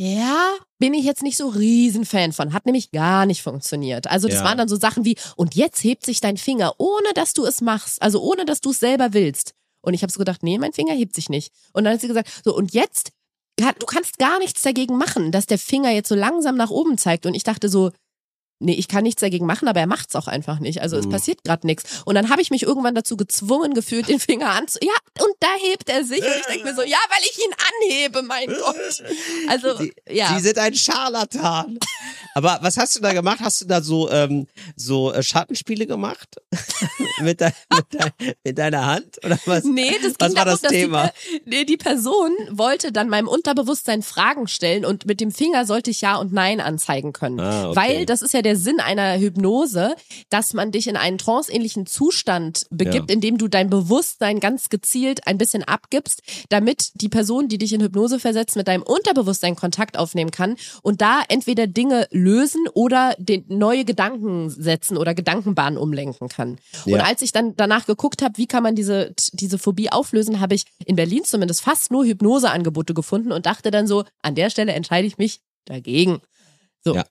Ja, 0.00 0.54
bin 0.78 0.94
ich 0.94 1.04
jetzt 1.04 1.24
nicht 1.24 1.36
so 1.36 1.48
riesen 1.48 2.04
Fan 2.04 2.32
von. 2.32 2.52
Hat 2.52 2.66
nämlich 2.66 2.92
gar 2.92 3.26
nicht 3.26 3.42
funktioniert. 3.42 4.06
Also 4.06 4.28
das 4.28 4.38
Ja. 4.38 4.44
waren 4.44 4.56
dann 4.58 4.68
so 4.68 4.76
Sachen 4.76 5.04
wie, 5.04 5.16
und 5.34 5.56
jetzt 5.56 5.82
hebt 5.82 6.06
sich 6.06 6.20
dein 6.20 6.36
Finger, 6.36 6.74
ohne 6.78 7.12
dass 7.14 7.32
du 7.32 7.44
es 7.44 7.60
machst. 7.60 8.00
Also 8.00 8.22
ohne 8.22 8.44
dass 8.44 8.60
du 8.60 8.70
es 8.70 8.78
selber 8.78 9.12
willst. 9.12 9.54
Und 9.80 9.94
ich 9.94 10.02
habe 10.02 10.12
so 10.12 10.18
gedacht, 10.18 10.44
nee, 10.44 10.56
mein 10.58 10.72
Finger 10.72 10.94
hebt 10.94 11.14
sich 11.16 11.28
nicht. 11.28 11.52
Und 11.72 11.82
dann 11.84 11.94
hat 11.94 12.00
sie 12.00 12.06
gesagt, 12.08 12.28
so, 12.44 12.54
und 12.54 12.72
jetzt, 12.74 13.10
du 13.58 13.86
kannst 13.86 14.18
gar 14.18 14.38
nichts 14.38 14.62
dagegen 14.62 14.96
machen, 14.96 15.32
dass 15.32 15.46
der 15.46 15.58
Finger 15.58 15.90
jetzt 15.90 16.08
so 16.08 16.14
langsam 16.14 16.56
nach 16.56 16.70
oben 16.70 16.98
zeigt. 16.98 17.26
Und 17.26 17.34
ich 17.34 17.42
dachte 17.44 17.68
so, 17.68 17.90
nee, 18.60 18.74
ich 18.74 18.88
kann 18.88 19.04
nichts 19.04 19.20
dagegen 19.20 19.46
machen, 19.46 19.68
aber 19.68 19.80
er 19.80 19.86
macht's 19.86 20.14
auch 20.16 20.26
einfach 20.28 20.58
nicht. 20.58 20.80
Also 20.82 20.96
es 20.96 21.06
Mhm. 21.06 21.10
passiert 21.10 21.44
gerade 21.44 21.66
nichts. 21.66 22.02
Und 22.04 22.14
dann 22.14 22.30
habe 22.30 22.42
ich 22.42 22.50
mich 22.50 22.62
irgendwann 22.64 22.94
dazu 22.94 23.16
gezwungen 23.16 23.74
gefühlt, 23.74 24.08
den 24.08 24.20
Finger 24.20 24.50
anzu... 24.50 24.78
Ja, 24.82 25.24
und 25.24 25.34
da 25.40 25.48
hebt 25.60 25.88
er 25.88 26.04
sich. 26.04 26.20
Und 26.22 26.28
ich 26.40 26.46
denke 26.46 26.64
mir 26.64 26.74
so, 26.74 26.82
ja, 26.82 26.98
weil 27.08 27.22
ich 27.22 27.38
ihn 27.38 27.52
anhebe, 27.90 28.22
mein 28.22 28.46
Gott. 28.48 28.76
Also, 29.48 29.76
Sie, 29.78 29.92
ja. 30.10 30.34
Sie 30.34 30.40
sind 30.42 30.58
ein 30.58 30.74
Scharlatan. 30.74 31.78
Aber 32.34 32.58
was 32.62 32.76
hast 32.76 32.96
du 32.96 33.00
da 33.00 33.12
gemacht? 33.12 33.38
Hast 33.40 33.60
du 33.60 33.64
da 33.66 33.80
so, 33.82 34.10
ähm, 34.10 34.46
so 34.76 35.12
äh, 35.12 35.22
Schattenspiele 35.22 35.86
gemacht? 35.86 36.36
mit, 37.20 37.40
dein, 37.40 37.52
mit, 37.74 37.86
dein, 37.90 38.12
mit 38.44 38.58
deiner 38.58 38.86
Hand? 38.86 39.18
Oder 39.24 39.38
was? 39.46 39.64
Nee, 39.64 39.92
das 40.02 40.16
ging 40.18 40.28
Was 40.28 40.34
war 40.36 40.44
darum, 40.44 40.60
das 40.62 40.70
Thema? 40.70 41.12
Die, 41.32 41.42
nee, 41.46 41.64
die 41.64 41.76
Person 41.76 42.32
wollte 42.50 42.92
dann 42.92 43.08
meinem 43.08 43.28
Unterbewusstsein 43.28 44.02
Fragen 44.02 44.46
stellen 44.48 44.84
und 44.84 45.06
mit 45.06 45.20
dem 45.20 45.32
Finger 45.32 45.66
sollte 45.66 45.90
ich 45.90 46.00
Ja 46.00 46.16
und 46.16 46.32
Nein 46.32 46.60
anzeigen 46.60 47.12
können. 47.12 47.40
Ah, 47.40 47.70
okay. 47.70 47.76
Weil 47.76 48.06
das 48.06 48.22
ist 48.22 48.34
ja 48.34 48.42
der 48.42 48.47
Sinn 48.56 48.80
einer 48.80 49.18
Hypnose, 49.18 49.94
dass 50.30 50.52
man 50.54 50.72
dich 50.72 50.86
in 50.86 50.96
einen 50.96 51.18
tranceähnlichen 51.18 51.86
Zustand 51.86 52.66
begibt, 52.70 53.10
Ja. 53.10 53.14
in 53.14 53.20
dem 53.20 53.38
du 53.38 53.48
dein 53.48 53.70
Bewusstsein 53.70 54.40
ganz 54.40 54.68
gezielt 54.68 55.26
ein 55.26 55.38
bisschen 55.38 55.64
abgibst, 55.64 56.22
damit 56.48 56.90
die 56.94 57.08
Person, 57.08 57.48
die 57.48 57.58
dich 57.58 57.72
in 57.72 57.80
Hypnose 57.80 58.18
versetzt, 58.18 58.56
mit 58.56 58.68
deinem 58.68 58.82
Unterbewusstsein 58.82 59.56
Kontakt 59.56 59.98
aufnehmen 59.98 60.30
kann 60.30 60.56
und 60.82 61.00
da 61.00 61.22
entweder 61.28 61.66
Dinge 61.66 62.06
lösen 62.10 62.66
oder 62.74 63.14
den, 63.18 63.44
neue 63.48 63.84
Gedanken 63.84 64.50
setzen 64.50 64.96
oder 64.96 65.14
Gedankenbahnen 65.14 65.78
umlenken 65.78 66.28
kann. 66.28 66.58
Und 66.86 66.92
Ja. 66.92 67.04
als 67.04 67.22
ich 67.22 67.32
dann 67.32 67.56
danach 67.56 67.86
geguckt 67.86 68.22
habe, 68.22 68.36
wie 68.38 68.46
kann 68.46 68.62
man 68.62 68.74
diese, 68.74 69.14
diese 69.32 69.58
Phobie 69.58 69.90
auflösen, 69.90 70.40
habe 70.40 70.54
ich 70.54 70.64
in 70.84 70.96
Berlin 70.96 71.24
zumindest 71.24 71.62
fast 71.62 71.90
nur 71.90 72.04
Hypnoseangebote 72.04 72.94
gefunden 72.94 73.32
und 73.32 73.46
dachte 73.46 73.70
dann 73.70 73.86
so, 73.86 74.04
an 74.22 74.34
der 74.34 74.50
Stelle 74.50 74.72
entscheide 74.72 75.06
ich 75.06 75.18
mich 75.18 75.40
dagegen. 75.64 76.20
So. 76.84 76.94
Ja. 76.94 77.04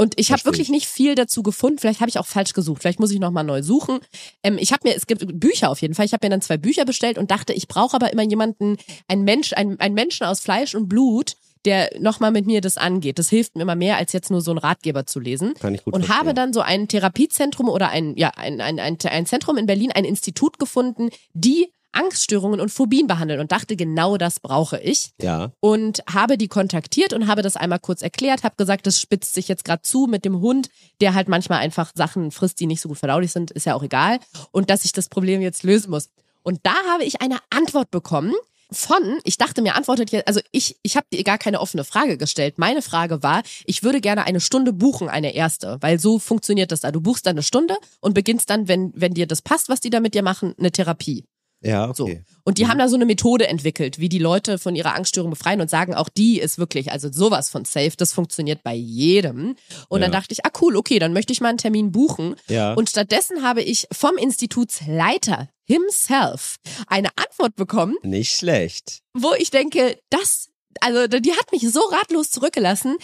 Und 0.00 0.18
ich 0.18 0.32
habe 0.32 0.42
wirklich 0.46 0.68
ich. 0.68 0.70
nicht 0.70 0.86
viel 0.86 1.14
dazu 1.14 1.42
gefunden. 1.42 1.76
Vielleicht 1.76 2.00
habe 2.00 2.08
ich 2.08 2.18
auch 2.18 2.24
falsch 2.24 2.54
gesucht. 2.54 2.80
Vielleicht 2.80 3.00
muss 3.00 3.10
ich 3.10 3.20
noch 3.20 3.30
mal 3.30 3.42
neu 3.42 3.62
suchen. 3.62 3.98
Ähm, 4.42 4.56
ich 4.58 4.72
habe 4.72 4.88
mir, 4.88 4.96
es 4.96 5.06
gibt 5.06 5.38
Bücher 5.38 5.68
auf 5.68 5.82
jeden 5.82 5.92
Fall. 5.92 6.06
Ich 6.06 6.14
habe 6.14 6.24
mir 6.24 6.30
dann 6.30 6.40
zwei 6.40 6.56
Bücher 6.56 6.86
bestellt 6.86 7.18
und 7.18 7.30
dachte, 7.30 7.52
ich 7.52 7.68
brauche 7.68 7.96
aber 7.96 8.10
immer 8.10 8.22
jemanden, 8.22 8.78
ein 9.08 9.24
Mensch, 9.24 9.52
ein, 9.52 9.78
ein 9.78 9.92
Menschen 9.92 10.24
aus 10.24 10.40
Fleisch 10.40 10.74
und 10.74 10.88
Blut, 10.88 11.34
der 11.66 11.90
nochmal 12.00 12.30
mit 12.30 12.46
mir 12.46 12.62
das 12.62 12.78
angeht. 12.78 13.18
Das 13.18 13.28
hilft 13.28 13.56
mir 13.56 13.60
immer 13.62 13.74
mehr, 13.74 13.98
als 13.98 14.14
jetzt 14.14 14.30
nur 14.30 14.40
so 14.40 14.52
einen 14.52 14.58
Ratgeber 14.58 15.04
zu 15.04 15.20
lesen. 15.20 15.52
Kann 15.60 15.74
ich 15.74 15.84
gut 15.84 15.92
und 15.92 16.06
verstehen. 16.06 16.18
habe 16.18 16.32
dann 16.32 16.54
so 16.54 16.62
ein 16.62 16.88
Therapiezentrum 16.88 17.68
oder 17.68 17.90
ein, 17.90 18.16
ja, 18.16 18.30
ein, 18.36 18.62
ein, 18.62 18.80
ein, 18.80 18.96
ein 19.04 19.26
Zentrum 19.26 19.58
in 19.58 19.66
Berlin, 19.66 19.92
ein 19.92 20.06
Institut 20.06 20.58
gefunden, 20.58 21.10
die 21.34 21.74
Angststörungen 21.92 22.60
und 22.60 22.70
Phobien 22.70 23.06
behandeln 23.06 23.40
und 23.40 23.52
dachte, 23.52 23.76
genau 23.76 24.16
das 24.16 24.40
brauche 24.40 24.78
ich 24.80 25.10
Ja. 25.20 25.52
und 25.60 26.02
habe 26.12 26.38
die 26.38 26.48
kontaktiert 26.48 27.12
und 27.12 27.26
habe 27.26 27.42
das 27.42 27.56
einmal 27.56 27.78
kurz 27.78 28.02
erklärt, 28.02 28.42
habe 28.44 28.56
gesagt, 28.56 28.86
das 28.86 29.00
spitzt 29.00 29.34
sich 29.34 29.48
jetzt 29.48 29.64
gerade 29.64 29.82
zu 29.82 30.06
mit 30.06 30.24
dem 30.24 30.40
Hund, 30.40 30.68
der 31.00 31.14
halt 31.14 31.28
manchmal 31.28 31.58
einfach 31.58 31.92
Sachen 31.94 32.30
frisst, 32.30 32.60
die 32.60 32.66
nicht 32.66 32.80
so 32.80 32.88
gut 32.88 32.98
verdaulich 32.98 33.32
sind, 33.32 33.50
ist 33.50 33.66
ja 33.66 33.74
auch 33.74 33.82
egal 33.82 34.18
und 34.52 34.70
dass 34.70 34.84
ich 34.84 34.92
das 34.92 35.08
Problem 35.08 35.40
jetzt 35.40 35.62
lösen 35.62 35.90
muss. 35.90 36.08
Und 36.42 36.60
da 36.62 36.74
habe 36.90 37.04
ich 37.04 37.20
eine 37.20 37.38
Antwort 37.50 37.90
bekommen 37.90 38.34
von, 38.72 39.18
ich 39.24 39.36
dachte 39.36 39.62
mir 39.62 39.74
antwortet 39.74 40.12
jetzt, 40.12 40.28
also 40.28 40.40
ich 40.52 40.76
ich 40.82 40.96
habe 40.96 41.06
dir 41.12 41.24
gar 41.24 41.38
keine 41.38 41.60
offene 41.60 41.82
Frage 41.84 42.16
gestellt. 42.16 42.56
Meine 42.56 42.82
Frage 42.82 43.22
war, 43.22 43.42
ich 43.66 43.82
würde 43.82 44.00
gerne 44.00 44.24
eine 44.24 44.40
Stunde 44.40 44.72
buchen, 44.72 45.08
eine 45.08 45.34
erste, 45.34 45.78
weil 45.80 45.98
so 45.98 46.18
funktioniert 46.20 46.70
das 46.70 46.80
da. 46.80 46.92
Du 46.92 47.00
buchst 47.00 47.26
dann 47.26 47.32
eine 47.32 47.42
Stunde 47.42 47.76
und 48.00 48.14
beginnst 48.14 48.48
dann, 48.48 48.68
wenn 48.68 48.92
wenn 48.94 49.12
dir 49.12 49.26
das 49.26 49.42
passt, 49.42 49.68
was 49.68 49.80
die 49.80 49.90
da 49.90 49.98
mit 50.00 50.14
dir 50.14 50.22
machen, 50.22 50.54
eine 50.56 50.70
Therapie. 50.70 51.24
Ja, 51.62 51.92
So. 51.94 52.04
okay. 52.04 52.24
Und 52.44 52.58
die 52.58 52.66
haben 52.68 52.78
da 52.78 52.88
so 52.88 52.96
eine 52.96 53.04
Methode 53.06 53.46
entwickelt, 53.48 53.98
wie 53.98 54.08
die 54.08 54.18
Leute 54.18 54.58
von 54.58 54.74
ihrer 54.74 54.94
Angststörung 54.94 55.30
befreien 55.30 55.60
und 55.60 55.68
sagen, 55.70 55.94
auch 55.94 56.08
die 56.08 56.40
ist 56.40 56.58
wirklich, 56.58 56.90
also 56.90 57.10
sowas 57.12 57.50
von 57.50 57.64
safe, 57.64 57.92
das 57.96 58.12
funktioniert 58.12 58.62
bei 58.62 58.74
jedem. 58.74 59.56
Und 59.88 60.00
dann 60.00 60.10
Ja. 60.12 60.18
dachte 60.20 60.32
ich, 60.32 60.44
ah 60.44 60.50
cool, 60.60 60.76
okay, 60.76 60.98
dann 60.98 61.12
möchte 61.12 61.32
ich 61.32 61.40
mal 61.40 61.50
einen 61.50 61.58
Termin 61.58 61.92
buchen. 61.92 62.34
Ja. 62.48 62.72
Und 62.74 62.88
stattdessen 62.90 63.42
habe 63.42 63.62
ich 63.62 63.86
vom 63.92 64.16
Institutsleiter 64.16 65.48
himself 65.66 66.56
eine 66.86 67.08
Antwort 67.16 67.54
bekommen, 67.56 67.96
Nicht 68.02 68.34
schlecht. 68.36 69.00
wo 69.14 69.34
ich 69.38 69.50
denke, 69.50 69.98
das, 70.10 70.48
also 70.80 71.06
die 71.06 71.32
hat 71.32 71.52
mich 71.52 71.62
so 71.70 71.80
ratlos 71.80 72.30
zurückgelassen. 72.30 72.96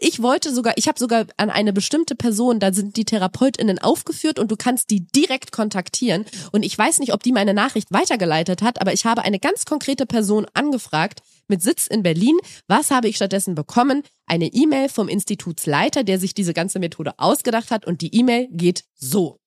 Ich 0.00 0.22
wollte 0.22 0.54
sogar, 0.54 0.74
ich 0.76 0.88
habe 0.88 0.98
sogar 0.98 1.26
an 1.36 1.50
eine 1.50 1.72
bestimmte 1.72 2.14
Person, 2.14 2.60
da 2.60 2.72
sind 2.72 2.96
die 2.96 3.04
TherapeutInnen 3.04 3.78
aufgeführt 3.78 4.38
und 4.38 4.50
du 4.50 4.56
kannst 4.56 4.90
die 4.90 5.06
direkt 5.06 5.50
kontaktieren. 5.52 6.24
Und 6.52 6.62
ich 6.62 6.76
weiß 6.76 7.00
nicht, 7.00 7.12
ob 7.12 7.22
die 7.22 7.32
meine 7.32 7.54
Nachricht 7.54 7.90
weitergeleitet 7.92 8.62
hat, 8.62 8.80
aber 8.80 8.92
ich 8.92 9.04
habe 9.04 9.22
eine 9.22 9.38
ganz 9.40 9.64
konkrete 9.64 10.06
Person 10.06 10.46
angefragt 10.54 11.20
mit 11.48 11.62
Sitz 11.62 11.86
in 11.86 12.02
Berlin. 12.02 12.36
Was 12.68 12.90
habe 12.90 13.08
ich 13.08 13.16
stattdessen 13.16 13.54
bekommen? 13.54 14.02
Eine 14.26 14.46
E-Mail 14.46 14.88
vom 14.88 15.08
Institutsleiter, 15.08 16.04
der 16.04 16.18
sich 16.18 16.34
diese 16.34 16.54
ganze 16.54 16.78
Methode 16.78 17.14
ausgedacht 17.18 17.70
hat 17.70 17.86
und 17.86 18.00
die 18.00 18.14
E-Mail 18.14 18.48
geht 18.50 18.84
so. 18.94 19.38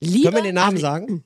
Lieber 0.00 0.30
Können 0.30 0.44
wir 0.44 0.50
den 0.50 0.54
Namen 0.56 0.78
sagen? 0.78 1.24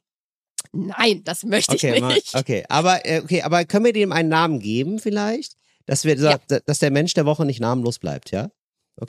Nein, 0.72 1.22
das 1.24 1.44
möchte 1.44 1.74
Okay, 1.74 1.96
ich 1.96 2.02
nicht. 2.02 2.34
okay, 2.34 2.64
aber 2.68 3.04
äh, 3.06 3.20
okay, 3.22 3.42
aber 3.42 3.64
können 3.64 3.84
wir 3.84 3.92
dem 3.92 4.12
einen 4.12 4.28
Namen 4.28 4.60
geben 4.60 4.98
vielleicht, 4.98 5.56
dass 5.86 6.04
wir 6.04 6.16
Ja. 6.16 6.38
dass 6.66 6.78
der 6.78 6.90
Mensch 6.90 7.14
der 7.14 7.26
Woche 7.26 7.44
nicht 7.44 7.60
namenlos 7.60 7.98
bleibt, 7.98 8.30
ja? 8.30 8.50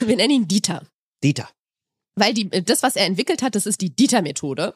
Wir 0.00 0.16
nennen 0.16 0.30
ihn 0.32 0.48
Dieter. 0.48 0.82
Dieter. 1.22 1.48
Weil 2.14 2.34
die, 2.34 2.48
das, 2.50 2.82
was 2.82 2.96
er 2.96 3.06
entwickelt 3.06 3.42
hat, 3.42 3.54
das 3.54 3.66
ist 3.66 3.80
die 3.80 3.94
Dieter-Methode. 3.94 4.74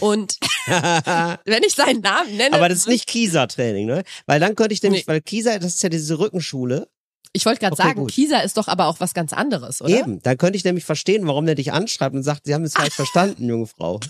Und 0.00 0.38
wenn 0.66 1.62
ich 1.64 1.74
seinen 1.74 2.00
Namen 2.00 2.36
nenne. 2.36 2.56
aber 2.56 2.68
das 2.68 2.78
ist 2.78 2.88
nicht 2.88 3.06
Kieser-Training, 3.06 3.86
ne? 3.86 4.02
Weil 4.26 4.40
dann 4.40 4.54
könnte 4.56 4.74
ich 4.74 4.82
nämlich, 4.82 5.06
Nee. 5.06 5.12
weil 5.12 5.20
Kieser, 5.20 5.58
das 5.58 5.74
ist 5.76 5.82
ja 5.82 5.88
diese 5.88 6.18
Rückenschule. 6.18 6.88
Ich 7.32 7.44
wollte 7.46 7.60
gerade 7.60 7.74
Okay, 7.74 7.82
sagen, 7.82 8.00
gut. 8.00 8.10
Kieser 8.12 8.42
ist 8.42 8.56
doch 8.56 8.66
aber 8.68 8.86
auch 8.86 8.98
was 9.00 9.12
ganz 9.14 9.32
anderes, 9.32 9.82
oder? 9.82 9.90
Eben, 9.98 10.22
dann 10.22 10.38
könnte 10.38 10.56
ich 10.56 10.64
nämlich 10.64 10.84
verstehen, 10.84 11.26
warum 11.26 11.44
der 11.46 11.54
dich 11.54 11.72
anschreibt 11.72 12.14
und 12.14 12.22
sagt, 12.22 12.46
Sie 12.46 12.54
haben 12.54 12.64
es 12.64 12.72
falsch 12.74 12.94
verstanden, 12.94 13.48
junge 13.48 13.66
Frau. 13.66 14.00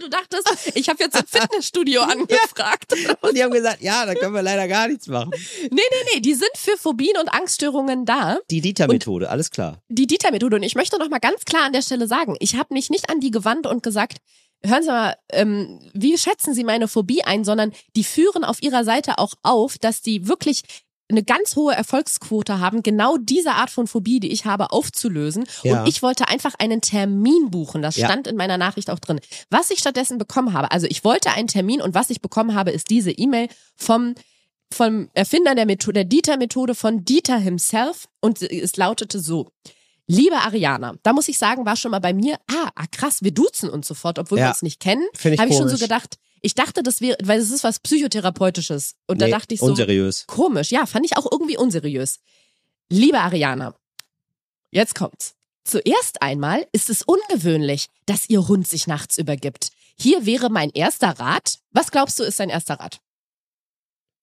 Du 0.00 0.08
dachtest, 0.08 0.72
ich 0.74 0.88
habe 0.88 1.02
jetzt 1.02 1.18
im 1.18 1.26
Fitnessstudio 1.26 2.00
angefragt. 2.02 2.94
Und 3.20 3.36
die 3.36 3.42
haben 3.42 3.50
gesagt, 3.50 3.82
ja, 3.82 4.06
da 4.06 4.14
können 4.14 4.34
wir 4.34 4.42
leider 4.42 4.66
gar 4.68 4.88
nichts 4.88 5.06
machen. 5.08 5.30
Nee, 5.62 5.70
nee, 5.70 6.10
nee, 6.14 6.20
die 6.20 6.34
sind 6.34 6.50
für 6.56 6.76
Phobien 6.76 7.16
und 7.18 7.28
Angststörungen 7.28 8.06
da. 8.06 8.38
Die 8.50 8.60
Dieter-Methode, 8.60 9.28
alles 9.28 9.50
klar. 9.50 9.82
Die 9.88 10.06
Dieter-Methode. 10.06 10.56
Und 10.56 10.62
ich 10.62 10.74
möchte 10.74 10.98
noch 10.98 11.08
mal 11.08 11.18
ganz 11.18 11.44
klar 11.44 11.64
an 11.64 11.72
der 11.72 11.82
Stelle 11.82 12.06
sagen, 12.06 12.36
ich 12.40 12.56
habe 12.56 12.74
mich 12.74 12.90
nicht 12.90 13.10
an 13.10 13.20
die 13.20 13.30
gewandt 13.30 13.66
und 13.66 13.82
gesagt, 13.82 14.18
hören 14.64 14.82
Sie 14.82 14.88
mal, 14.88 15.16
ähm, 15.30 15.80
wie 15.92 16.16
schätzen 16.18 16.54
Sie 16.54 16.64
meine 16.64 16.88
Phobie 16.88 17.22
ein, 17.22 17.44
sondern 17.44 17.72
die 17.96 18.04
führen 18.04 18.44
auf 18.44 18.62
ihrer 18.62 18.84
Seite 18.84 19.18
auch 19.18 19.34
auf, 19.42 19.78
dass 19.78 20.02
die 20.02 20.28
wirklich 20.28 20.62
eine 21.10 21.22
ganz 21.22 21.56
hohe 21.56 21.74
Erfolgsquote 21.74 22.60
haben, 22.60 22.82
genau 22.82 23.16
diese 23.18 23.52
Art 23.52 23.70
von 23.70 23.86
Phobie, 23.86 24.20
die 24.20 24.32
ich 24.32 24.44
habe, 24.44 24.70
aufzulösen. 24.72 25.44
Ja. 25.62 25.80
Und 25.82 25.88
ich 25.88 26.02
wollte 26.02 26.28
einfach 26.28 26.54
einen 26.58 26.80
Termin 26.80 27.50
buchen. 27.50 27.82
Das 27.82 27.96
Ja. 27.96 28.06
stand 28.06 28.26
in 28.26 28.36
meiner 28.36 28.58
Nachricht 28.58 28.90
auch 28.90 28.98
drin. 28.98 29.20
Was 29.50 29.70
ich 29.70 29.78
stattdessen 29.80 30.18
bekommen 30.18 30.52
habe, 30.52 30.70
also 30.70 30.86
ich 30.88 31.04
wollte 31.04 31.30
einen 31.32 31.48
Termin 31.48 31.80
und 31.82 31.94
was 31.94 32.10
ich 32.10 32.20
bekommen 32.20 32.54
habe, 32.54 32.70
ist 32.70 32.90
diese 32.90 33.10
E-Mail 33.10 33.48
vom 33.76 34.14
vom 34.72 35.10
Erfinder 35.14 35.56
der 35.56 35.66
Methode, 35.66 35.94
der 35.94 36.04
Dieter-Methode 36.04 36.76
von 36.76 37.04
Dieter 37.04 37.38
himself 37.38 38.06
und 38.20 38.40
es 38.40 38.76
lautete 38.76 39.18
so. 39.18 39.48
Liebe 40.06 40.36
Ariana, 40.36 40.94
da 41.02 41.12
muss 41.12 41.26
ich 41.26 41.38
sagen, 41.38 41.66
war 41.66 41.74
schon 41.74 41.90
mal 41.90 41.98
bei 41.98 42.12
mir, 42.12 42.36
ah, 42.48 42.68
ah 42.76 42.84
krass, 42.92 43.18
wir 43.22 43.32
duzen 43.32 43.68
uns 43.68 43.88
sofort, 43.88 44.20
obwohl 44.20 44.38
Ja. 44.38 44.44
wir 44.44 44.50
uns 44.50 44.62
nicht 44.62 44.78
kennen. 44.78 45.04
Finde 45.14 45.34
ich 45.34 45.40
Habe 45.40 45.50
ich 45.50 45.56
schon 45.56 45.68
so 45.68 45.76
gedacht, 45.76 46.18
ich 46.42 46.54
dachte, 46.54 46.82
das 46.82 47.00
wäre, 47.00 47.16
weil 47.22 47.38
es 47.40 47.50
ist 47.50 47.64
was 47.64 47.78
Psychotherapeutisches. 47.80 48.94
Und 49.06 49.20
da 49.20 49.26
Nee, 49.26 49.32
dachte 49.32 49.54
ich 49.54 49.60
so, 49.60 49.66
unseriös. 49.66 50.26
komisch, 50.26 50.70
ja, 50.70 50.86
fand 50.86 51.06
ich 51.06 51.16
auch 51.16 51.30
irgendwie 51.30 51.56
unseriös. 51.56 52.20
Liebe 52.88 53.18
Ariana, 53.18 53.74
jetzt 54.70 54.94
kommt's. 54.94 55.34
Zuerst 55.64 56.22
einmal 56.22 56.66
ist 56.72 56.90
es 56.90 57.02
ungewöhnlich, 57.02 57.86
dass 58.06 58.28
Ihr 58.28 58.48
Hund 58.48 58.66
sich 58.66 58.86
nachts 58.86 59.18
übergibt. 59.18 59.68
Hier 59.96 60.24
wäre 60.26 60.50
mein 60.50 60.70
erster 60.70 61.10
Rat. 61.18 61.58
Was 61.70 61.90
glaubst 61.90 62.18
du, 62.18 62.22
ist 62.24 62.38
sein 62.38 62.48
erster 62.48 62.74
Rat? 62.80 63.00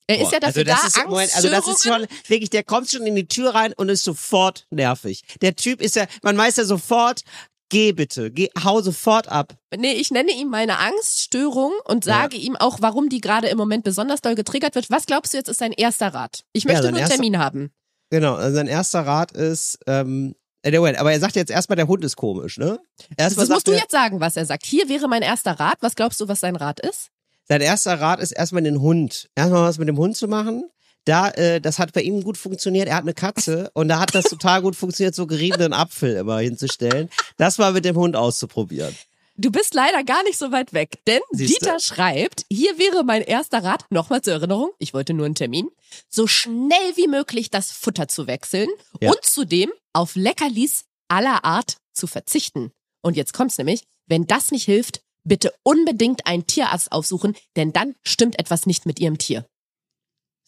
Er 0.08 0.22
ist 0.22 0.32
ja 0.32 0.40
dafür 0.40 0.62
also 0.62 0.64
das 0.64 0.94
da, 0.94 1.02
ist, 1.02 1.08
Moment, 1.10 1.36
also 1.36 1.50
das 1.50 1.68
ist 1.68 1.84
schon 1.84 2.08
wirklich, 2.28 2.50
der 2.50 2.64
kommt 2.64 2.90
schon 2.90 3.06
in 3.06 3.16
die 3.16 3.28
Tür 3.28 3.54
rein 3.54 3.74
und 3.74 3.90
ist 3.90 4.06
sofort 4.06 4.66
nervig. 4.72 5.24
Der 5.42 5.56
Typ 5.56 5.82
ist 5.82 5.98
ja, 5.98 6.08
man 6.24 6.38
weiß 6.38 6.56
ja 6.56 6.64
sofort, 6.64 7.22
geh 7.70 7.92
bitte, 7.92 8.32
geh, 8.32 8.50
hau 8.64 8.82
sofort 8.82 9.28
ab. 9.30 9.54
Nee, 9.76 9.94
ich 9.94 10.12
nenne 10.12 10.32
ihm 10.32 10.50
meine 10.50 10.80
Angststörung 10.80 11.72
und 11.86 12.04
sage 12.04 12.38
ihm 12.38 12.56
auch, 12.56 12.78
warum 12.82 13.10
die 13.10 13.22
gerade 13.22 13.48
im 13.48 13.58
Moment 13.58 13.84
besonders 13.84 14.22
doll 14.22 14.36
getriggert 14.36 14.76
wird. 14.76 14.90
Was 14.90 15.06
glaubst 15.06 15.34
du 15.34 15.38
jetzt 15.38 15.50
ist 15.50 15.60
sein 15.60 15.72
erster 15.72 16.14
Rat? 16.14 16.44
Ich 16.54 16.64
Ja, 16.64 16.72
möchte 16.72 16.84
sein 16.84 16.94
nur 16.94 17.02
einen 17.02 17.10
Termin 17.10 17.38
haben. 17.38 17.72
Genau, 18.10 18.36
also 18.36 18.56
sein 18.56 18.68
erster 18.68 19.06
Rat 19.06 19.34
ist, 19.34 19.80
ähm, 19.88 20.36
äh, 20.62 20.72
der 20.72 20.80
Moment, 20.80 20.98
aber 21.00 21.12
er 21.12 21.20
sagt 21.20 21.36
jetzt 21.36 21.52
erstmal, 21.52 21.76
der 21.76 21.88
Hund 21.88 22.04
ist 22.06 22.16
komisch, 22.16 22.58
ne? 22.58 22.80
Erstmal 23.18 23.46
Das 23.46 23.54
musst 23.54 23.68
du 23.68 23.74
jetzt 23.74 23.92
sagen, 23.92 24.20
was 24.20 24.38
er 24.38 24.46
sagt. 24.46 24.66
Hier 24.66 24.88
wäre 24.90 25.08
mein 25.08 25.22
erster 25.22 25.60
Rat. 25.60 25.78
Was 25.82 25.96
glaubst 25.96 26.20
du, 26.22 26.28
was 26.28 26.40
sein 26.40 26.56
Rat 26.56 26.80
ist? 26.80 27.10
sein 27.50 27.62
erster 27.62 28.00
Rat 28.00 28.20
ist 28.20 28.34
erstmal 28.34 28.64
den 28.64 28.82
Hund, 28.82 29.30
erstmal 29.36 29.64
was 29.64 29.78
mit 29.78 29.88
dem 29.88 29.98
Hund 29.98 30.18
zu 30.18 30.28
machen. 30.28 30.70
Da, 31.08 31.30
äh, 31.30 31.62
das 31.62 31.80
hat 31.80 31.94
bei 31.94 32.02
ihm 32.02 32.22
gut 32.24 32.38
funktioniert. 32.38 32.88
Er 32.88 32.96
hat 32.96 33.04
eine 33.04 33.14
Katze 33.14 33.72
und 33.74 33.88
da 33.88 34.00
hat 34.00 34.14
das 34.14 34.26
total 34.26 34.62
gut 34.62 34.76
funktioniert, 34.76 35.16
so 35.16 35.26
geriebenen 35.26 35.72
Apfel 35.74 36.18
immer 36.18 36.40
hinzustellen. 36.40 37.10
Das 37.38 37.58
mal 37.58 37.72
mit 37.72 37.86
dem 37.86 37.96
Hund 37.96 38.16
auszuprobieren. 38.16 38.96
Du 39.38 39.52
bist 39.52 39.74
leider 39.76 40.04
gar 40.04 40.24
nicht 40.24 40.38
so 40.38 40.52
weit 40.52 40.74
weg, 40.74 41.00
denn 41.06 41.22
Siehste. 41.32 41.60
Dieter 41.66 41.80
schreibt, 41.80 42.46
hier 42.52 42.78
wäre 42.80 43.04
mein 43.04 43.22
erster 43.22 43.64
Rat, 43.64 43.86
nochmal 43.92 44.22
zur 44.24 44.34
Erinnerung, 44.34 44.72
ich 44.80 44.96
wollte 44.96 45.14
nur 45.14 45.28
einen 45.28 45.36
Termin, 45.36 45.70
so 46.10 46.26
schnell 46.26 46.96
wie 46.96 47.08
möglich 47.08 47.52
das 47.52 47.72
Futter 47.72 48.08
zu 48.08 48.26
wechseln 48.26 48.68
Ja. 49.00 49.12
und 49.12 49.24
zudem 49.24 49.72
auf 49.94 50.16
Leckerlis 50.16 50.86
aller 51.08 51.46
Art 51.46 51.78
zu 51.94 52.08
verzichten. 52.08 52.72
Und 53.02 53.16
jetzt 53.16 53.34
kommt's 53.34 53.60
nämlich, 53.60 53.84
wenn 54.08 54.26
das 54.26 54.52
nicht 54.52 54.66
hilft, 54.66 55.02
bitte 55.24 55.54
unbedingt 55.62 56.26
einen 56.26 56.48
Tierarzt 56.48 56.92
aufsuchen, 56.92 57.36
denn 57.56 57.72
dann 57.72 57.94
stimmt 58.04 58.40
etwas 58.40 58.66
nicht 58.66 58.88
mit 58.88 59.00
ihrem 59.00 59.20
Tier. 59.20 59.46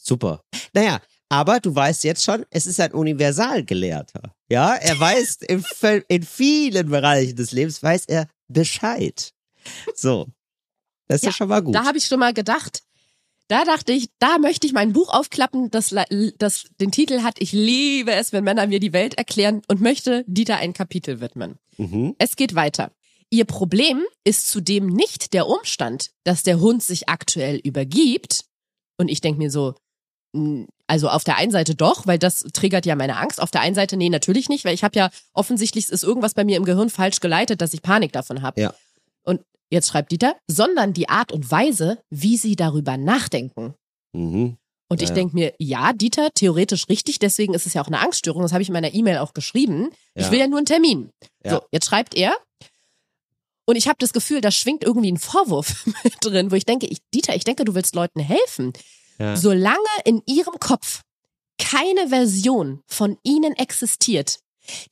Super. 0.10 0.44
Naja, 0.74 1.00
aber 1.30 1.60
du 1.60 1.74
weißt 1.74 2.04
jetzt 2.04 2.24
schon, 2.24 2.44
es 2.50 2.66
ist 2.66 2.80
ein 2.80 2.94
Universalgelehrter. 2.94 4.34
Ja, 4.50 4.74
er 4.74 5.00
weiß 5.00 5.38
in, 5.48 5.64
in 6.08 6.24
vielen 6.24 6.90
Bereichen 6.90 7.36
des 7.36 7.52
Lebens 7.52 7.82
weiß 7.84 8.06
er 8.08 8.28
Bescheid. 8.48 9.32
So. 9.94 10.28
Das 11.08 11.18
ist 11.18 11.24
ja, 11.24 11.30
Ja, 11.30 11.34
schon 11.34 11.50
mal 11.50 11.62
gut. 11.62 11.76
Da 11.76 11.86
habe 11.86 12.00
ich 12.00 12.06
schon 12.06 12.20
mal 12.20 12.34
gedacht, 12.34 12.82
da 13.50 13.66
dachte 13.66 13.94
ich, 13.94 14.10
da 14.18 14.40
möchte 14.40 14.66
ich 14.66 14.74
mein 14.74 14.94
Buch 14.94 15.10
aufklappen, 15.10 15.70
das, 15.70 15.94
das 16.38 16.66
den 16.80 16.92
Titel 16.92 17.22
hat, 17.22 17.40
ich 17.40 17.52
liebe 17.52 18.12
es, 18.12 18.34
wenn 18.34 18.44
Männer 18.44 18.66
mir 18.66 18.80
die 18.80 18.94
Welt 18.94 19.16
erklären 19.16 19.62
und 19.68 19.82
möchte 19.82 20.24
Dieter 20.28 20.58
ein 20.58 20.74
Kapitel 20.74 21.22
widmen. 21.22 21.60
Mhm. 21.78 22.16
Es 22.18 22.36
geht 22.36 22.56
weiter. 22.56 22.92
Ihr 23.30 23.46
Problem 23.46 24.04
ist 24.24 24.48
zudem 24.48 24.88
nicht 24.88 25.34
der 25.34 25.46
Umstand, 25.48 26.10
dass 26.24 26.42
der 26.42 26.60
Hund 26.60 26.82
sich 26.82 27.10
aktuell 27.10 27.58
übergibt. 27.58 28.46
Und 28.98 29.08
ich 29.08 29.22
denke 29.22 29.40
mir 29.40 29.52
so, 29.52 29.76
also 30.88 31.10
auf 31.10 31.24
der 31.24 31.38
einen 31.38 31.52
Seite 31.52 31.74
doch, 31.76 32.06
weil 32.06 32.20
das 32.20 32.40
triggert 32.54 32.86
ja 32.86 32.96
meine 32.96 33.18
Angst. 33.18 33.42
Auf 33.42 33.52
der 33.52 33.62
einen 33.62 33.76
Seite, 33.76 33.98
nee, 33.98 34.10
natürlich 34.10 34.48
nicht, 34.50 34.64
weil 34.66 34.74
ich 34.76 34.84
habe 34.84 34.98
ja 34.98 35.10
offensichtlich 35.34 35.90
ist 35.90 36.04
irgendwas 36.04 36.34
bei 36.36 36.44
mir 36.44 36.58
im 36.58 36.66
Gehirn 36.66 36.90
falsch 36.90 37.20
geleitet, 37.20 37.62
dass 37.62 37.74
ich 37.74 37.82
Panik 37.82 38.12
davon 38.14 38.42
habe. 38.42 38.62
Ja. 38.62 38.74
Und 39.24 39.42
jetzt 39.72 39.90
schreibt 39.90 40.12
Dieter, 40.12 40.36
sondern 40.48 40.94
die 40.94 41.10
Art 41.10 41.32
und 41.32 41.50
Weise, 41.50 41.98
wie 42.10 42.38
sie 42.38 42.56
darüber 42.56 42.96
nachdenken. 42.98 43.74
Mhm. 44.14 44.58
Und 44.92 45.02
ich 45.04 45.10
Ja, 45.10 45.16
ja. 45.16 45.22
denk 45.22 45.34
mir, 45.36 45.54
ja, 45.60 45.94
Dieter, 45.94 46.30
theoretisch 46.34 46.90
richtig, 46.90 47.20
deswegen 47.20 47.54
ist 47.54 47.66
es 47.68 47.74
ja 47.76 47.82
auch 47.84 47.88
eine 47.88 48.00
Angststörung. 48.00 48.42
Das 48.42 48.54
habe 48.54 48.62
ich 48.64 48.70
in 48.70 48.74
meiner 48.74 48.94
E-Mail 48.94 49.20
auch 49.20 49.34
geschrieben. 49.34 49.90
Ich 50.16 50.26
Ja. 50.26 50.32
will 50.32 50.40
ja 50.40 50.48
nur 50.48 50.58
einen 50.58 50.66
Termin. 50.66 51.12
So, 51.44 51.62
jetzt 51.72 51.86
schreibt 51.88 52.16
er. 52.16 52.34
Und 53.66 53.76
ich 53.76 53.88
habe 53.88 53.98
das 54.00 54.14
Gefühl, 54.14 54.42
da 54.42 54.50
schwingt 54.50 54.84
irgendwie 54.84 55.12
ein 55.12 55.18
Vorwurf 55.20 55.86
mit 56.04 56.16
drin, 56.22 56.50
wo 56.52 56.56
ich 56.56 56.66
denke, 56.66 56.88
ich, 56.88 57.00
Dieter, 57.14 57.36
ich 57.36 57.44
denke, 57.44 57.66
du 57.66 57.76
willst 57.76 57.94
Leuten 57.96 58.20
helfen. 58.20 58.74
Ja. 59.20 59.36
Solange 59.36 59.78
in 60.06 60.22
ihrem 60.26 60.60
Kopf 60.60 61.02
keine 61.58 62.10
Version 62.10 62.82
von 62.88 63.18
ihnen 63.24 63.54
existiert, 63.54 64.40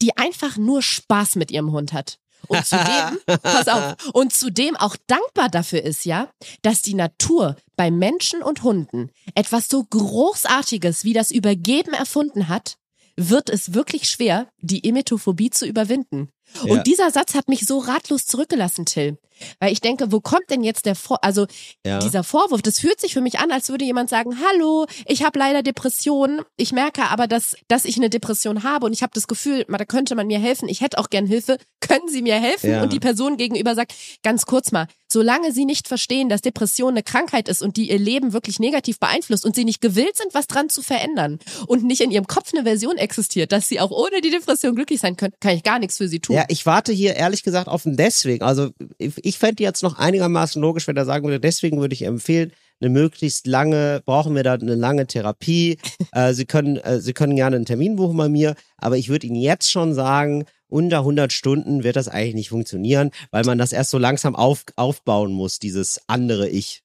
die 0.01 0.17
einfach 0.17 0.57
nur 0.57 0.81
Spaß 0.81 1.35
mit 1.35 1.51
ihrem 1.51 1.71
Hund 1.71 1.93
hat. 1.93 2.19
Und 2.47 2.65
zudem, 2.65 3.19
pass 3.41 3.67
auf, 3.67 3.95
und 4.13 4.33
zudem 4.33 4.75
auch 4.75 4.95
dankbar 5.07 5.49
dafür 5.49 5.81
ist 5.81 6.05
ja, 6.05 6.29
dass 6.61 6.81
die 6.81 6.93
Natur 6.93 7.55
bei 7.75 7.89
Menschen 7.89 8.43
und 8.43 8.63
Hunden 8.63 9.11
etwas 9.33 9.67
so 9.69 9.83
Großartiges 9.83 11.03
wie 11.03 11.13
das 11.13 11.31
Übergeben 11.31 11.93
erfunden 11.93 12.47
hat, 12.47 12.77
wird 13.15 13.49
es 13.49 13.73
wirklich 13.73 14.07
schwer, 14.09 14.47
die 14.61 14.87
Emetophobie 14.87 15.49
zu 15.49 15.65
überwinden. 15.65 16.29
Ja. 16.63 16.73
Und 16.73 16.87
dieser 16.87 17.11
Satz 17.11 17.35
hat 17.35 17.49
mich 17.49 17.65
so 17.65 17.79
ratlos 17.79 18.25
zurückgelassen, 18.25 18.85
Till. 18.85 19.17
Weil 19.59 19.71
ich 19.71 19.81
denke, 19.81 20.11
wo 20.11 20.19
kommt 20.19 20.49
denn 20.49 20.63
jetzt 20.63 20.85
der 20.85 20.95
Vor 20.95 21.23
also 21.23 21.45
Ja. 21.85 21.99
dieser 21.99 22.23
Vorwurf, 22.23 22.61
das 22.61 22.79
fühlt 22.79 22.99
sich 22.99 23.13
für 23.13 23.21
mich 23.21 23.39
an, 23.39 23.51
als 23.51 23.69
würde 23.69 23.85
jemand 23.85 24.09
sagen, 24.09 24.37
hallo, 24.39 24.87
ich 25.05 25.23
habe 25.23 25.37
leider 25.37 25.61
Depressionen, 25.63 26.41
ich 26.55 26.71
merke 26.71 27.03
aber, 27.03 27.27
dass, 27.27 27.55
dass 27.67 27.85
ich 27.85 27.97
eine 27.97 28.09
Depression 28.09 28.63
habe 28.63 28.85
und 28.85 28.93
ich 28.93 29.03
habe 29.03 29.11
das 29.13 29.27
Gefühl, 29.27 29.65
da 29.67 29.85
könnte 29.85 30.15
man 30.15 30.27
mir 30.27 30.39
helfen, 30.39 30.67
ich 30.69 30.81
hätte 30.81 30.97
auch 30.97 31.09
gern 31.09 31.27
Hilfe, 31.27 31.57
können 31.79 32.07
Sie 32.07 32.21
mir 32.21 32.35
helfen? 32.35 32.71
Ja. 32.71 32.81
Und 32.83 32.91
die 32.93 32.99
Person 32.99 33.37
gegenüber 33.37 33.75
sagt, 33.75 33.93
ganz 34.23 34.45
kurz 34.45 34.71
mal, 34.71 34.87
solange 35.07 35.51
Sie 35.51 35.65
nicht 35.65 35.87
verstehen, 35.87 36.29
dass 36.29 36.41
Depression 36.41 36.89
eine 36.93 37.03
Krankheit 37.03 37.47
ist 37.47 37.61
und 37.61 37.77
die 37.77 37.89
Ihr 37.91 37.99
Leben 37.99 38.33
wirklich 38.33 38.59
negativ 38.59 38.99
beeinflusst 38.99 39.45
und 39.45 39.55
Sie 39.55 39.65
nicht 39.65 39.81
gewillt 39.81 40.17
sind, 40.17 40.33
was 40.33 40.47
dran 40.47 40.69
zu 40.69 40.81
verändern 40.81 41.39
und 41.67 41.83
nicht 41.83 42.01
in 42.01 42.11
Ihrem 42.11 42.27
Kopf 42.27 42.53
eine 42.53 42.63
Version 42.63 42.97
existiert, 42.97 43.51
dass 43.51 43.67
Sie 43.67 43.79
auch 43.79 43.91
ohne 43.91 44.21
die 44.21 44.31
Depression 44.31 44.75
glücklich 44.75 44.99
sein 44.99 45.15
können, 45.15 45.33
kann 45.39 45.55
ich 45.55 45.63
gar 45.63 45.77
nichts 45.79 45.97
für 45.97 46.07
Sie 46.07 46.19
tun. 46.19 46.36
Ja, 46.37 46.45
ich 46.49 46.67
warte 46.67 46.93
hier 46.93 47.15
ehrlich 47.15 47.41
gesagt 47.41 47.67
auf 47.67 47.83
ein 47.87 47.97
Deswegen. 47.97 48.43
Also 48.43 48.69
ich 48.99 49.13
ich 49.25 49.39
fände 49.39 49.63
jetzt 49.63 49.81
noch 49.81 49.97
einigermaßen 49.97 50.61
logisch, 50.61 50.87
wenn 50.87 50.95
er 50.95 51.03
sagen 51.03 51.25
würde, 51.25 51.39
deswegen 51.39 51.81
würde 51.81 51.95
ich 51.95 52.03
empfehlen, 52.03 52.51
eine 52.79 52.91
möglichst 52.91 53.47
lange, 53.47 54.03
brauchen 54.05 54.35
wir 54.35 54.43
da 54.43 54.53
eine 54.53 54.75
lange 54.75 55.07
Therapie. 55.07 55.79
äh, 56.11 56.33
Sie 56.33 56.45
können, 56.45 56.77
äh, 56.77 56.99
Sie 56.99 57.13
können 57.13 57.35
gerne 57.35 57.55
einen 57.55 57.65
Termin 57.65 57.95
buchen 57.95 58.17
bei 58.17 58.29
mir, 58.29 58.55
aber 58.77 58.97
ich 58.97 59.09
würde 59.09 59.25
Ihnen 59.25 59.35
jetzt 59.35 59.71
schon 59.71 59.95
sagen, 59.95 60.45
unter 60.67 60.99
100 60.99 61.33
Stunden 61.33 61.83
wird 61.83 61.95
das 61.95 62.07
eigentlich 62.07 62.35
nicht 62.35 62.49
funktionieren, 62.49 63.09
weil 63.31 63.43
man 63.43 63.57
das 63.57 63.73
erst 63.73 63.89
so 63.89 63.97
langsam 63.97 64.35
auf, 64.35 64.63
aufbauen 64.75 65.31
muss, 65.31 65.57
dieses 65.57 66.01
andere 66.05 66.47
Ich. 66.47 66.83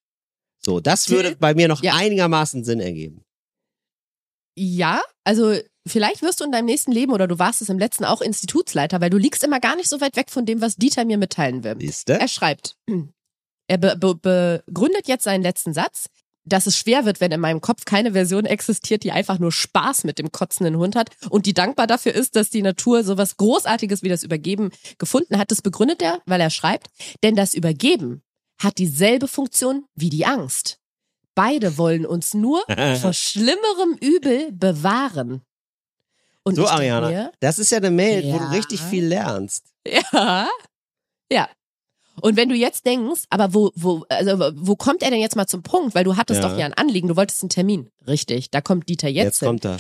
So, 0.65 0.81
das 0.81 1.11
würde 1.11 1.37
bei 1.37 1.53
mir 1.55 1.69
noch 1.69 1.83
Ja. 1.83 1.93
einigermaßen 1.97 2.65
Sinn 2.65 2.81
ergeben. 2.81 3.23
Ja, 4.57 5.03
also 5.25 5.59
vielleicht 5.87 6.23
wirst 6.23 6.41
du 6.41 6.45
in 6.45 6.53
deinem 6.53 6.67
nächsten 6.67 6.93
Leben 6.93 7.13
oder 7.13 7.27
du 7.27 7.39
warst 7.39 7.63
es 7.63 7.69
im 7.69 7.79
letzten 7.79 8.05
auch 8.05 8.21
Institutsleiter, 8.21 9.01
weil 9.01 9.11
du 9.11 9.19
liegst 9.19 9.45
immer 9.45 9.61
gar 9.61 9.77
nicht 9.77 9.89
so 9.89 10.01
weit 10.01 10.17
weg 10.17 10.31
von 10.31 10.47
dem, 10.47 10.61
was 10.61 10.77
Dieter 10.77 11.05
mir 11.05 11.19
mitteilen 11.19 11.65
will. 11.65 11.77
Siehste? 11.81 12.19
Er 12.19 12.29
schreibt, 12.29 12.77
er 13.69 13.79
be 13.79 13.97
be 13.97 14.63
begründet 14.67 15.09
jetzt 15.09 15.25
seinen 15.25 15.43
letzten 15.43 15.75
Satz, 15.75 16.09
dass 16.45 16.67
es 16.67 16.77
schwer 16.77 17.05
wird, 17.05 17.21
wenn 17.21 17.33
in 17.33 17.41
meinem 17.41 17.61
Kopf 17.61 17.85
keine 17.85 18.13
Version 18.13 18.45
existiert, 18.45 19.05
die 19.05 19.13
einfach 19.13 19.39
nur 19.39 19.53
Spaß 19.53 20.05
mit 20.05 20.19
dem 20.19 20.33
kotzenden 20.33 20.77
Hund 20.77 20.97
hat 20.97 21.11
und 21.31 21.47
die 21.47 21.55
dankbar 21.55 21.87
dafür 21.87 22.15
ist, 22.15 22.37
dass 22.37 22.51
die 22.51 22.63
Natur 22.63 23.05
sowas 23.05 23.37
Großartiges 23.37 24.03
wie 24.03 24.09
das 24.09 24.25
Übergeben 24.25 24.71
gefunden 24.99 25.39
hat. 25.39 25.51
Das 25.51 25.63
begründet 25.63 26.03
er, 26.03 26.21
weil 26.27 26.41
er 26.41 26.51
schreibt, 26.51 26.89
denn 27.23 27.37
das 27.37 27.55
Übergeben 27.55 28.23
hat 28.61 28.79
dieselbe 28.79 29.29
Funktion 29.29 29.85
wie 29.95 30.11
die 30.11 30.27
Angst. 30.27 30.79
Beide 31.35 31.79
wollen 31.79 32.05
uns 32.05 32.35
nur 32.35 32.63
vor 33.01 33.13
schlimmerem 33.13 33.97
Übel 34.01 34.53
bewahren. 34.53 35.43
Und 36.45 36.57
so, 36.57 36.67
Ariana, 36.67 37.09
mir, 37.09 37.33
das 37.41 37.59
ist 37.59 37.71
ja 37.71 37.79
eine 37.79 37.91
Mail, 37.91 38.25
wo 38.33 38.39
du 38.39 38.45
Ja. 38.45 38.51
richtig 38.51 38.81
viel 38.81 39.07
lernst. 39.07 39.67
ja. 39.87 40.49
Ja. 41.33 41.49
Und 42.21 42.37
wenn 42.37 42.49
du 42.51 42.55
jetzt 42.55 42.85
denkst, 42.85 43.23
aber 43.31 43.55
wo, 43.55 43.71
wo, 43.75 44.05
also 44.09 44.53
wo 44.57 44.77
kommt 44.77 45.03
er 45.03 45.11
denn 45.11 45.21
jetzt 45.21 45.35
mal 45.37 45.47
zum 45.47 45.63
Punkt? 45.63 45.95
Weil 45.95 46.05
du 46.05 46.17
hattest 46.17 46.43
Ja. 46.43 46.49
doch 46.49 46.59
ja 46.59 46.67
ein 46.67 46.75
Anliegen, 46.75 47.09
du 47.09 47.17
wolltest 47.17 47.43
einen 47.43 47.49
Termin. 47.49 47.89
Richtig, 48.07 48.51
da 48.51 48.61
kommt 48.61 48.89
Dieter 48.89 49.09
jetzt, 49.09 49.25
Jetzt 49.25 49.39
hin. 49.39 49.49
kommt 49.49 49.65
er. 49.65 49.79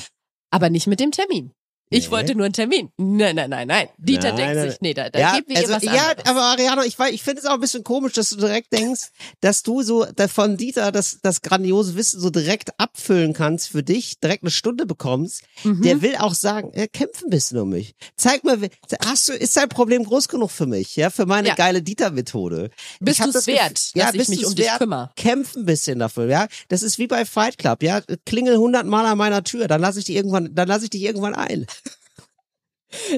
Aber 0.50 0.70
nicht 0.70 0.86
mit 0.86 0.98
dem 1.00 1.10
Termin. 1.12 1.52
Ich 1.92 2.06
Nee. 2.06 2.10
wollte 2.10 2.34
nur 2.34 2.44
einen 2.46 2.52
Termin. 2.54 2.90
Nein, 2.96 3.36
nein, 3.36 3.50
nein, 3.50 3.68
nein. 3.68 3.88
Dieter 3.98 4.28
Nein, 4.28 4.36
denkt 4.36 4.54
nein, 4.56 4.70
sich, 4.70 4.80
nee, 4.80 4.94
da, 4.94 5.10
da 5.10 5.18
ja, 5.18 5.38
wir 5.46 5.56
also, 5.58 5.72
was 5.74 5.82
ja, 5.82 5.92
anderes. 5.92 6.26
aber 6.26 6.42
Ariana, 6.42 6.84
ich, 6.84 6.96
weiß- 6.96 7.10
ich 7.10 7.22
finde 7.22 7.40
es 7.40 7.46
auch 7.46 7.54
ein 7.54 7.60
bisschen 7.60 7.84
komisch, 7.84 8.14
dass 8.14 8.30
du 8.30 8.36
direkt 8.36 8.72
denkst, 8.72 9.10
dass 9.40 9.62
du 9.62 9.82
so 9.82 10.06
von 10.28 10.56
Dieter 10.56 10.90
das, 10.92 11.18
das 11.22 11.42
grandiose 11.42 11.94
Wissen 11.94 12.20
so 12.20 12.30
direkt 12.30 12.78
abfüllen 12.80 13.32
kannst 13.34 13.68
für 13.68 13.82
dich, 13.82 14.18
direkt 14.20 14.42
eine 14.42 14.50
Stunde 14.50 14.86
bekommst. 14.86 15.42
Mhm. 15.64 15.82
Der 15.82 16.02
will 16.02 16.16
auch 16.16 16.34
sagen, 16.34 16.70
er 16.72 16.88
kämpft 16.88 17.24
ein 17.24 17.30
bisschen 17.30 17.58
um 17.58 17.68
mich. 17.70 17.94
Zeig 18.16 18.42
mir, 18.44 18.58
hast 19.04 19.28
du, 19.28 19.32
ist 19.34 19.56
dein 19.56 19.68
Problem 19.68 20.04
groß 20.04 20.28
genug 20.28 20.50
für 20.50 20.66
mich, 20.66 20.96
ja, 20.96 21.10
für 21.10 21.26
meine 21.26 21.48
Ja. 21.48 21.54
geile 21.54 21.82
Dieter-Methode? 21.82 22.70
Bist 23.00 23.20
das 23.20 23.32
Gefühl- 23.32 23.54
wert, 23.54 23.90
ja, 23.94 24.06
dass 24.06 24.14
ich 24.14 24.18
bist 24.18 24.30
mich 24.30 24.46
um 24.46 24.54
dich 24.54 24.66
wert? 24.66 24.78
kümmere? 24.78 25.10
Kämpf 25.16 25.54
ein 25.56 25.64
bisschen 25.66 25.98
dafür, 25.98 26.26
ja. 26.28 26.46
Das 26.68 26.82
ist 26.82 26.98
wie 26.98 27.06
bei 27.06 27.24
Fight 27.24 27.58
Club, 27.58 27.82
ja. 27.82 28.00
Klingel 28.24 28.56
hundertmal 28.56 29.04
an 29.06 29.18
meiner 29.18 29.44
Tür, 29.44 29.68
dann 29.68 29.80
lass 29.80 29.96
ich 29.96 30.04
dich 30.06 30.16
irgendwann, 30.16 30.54
dann 30.54 30.68
lass 30.68 30.82
ich 30.82 30.90
dich 30.90 31.02
irgendwann 31.02 31.34
ein. 31.34 31.66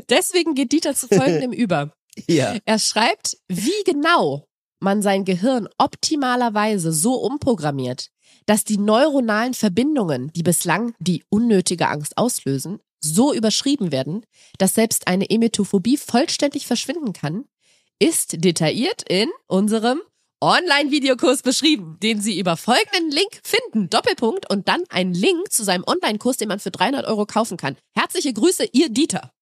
Deswegen 0.08 0.54
geht 0.54 0.72
Dieter 0.72 0.94
zu 0.94 1.08
folgendem 1.08 1.52
über. 1.52 1.92
Ja. 2.28 2.56
Er 2.64 2.78
schreibt, 2.78 3.36
wie 3.48 3.82
genau 3.84 4.46
man 4.80 5.02
sein 5.02 5.24
Gehirn 5.24 5.68
optimalerweise 5.78 6.92
so 6.92 7.14
umprogrammiert, 7.14 8.08
dass 8.46 8.64
die 8.64 8.78
neuronalen 8.78 9.54
Verbindungen, 9.54 10.30
die 10.34 10.42
bislang 10.42 10.94
die 10.98 11.24
unnötige 11.30 11.88
Angst 11.88 12.18
auslösen, 12.18 12.80
so 13.00 13.34
überschrieben 13.34 13.92
werden, 13.92 14.24
dass 14.58 14.74
selbst 14.74 15.08
eine 15.08 15.28
Emetophobie 15.28 15.96
vollständig 15.96 16.66
verschwinden 16.66 17.12
kann, 17.12 17.44
ist 17.98 18.44
detailliert 18.44 19.02
in 19.08 19.28
unserem 19.46 20.00
Online-Videokurs 20.40 21.42
beschrieben, 21.42 21.96
den 22.02 22.20
Sie 22.20 22.38
über 22.38 22.56
folgenden 22.56 23.10
Link 23.10 23.40
finden. 23.42 23.88
Doppelpunkt 23.88 24.50
und 24.50 24.68
dann 24.68 24.82
ein 24.90 25.14
Link 25.14 25.50
zu 25.50 25.64
seinem 25.64 25.84
Online-Kurs, 25.86 26.36
den 26.36 26.48
man 26.48 26.60
für 26.60 26.70
300 26.70 27.06
Euro 27.06 27.24
kaufen 27.24 27.56
kann. 27.56 27.76
Herzliche 27.94 28.32
Grüße, 28.32 28.68
Ihr 28.72 28.90
Dieter. 28.90 29.33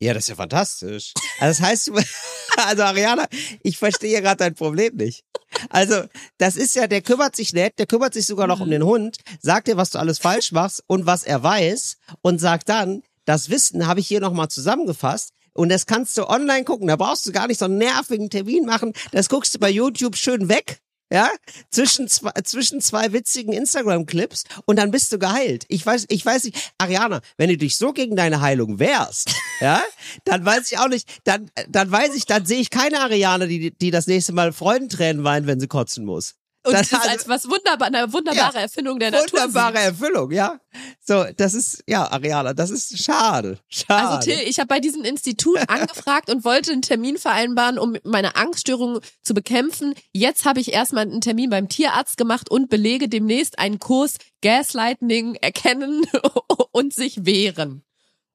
Ja, 0.00 0.14
das 0.14 0.24
ist 0.24 0.28
ja 0.28 0.34
fantastisch. 0.36 1.12
Also 1.40 1.60
das 1.60 1.68
heißt, 1.68 1.92
also 2.56 2.82
Ariana, 2.82 3.26
ich 3.62 3.78
verstehe 3.78 4.20
gerade 4.22 4.36
dein 4.36 4.54
Problem 4.54 4.94
nicht. 4.96 5.24
Also, 5.70 6.04
das 6.36 6.56
ist 6.56 6.76
ja, 6.76 6.86
der 6.86 7.02
kümmert 7.02 7.34
sich 7.34 7.52
nicht, 7.52 7.78
der 7.78 7.86
kümmert 7.86 8.14
sich 8.14 8.26
sogar 8.26 8.46
noch 8.46 8.60
um 8.60 8.70
den 8.70 8.84
Hund, 8.84 9.16
sagt 9.40 9.66
dir, 9.66 9.76
was 9.76 9.90
du 9.90 9.98
alles 9.98 10.18
falsch 10.18 10.52
machst 10.52 10.84
und 10.86 11.06
was 11.06 11.24
er 11.24 11.42
weiß 11.42 11.96
und 12.20 12.38
sagt 12.38 12.68
dann, 12.68 13.02
das 13.24 13.50
Wissen 13.50 13.86
habe 13.86 14.00
ich 14.00 14.08
hier 14.08 14.20
nochmal 14.20 14.48
zusammengefasst 14.48 15.32
und 15.52 15.70
das 15.70 15.86
kannst 15.86 16.16
du 16.16 16.28
online 16.28 16.64
gucken. 16.64 16.86
Da 16.86 16.96
brauchst 16.96 17.26
du 17.26 17.32
gar 17.32 17.48
nicht 17.48 17.58
so 17.58 17.64
einen 17.64 17.78
nervigen 17.78 18.30
Termin 18.30 18.64
machen. 18.64 18.92
Das 19.10 19.28
guckst 19.28 19.54
du 19.54 19.58
bei 19.58 19.70
YouTube 19.70 20.16
schön 20.16 20.48
weg. 20.48 20.80
Ja, 21.10 21.30
zwischen 21.70 22.06
zwei, 22.06 22.32
zwischen 22.44 22.82
zwei 22.82 23.14
witzigen 23.14 23.54
Instagram-Clips 23.54 24.44
und 24.66 24.76
dann 24.76 24.90
bist 24.90 25.10
du 25.10 25.18
geheilt. 25.18 25.64
Ich 25.68 25.84
weiß, 25.84 26.04
ich 26.08 26.24
weiß 26.24 26.44
nicht, 26.44 26.72
Ariana, 26.76 27.22
wenn 27.38 27.48
du 27.48 27.56
dich 27.56 27.78
so 27.78 27.94
gegen 27.94 28.14
deine 28.14 28.42
Heilung 28.42 28.78
wehrst, 28.78 29.32
ja, 29.60 29.82
dann 30.24 30.44
weiß 30.44 30.70
ich 30.70 30.78
auch 30.78 30.88
nicht, 30.88 31.08
dann, 31.24 31.50
dann 31.68 31.90
weiß 31.90 32.14
ich, 32.14 32.26
dann 32.26 32.44
sehe 32.44 32.60
ich 32.60 32.68
keine 32.68 33.00
Ariane, 33.00 33.48
die, 33.48 33.70
die 33.70 33.90
das 33.90 34.06
nächste 34.06 34.32
Mal 34.32 34.52
Freudentränen 34.52 35.24
weint, 35.24 35.46
wenn 35.46 35.60
sie 35.60 35.66
kotzen 35.66 36.04
muss. 36.04 36.34
Und 36.68 36.74
Das 36.74 36.88
das, 36.90 36.92
ist 36.92 37.04
also- 37.08 37.10
als 37.10 37.28
was 37.28 37.50
wunderbar, 37.50 37.88
eine 37.88 38.12
wunderbare 38.12 38.56
Ja, 38.56 38.60
Erfindung 38.62 38.98
der 38.98 39.10
Natur. 39.10 39.40
Wunderbare. 39.40 39.78
Erfüllung, 39.78 40.30
ja. 40.30 40.60
So, 41.04 41.24
das 41.36 41.54
ist, 41.54 41.82
ja, 41.86 42.10
Ariana, 42.10 42.52
das 42.52 42.70
ist 42.70 43.02
schade. 43.02 43.58
Schade. 43.68 44.08
Also 44.08 44.30
Till, 44.30 44.38
ich 44.48 44.58
habe 44.58 44.68
bei 44.68 44.78
diesem 44.80 45.02
Institut 45.02 45.58
angefragt 45.68 46.30
und 46.30 46.44
wollte 46.44 46.72
einen 46.72 46.82
Termin 46.82 47.16
vereinbaren, 47.16 47.78
um 47.78 47.96
meine 48.04 48.36
Angststörung 48.36 49.00
zu 49.22 49.32
bekämpfen. 49.32 49.94
Jetzt 50.12 50.44
habe 50.44 50.60
ich 50.60 50.72
erstmal 50.72 51.02
einen 51.04 51.20
Termin 51.22 51.48
beim 51.50 51.68
Tierarzt 51.68 52.16
gemacht 52.18 52.50
und 52.50 52.68
belege 52.68 53.08
demnächst 53.08 53.58
einen 53.58 53.78
Kurs 53.78 54.16
Gaslighting 54.42 55.36
erkennen 55.36 56.04
und 56.72 56.92
sich 56.92 57.24
wehren. 57.24 57.82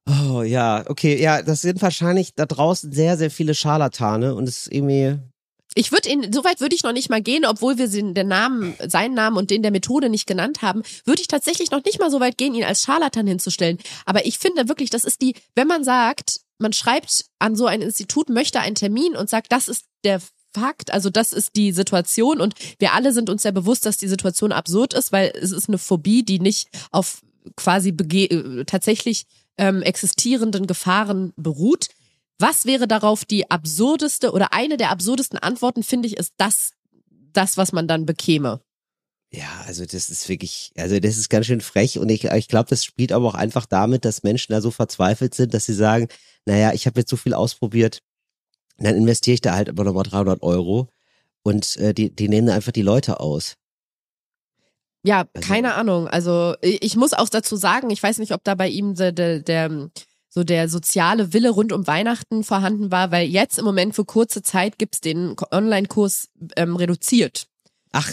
Oh 0.05 0.41
ja, 0.41 0.83
okay, 0.89 1.21
ja, 1.21 1.41
das 1.41 1.61
sind 1.61 1.81
wahrscheinlich 1.81 2.33
da 2.35 2.45
draußen 2.45 2.91
sehr, 2.91 3.15
sehr 3.17 3.31
viele 3.31 3.55
Scharlatane 3.55 4.35
und 4.35 4.49
es 4.49 4.65
ist 4.65 4.73
irgendwie, 4.73 5.17
Ich 5.75 5.91
würde 5.91 6.09
ihn, 6.09 6.31
soweit 6.31 6.61
würde 6.61 6.75
ich 6.75 6.83
noch 6.83 6.93
nicht 6.93 7.09
mal 7.09 7.21
gehen, 7.21 7.45
obwohl 7.45 7.77
wir 7.77 7.87
den, 7.87 8.13
Namen, 8.27 8.75
seinen 8.87 9.13
Namen 9.13 9.37
und 9.37 9.49
den 9.49 9.63
der 9.63 9.71
Methode 9.71 10.09
nicht 10.09 10.27
genannt 10.27 10.61
haben, 10.61 10.83
würde 11.05 11.21
ich 11.21 11.27
tatsächlich 11.27 11.71
noch 11.71 11.83
nicht 11.83 11.99
mal 11.99 12.11
so 12.11 12.19
weit 12.19 12.37
gehen, 12.37 12.53
ihn 12.53 12.63
als 12.63 12.81
Scharlatan 12.83 13.27
hinzustellen. 13.27 13.77
Aber 14.05 14.25
ich 14.25 14.39
finde 14.39 14.67
wirklich, 14.69 14.89
das 14.89 15.03
ist 15.03 15.21
die, 15.21 15.35
wenn 15.55 15.67
man 15.67 15.83
sagt, 15.83 16.41
man 16.59 16.73
schreibt 16.73 17.25
an 17.39 17.55
so 17.55 17.65
ein 17.65 17.81
Institut, 17.81 18.29
möchte 18.29 18.59
einen 18.59 18.75
Termin 18.75 19.15
und 19.15 19.29
sagt, 19.29 19.51
das 19.51 19.67
ist 19.67 19.85
der 20.03 20.21
Fakt, 20.55 20.93
also 20.93 21.09
das 21.09 21.33
ist 21.33 21.55
die 21.55 21.71
Situation 21.71 22.39
und 22.39 22.53
wir 22.77 22.93
alle 22.93 23.11
sind 23.11 23.29
uns 23.29 23.41
sehr 23.41 23.51
bewusst, 23.51 23.87
dass 23.87 23.97
die 23.97 24.07
Situation 24.07 24.51
absurd 24.51 24.93
ist, 24.93 25.11
weil 25.11 25.33
es 25.35 25.51
ist 25.51 25.67
eine 25.67 25.79
Phobie, 25.79 26.23
die 26.23 26.39
nicht 26.39 26.67
auf 26.91 27.21
quasi 27.55 27.91
bege 27.91 28.29
äh, 28.29 28.65
tatsächlich 28.65 29.25
ähm, 29.57 29.81
existierenden 29.81 30.67
Gefahren 30.67 31.33
beruht. 31.35 31.87
Was 32.39 32.65
wäre 32.65 32.87
darauf 32.87 33.25
die 33.25 33.49
absurdeste 33.49 34.31
oder 34.31 34.53
eine 34.53 34.77
der 34.77 34.89
absurdesten 34.91 35.39
Antworten, 35.39 35.83
finde 35.83 36.07
ich, 36.07 36.17
ist 36.17 36.33
das, 36.37 36.71
das, 37.31 37.57
was 37.57 37.71
man 37.71 37.87
dann 37.87 38.05
bekäme. 38.05 38.61
ja, 39.31 39.63
also 39.65 39.85
das 39.85 40.09
ist 40.09 40.27
wirklich, 40.29 40.71
also 40.77 40.99
das 40.99 41.17
ist 41.17 41.29
ganz 41.29 41.45
schön 41.47 41.61
frech 41.61 41.97
und 41.99 42.09
ich, 42.09 42.25
ich 42.25 42.47
glaube, 42.47 42.69
das 42.69 42.83
spielt 42.85 43.11
aber 43.11 43.27
auch 43.27 43.33
einfach 43.35 43.65
damit, 43.65 44.05
dass 44.05 44.23
Menschen 44.23 44.51
da 44.53 44.61
so 44.61 44.71
verzweifelt 44.71 45.33
sind, 45.35 45.53
dass 45.53 45.65
sie 45.65 45.73
sagen, 45.73 46.07
naja, 46.45 46.73
ich 46.73 46.85
habe 46.85 46.99
jetzt 46.99 47.09
so 47.09 47.17
viel 47.17 47.33
ausprobiert, 47.33 47.99
dann 48.77 48.95
investiere 48.95 49.35
ich 49.35 49.41
da 49.41 49.55
halt 49.55 49.69
aber 49.69 49.83
nochmal 49.85 50.03
300 50.03 50.41
Euro 50.43 50.89
und 51.43 51.77
äh, 51.77 51.93
die, 51.93 52.13
die 52.15 52.29
nehmen 52.29 52.49
einfach 52.49 52.71
die 52.71 52.81
Leute 52.81 53.19
aus. 53.19 53.55
Ja, 55.05 55.27
Also- 55.33 55.47
keine 55.47 55.73
Ahnung. 55.75 56.07
Also 56.07 56.55
ich 56.61 56.81
ich 56.83 56.95
muss 56.95 57.13
auch 57.13 57.29
dazu 57.29 57.55
sagen, 57.55 57.89
ich 57.89 58.01
weiß 58.03 58.17
nicht, 58.19 58.33
ob 58.33 58.43
da 58.43 58.55
bei 58.55 58.67
ihm 58.69 58.95
der, 58.95 59.11
der, 59.11 59.39
der 59.39 59.89
so 60.33 60.43
der 60.43 60.67
soziale 60.67 61.31
Wille 61.33 61.51
rund 61.51 61.71
um 61.71 61.85
Weihnachten 61.85 62.43
vorhanden 62.43 62.91
war, 62.91 63.11
weil 63.11 63.27
jetzt 63.27 63.59
im 63.59 63.65
Moment 63.65 63.93
für 63.93 64.03
kurze 64.05 64.41
Zeit 64.41 64.79
gibt's 64.79 64.99
den 64.99 65.35
Ko- 65.35 65.45
Online-Kurs 65.51 66.29
ähm, 66.55 66.75
reduziert. 66.75 67.47
Ach, 67.91 68.11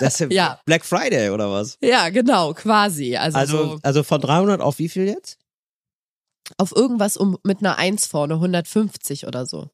das 0.00 0.20
ist 0.20 0.30
Ja. 0.32 0.60
Black 0.66 0.84
Friday 0.84 1.30
oder 1.30 1.50
was? 1.50 1.78
Ja, 1.80 2.10
genau, 2.10 2.52
quasi. 2.52 3.16
Also, 3.16 3.38
Also, 3.38 3.56
so 3.56 3.78
also 3.82 4.02
von 4.02 4.20
300 4.20 4.60
auf 4.60 4.78
wie 4.78 4.88
viel 4.90 5.06
jetzt? 5.06 5.38
auf 6.58 6.76
irgendwas 6.76 7.16
um 7.16 7.38
mit 7.42 7.60
einer 7.60 7.78
Eins 7.78 8.06
vorne, 8.06 8.34
150 8.34 9.26
oder 9.26 9.46
so. 9.46 9.70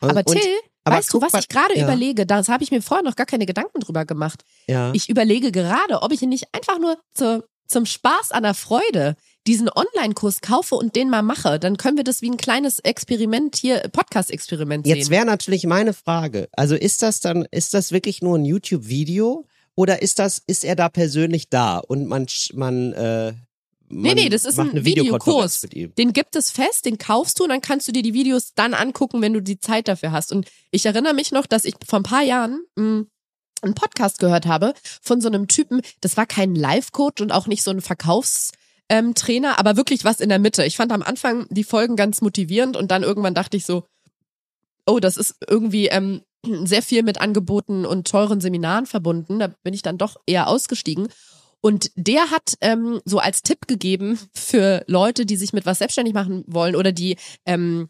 Und, 0.00 0.10
Aber 0.10 0.24
Till, 0.24 0.40
aber 0.84 0.96
weißt 0.98 1.12
du, 1.12 1.20
was 1.20 1.34
ich 1.34 1.48
gerade 1.48 1.76
ja. 1.76 1.82
überlege? 1.84 2.26
Das 2.26 2.48
habe 2.48 2.62
ich 2.62 2.70
mir 2.70 2.80
vorher 2.80 3.02
noch 3.02 3.16
gar 3.16 3.26
keine 3.26 3.44
Gedanken 3.44 3.80
drüber 3.80 4.04
gemacht. 4.04 4.44
ja. 4.68 4.92
Ich 4.94 5.08
überlege 5.08 5.50
gerade, 5.50 6.00
ob 6.02 6.12
ich 6.12 6.22
ihn 6.22 6.28
nicht 6.28 6.46
einfach 6.52 6.78
nur 6.78 6.96
zu, 7.12 7.44
zum 7.66 7.86
Spaß 7.86 8.30
an 8.30 8.44
der 8.44 8.54
Freude 8.54 9.16
diesen 9.46 9.68
Online-Kurs 9.68 10.40
kaufe 10.40 10.74
und 10.74 10.94
den 10.94 11.10
mal 11.10 11.22
mache. 11.22 11.58
Dann 11.58 11.76
können 11.76 11.96
wir 11.96 12.04
das 12.04 12.22
wie 12.22 12.30
ein 12.30 12.36
kleines 12.36 12.78
Experiment 12.78 13.56
hier, 13.56 13.80
Podcast-Experiment 13.92 14.86
sehen. 14.86 14.96
Jetzt 14.96 15.10
wäre 15.10 15.26
natürlich 15.26 15.66
meine 15.66 15.92
Frage. 15.92 16.48
Also 16.52 16.74
ist 16.76 17.02
das 17.02 17.20
dann, 17.20 17.46
ist 17.50 17.74
das 17.74 17.92
wirklich 17.92 18.22
nur 18.22 18.38
ein 18.38 18.44
YouTube-Video 18.44 19.46
oder 19.74 20.02
ist 20.02 20.18
das, 20.18 20.42
ist 20.46 20.64
er 20.64 20.76
da 20.76 20.88
persönlich 20.88 21.48
da 21.48 21.78
und 21.78 22.06
man, 22.06 22.26
man, 22.52 22.92
äh, 22.92 23.32
man 23.32 24.02
Nee, 24.02 24.14
nee, 24.14 24.28
das 24.28 24.44
ist 24.44 24.58
ein 24.58 24.84
Videokurs. 24.84 25.66
Den 25.98 26.12
gibt 26.12 26.36
es 26.36 26.50
fest, 26.50 26.86
den 26.86 26.98
kaufst 26.98 27.38
du 27.38 27.44
und 27.44 27.50
dann 27.50 27.60
kannst 27.60 27.88
du 27.88 27.92
dir 27.92 28.02
die 28.02 28.14
Videos 28.14 28.54
dann 28.54 28.74
angucken, 28.74 29.20
wenn 29.22 29.34
du 29.34 29.42
die 29.42 29.58
Zeit 29.58 29.88
dafür 29.88 30.12
hast. 30.12 30.32
Und 30.32 30.48
ich 30.70 30.86
erinnere 30.86 31.14
mich 31.14 31.32
noch, 31.32 31.46
dass 31.46 31.64
ich 31.64 31.74
vor 31.86 32.00
ein 32.00 32.04
paar 32.04 32.22
Jahren 32.22 32.64
mh, 32.76 33.04
einen 33.62 33.74
Podcast 33.74 34.18
gehört 34.18 34.46
habe 34.46 34.74
von 35.00 35.20
so 35.20 35.28
einem 35.28 35.48
Typen, 35.48 35.82
das 36.00 36.16
war 36.16 36.26
kein 36.26 36.54
Live-Coach 36.54 37.20
und 37.20 37.32
auch 37.32 37.46
nicht 37.46 37.62
so 37.62 37.70
ein 37.70 37.80
Verkaufs- 37.80 38.52
ähm, 38.92 39.14
Trainer, 39.14 39.58
aber 39.58 39.76
wirklich 39.78 40.04
was 40.04 40.20
in 40.20 40.28
der 40.28 40.38
Mitte. 40.38 40.64
Ich 40.66 40.76
fand 40.76 40.92
am 40.92 41.02
Anfang 41.02 41.46
die 41.48 41.64
Folgen 41.64 41.96
ganz 41.96 42.20
motivierend 42.20 42.76
und 42.76 42.90
dann 42.90 43.02
irgendwann 43.02 43.32
dachte 43.34 43.56
ich 43.56 43.64
so, 43.64 43.84
oh, 44.86 44.98
das 45.00 45.16
ist 45.16 45.36
irgendwie 45.48 45.86
ähm, 45.86 46.20
sehr 46.64 46.82
viel 46.82 47.02
mit 47.02 47.18
Angeboten 47.20 47.86
und 47.86 48.06
teuren 48.06 48.42
Seminaren 48.42 48.84
verbunden. 48.84 49.38
Da 49.38 49.48
bin 49.62 49.72
ich 49.72 49.80
dann 49.82 49.96
doch 49.96 50.16
eher 50.26 50.46
ausgestiegen. 50.46 51.08
Und 51.62 51.90
der 51.94 52.30
hat 52.30 52.54
ähm, 52.60 53.00
so 53.06 53.18
als 53.18 53.40
Tipp 53.42 53.66
gegeben 53.66 54.18
für 54.34 54.84
Leute, 54.88 55.24
die 55.24 55.36
sich 55.36 55.52
mit 55.52 55.64
was 55.64 55.78
selbstständig 55.78 56.12
machen 56.12 56.44
wollen 56.46 56.76
oder 56.76 56.92
die 56.92 57.16
ähm, 57.46 57.88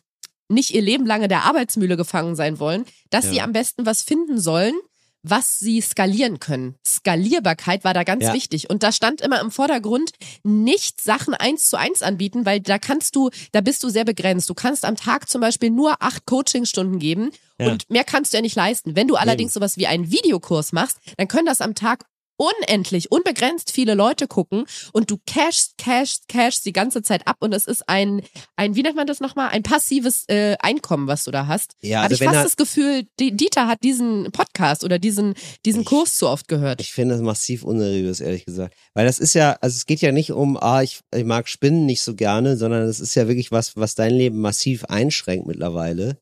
nicht 0.48 0.74
ihr 0.74 0.82
Leben 0.82 1.06
lange 1.06 1.26
der 1.26 1.44
Arbeitsmühle 1.44 1.96
gefangen 1.96 2.36
sein 2.36 2.60
wollen, 2.60 2.84
dass 3.10 3.24
Ja. 3.24 3.30
sie 3.32 3.40
am 3.40 3.52
besten 3.52 3.86
was 3.86 4.02
finden 4.02 4.38
sollen, 4.38 4.74
was 5.22 5.58
sie 5.58 5.80
skalieren 5.80 6.40
können. 6.40 6.74
Skalierbarkeit 6.86 7.84
war 7.84 7.94
da 7.94 8.02
ganz 8.04 8.24
Ja. 8.24 8.34
wichtig. 8.34 8.70
Und 8.70 8.82
da 8.82 8.92
stand 8.92 9.20
immer 9.20 9.40
im 9.40 9.50
Vordergrund, 9.50 10.10
nicht 10.42 11.00
Sachen 11.00 11.34
eins 11.34 11.68
zu 11.68 11.76
eins 11.78 12.02
anbieten, 12.02 12.44
weil 12.46 12.60
da 12.60 12.78
kannst 12.78 13.14
du, 13.16 13.30
da 13.52 13.60
bist 13.60 13.82
du 13.84 13.88
sehr 13.88 14.04
begrenzt. 14.04 14.48
Du 14.50 14.54
kannst 14.54 14.84
am 14.84 14.96
Tag 14.96 15.28
zum 15.28 15.40
Beispiel 15.40 15.70
nur 15.70 15.96
acht 16.02 16.26
Coachingstunden 16.26 16.98
geben 16.98 17.30
Ja. 17.60 17.70
und 17.72 17.88
mehr 17.90 18.04
kannst 18.04 18.32
du 18.32 18.38
ja 18.38 18.42
nicht 18.42 18.56
leisten. 18.56 18.96
Wenn 18.96 19.08
du 19.08 19.16
allerdings 19.16 19.54
sowas 19.54 19.76
wie 19.76 19.86
einen 19.86 20.10
Videokurs 20.10 20.72
machst, 20.72 20.98
dann 21.16 21.28
können 21.28 21.46
das 21.46 21.60
am 21.60 21.74
Tag 21.74 22.04
unendlich, 22.42 23.10
unbegrenzt 23.12 23.70
viele 23.70 23.94
Leute 23.94 24.26
gucken 24.26 24.64
und 24.92 25.10
du 25.10 25.18
cashst, 25.26 25.78
cashst, 25.78 26.28
cashst 26.28 26.64
die 26.66 26.72
ganze 26.72 27.02
Zeit 27.02 27.26
ab 27.26 27.36
und 27.40 27.52
es 27.54 27.66
ist 27.66 27.88
ein, 27.88 28.22
ein, 28.56 28.74
wie 28.74 28.82
nennt 28.82 28.96
man 28.96 29.06
das 29.06 29.20
nochmal, 29.20 29.50
ein 29.50 29.62
passives 29.62 30.24
äh, 30.28 30.56
Einkommen, 30.60 31.06
was 31.06 31.24
du 31.24 31.30
da 31.30 31.46
hast. 31.46 31.74
Ja, 31.82 31.98
Habe 31.98 32.04
also 32.04 32.14
ich 32.14 32.20
wenn 32.20 32.28
fast 32.28 32.38
er- 32.38 32.44
das 32.44 32.56
Gefühl, 32.56 33.04
die, 33.20 33.36
Dieter 33.36 33.68
hat 33.68 33.82
diesen 33.84 34.30
Podcast 34.32 34.82
oder 34.84 34.98
diesen, 34.98 35.34
diesen 35.64 35.82
Ich- 35.82 35.86
Kurs 35.88 36.16
zu 36.16 36.28
oft 36.28 36.48
gehört. 36.48 36.80
Ich 36.80 36.92
finde 36.92 37.14
das 37.14 37.22
massiv 37.22 37.62
unseriös, 37.62 38.20
ehrlich 38.20 38.44
gesagt. 38.44 38.74
Weil 38.94 39.06
das 39.06 39.18
ist 39.18 39.34
ja, 39.34 39.56
also 39.60 39.76
es 39.76 39.86
geht 39.86 40.00
ja 40.00 40.10
nicht 40.12 40.32
um, 40.32 40.56
ah, 40.56 40.82
ich, 40.82 41.00
ich 41.14 41.24
mag 41.24 41.48
Spinnen 41.48 41.86
nicht 41.86 42.02
so 42.02 42.14
gerne, 42.14 42.56
sondern 42.56 42.82
es 42.82 42.98
ist 43.00 43.14
ja 43.14 43.28
wirklich 43.28 43.52
was, 43.52 43.76
was 43.76 43.94
dein 43.94 44.14
Leben 44.14 44.40
massiv 44.40 44.84
einschränkt 44.86 45.46
mittlerweile. 45.46 46.18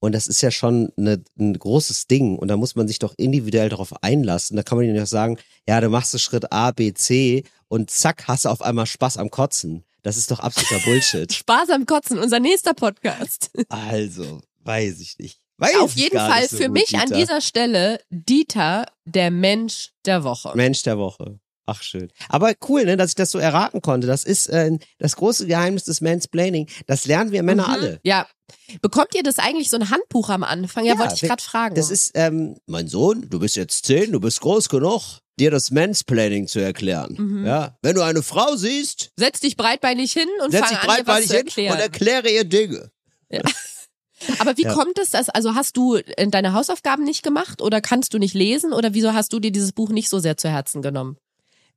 Und 0.00 0.12
das 0.12 0.26
ist 0.26 0.40
ja 0.42 0.50
schon 0.50 0.92
eine, 0.96 1.22
ein 1.38 1.58
großes 1.58 2.06
Ding. 2.06 2.38
Und 2.38 2.48
da 2.48 2.56
muss 2.56 2.76
man 2.76 2.86
sich 2.86 2.98
doch 2.98 3.14
individuell 3.16 3.68
darauf 3.68 4.02
einlassen. 4.02 4.56
Da 4.56 4.62
kann 4.62 4.78
man 4.78 4.86
ja 4.86 4.92
nicht 4.92 5.06
sagen, 5.06 5.38
ja, 5.66 5.80
du 5.80 5.88
machst 5.88 6.14
du 6.14 6.18
Schritt 6.18 6.52
A, 6.52 6.70
B, 6.70 6.92
C 6.94 7.44
und 7.68 7.90
zack, 7.90 8.28
hast 8.28 8.44
du 8.44 8.48
auf 8.48 8.62
einmal 8.62 8.86
Spaß 8.86 9.16
am 9.16 9.30
Kotzen. 9.30 9.84
Das 10.02 10.16
ist 10.16 10.30
doch 10.30 10.40
absoluter 10.40 10.84
Bullshit. 10.84 11.32
Spaß 11.34 11.70
am 11.70 11.84
Kotzen, 11.84 12.18
unser 12.18 12.40
nächster 12.40 12.74
Podcast. 12.74 13.50
Also, 13.68 14.40
weiß 14.64 15.00
ich 15.00 15.18
nicht. 15.18 15.40
Weiß 15.58 15.74
Auf 15.80 15.96
jeden 15.96 16.16
Fall 16.16 16.48
so 16.48 16.56
für 16.56 16.66
gut, 16.66 16.74
mich 16.74 16.94
an 16.94 17.06
Dieter. 17.06 17.16
dieser 17.16 17.40
Stelle 17.40 18.00
Dieter, 18.10 18.86
der 19.04 19.32
Mensch 19.32 19.90
der 20.06 20.22
Woche. 20.22 20.52
Mensch 20.54 20.84
der 20.84 20.98
Woche. 20.98 21.40
Ach 21.70 21.82
schön. 21.82 22.10
Aber 22.30 22.54
cool, 22.68 22.84
ne, 22.86 22.96
dass 22.96 23.10
ich 23.10 23.14
das 23.16 23.30
so 23.30 23.38
erraten 23.38 23.82
konnte. 23.82 24.06
Das 24.06 24.24
ist 24.24 24.46
äh, 24.48 24.70
das 24.98 25.16
große 25.16 25.46
Geheimnis 25.46 25.84
des 25.84 26.00
Mansplaining. 26.00 26.66
Das 26.86 27.04
lernen 27.04 27.30
wir 27.30 27.42
Männer 27.42 27.68
Mhm. 27.68 27.74
alle. 27.74 28.00
Ja. 28.04 28.26
Bekommt 28.80 29.14
ihr 29.14 29.22
das 29.22 29.38
eigentlich 29.38 29.68
so 29.68 29.76
ein 29.76 29.90
Handbuch 29.90 30.30
am 30.30 30.42
Anfang? 30.44 30.86
Ja, 30.86 30.94
Ja, 30.94 30.98
wollte 30.98 31.14
ich 31.16 31.20
gerade 31.20 31.42
fragen. 31.42 31.74
Das 31.74 31.90
ist, 31.90 32.12
ähm, 32.14 32.56
mein 32.66 32.88
Sohn, 32.88 33.28
du 33.28 33.38
bist 33.38 33.56
jetzt 33.56 33.84
zehn, 33.84 34.12
du 34.12 34.20
bist 34.20 34.40
groß 34.40 34.70
genug, 34.70 35.18
dir 35.38 35.50
das 35.50 35.70
Mansplaining 35.70 36.46
zu 36.46 36.58
erklären. 36.58 37.14
Mhm. 37.18 37.44
Ja, 37.46 37.76
wenn 37.82 37.94
du 37.94 38.02
eine 38.02 38.22
Frau 38.22 38.56
siehst, 38.56 39.10
Setz 39.16 39.40
dich 39.40 39.56
breitbeinig 39.58 40.10
hin 40.12 40.28
und 40.42 40.50
setz 40.52 40.60
fang 40.62 40.70
dich 40.70 40.78
an, 40.80 40.86
breitbeinig 40.86 41.28
zu 41.28 41.36
hin 41.36 41.46
erklären. 41.46 41.74
und 41.74 41.80
erkläre 41.80 42.30
ihr 42.30 42.44
Dinge. 42.44 42.90
Aber 44.40 44.56
wie 44.56 44.62
Ja. 44.62 44.72
kommt 44.74 44.98
es, 44.98 45.10
dass, 45.10 45.28
also 45.28 45.54
hast 45.54 45.76
du 45.76 45.96
äh, 45.96 46.26
deine 46.28 46.52
Hausaufgaben 46.52 47.04
nicht 47.04 47.22
gemacht 47.22 47.62
oder 47.62 47.80
kannst 47.80 48.14
du 48.14 48.18
nicht 48.18 48.34
lesen 48.34 48.72
oder 48.72 48.92
wieso 48.94 49.12
hast 49.12 49.32
du 49.32 49.38
dir 49.38 49.52
dieses 49.52 49.72
Buch 49.72 49.90
nicht 49.90 50.08
so 50.08 50.18
sehr 50.18 50.36
zu 50.36 50.48
Herzen 50.48 50.82
genommen? 50.82 51.18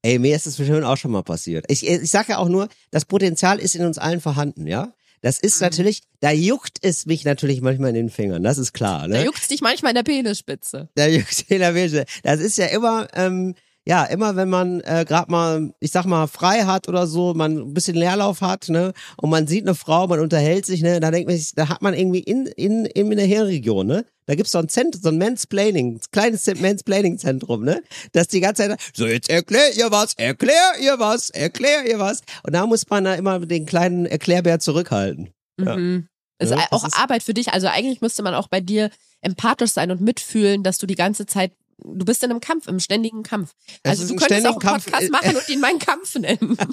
Ey, 0.03 0.17
mir 0.19 0.35
ist 0.35 0.47
das 0.47 0.55
bestimmt 0.55 0.83
auch 0.83 0.97
schon 0.97 1.11
mal 1.11 1.21
passiert. 1.23 1.65
Ich, 1.67 1.85
ich 1.87 2.09
sage 2.09 2.31
ja 2.33 2.37
auch 2.37 2.49
nur, 2.49 2.67
das 2.89 3.05
Potenzial 3.05 3.59
ist 3.59 3.75
in 3.75 3.85
uns 3.85 3.97
allen 3.97 4.19
vorhanden, 4.21 4.65
ja? 4.67 4.93
Das 5.21 5.39
ist 5.39 5.59
Mhm. 5.61 5.65
natürlich, 5.65 6.01
da 6.19 6.31
juckt 6.31 6.79
es 6.81 7.05
mich 7.05 7.23
natürlich 7.25 7.61
manchmal 7.61 7.89
in 7.89 7.95
den 7.95 8.09
Fingern, 8.09 8.41
das 8.41 8.57
ist 8.57 8.73
klar, 8.73 9.07
ne? 9.07 9.15
Da 9.19 9.23
juckt's 9.23 9.47
dich 9.47 9.61
manchmal 9.61 9.91
in 9.91 9.95
der 9.95 10.03
Penisspitze. 10.03 10.89
Der 10.97 11.13
Juxela 11.13 11.75
Wilde. 11.75 12.05
Das 12.23 12.39
ist 12.39 12.57
ja 12.57 12.65
immer, 12.67 13.07
ähm, 13.13 13.53
ja, 13.87 14.03
immer 14.05 14.35
wenn 14.35 14.49
man 14.49 14.79
äh, 14.81 15.05
gerade 15.07 15.31
mal, 15.31 15.73
ich 15.79 15.91
sag 15.91 16.05
mal, 16.05 16.27
frei 16.27 16.61
hat 16.65 16.87
oder 16.87 17.07
so, 17.07 17.33
man 17.33 17.57
ein 17.57 17.73
bisschen 17.73 17.95
Leerlauf 17.95 18.41
hat, 18.41 18.69
ne, 18.69 18.93
und 19.17 19.29
man 19.31 19.47
sieht 19.47 19.65
eine 19.65 19.73
Frau, 19.75 20.07
man 20.07 20.19
unterhält 20.19 20.65
sich, 20.65 20.81
ne, 20.81 20.99
da 20.99 21.09
denkt 21.11 21.27
man 21.27 21.37
sich, 21.37 21.53
da 21.55 21.67
hat 21.69 21.81
man 21.81 21.93
irgendwie 21.93 22.19
in, 22.19 22.45
in, 22.45 22.85
in 22.85 23.09
der 23.11 23.25
Hirnregion, 23.25 23.87
ne, 23.87 24.05
da 24.27 24.35
gibt's 24.35 24.51
so 24.51 24.59
ein 24.59 24.69
Zentrum, 24.69 25.01
so 25.01 25.09
ein 25.09 25.17
Mansplaining, 25.17 25.99
kleines 26.11 26.45
Mansplaining-Zentrum, 26.45 27.63
ne, 27.63 27.81
das 28.11 28.27
die 28.27 28.39
ganze 28.39 28.67
Zeit, 28.69 28.79
so 28.93 29.07
jetzt 29.07 29.29
erklär 29.29 29.75
ihr 29.75 29.91
was, 29.91 30.13
erklär 30.15 30.73
ihr 30.79 30.99
was, 30.99 31.29
erklär 31.31 31.85
ihr 31.89 31.99
was. 31.99 32.21
Und 32.43 32.53
da 32.53 32.65
muss 32.67 32.87
man 32.89 33.03
da 33.03 33.15
immer 33.15 33.39
den 33.39 33.65
kleinen 33.65 34.05
Erklärbär 34.05 34.59
zurückhalten. 34.59 35.29
Ja. 35.59 35.75
Mhm. 35.75 36.07
Ist 36.39 36.51
Ja, 36.51 36.67
auch 36.71 36.85
ist- 36.85 36.97
Arbeit 36.97 37.23
für 37.23 37.33
dich. 37.33 37.53
Also 37.53 37.67
eigentlich 37.67 38.01
müsste 38.01 38.23
man 38.23 38.33
auch 38.33 38.47
bei 38.47 38.61
dir 38.61 38.89
empathisch 39.21 39.71
sein 39.71 39.91
und 39.91 40.01
mitfühlen, 40.01 40.63
dass 40.63 40.77
du 40.79 40.87
die 40.87 40.95
ganze 40.95 41.25
Zeit, 41.27 41.51
du 41.83 42.05
bist 42.05 42.23
in 42.23 42.31
einem 42.31 42.39
Kampf, 42.41 42.67
im 42.67 42.79
ständigen 42.79 43.23
Kampf. 43.23 43.53
Es 43.83 43.91
Also 43.99 44.07
du 44.13 44.15
könntest 44.15 44.45
auch 44.47 44.51
einen 44.51 44.59
Kampf, 44.59 44.85
Podcast 44.85 45.07
äh, 45.07 45.09
machen 45.09 45.35
und 45.35 45.49
ihn 45.49 45.59
meinen 45.59 45.79
Kampf 45.79 46.15
nennen. 46.15 46.57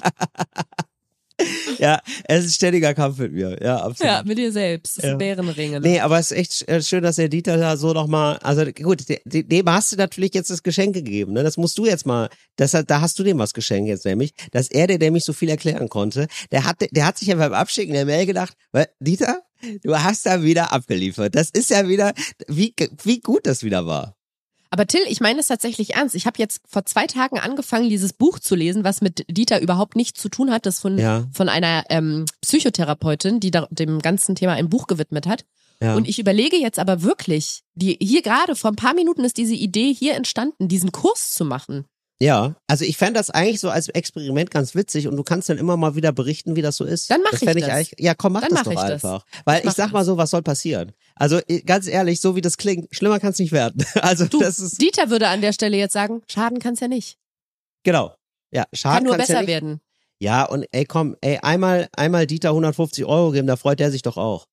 Ja, 1.77 2.01
es 2.25 2.39
ist 2.43 2.51
ein 2.51 2.53
ständiger 2.55 2.93
Kampf 2.93 3.17
mit 3.17 3.31
mir, 3.31 3.57
ja, 3.63 3.77
absolut. 3.77 4.11
ja, 4.11 4.23
mit 4.25 4.37
dir 4.37 4.51
selbst. 4.51 4.97
Das 4.97 5.03
ist 5.05 5.07
Ja. 5.07 5.11
ein 5.13 5.17
Bärenringe. 5.19 5.79
Nee, 5.79 6.01
aber 6.01 6.19
es 6.19 6.31
ist 6.31 6.37
echt 6.37 6.67
äh, 6.67 6.81
schön, 6.81 7.01
dass 7.01 7.15
der 7.15 7.29
Dieter 7.29 7.55
da 7.55 7.77
so 7.77 7.93
nochmal, 7.93 8.37
also 8.39 8.65
gut, 8.65 9.07
de- 9.07 9.21
de- 9.23 9.43
dem 9.43 9.69
hast 9.69 9.93
du 9.93 9.95
natürlich 9.95 10.33
jetzt 10.33 10.49
das 10.49 10.63
Geschenk 10.63 10.93
gegeben, 10.93 11.31
ne? 11.31 11.43
Das 11.43 11.55
musst 11.55 11.77
du 11.77 11.85
jetzt 11.85 12.05
mal, 12.05 12.27
das, 12.57 12.71
da 12.71 12.99
hast 12.99 13.17
du 13.19 13.23
dem 13.23 13.37
was 13.37 13.53
geschenkt 13.53 13.87
jetzt 13.87 14.03
nämlich, 14.03 14.33
dass 14.51 14.67
er 14.69 14.87
dir 14.87 14.97
nämlich 14.99 15.23
so 15.23 15.31
viel 15.31 15.47
erklären 15.47 15.87
konnte. 15.87 16.27
Der 16.51 16.65
hat, 16.65 16.75
der 16.91 17.05
hat 17.05 17.17
sich 17.17 17.29
ja 17.29 17.35
beim 17.35 17.53
Abschicken 17.53 17.93
der 17.93 18.03
Mail 18.05 18.25
gedacht, 18.25 18.55
weil, 18.73 18.89
Dieter, 18.99 19.41
du 19.81 19.95
hast 19.97 20.25
da 20.25 20.43
wieder 20.43 20.73
abgeliefert. 20.73 21.35
Das 21.35 21.49
ist 21.51 21.69
ja 21.69 21.87
wieder, 21.87 22.11
wie, 22.49 22.75
wie 23.03 23.21
gut 23.21 23.47
das 23.47 23.63
wieder 23.63 23.85
war. 23.85 24.17
Aber 24.71 24.85
Till, 24.85 25.01
ich 25.07 25.19
meine 25.19 25.39
es 25.39 25.47
tatsächlich 25.47 25.95
ernst. 25.95 26.13
Ich 26.15 26.25
habe 26.27 26.37
jetzt 26.37 26.61
vor 26.67 26.85
zwei 26.85 27.07
Tagen 27.07 27.39
angefangen, 27.39 27.89
dieses 27.89 28.13
Buch 28.13 28.37
zu 28.39 28.55
lesen, 28.55 28.83
was 28.83 29.01
mit 29.01 29.25
Dieter 29.29 29.61
überhaupt 29.61 29.95
nichts 29.95 30.21
zu 30.21 30.29
tun 30.29 30.51
hat. 30.51 30.65
Das 30.65 30.79
von, 30.79 30.97
Ja. 30.99 31.25
von 31.33 31.49
einer 31.49 31.85
ähm, 31.89 32.25
Psychotherapeutin, 32.41 33.39
die 33.39 33.51
da, 33.51 33.67
dem 33.71 33.99
ganzen 33.99 34.35
Thema 34.35 34.53
ein 34.53 34.69
Buch 34.69 34.87
gewidmet 34.87 35.25
hat. 35.27 35.45
Ja. 35.81 35.95
Und 35.95 36.07
ich 36.07 36.19
überlege 36.19 36.57
jetzt 36.57 36.77
aber 36.77 37.01
wirklich, 37.03 37.63
die 37.73 37.97
hier 38.01 38.21
gerade 38.21 38.55
vor 38.55 38.71
ein 38.71 38.75
paar 38.75 38.93
Minuten 38.93 39.23
ist 39.23 39.37
diese 39.37 39.55
Idee 39.55 39.93
hier 39.93 40.15
entstanden, 40.15 40.67
diesen 40.67 40.91
Kurs 40.91 41.33
zu 41.33 41.45
machen. 41.45 41.85
Ja, 42.21 42.55
also 42.67 42.83
ich 42.83 42.97
fände 42.97 43.13
das 43.13 43.29
eigentlich 43.29 43.61
so 43.61 43.69
als 43.69 43.87
Experiment 43.87 44.51
ganz 44.51 44.75
witzig 44.75 45.07
und 45.07 45.15
du 45.15 45.23
kannst 45.23 45.47
dann 45.47 45.57
immer 45.57 45.77
mal 45.77 45.95
wieder 45.95 46.11
berichten, 46.11 46.57
wie 46.57 46.61
das 46.61 46.75
so 46.75 46.83
ist. 46.83 47.09
Dann 47.09 47.21
mach 47.21 47.31
das 47.31 47.41
ich 47.43 47.47
das. 47.61 47.69
eigentlich, 47.69 47.93
ja, 47.97 48.13
komm, 48.13 48.33
mach 48.33 48.41
Dann 48.41 48.49
das 48.49 48.57
mach 48.59 48.63
doch 48.65 48.71
ich 48.73 48.77
das. 48.79 48.91
einfach. 49.05 49.25
Weil 49.45 49.59
Ich 49.61 49.67
ich 49.67 49.71
sag 49.71 49.93
mal 49.93 50.03
so, 50.03 50.17
was 50.17 50.29
soll 50.31 50.41
passieren? 50.41 50.91
Also 51.19 51.39
ganz 51.65 51.87
ehrlich, 51.87 52.19
so 52.21 52.35
wie 52.35 52.41
das 52.41 52.57
klingt, 52.57 52.87
schlimmer 52.91 53.19
kann 53.19 53.31
es 53.31 53.39
nicht 53.39 53.51
werden. 53.51 53.85
Also 54.01 54.25
Du, 54.25 54.39
das 54.39 54.57
ist 54.59 54.81
Dieter 54.81 55.09
würde 55.11 55.27
an 55.27 55.41
der 55.41 55.53
Stelle 55.53 55.77
jetzt 55.77 55.93
sagen, 55.93 56.23
schaden 56.27 56.57
kann's 56.59 56.79
ja 56.79 56.87
nicht. 56.87 57.17
genau. 57.83 58.15
Ja, 58.51 58.65
schade 58.73 58.95
Kann 58.95 59.03
nur 59.03 59.15
kann's 59.17 59.27
ja 59.27 59.35
besser 59.35 59.41
nicht. 59.41 59.49
werden. 59.49 59.79
Ja, 60.17 60.43
und 60.45 60.65
ey, 60.71 60.83
komm, 60.85 61.15
ey, 61.21 61.37
einmal, 61.43 61.87
einmal 61.95 62.25
Dieter 62.25 62.49
150 62.49 63.05
Euro 63.05 63.29
geben, 63.31 63.45
da 63.45 63.57
freut 63.57 63.79
er 63.79 63.91
sich 63.91 64.01
doch 64.01 64.17
auch. 64.17 64.47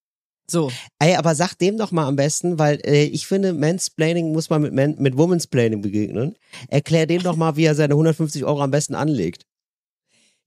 So. 0.51 0.71
Ey, 0.99 1.17
aber 1.17 1.35
sag 1.35 1.55
dem 1.55 1.77
doch 1.79 1.93
mal 1.93 2.07
am 2.07 2.15
besten, 2.17 2.59
weil 2.59 2.79
äh, 2.85 3.05
ich 3.05 3.27
finde, 3.27 3.53
Mansplaining 3.55 4.33
muss 4.33 4.51
man 4.51 4.63
mit, 4.63 4.75
Man 4.75 4.97
mit 4.99 5.17
Womansplaining 5.17 5.81
begegnen. 5.81 6.37
Erklär 6.69 7.07
dem 7.07 7.23
doch 7.23 7.37
mal, 7.37 7.57
wie 7.57 7.65
er 7.65 7.75
seine 7.75 7.95
150 7.95 8.45
Euro 8.45 8.61
am 8.63 8.71
besten 8.71 8.95
anlegt. 8.95 9.45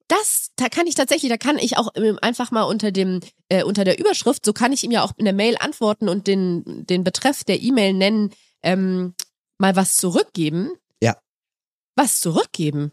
Das, 0.10 0.50
da 0.56 0.70
kann 0.70 0.88
ich 0.88 0.96
tatsächlich, 0.96 1.30
da 1.30 1.38
kann 1.38 1.58
ich 1.60 1.78
auch 1.78 1.90
ähm, 1.96 2.18
einfach 2.22 2.50
mal 2.52 2.64
unter 2.64 2.92
dem, 2.92 3.22
äh, 3.48 3.64
unter 3.64 3.84
der 3.86 4.00
Überschrift, 4.00 4.44
so 4.44 4.54
kann 4.54 4.74
ich 4.74 4.84
ihm 4.84 4.92
ja 4.92 5.04
auch 5.04 5.14
in 5.18 5.26
der 5.26 5.34
Mail 5.36 5.56
antworten 5.60 6.10
und 6.10 6.26
den, 6.28 6.86
den 6.88 7.04
Betreff 7.04 7.44
der 7.44 7.62
E-Mail 7.62 7.94
nennen, 7.94 8.32
ähm, 8.64 9.14
mal 9.60 9.76
was 9.76 9.96
zurückgeben. 9.98 10.72
Ja. 11.02 11.18
Was 11.96 12.20
zurückgeben? 12.20 12.92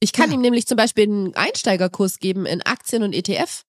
Ich 0.00 0.12
kann 0.14 0.30
Ja. 0.30 0.36
ihm 0.36 0.40
nämlich 0.40 0.66
zum 0.66 0.76
Beispiel 0.78 1.04
einen 1.04 1.34
Einsteigerkurs 1.36 2.18
geben 2.18 2.46
in 2.46 2.62
Aktien 2.62 3.02
und 3.02 3.12
ETF. 3.12 3.64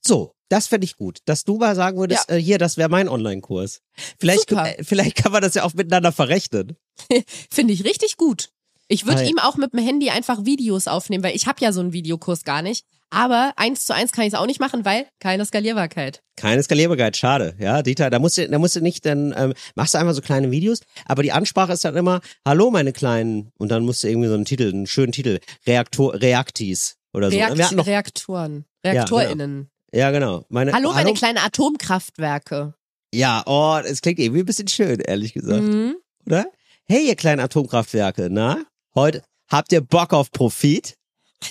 So, 0.00 0.36
das 0.50 0.68
fände 0.68 0.84
ich 0.84 0.96
gut. 0.96 1.18
Dass 1.24 1.42
du 1.42 1.56
mal 1.56 1.74
sagen 1.74 1.98
würdest, 1.98 2.30
äh, 2.30 2.36
hier, 2.40 2.58
das 2.58 2.76
wäre 2.76 2.88
mein 2.88 3.08
Online-Kurs. 3.08 3.80
Vielleicht, 4.20 4.52
äh, 4.52 4.76
vielleicht 4.84 5.16
kann 5.16 5.32
man 5.32 5.42
das 5.42 5.54
ja 5.54 5.64
auch 5.64 5.74
miteinander 5.74 6.12
verrechnen. 6.12 6.76
Finde 7.50 7.72
ich 7.72 7.82
richtig 7.84 8.16
gut. 8.16 8.50
Ich 8.88 9.06
würde 9.06 9.24
ihm 9.24 9.38
auch 9.38 9.56
mit 9.56 9.72
dem 9.72 9.80
Handy 9.84 10.10
einfach 10.10 10.44
Videos 10.44 10.88
aufnehmen, 10.88 11.24
weil 11.24 11.34
ich 11.36 11.46
habe 11.46 11.60
ja 11.60 11.72
so 11.72 11.80
einen 11.80 11.92
Videokurs 11.92 12.44
gar 12.44 12.62
nicht. 12.62 12.84
Aber 13.10 13.52
eins 13.56 13.86
zu 13.86 13.94
eins 13.94 14.10
kann 14.10 14.24
ich 14.24 14.32
es 14.32 14.38
auch 14.38 14.46
nicht 14.46 14.58
machen, 14.58 14.84
weil 14.84 15.06
keine 15.20 15.44
Skalierbarkeit. 15.44 16.22
Keine 16.36 16.62
Skalierbarkeit, 16.64 17.16
schade. 17.16 17.54
Ja, 17.60 17.82
Dieter, 17.82 18.10
da 18.10 18.18
musst 18.18 18.38
du, 18.38 18.48
da 18.48 18.58
musst 18.58 18.74
du 18.74 18.80
nicht, 18.80 19.06
dann 19.06 19.32
ähm, 19.36 19.52
machst 19.76 19.94
du 19.94 19.98
einfach 19.98 20.14
so 20.14 20.20
kleine 20.20 20.50
Videos, 20.50 20.80
aber 21.06 21.22
die 21.22 21.30
Ansprache 21.30 21.72
ist 21.72 21.84
dann 21.84 21.94
immer, 21.96 22.20
hallo 22.44 22.70
meine 22.72 22.92
Kleinen, 22.92 23.52
und 23.56 23.68
dann 23.70 23.84
musst 23.84 24.02
du 24.02 24.08
irgendwie 24.08 24.28
so 24.28 24.34
einen 24.34 24.44
Titel, 24.46 24.68
einen 24.68 24.86
schönen 24.88 25.12
Titel, 25.12 25.38
Reaktor, 25.64 26.14
Reaktis 26.14 26.96
oder 27.12 27.30
so. 27.30 27.36
Reakt 27.36 27.72
noch, 27.72 27.86
Reaktoren. 27.86 28.64
Ja, 28.84 28.90
ReaktorInnen. 28.92 29.70
ja, 29.92 30.10
genau. 30.10 30.44
Meine, 30.48 30.72
Hallo, 30.72 30.92
meine 30.92 31.14
kleinen 31.14 31.38
Atomkraftwerke. 31.38 32.74
Ja, 33.14 33.44
oh, 33.46 33.78
es 33.84 34.02
klingt 34.02 34.18
irgendwie 34.18 34.40
ein 34.40 34.46
bisschen 34.46 34.66
schön, 34.68 34.98
ehrlich 35.00 35.34
gesagt, 35.34 35.62
Mhm. 35.62 35.96
oder? 36.26 36.46
Hey, 36.86 37.06
ihr 37.06 37.14
kleinen 37.16 37.40
Atomkraftwerke, 37.40 38.28
na? 38.30 38.64
Heute 38.94 39.22
habt 39.48 39.72
ihr 39.72 39.80
Bock 39.80 40.12
auf 40.12 40.30
Profit? 40.30 40.94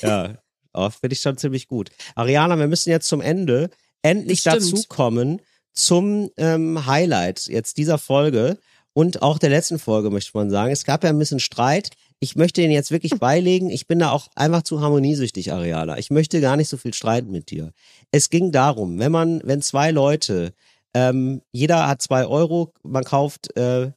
Ja, 0.01 0.37
oh, 0.73 0.89
finde 0.89 1.13
ich 1.13 1.19
schon 1.19 1.37
ziemlich 1.37 1.67
gut. 1.67 1.89
Ariana, 2.15 2.57
wir 2.57 2.67
müssen 2.67 2.89
jetzt 2.89 3.07
zum 3.07 3.19
Ende 3.19 3.69
endlich 4.01 4.43
dazu 4.43 4.81
kommen 4.87 5.41
zum 5.73 6.29
ähm, 6.37 6.85
Highlight 6.85 7.47
jetzt 7.47 7.77
dieser 7.77 7.97
Folge 7.97 8.59
und 8.93 9.21
auch 9.21 9.39
der 9.39 9.49
letzten 9.49 9.79
Folge, 9.79 10.09
möchte 10.09 10.37
man 10.37 10.49
sagen. 10.49 10.71
Es 10.71 10.85
gab 10.85 11.03
ja 11.03 11.09
ein 11.09 11.19
bisschen 11.19 11.39
Streit. 11.39 11.89
Ich 12.19 12.35
möchte 12.35 12.61
ihn 12.61 12.71
jetzt 12.71 12.91
wirklich 12.91 13.13
beilegen. 13.19 13.69
Ich 13.69 13.87
bin 13.87 13.99
da 13.99 14.11
auch 14.11 14.27
einfach 14.35 14.61
zu 14.61 14.81
harmoniesüchtig, 14.81 15.51
Ariana. 15.51 15.97
Ich 15.97 16.11
möchte 16.11 16.39
gar 16.39 16.55
nicht 16.55 16.69
so 16.69 16.77
viel 16.77 16.93
streiten 16.93 17.31
mit 17.31 17.49
dir. 17.49 17.71
Es 18.11 18.29
ging 18.29 18.51
darum, 18.51 18.99
wenn 18.99 19.11
man, 19.11 19.41
wenn 19.43 19.61
zwei 19.61 19.91
Leute, 19.91 20.53
ähm, 20.93 21.41
jeder 21.51 21.87
hat 21.87 22.01
zwei 22.01 22.25
Euro, 22.25 22.71
man 22.83 23.03
kauft 23.03 23.57
äh, 23.57 23.91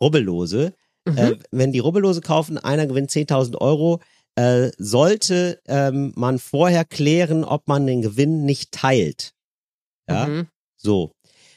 Rubbellose. 0.00 0.74
Mhm. 1.06 1.18
Äh, 1.18 1.36
wenn 1.50 1.72
die 1.72 1.78
Rubbellose 1.80 2.20
kaufen, 2.20 2.58
einer 2.58 2.86
gewinnt 2.86 3.10
10.000 3.10 3.56
Euro, 3.60 4.00
äh, 4.36 4.70
sollte 4.78 5.60
ähm, 5.66 6.12
man 6.16 6.38
vorher 6.38 6.84
klären, 6.84 7.44
ob 7.44 7.68
man 7.68 7.86
den 7.86 8.02
Gewinn 8.02 8.44
nicht 8.44 8.72
teilt. 8.72 9.32
Ja, 10.08 10.26
Mhm. 10.26 10.48
so. 10.76 11.12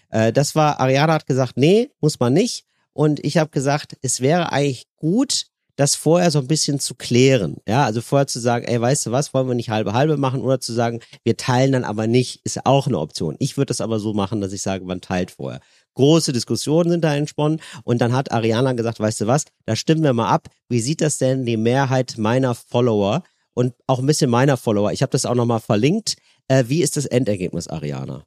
Äh, 0.10 0.32
das 0.32 0.56
war, 0.56 0.80
Ariana 0.80 1.14
hat 1.14 1.26
gesagt, 1.28 1.58
nee, 1.58 1.90
muss 2.02 2.20
man 2.20 2.34
nicht. 2.34 2.66
Und 2.94 3.24
ich 3.24 3.38
habe 3.38 3.50
gesagt, 3.50 3.98
es 4.02 4.22
wäre 4.22 4.52
eigentlich 4.52 4.88
gut, 4.96 5.48
das 5.76 5.96
vorher 5.96 6.32
so 6.32 6.40
ein 6.40 6.48
bisschen 6.48 6.80
zu 6.80 6.96
klären. 6.96 7.58
Ja, 7.68 7.86
also 7.86 8.02
vorher 8.02 8.26
zu 8.26 8.40
sagen, 8.40 8.66
ey, 8.66 8.82
weißt 8.82 9.06
du 9.06 9.12
was, 9.12 9.34
wollen 9.34 9.48
wir 9.48 9.54
nicht 9.54 9.70
halbe 9.70 9.94
halbe 9.94 10.18
machen 10.18 10.42
oder 10.42 10.60
zu 10.60 10.74
sagen, 10.74 11.02
wir 11.24 11.38
teilen 11.38 11.72
dann 11.74 11.84
aber 11.84 12.08
nicht, 12.08 12.42
ist 12.44 12.66
auch 12.66 12.88
eine 12.88 12.98
Option. 12.98 13.36
Ich 13.38 13.58
würde 13.58 13.68
das 13.68 13.82
aber 13.82 14.00
so 14.00 14.14
machen, 14.14 14.42
dass 14.42 14.54
ich 14.54 14.64
sage, 14.64 14.86
man 14.86 15.02
teilt 15.02 15.30
vorher. 15.32 15.62
Große 15.98 16.32
Diskussionen 16.32 16.92
sind 16.92 17.04
da 17.04 17.16
entsponnen 17.16 17.60
und 17.84 18.02
dann 18.02 18.14
hat 18.14 18.32
Ariana 18.32 18.74
gesagt, 18.74 19.00
weißt 19.00 19.22
du 19.22 19.28
was, 19.28 19.46
da 19.66 19.76
stimmen 19.76 20.04
wir 20.04 20.14
mal 20.14 20.30
ab. 20.30 20.48
Wie 20.70 20.80
sieht 20.80 21.02
das 21.02 21.18
denn 21.18 21.44
die 21.44 21.58
Mehrheit 21.58 22.20
meiner 22.20 22.54
Follower 22.54 23.24
und 23.56 23.74
auch 23.88 23.98
ein 23.98 24.06
bisschen 24.06 24.30
meiner 24.30 24.58
Follower? 24.58 24.92
Ich 24.92 25.02
habe 25.02 25.10
das 25.10 25.26
auch 25.26 25.34
nochmal 25.34 25.60
verlinkt. 25.60 26.18
Äh, 26.50 26.66
wie 26.68 26.84
ist 26.84 26.98
das 26.98 27.08
Endergebnis, 27.08 27.68
Ariana? 27.68 28.24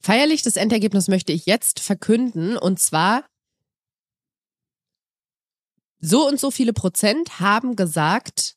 Feierlich 0.00 0.42
das 0.42 0.56
Endergebnis 0.56 1.06
möchte 1.06 1.32
ich 1.32 1.46
jetzt 1.46 1.78
verkünden 1.78 2.56
und 2.56 2.80
zwar 2.80 3.24
so 6.00 6.26
und 6.26 6.40
so 6.40 6.50
viele 6.50 6.72
Prozent 6.72 7.38
haben 7.38 7.76
gesagt, 7.76 8.56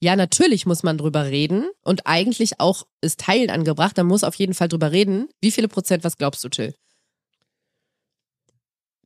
ja, 0.00 0.16
natürlich 0.16 0.64
muss 0.64 0.82
man 0.82 0.96
drüber 0.96 1.26
reden 1.26 1.68
und 1.82 2.06
eigentlich 2.06 2.58
auch 2.58 2.86
ist 3.02 3.20
Teilen 3.20 3.50
angebracht, 3.50 3.98
man 3.98 4.06
muss 4.06 4.24
auf 4.24 4.36
jeden 4.36 4.54
Fall 4.54 4.68
drüber 4.68 4.92
reden. 4.92 5.28
Wie 5.42 5.50
viele 5.50 5.68
Prozent, 5.68 6.04
was 6.04 6.16
glaubst 6.16 6.42
du, 6.42 6.48
Till? 6.48 6.74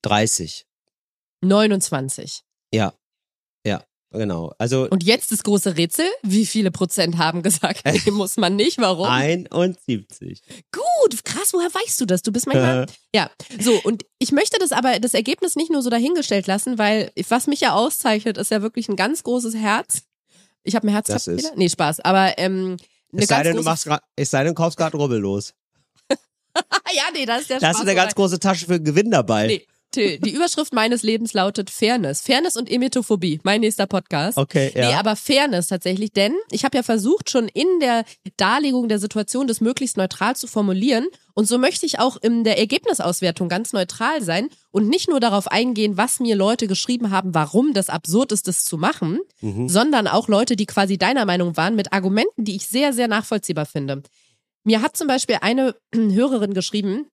30. 0.02 0.66
29. 1.42 2.42
Ja, 2.72 2.94
ja, 3.64 3.82
genau. 4.10 4.52
Also 4.58 4.88
Und 4.88 5.04
jetzt 5.04 5.32
das 5.32 5.42
große 5.42 5.76
Rätsel, 5.76 6.06
wie 6.22 6.46
viele 6.46 6.70
Prozent 6.70 7.18
haben 7.18 7.42
gesagt, 7.42 7.82
nee, 8.06 8.10
muss 8.10 8.36
man 8.36 8.56
nicht, 8.56 8.78
warum? 8.78 9.06
71. 9.06 10.42
Gut, 10.72 11.24
krass, 11.24 11.52
woher 11.52 11.72
weißt 11.72 12.00
du 12.00 12.06
das? 12.06 12.22
Du 12.22 12.32
bist 12.32 12.46
manchmal. 12.46 12.86
ja, 13.14 13.30
so, 13.60 13.78
und 13.84 14.04
ich 14.18 14.32
möchte 14.32 14.58
das 14.58 14.72
aber, 14.72 14.98
das 14.98 15.14
Ergebnis 15.14 15.56
nicht 15.56 15.70
nur 15.70 15.82
so 15.82 15.90
dahingestellt 15.90 16.46
lassen, 16.46 16.78
weil 16.78 17.12
was 17.28 17.46
mich 17.46 17.60
ja 17.60 17.74
auszeichnet, 17.74 18.38
ist 18.38 18.50
ja 18.50 18.62
wirklich 18.62 18.88
ein 18.88 18.96
ganz 18.96 19.22
großes 19.22 19.54
Herz. 19.54 20.02
Ich 20.62 20.74
habe 20.74 20.86
ein 20.86 20.90
Herz 20.90 21.06
Das 21.06 21.26
ist-? 21.26 21.56
Nee, 21.56 21.68
Spaß. 21.68 22.00
Aber 22.00 22.38
ähm, 22.38 22.76
eine 23.12 23.22
Es 23.22 23.28
sei, 23.28 23.42
denn, 23.42 23.56
du 23.56 23.62
machst 23.62 23.84
grad, 23.84 24.02
es 24.16 24.30
sei 24.30 24.44
denn, 24.44 24.54
du 24.54 24.60
kaufst 24.60 24.76
gerade 24.76 24.96
rubbellos. 24.96 25.54
ja, 26.10 27.04
nee, 27.14 27.24
das 27.24 27.42
ist 27.42 27.50
der 27.50 27.60
Da 27.60 27.68
hast 27.68 27.78
du 27.78 27.82
eine 27.82 27.94
ganz 27.94 28.14
große 28.14 28.38
Tasche 28.40 28.66
für 28.66 28.80
Gewinn 28.80 29.10
dabei. 29.10 29.46
Nee. 29.46 29.66
Till, 29.96 30.18
Die 30.20 30.30
Überschrift 30.32 30.72
meines 30.72 31.02
Lebens 31.02 31.32
lautet 31.32 31.70
Fairness. 31.70 32.20
Fairness 32.20 32.56
und 32.56 32.70
Emetophobie, 32.70 33.40
mein 33.42 33.60
nächster 33.62 33.86
Podcast. 33.86 34.36
Okay, 34.38 34.70
ja. 34.74 34.88
Nee, 34.88 34.94
aber 34.94 35.16
Fairness 35.16 35.68
tatsächlich, 35.68 36.12
denn 36.12 36.34
ich 36.50 36.64
habe 36.64 36.76
ja 36.76 36.82
versucht, 36.82 37.30
schon 37.30 37.48
in 37.48 37.66
der 37.80 38.04
Darlegung 38.36 38.88
der 38.88 38.98
Situation 38.98 39.46
das 39.46 39.60
möglichst 39.60 39.96
neutral 39.96 40.36
zu 40.36 40.46
formulieren. 40.46 41.06
Und 41.34 41.46
so 41.48 41.58
möchte 41.58 41.84
ich 41.86 41.98
auch 41.98 42.16
in 42.16 42.44
der 42.44 42.58
Ergebnisauswertung 42.58 43.48
ganz 43.48 43.72
neutral 43.72 44.22
sein 44.22 44.48
und 44.70 44.88
nicht 44.88 45.08
nur 45.08 45.20
darauf 45.20 45.48
eingehen, 45.48 45.96
was 45.96 46.20
mir 46.20 46.36
Leute 46.36 46.66
geschrieben 46.66 47.10
haben, 47.10 47.34
warum 47.34 47.72
das 47.74 47.88
absurd 47.90 48.32
ist, 48.32 48.48
das 48.48 48.64
zu 48.64 48.76
machen, 48.78 49.18
Mhm. 49.40 49.68
sondern 49.68 50.06
auch 50.08 50.28
Leute, 50.28 50.56
die 50.56 50.66
quasi 50.66 50.96
deiner 50.98 51.26
Meinung 51.26 51.56
waren, 51.56 51.74
mit 51.76 51.92
Argumenten, 51.92 52.44
die 52.44 52.56
ich 52.56 52.66
sehr, 52.66 52.92
sehr 52.92 53.08
nachvollziehbar 53.08 53.66
finde. 53.66 54.02
Mir 54.64 54.82
hat 54.82 54.96
zum 54.96 55.06
Beispiel 55.08 55.36
eine 55.42 55.74
Hörerin 55.94 56.54
geschrieben, 56.54 57.06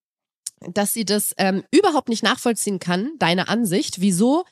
dass 0.73 0.93
sie 0.93 1.05
das 1.05 1.33
ähm, 1.37 1.63
überhaupt 1.71 2.09
nicht 2.09 2.23
nachvollziehen 2.23 2.79
kann, 2.79 3.11
deine 3.19 3.47
Ansicht, 3.47 4.01
wieso 4.01 4.43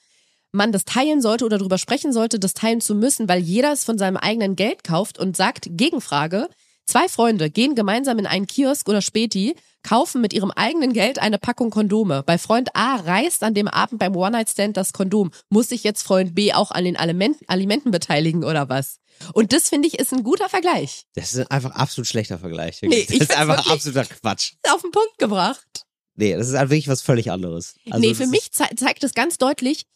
man 0.52 0.72
das 0.72 0.86
teilen 0.86 1.22
sollte 1.22 1.46
oder 1.46 1.58
darüber 1.58 1.78
sprechen 1.78 2.12
sollte, 2.12 2.40
das 2.40 2.54
teilen 2.54 2.82
zu 2.82 2.96
müssen, 2.96 3.30
weil 3.30 3.40
jeder 3.40 3.72
es 3.72 3.84
von 3.84 3.98
seinem 3.98 4.18
eigenen 4.18 4.56
Geld 4.56 4.84
kauft 4.84 5.18
und 5.18 5.38
sagt, 5.38 5.68
Gegenfrage, 5.72 6.50
zwei 6.86 7.08
Freunde 7.08 7.50
gehen 7.50 7.76
gemeinsam 7.76 8.20
in 8.20 8.28
einen 8.28 8.48
Kiosk 8.48 8.90
oder 8.90 9.02
Späti, 9.02 9.56
kaufen 9.84 10.22
mit 10.22 10.34
ihrem 10.34 10.52
eigenen 10.52 10.94
Geld 10.94 11.20
eine 11.20 11.40
Packung 11.40 11.70
Kondome. 11.70 12.24
Bei 12.24 12.38
Freund 12.38 12.76
A 12.76 12.98
reißt 12.98 13.44
an 13.44 13.54
dem 13.54 13.68
Abend 13.68 14.00
beim 14.00 14.16
One-Night-Stand 14.16 14.78
das 14.78 14.94
Kondom. 14.94 15.32
Muss 15.50 15.70
sich 15.70 15.84
jetzt 15.84 16.04
Freund 16.04 16.36
B 16.36 16.54
auch 16.54 16.72
an 16.72 16.84
den 16.84 16.98
Alimenten, 16.98 17.46
Alimenten 17.48 17.92
beteiligen 17.92 18.44
oder 18.44 18.70
was? 18.70 18.98
Und 19.34 19.54
das 19.54 19.70
finde 19.70 19.88
ich 19.88 20.00
ist 20.00 20.14
ein 20.14 20.24
guter 20.24 20.50
Vergleich. 20.50 21.06
Das 21.16 21.34
ist 21.34 21.52
einfach 21.52 21.72
absolut 21.72 22.08
schlechter 22.08 22.40
Vergleich. 22.40 22.80
Nee, 22.82 23.06
das 23.06 23.16
ich 23.16 23.22
ist 23.22 23.38
einfach 23.38 23.70
absoluter 23.72 24.06
Quatsch. 24.06 24.54
Auf 24.70 24.82
den 24.82 24.92
Punkt 24.92 25.18
gebracht. 25.18 25.86
Nee, 26.22 26.36
das 26.36 26.50
ist 26.50 26.56
halt 26.56 26.70
wirklich 26.70 26.88
was 26.88 27.02
völlig 27.02 27.32
anderes. 27.32 27.74
Also 27.90 28.00
nee, 28.00 28.10
das 28.10 28.20
für 28.20 28.28
mich 28.28 28.52
zei 28.52 28.68
zeigt 28.76 29.04
es 29.04 29.16
ganz 29.16 29.40
deutlich, 29.40 29.88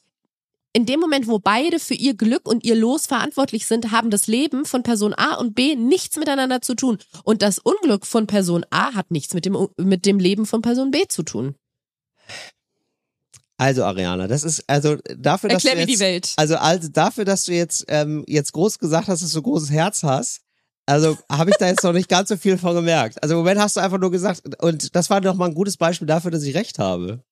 in 0.73 0.87
dem 0.87 0.99
Moment, 0.99 1.27
wo 1.27 1.37
beide 1.37 1.77
für 1.79 1.93
ihr 1.93 2.15
Glück 2.15 2.49
und 2.49 2.63
ihr 2.63 2.73
Los 2.73 3.05
verantwortlich 3.05 3.67
sind, 3.67 3.91
haben 3.91 4.09
das 4.09 4.25
Leben 4.25 4.65
von 4.65 4.81
Person 4.81 5.13
A 5.13 5.35
und 5.35 5.53
B 5.53 5.75
nichts 5.75 6.17
miteinander 6.17 6.63
zu 6.63 6.73
tun. 6.73 6.97
Und 7.23 7.43
das 7.43 7.59
Unglück 7.59 8.07
von 8.07 8.25
Person 8.25 8.65
A 8.71 8.95
hat 8.95 9.11
nichts 9.11 9.35
mit 9.35 9.45
dem, 9.45 9.67
mit 9.77 10.07
dem 10.07 10.17
Leben 10.17 10.47
von 10.47 10.63
Person 10.63 10.89
B 10.89 11.03
zu 11.07 11.21
tun. 11.21 11.53
Also 13.57 13.83
Ariana, 13.83 14.27
das 14.27 14.43
ist 14.43 14.67
also 14.67 14.97
dafür, 15.15 15.51
dass 15.51 15.63
Erklär 15.63 15.85
du 15.85 15.91
jetzt, 15.91 16.33
also 16.37 16.55
also 16.55 16.89
dafür, 16.89 17.23
dass 17.23 17.45
du 17.45 17.53
jetzt 17.53 17.85
ähm, 17.87 18.25
jetzt 18.27 18.51
groß 18.51 18.79
gesagt 18.79 19.07
hast, 19.07 19.21
dass 19.21 19.29
du 19.29 19.33
so 19.35 19.43
großes 19.43 19.69
Herz 19.69 20.01
hast. 20.01 20.41
Also 20.85 21.17
habe 21.31 21.49
ich 21.49 21.57
da 21.57 21.67
jetzt 21.67 21.83
noch 21.83 21.93
nicht 21.93 22.09
ganz 22.09 22.29
so 22.29 22.37
viel 22.37 22.57
von 22.57 22.75
gemerkt. 22.75 23.21
Also 23.23 23.33
im 23.33 23.39
Moment 23.39 23.59
hast 23.59 23.75
du 23.75 23.79
einfach 23.79 23.97
nur 23.97 24.11
gesagt 24.11 24.41
und 24.63 24.95
das 24.95 25.09
war 25.09 25.21
doch 25.21 25.35
mal 25.35 25.47
ein 25.47 25.55
gutes 25.55 25.77
Beispiel 25.77 26.07
dafür, 26.07 26.31
dass 26.31 26.43
ich 26.43 26.55
recht 26.55 26.79
habe. 26.79 27.23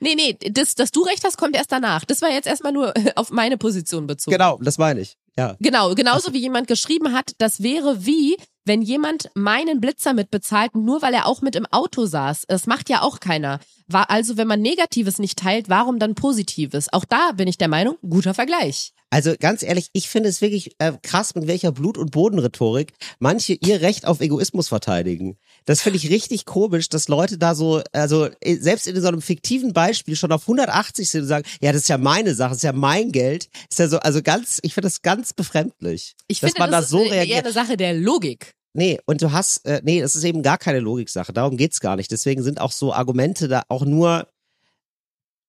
Nee, 0.00 0.14
nee, 0.14 0.36
das, 0.50 0.74
dass 0.74 0.90
du 0.90 1.02
recht 1.02 1.24
hast, 1.24 1.38
kommt 1.38 1.56
erst 1.56 1.72
danach. 1.72 2.04
Das 2.04 2.20
war 2.20 2.30
jetzt 2.30 2.46
erstmal 2.46 2.72
nur 2.72 2.92
auf 3.14 3.30
meine 3.30 3.56
Position 3.56 4.06
bezogen. 4.06 4.36
Genau, 4.36 4.58
das 4.60 4.78
meine 4.78 5.00
ich. 5.00 5.16
Ja. 5.38 5.56
Genau, 5.60 5.94
genauso 5.94 6.32
wie 6.32 6.38
jemand 6.38 6.66
geschrieben 6.66 7.12
hat, 7.12 7.32
das 7.38 7.62
wäre 7.62 8.06
wie, 8.06 8.36
wenn 8.64 8.82
jemand 8.82 9.30
meinen 9.34 9.80
Blitzer 9.80 10.14
mitbezahlt, 10.14 10.74
nur 10.74 11.02
weil 11.02 11.14
er 11.14 11.26
auch 11.26 11.42
mit 11.42 11.56
im 11.56 11.66
Auto 11.66 12.06
saß. 12.06 12.44
Das 12.48 12.66
macht 12.66 12.88
ja 12.88 13.02
auch 13.02 13.20
keiner. 13.20 13.60
War 13.86 14.10
also, 14.10 14.36
wenn 14.36 14.48
man 14.48 14.60
Negatives 14.60 15.18
nicht 15.18 15.38
teilt, 15.38 15.68
warum 15.68 15.98
dann 15.98 16.14
Positives? 16.14 16.92
Auch 16.92 17.04
da 17.04 17.32
bin 17.32 17.48
ich 17.48 17.58
der 17.58 17.68
Meinung, 17.68 17.96
guter 18.02 18.34
Vergleich. 18.34 18.92
Also 19.10 19.34
ganz 19.38 19.62
ehrlich, 19.62 19.88
ich 19.92 20.08
finde 20.08 20.28
es 20.28 20.40
wirklich 20.40 20.74
äh, 20.78 20.92
krass, 21.02 21.34
mit 21.36 21.46
welcher 21.46 21.70
Blut- 21.70 21.96
und 21.96 22.10
Bodenrhetorik 22.10 22.92
manche 23.20 23.54
ihr 23.54 23.80
Recht 23.80 24.04
auf 24.04 24.20
Egoismus 24.20 24.68
verteidigen. 24.68 25.38
Das 25.64 25.80
finde 25.80 25.98
ich 25.98 26.10
richtig 26.10 26.44
komisch, 26.44 26.88
dass 26.88 27.06
Leute 27.06 27.38
da 27.38 27.54
so, 27.54 27.82
also 27.92 28.28
äh, 28.40 28.56
selbst 28.56 28.88
in 28.88 29.00
so 29.00 29.06
einem 29.08 29.22
fiktiven 29.22 29.72
Beispiel 29.72 30.16
schon 30.16 30.32
auf 30.32 30.42
180 30.42 31.08
sind 31.08 31.22
und 31.22 31.28
sagen, 31.28 31.46
ja, 31.60 31.72
das 31.72 31.82
ist 31.82 31.88
ja 31.88 31.98
meine 31.98 32.34
Sache, 32.34 32.50
das 32.50 32.58
ist 32.58 32.64
ja 32.64 32.72
mein 32.72 33.12
Geld. 33.12 33.48
Ist 33.70 33.78
ja 33.78 33.88
so, 33.88 33.98
also 34.00 34.22
ganz, 34.22 34.58
ich 34.62 34.74
finde 34.74 34.86
das 34.88 35.02
ganz 35.02 35.32
befremdlich. 35.32 36.16
Ich 36.26 36.40
dass 36.40 36.50
finde, 36.50 36.62
man 36.62 36.70
das 36.72 36.80
da 36.80 36.84
ist 36.84 36.90
so 36.90 37.04
eher 37.04 37.12
reagiert. 37.12 37.44
eine 37.44 37.52
Sache 37.52 37.76
der 37.76 37.94
Logik. 37.94 38.54
Nee, 38.74 38.98
und 39.06 39.22
du 39.22 39.32
hast, 39.32 39.64
äh, 39.64 39.80
nee, 39.84 40.00
das 40.00 40.16
ist 40.16 40.24
eben 40.24 40.42
gar 40.42 40.58
keine 40.58 40.80
Logiksache. 40.80 41.32
Darum 41.32 41.56
geht's 41.56 41.80
gar 41.80 41.96
nicht. 41.96 42.10
Deswegen 42.10 42.42
sind 42.42 42.60
auch 42.60 42.72
so 42.72 42.92
Argumente 42.92 43.48
da 43.48 43.62
auch 43.68 43.86
nur, 43.86 44.28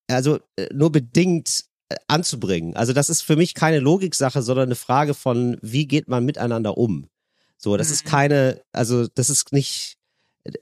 also 0.08 0.40
äh, 0.56 0.68
nur 0.72 0.92
bedingt 0.92 1.66
anzubringen. 2.08 2.76
Also 2.76 2.94
das 2.94 3.10
ist 3.10 3.22
für 3.22 3.36
mich 3.36 3.54
keine 3.54 3.80
Logiksache, 3.80 4.42
sondern 4.42 4.68
eine 4.68 4.76
Frage 4.76 5.14
von, 5.14 5.58
wie 5.62 5.88
geht 5.88 6.08
man 6.08 6.26
miteinander 6.26 6.78
um? 6.78 7.08
So, 7.58 7.78
das 7.78 7.92
ist 7.92 8.06
Mhm. 8.06 8.10
keine, 8.10 8.62
also 8.72 9.08
das 9.08 9.30
ist 9.30 9.52
nicht, 9.52 9.98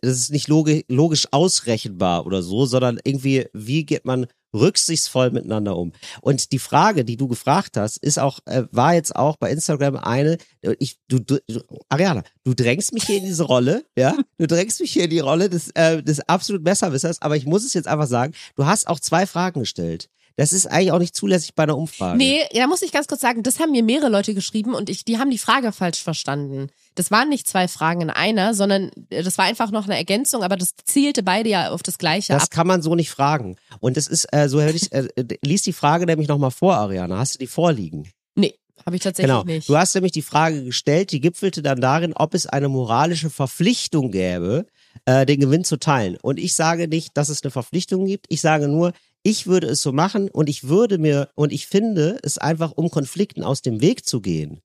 das 0.02 0.18
ist 0.18 0.32
nicht 0.32 0.48
logi 0.48 0.86
logisch 0.88 1.28
ausrechenbar 1.32 2.26
oder 2.26 2.42
so, 2.42 2.66
sondern 2.66 3.00
irgendwie, 3.04 3.48
wie 3.54 3.86
geht 3.86 4.06
man 4.06 4.28
rücksichtsvoll 4.54 5.32
miteinander 5.32 5.76
um? 5.76 5.92
Und 6.22 6.52
die 6.54 6.60
Frage, 6.60 7.04
die 7.04 7.18
du 7.18 7.28
gefragt 7.28 7.76
hast, 7.76 7.98
ist 7.98 8.18
auch, 8.18 8.40
äh, 8.46 8.64
war 8.72 8.94
jetzt 8.94 9.16
auch 9.16 9.36
bei 9.36 9.52
Instagram 9.52 9.98
eine, 9.98 10.38
ich, 10.80 10.98
du, 11.10 11.20
du, 11.20 11.40
du, 11.48 11.62
Ariana, 11.90 12.24
du 12.46 12.54
drängst 12.54 12.94
mich 12.94 13.04
hier 13.04 13.18
in 13.18 13.26
diese 13.26 13.44
Rolle, 13.44 13.86
ja, 13.98 14.16
du 14.38 14.48
drängst 14.48 14.80
mich 14.80 14.94
hier 14.94 15.04
in 15.04 15.10
die 15.10 15.20
Rolle 15.20 15.50
des, 15.50 15.70
äh, 15.72 16.02
des 16.02 16.22
absolut 16.22 16.64
Besserwissers, 16.64 17.22
aber 17.22 17.36
ich 17.36 17.46
muss 17.46 17.66
es 17.66 17.74
jetzt 17.74 17.88
einfach 17.88 18.08
sagen, 18.08 18.34
du 18.56 18.66
hast 18.66 18.88
auch 18.88 19.00
zwei 19.00 19.26
Fragen 19.28 19.60
gestellt. 19.60 20.10
Das 20.38 20.52
ist 20.52 20.66
eigentlich 20.68 20.92
auch 20.92 21.00
nicht 21.00 21.16
zulässig 21.16 21.56
bei 21.56 21.64
einer 21.64 21.78
Umfrage. 21.78 22.18
Nee, 22.18 22.42
da 22.54 22.68
muss 22.68 22.82
ich 22.82 22.92
ganz 22.92 23.08
kurz 23.08 23.22
sagen, 23.22 23.42
das 23.42 23.60
haben 23.60 23.72
mir 23.72 23.84
mehrere 23.84 24.10
Leute 24.10 24.34
geschrieben 24.34 24.74
und 24.74 24.90
ich, 24.90 25.06
die 25.06 25.18
haben 25.18 25.30
die 25.32 25.38
Frage 25.38 25.72
falsch 25.72 26.04
verstanden. 26.04 26.68
Das 26.96 27.10
waren 27.10 27.30
nicht 27.30 27.48
zwei 27.48 27.68
Fragen 27.70 28.02
in 28.02 28.10
einer, 28.10 28.54
sondern 28.54 28.92
äh, 29.10 29.24
das 29.24 29.38
war 29.38 29.46
einfach 29.46 29.72
noch 29.72 29.86
eine 29.86 29.96
Ergänzung, 29.96 30.44
aber 30.44 30.58
das 30.58 30.72
zielte 30.86 31.24
beide 31.24 31.50
ja 31.50 31.72
auf 31.72 31.84
das 31.84 31.98
Gleiche 31.98 32.34
Das 32.34 32.44
ab. 32.44 32.52
kann 32.52 32.68
man 32.68 32.82
so 32.82 32.96
nicht 32.96 33.10
fragen. 33.12 33.56
Und 33.80 33.96
es 33.96 34.08
ist, 34.08 34.28
äh, 34.34 34.50
so 34.50 34.62
hätte 34.62 34.76
ich, 34.76 34.92
äh, 34.92 35.08
äh, 35.16 35.38
lies 35.42 35.62
die 35.62 35.74
Frage 35.74 36.06
nämlich 36.06 36.28
nochmal 36.28 36.52
vor, 36.52 36.76
Ariana. 36.76 37.18
Hast 37.18 37.36
du 37.36 37.40
die 37.40 37.48
vorliegen? 37.48 38.10
Nee, 38.36 38.56
habe 38.86 38.98
ich 38.98 39.02
tatsächlich 39.04 39.32
Genau. 39.32 39.44
nicht. 39.46 39.70
Du 39.70 39.78
hast 39.78 39.96
nämlich 39.96 40.12
die 40.12 40.22
Frage 40.22 40.66
gestellt, 40.66 41.12
die 41.14 41.22
gipfelte 41.22 41.62
dann 41.62 41.80
darin, 41.80 42.12
ob 42.14 42.34
es 42.34 42.46
eine 42.46 42.68
moralische 42.68 43.30
Verpflichtung 43.30 44.12
gäbe, 44.12 44.66
äh, 45.06 45.26
den 45.26 45.40
Gewinn 45.40 45.64
zu 45.64 45.78
teilen. 45.78 46.18
Und 46.22 46.40
ich 46.40 46.56
sage 46.56 46.90
nicht, 46.90 47.16
dass 47.16 47.30
es 47.30 47.42
eine 47.44 47.52
Verpflichtung 47.52 48.06
gibt. 48.06 48.26
Ich 48.30 48.42
sage 48.42 48.68
nur, 48.68 48.92
ich 49.26 49.48
würde 49.48 49.66
es 49.68 49.82
so 49.82 49.92
machen 49.92 50.30
und 50.30 50.50
ich 50.50 50.68
würde 50.68 51.00
mir, 51.00 51.30
und 51.34 51.52
ich 51.52 51.66
finde 51.66 52.20
es 52.22 52.38
einfach, 52.38 52.72
um 52.74 52.92
Konflikten 52.92 53.44
aus 53.44 53.64
dem 53.64 53.82
Weg 53.82 54.06
zu 54.06 54.22
gehen, 54.22 54.62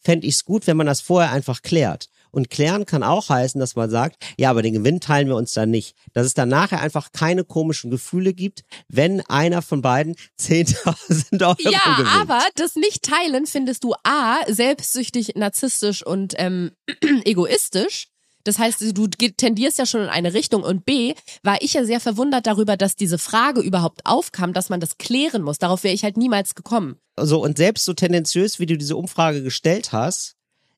fände 0.00 0.26
ich 0.26 0.34
es 0.34 0.44
gut, 0.44 0.66
wenn 0.66 0.76
man 0.76 0.86
das 0.86 1.00
vorher 1.00 1.32
einfach 1.32 1.62
klärt. 1.62 2.08
Und 2.30 2.50
klären 2.50 2.84
kann 2.86 3.02
auch 3.02 3.28
heißen, 3.30 3.58
dass 3.58 3.74
man 3.76 3.88
sagt, 3.88 4.16
ja, 4.38 4.50
aber 4.50 4.60
den 4.62 4.74
Gewinn 4.74 5.00
teilen 5.00 5.28
wir 5.28 5.36
uns 5.36 5.52
dann 5.54 5.70
nicht. 5.70 5.96
Dass 6.12 6.26
es 6.26 6.34
dann 6.34 6.48
nachher 6.50 6.80
einfach 6.80 7.12
keine 7.12 7.44
komischen 7.44 7.90
Gefühle 7.90 8.34
gibt, 8.34 8.64
wenn 8.88 9.20
einer 9.22 9.62
von 9.62 9.80
beiden 9.80 10.14
10.000 10.40 11.42
Euro 11.46 11.56
Ja, 11.60 11.96
gewinnt. 11.96 12.14
aber 12.20 12.40
das 12.56 12.74
Nicht-Teilen 12.76 13.46
findest 13.46 13.84
du 13.84 13.94
A, 14.04 14.40
selbstsüchtig, 14.48 15.32
narzisstisch 15.36 16.04
und 16.04 16.34
ähm, 16.36 16.72
egoistisch. 17.24 18.08
Das 18.44 18.58
heißt, 18.58 18.80
du 18.80 19.06
tendierst 19.06 19.78
ja 19.78 19.86
schon 19.86 20.02
in 20.02 20.08
eine 20.08 20.34
Richtung. 20.34 20.62
Und 20.62 20.84
B, 20.84 21.14
war 21.42 21.60
ich 21.60 21.74
ja 21.74 21.84
sehr 21.84 22.00
verwundert 22.00 22.46
darüber, 22.46 22.76
dass 22.76 22.96
diese 22.96 23.18
Frage 23.18 23.60
überhaupt 23.60 24.02
aufkam, 24.04 24.52
dass 24.52 24.68
man 24.68 24.80
das 24.80 24.98
klären 24.98 25.42
muss. 25.42 25.58
Darauf 25.58 25.84
wäre 25.84 25.94
ich 25.94 26.04
halt 26.04 26.16
niemals 26.16 26.54
gekommen. 26.54 26.96
so 27.18 27.42
und 27.42 27.56
selbst 27.56 27.84
so 27.84 27.92
tendenziös, 27.92 28.58
wie 28.58 28.66
du 28.66 28.76
diese 28.76 28.96
Umfrage 28.96 29.42
gestellt 29.42 29.92
hast, 29.92 30.34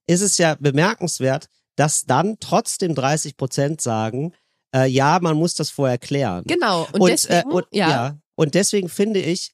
ist 0.06 0.20
es 0.20 0.38
ja 0.38 0.56
bemerkenswert, 0.58 1.48
dass 1.76 2.04
dann 2.04 2.36
trotzdem 2.40 2.94
30 2.94 3.36
Prozent 3.36 3.80
sagen, 3.80 4.32
äh, 4.74 4.86
ja, 4.88 5.18
man 5.20 5.36
muss 5.36 5.54
das 5.54 5.70
vorher 5.70 5.98
klären. 5.98 6.44
Genau. 6.46 6.86
Und, 6.92 7.00
Und, 7.00 7.10
deswegen, 7.10 7.50
äh, 7.50 7.54
und, 7.54 7.66
ja. 7.70 7.88
ja. 7.88 8.18
und 8.34 8.54
deswegen 8.54 8.88
finde 8.88 9.20
ich, 9.20 9.52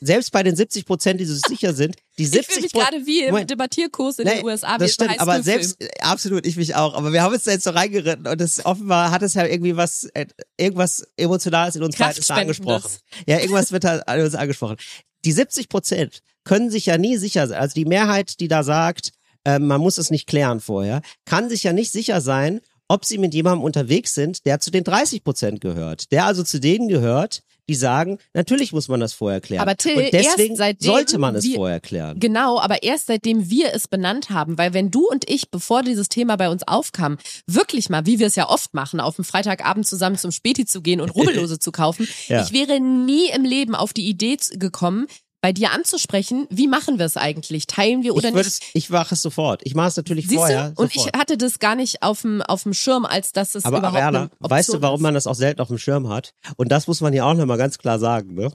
selbst 0.00 0.32
bei 0.32 0.42
den 0.42 0.54
70 0.54 0.84
Prozent, 0.84 1.20
die 1.20 1.24
so 1.24 1.34
sicher 1.48 1.72
sind, 1.74 1.96
die 2.18 2.24
Ich 2.24 2.30
fühle 2.30 2.42
70 2.44 2.62
mich 2.64 2.72
gerade 2.72 3.06
wie 3.06 3.20
im 3.22 3.30
Moment. 3.30 3.50
Debattierkurs 3.50 4.18
in 4.18 4.26
Nee, 4.26 4.36
den 4.36 4.44
USA. 4.44 4.76
das 4.78 4.90
im 4.90 4.94
stimmt, 4.94 5.20
aber 5.20 5.32
Highschool-Film. 5.34 5.62
selbst, 5.62 6.02
absolut, 6.02 6.46
ich 6.46 6.56
mich 6.56 6.74
auch. 6.74 6.94
Aber 6.94 7.12
wir 7.12 7.22
haben 7.22 7.32
uns 7.34 7.44
da 7.44 7.52
jetzt 7.52 7.64
so 7.64 7.70
reingeritten 7.70 8.26
und 8.26 8.40
das 8.40 8.64
offenbar 8.66 9.10
hat 9.10 9.22
es 9.22 9.34
ja 9.34 9.46
irgendwie 9.46 9.76
was, 9.76 10.04
äh, 10.14 10.26
irgendwas 10.58 11.06
Emotionales 11.16 11.76
in 11.76 11.82
uns 11.82 11.96
Kraftspendendes. 11.96 12.60
angesprochen. 12.60 12.92
Ja, 13.26 13.38
irgendwas 13.38 13.72
wird 13.72 13.84
da 13.84 13.98
an 14.00 14.20
uns 14.20 14.34
angesprochen. 14.34 14.76
Die 15.24 15.32
70 15.32 15.68
Prozent 15.68 16.20
können 16.44 16.70
sich 16.70 16.86
ja 16.86 16.98
nie 16.98 17.16
sicher 17.16 17.46
sein. 17.48 17.60
Also 17.60 17.74
die 17.74 17.84
Mehrheit, 17.84 18.40
die 18.40 18.48
da 18.48 18.62
sagt, 18.64 19.12
äh, 19.44 19.58
man 19.58 19.80
muss 19.80 19.96
es 19.98 20.10
nicht 20.10 20.26
klären 20.26 20.60
vorher, 20.60 21.00
kann 21.24 21.48
sich 21.48 21.62
ja 21.62 21.72
nicht 21.72 21.92
sicher 21.92 22.20
sein, 22.20 22.60
ob 22.88 23.04
sie 23.06 23.16
mit 23.16 23.32
jemandem 23.32 23.64
unterwegs 23.64 24.12
sind, 24.14 24.44
der 24.44 24.60
zu 24.60 24.70
den 24.70 24.84
30 24.84 25.24
Prozent 25.24 25.60
gehört. 25.60 26.12
Der 26.12 26.26
also 26.26 26.42
zu 26.42 26.60
denen 26.60 26.88
gehört, 26.88 27.42
die 27.68 27.74
sagen, 27.74 28.18
natürlich 28.34 28.72
muss 28.72 28.88
man 28.88 29.00
das 29.00 29.12
vorher 29.12 29.40
klären. 29.40 29.62
Aber 29.62 29.76
Till, 29.76 29.96
und 29.96 30.12
deswegen 30.12 30.50
erst 30.54 30.58
seitdem 30.58 30.86
sollte 30.92 31.18
man 31.18 31.34
es 31.36 31.44
wir- 31.44 31.54
vorher 31.56 31.80
klären. 31.80 32.18
Genau, 32.18 32.58
aber 32.58 32.82
erst 32.82 33.06
seitdem 33.06 33.48
wir 33.50 33.72
es 33.72 33.86
benannt 33.88 34.30
haben, 34.30 34.58
weil 34.58 34.74
wenn 34.74 34.90
du 34.90 35.08
und 35.08 35.28
ich, 35.30 35.50
bevor 35.50 35.82
dieses 35.82 36.08
Thema 36.08 36.36
bei 36.36 36.48
uns 36.48 36.66
aufkam, 36.66 37.18
wirklich 37.46 37.88
mal, 37.88 38.04
wie 38.06 38.18
wir 38.18 38.26
es 38.26 38.34
ja 38.36 38.48
oft 38.48 38.74
machen, 38.74 38.98
auf 39.00 39.16
dem 39.16 39.24
Freitagabend 39.24 39.86
zusammen 39.86 40.16
zum 40.18 40.32
Späti 40.32 40.64
zu 40.66 40.82
gehen 40.82 41.00
und 41.00 41.10
Rubbellose 41.14 41.58
zu 41.58 41.70
kaufen, 41.72 42.08
Ja. 42.28 42.42
ich 42.42 42.52
wäre 42.52 42.80
nie 42.80 43.28
im 43.30 43.44
Leben 43.44 43.74
auf 43.74 43.92
die 43.92 44.08
Idee 44.08 44.36
gekommen, 44.52 45.06
bei 45.42 45.52
dir 45.52 45.72
anzusprechen, 45.72 46.46
wie 46.50 46.68
machen 46.68 46.98
wir 46.98 47.04
es 47.04 47.16
eigentlich? 47.16 47.66
Teilen 47.66 48.04
wir 48.04 48.14
oder 48.14 48.28
ich, 48.28 48.34
nicht? 48.34 48.62
ich 48.74 48.90
mache 48.90 49.14
es 49.14 49.22
sofort. 49.22 49.60
Ich 49.64 49.74
mache 49.74 49.88
es 49.88 49.96
natürlich 49.96 50.28
Siehst 50.28 50.38
vorher. 50.38 50.70
du? 50.70 50.80
Und 50.80 50.94
ich 50.94 51.02
sofort. 51.02 51.18
hatte 51.18 51.36
das 51.36 51.58
gar 51.58 51.74
nicht 51.74 52.02
auf 52.02 52.22
dem, 52.22 52.40
auf 52.42 52.62
dem 52.62 52.72
Schirm, 52.72 53.04
als 53.04 53.32
dass 53.32 53.56
es 53.56 53.64
Aber 53.64 53.78
überhaupt 53.78 53.96
Ariana, 53.96 54.30
weißt 54.38 54.72
du, 54.72 54.80
warum 54.80 55.02
man 55.02 55.14
das 55.14 55.26
auch 55.26 55.34
selten 55.34 55.60
auf 55.60 55.68
dem 55.68 55.78
Schirm 55.78 56.08
hat? 56.08 56.32
Und 56.56 56.70
das 56.70 56.86
muss 56.86 57.00
man 57.00 57.12
hier 57.12 57.26
auch 57.26 57.34
nochmal 57.34 57.58
ganz 57.58 57.76
klar 57.76 57.98
sagen, 57.98 58.34
ne? 58.34 58.52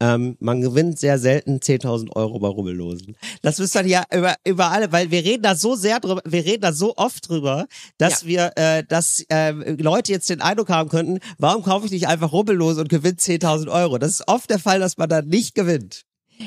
Ähm, 0.00 0.36
man 0.40 0.60
gewinnt 0.60 0.98
sehr 0.98 1.18
selten 1.18 1.58
10.000 1.58 2.14
Euro 2.16 2.40
bei 2.40 2.48
Rubbellosen. 2.48 3.16
Das 3.42 3.58
ist 3.60 3.76
dann 3.76 3.86
ja 3.86 4.02
über, 4.12 4.34
über 4.44 4.72
alle, 4.72 4.90
weil 4.90 5.12
wir 5.12 5.24
reden 5.24 5.44
da 5.44 5.54
so 5.54 5.76
sehr 5.76 6.00
drüber, 6.00 6.20
wir 6.24 6.44
reden 6.44 6.62
da 6.62 6.72
so 6.72 6.96
oft 6.96 7.28
drüber, 7.28 7.66
dass 7.96 8.26
wir, 8.26 8.52
äh, 8.56 8.82
dass 8.82 9.24
äh, 9.28 9.52
Leute 9.80 10.12
jetzt 10.12 10.28
den 10.30 10.40
Eindruck 10.40 10.68
haben 10.68 10.88
könnten, 10.88 11.20
warum 11.38 11.62
kaufe 11.62 11.86
ich 11.86 11.92
nicht 11.92 12.08
einfach 12.08 12.32
Rubbellose 12.32 12.80
und 12.80 12.88
gewinne 12.88 13.16
10.000 13.18 13.70
Euro? 13.70 13.98
Das 13.98 14.10
ist 14.10 14.28
oft 14.28 14.50
der 14.50 14.58
Fall, 14.58 14.80
dass 14.80 14.98
man 14.98 15.08
dann 15.08 15.28
nicht 15.28 15.54
gewinnt. 15.54 16.04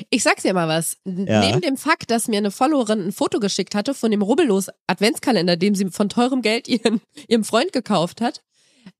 Ich 0.09 0.23
sag's 0.23 0.43
dir 0.43 0.53
mal 0.53 0.67
was. 0.67 0.97
Ja. 1.05 1.41
Neben 1.41 1.61
dem 1.61 1.77
Fakt, 1.77 2.11
dass 2.11 2.27
mir 2.27 2.37
eine 2.37 2.51
Followerin 2.51 3.07
ein 3.07 3.11
Foto 3.11 3.39
geschickt 3.39 3.75
hatte 3.75 3.93
von 3.93 4.11
dem 4.11 4.21
Rubbellos 4.21 4.67
Adventskalender, 4.87 5.57
den 5.57 5.75
sie 5.75 5.89
von 5.89 6.09
teurem 6.09 6.41
Geld 6.41 6.67
ihren, 6.67 7.01
ihrem 7.27 7.43
Freund 7.43 7.73
gekauft 7.73 8.21
hat, 8.21 8.41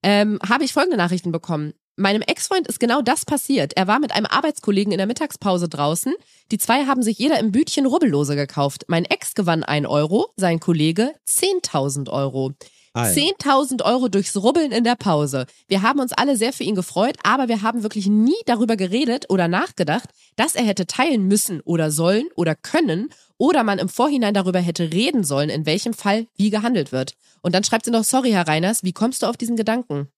ähm, 0.03 0.39
habe 0.47 0.63
ich 0.63 0.73
folgende 0.73 0.97
Nachrichten 0.97 1.31
bekommen. 1.31 1.73
Meinem 1.97 2.21
Ex-Freund 2.21 2.67
ist 2.67 2.79
genau 2.79 3.01
das 3.01 3.25
passiert. 3.25 3.73
Er 3.75 3.87
war 3.87 3.99
mit 3.99 4.13
einem 4.13 4.25
Arbeitskollegen 4.25 4.91
in 4.91 4.97
der 4.97 5.07
Mittagspause 5.07 5.67
draußen. 5.67 6.13
Die 6.51 6.57
zwei 6.57 6.85
haben 6.85 7.03
sich 7.03 7.17
jeder 7.19 7.37
im 7.39 7.51
Bütchen 7.51 7.85
Rubbellose 7.85 8.35
gekauft. 8.35 8.85
Mein 8.87 9.05
Ex 9.05 9.35
gewann 9.35 9.63
ein 9.63 9.85
Euro, 9.85 10.31
sein 10.35 10.59
Kollege 10.59 11.13
10.000 11.27 12.09
Euro. 12.09 12.53
Ah, 12.93 13.07
ja. 13.09 13.13
10.000 13.13 13.83
Euro 13.85 14.09
durchs 14.09 14.35
Rubbeln 14.35 14.71
in 14.73 14.83
der 14.83 14.95
Pause. 14.97 15.45
Wir 15.69 15.81
haben 15.81 15.99
uns 16.01 16.11
alle 16.11 16.35
sehr 16.35 16.51
für 16.51 16.63
ihn 16.63 16.75
gefreut, 16.75 17.15
aber 17.23 17.47
wir 17.47 17.61
haben 17.61 17.83
wirklich 17.83 18.07
nie 18.07 18.35
darüber 18.45 18.75
geredet 18.75 19.27
oder 19.29 19.47
nachgedacht, 19.47 20.09
dass 20.35 20.55
er 20.55 20.65
hätte 20.65 20.85
teilen 20.87 21.25
müssen 21.27 21.61
oder 21.61 21.89
sollen 21.89 22.27
oder 22.35 22.53
können 22.53 23.09
oder 23.37 23.63
man 23.63 23.79
im 23.79 23.87
Vorhinein 23.87 24.33
darüber 24.33 24.59
hätte 24.59 24.91
reden 24.91 25.23
sollen, 25.23 25.49
in 25.49 25.65
welchem 25.65 25.93
Fall 25.93 26.27
wie 26.35 26.49
gehandelt 26.49 26.91
wird. 26.91 27.13
Und 27.41 27.55
dann 27.55 27.63
schreibt 27.63 27.85
sie 27.85 27.91
noch, 27.91 28.03
sorry, 28.03 28.31
Herr 28.31 28.47
Reiners, 28.47 28.83
wie 28.83 28.91
kommst 28.93 29.23
du 29.23 29.27
auf 29.27 29.37
diesen 29.37 29.55
Gedanken? 29.55 30.09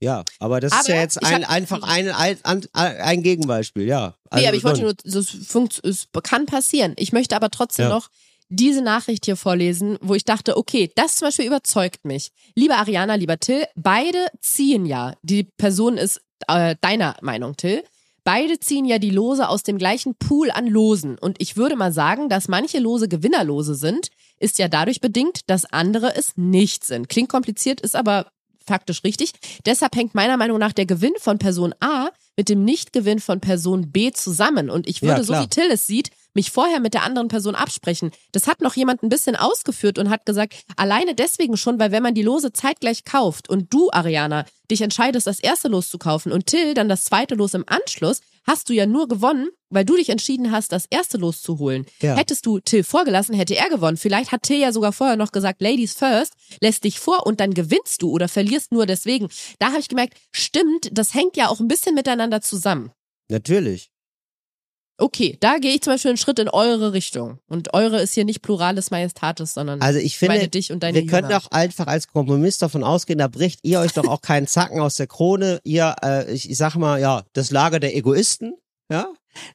Ja, 0.00 0.24
aber 0.40 0.58
das 0.58 0.72
ist 0.72 0.80
Aber 0.86 0.94
ja 0.96 1.00
jetzt 1.02 1.22
ein, 1.24 1.44
hab- 1.44 1.50
einfach 1.50 1.82
ein, 1.84 2.10
ein, 2.10 2.38
ein, 2.72 3.22
Gegenbeispiel, 3.22 3.86
ja. 3.86 4.16
nee, 4.24 4.30
Also 4.30 4.46
aber 4.48 4.56
ich 4.56 4.64
wollte 4.64 4.80
nur, 4.82 4.94
das 4.94 5.28
funkt, 5.28 5.80
es 5.84 6.08
kann 6.24 6.46
passieren. 6.46 6.94
Ich 6.96 7.12
möchte 7.12 7.36
aber 7.36 7.50
trotzdem 7.50 7.84
Ja. 7.84 7.94
noch 7.94 8.08
diese 8.52 8.82
Nachricht 8.82 9.24
hier 9.24 9.36
vorlesen, 9.36 9.98
wo 10.00 10.14
ich 10.14 10.24
dachte, 10.24 10.56
okay, 10.56 10.90
das 10.94 11.16
zum 11.16 11.28
Beispiel 11.28 11.46
überzeugt 11.46 12.04
mich. 12.04 12.30
Liebe 12.54 12.76
Ariana, 12.76 13.14
lieber 13.14 13.38
Till, 13.38 13.64
beide 13.74 14.26
ziehen 14.40 14.86
ja, 14.86 15.14
die 15.22 15.44
Person 15.44 15.96
ist 15.96 16.20
äh, 16.48 16.76
deiner 16.80 17.16
Meinung, 17.22 17.56
Till, 17.56 17.82
beide 18.24 18.58
ziehen 18.60 18.84
ja 18.84 18.98
die 18.98 19.10
Lose 19.10 19.48
aus 19.48 19.62
dem 19.62 19.78
gleichen 19.78 20.14
Pool 20.16 20.50
an 20.50 20.66
Losen. 20.66 21.18
Und 21.18 21.40
ich 21.40 21.56
würde 21.56 21.76
mal 21.76 21.92
sagen, 21.92 22.28
dass 22.28 22.48
manche 22.48 22.78
Lose 22.78 23.08
Gewinnerlose 23.08 23.74
sind, 23.74 24.08
ist 24.38 24.58
ja 24.58 24.68
dadurch 24.68 25.00
bedingt, 25.00 25.48
dass 25.48 25.64
andere 25.64 26.14
es 26.14 26.32
nicht 26.36 26.84
sind. 26.84 27.08
Klingt 27.08 27.28
kompliziert, 27.28 27.80
ist 27.80 27.96
aber 27.96 28.26
faktisch 28.64 29.02
richtig. 29.04 29.32
Deshalb 29.66 29.96
hängt 29.96 30.14
meiner 30.14 30.36
Meinung 30.36 30.58
nach 30.58 30.72
der 30.72 30.86
Gewinn 30.86 31.14
von 31.18 31.38
Person 31.38 31.74
A 31.80 32.10
mit 32.36 32.48
dem 32.48 32.64
Nichtgewinn 32.64 33.20
von 33.20 33.40
Person 33.40 33.90
B 33.90 34.12
zusammen. 34.12 34.70
Und 34.70 34.88
ich 34.88 35.02
würde, 35.02 35.18
Ja, 35.18 35.24
so 35.24 35.34
wie 35.34 35.48
Till 35.48 35.70
es 35.70 35.86
sieht, 35.86 36.10
mich 36.34 36.50
vorher 36.50 36.80
mit 36.80 36.94
der 36.94 37.02
anderen 37.02 37.28
Person 37.28 37.54
absprechen. 37.54 38.10
Das 38.32 38.46
hat 38.46 38.60
noch 38.60 38.74
jemand 38.74 39.02
ein 39.02 39.08
bisschen 39.08 39.36
ausgeführt 39.36 39.98
und 39.98 40.10
hat 40.10 40.26
gesagt, 40.26 40.54
alleine 40.76 41.14
deswegen 41.14 41.56
schon, 41.56 41.78
weil 41.78 41.92
wenn 41.92 42.02
man 42.02 42.14
die 42.14 42.22
Lose 42.22 42.52
zeitgleich 42.52 43.04
kauft 43.04 43.48
und 43.48 43.72
du, 43.72 43.90
Ariana, 43.90 44.44
dich 44.70 44.80
entscheidest, 44.80 45.26
das 45.26 45.40
erste 45.40 45.68
Los 45.68 45.88
zu 45.88 45.98
kaufen 45.98 46.32
und 46.32 46.46
Till 46.46 46.74
dann 46.74 46.88
das 46.88 47.04
zweite 47.04 47.34
Los 47.34 47.54
im 47.54 47.64
Anschluss, 47.66 48.20
hast 48.44 48.68
du 48.68 48.72
ja 48.72 48.86
nur 48.86 49.08
gewonnen, 49.08 49.48
weil 49.70 49.84
du 49.84 49.96
dich 49.96 50.08
entschieden 50.08 50.50
hast, 50.50 50.72
das 50.72 50.86
erste 50.90 51.18
Los 51.18 51.42
zu 51.42 51.58
holen. 51.58 51.86
Ja. 52.00 52.16
Hättest 52.16 52.46
du 52.46 52.58
Till 52.58 52.82
vorgelassen, 52.82 53.34
hätte 53.34 53.56
er 53.56 53.68
gewonnen. 53.68 53.96
Vielleicht 53.96 54.32
hat 54.32 54.42
Till 54.42 54.58
ja 54.58 54.72
sogar 54.72 54.92
vorher 54.92 55.16
noch 55.16 55.32
gesagt, 55.32 55.60
Ladies 55.60 55.94
first, 55.94 56.34
lässt 56.60 56.84
dich 56.84 56.98
vor 56.98 57.26
und 57.26 57.40
dann 57.40 57.54
gewinnst 57.54 58.02
du 58.02 58.10
oder 58.10 58.28
verlierst 58.28 58.72
nur 58.72 58.86
deswegen. 58.86 59.28
Da 59.58 59.68
habe 59.68 59.80
ich 59.80 59.88
gemerkt, 59.88 60.18
stimmt, 60.32 60.88
das 60.92 61.14
hängt 61.14 61.36
ja 61.36 61.48
auch 61.48 61.60
ein 61.60 61.68
bisschen 61.68 61.94
miteinander 61.94 62.40
zusammen. 62.40 62.90
Natürlich. 63.28 63.91
Okay, 65.02 65.36
da 65.40 65.58
gehe 65.58 65.74
ich 65.74 65.82
zum 65.82 65.94
Beispiel 65.94 66.10
einen 66.10 66.16
Schritt 66.16 66.38
in 66.38 66.48
eure 66.48 66.92
Richtung. 66.92 67.40
Und 67.48 67.74
eure 67.74 68.00
ist 68.00 68.14
hier 68.14 68.24
nicht 68.24 68.40
Pluralis 68.40 68.92
Majestatis, 68.92 69.52
sondern 69.52 69.80
Also 69.80 69.98
ich 69.98 70.20
meine 70.20 70.34
finde, 70.34 70.48
dich 70.48 70.70
und 70.70 70.84
deine 70.84 71.00
wir 71.00 71.06
können 71.08 71.28
doch 71.28 71.50
einfach 71.50 71.88
als 71.88 72.06
Kompromiss 72.06 72.58
davon 72.58 72.84
ausgehen, 72.84 73.18
da 73.18 73.26
bricht 73.26 73.58
ihr 73.64 73.80
euch 73.80 73.94
doch 73.94 74.06
auch 74.06 74.20
keinen 74.20 74.46
Zacken 74.46 74.78
aus 74.78 74.94
der 74.94 75.08
Krone. 75.08 75.58
Ihr, 75.64 75.96
äh, 76.04 76.32
ich, 76.32 76.48
ich 76.48 76.56
sag 76.56 76.76
mal, 76.76 77.00
ja, 77.00 77.24
das 77.32 77.50
Lager 77.50 77.80
der 77.80 77.96
Egoisten, 77.96 78.54
ja, 78.92 79.08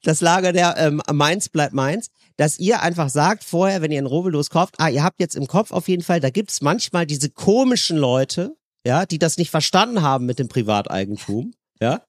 das 0.03 0.19
Lager 0.19 0.51
der 0.51 0.75
ähm, 0.77 1.01
meins 1.13 1.47
bleibt 1.47 1.73
meins, 1.73 2.09
dass 2.35 2.59
ihr 2.59 2.81
einfach 2.81 3.07
sagt 3.07 3.45
vorher, 3.45 3.81
wenn 3.81 3.91
ihr 3.93 4.01
ein 4.01 4.05
Rubbellos 4.05 4.49
kauft, 4.49 4.75
ah, 4.79 4.89
ihr 4.89 5.01
habt 5.01 5.21
jetzt 5.21 5.37
im 5.37 5.47
Kopf 5.47 5.71
auf 5.71 5.87
jeden 5.87 6.03
Fall, 6.03 6.19
da 6.19 6.29
gibt's 6.29 6.59
manchmal 6.59 7.05
diese 7.05 7.29
komischen 7.29 7.97
Leute, 7.97 8.57
ja, 8.85 9.05
die 9.05 9.17
das 9.17 9.37
nicht 9.37 9.51
verstanden 9.51 10.01
haben 10.01 10.25
mit 10.25 10.39
dem 10.39 10.49
Privateigentum, 10.49 11.53
ja. 11.79 12.01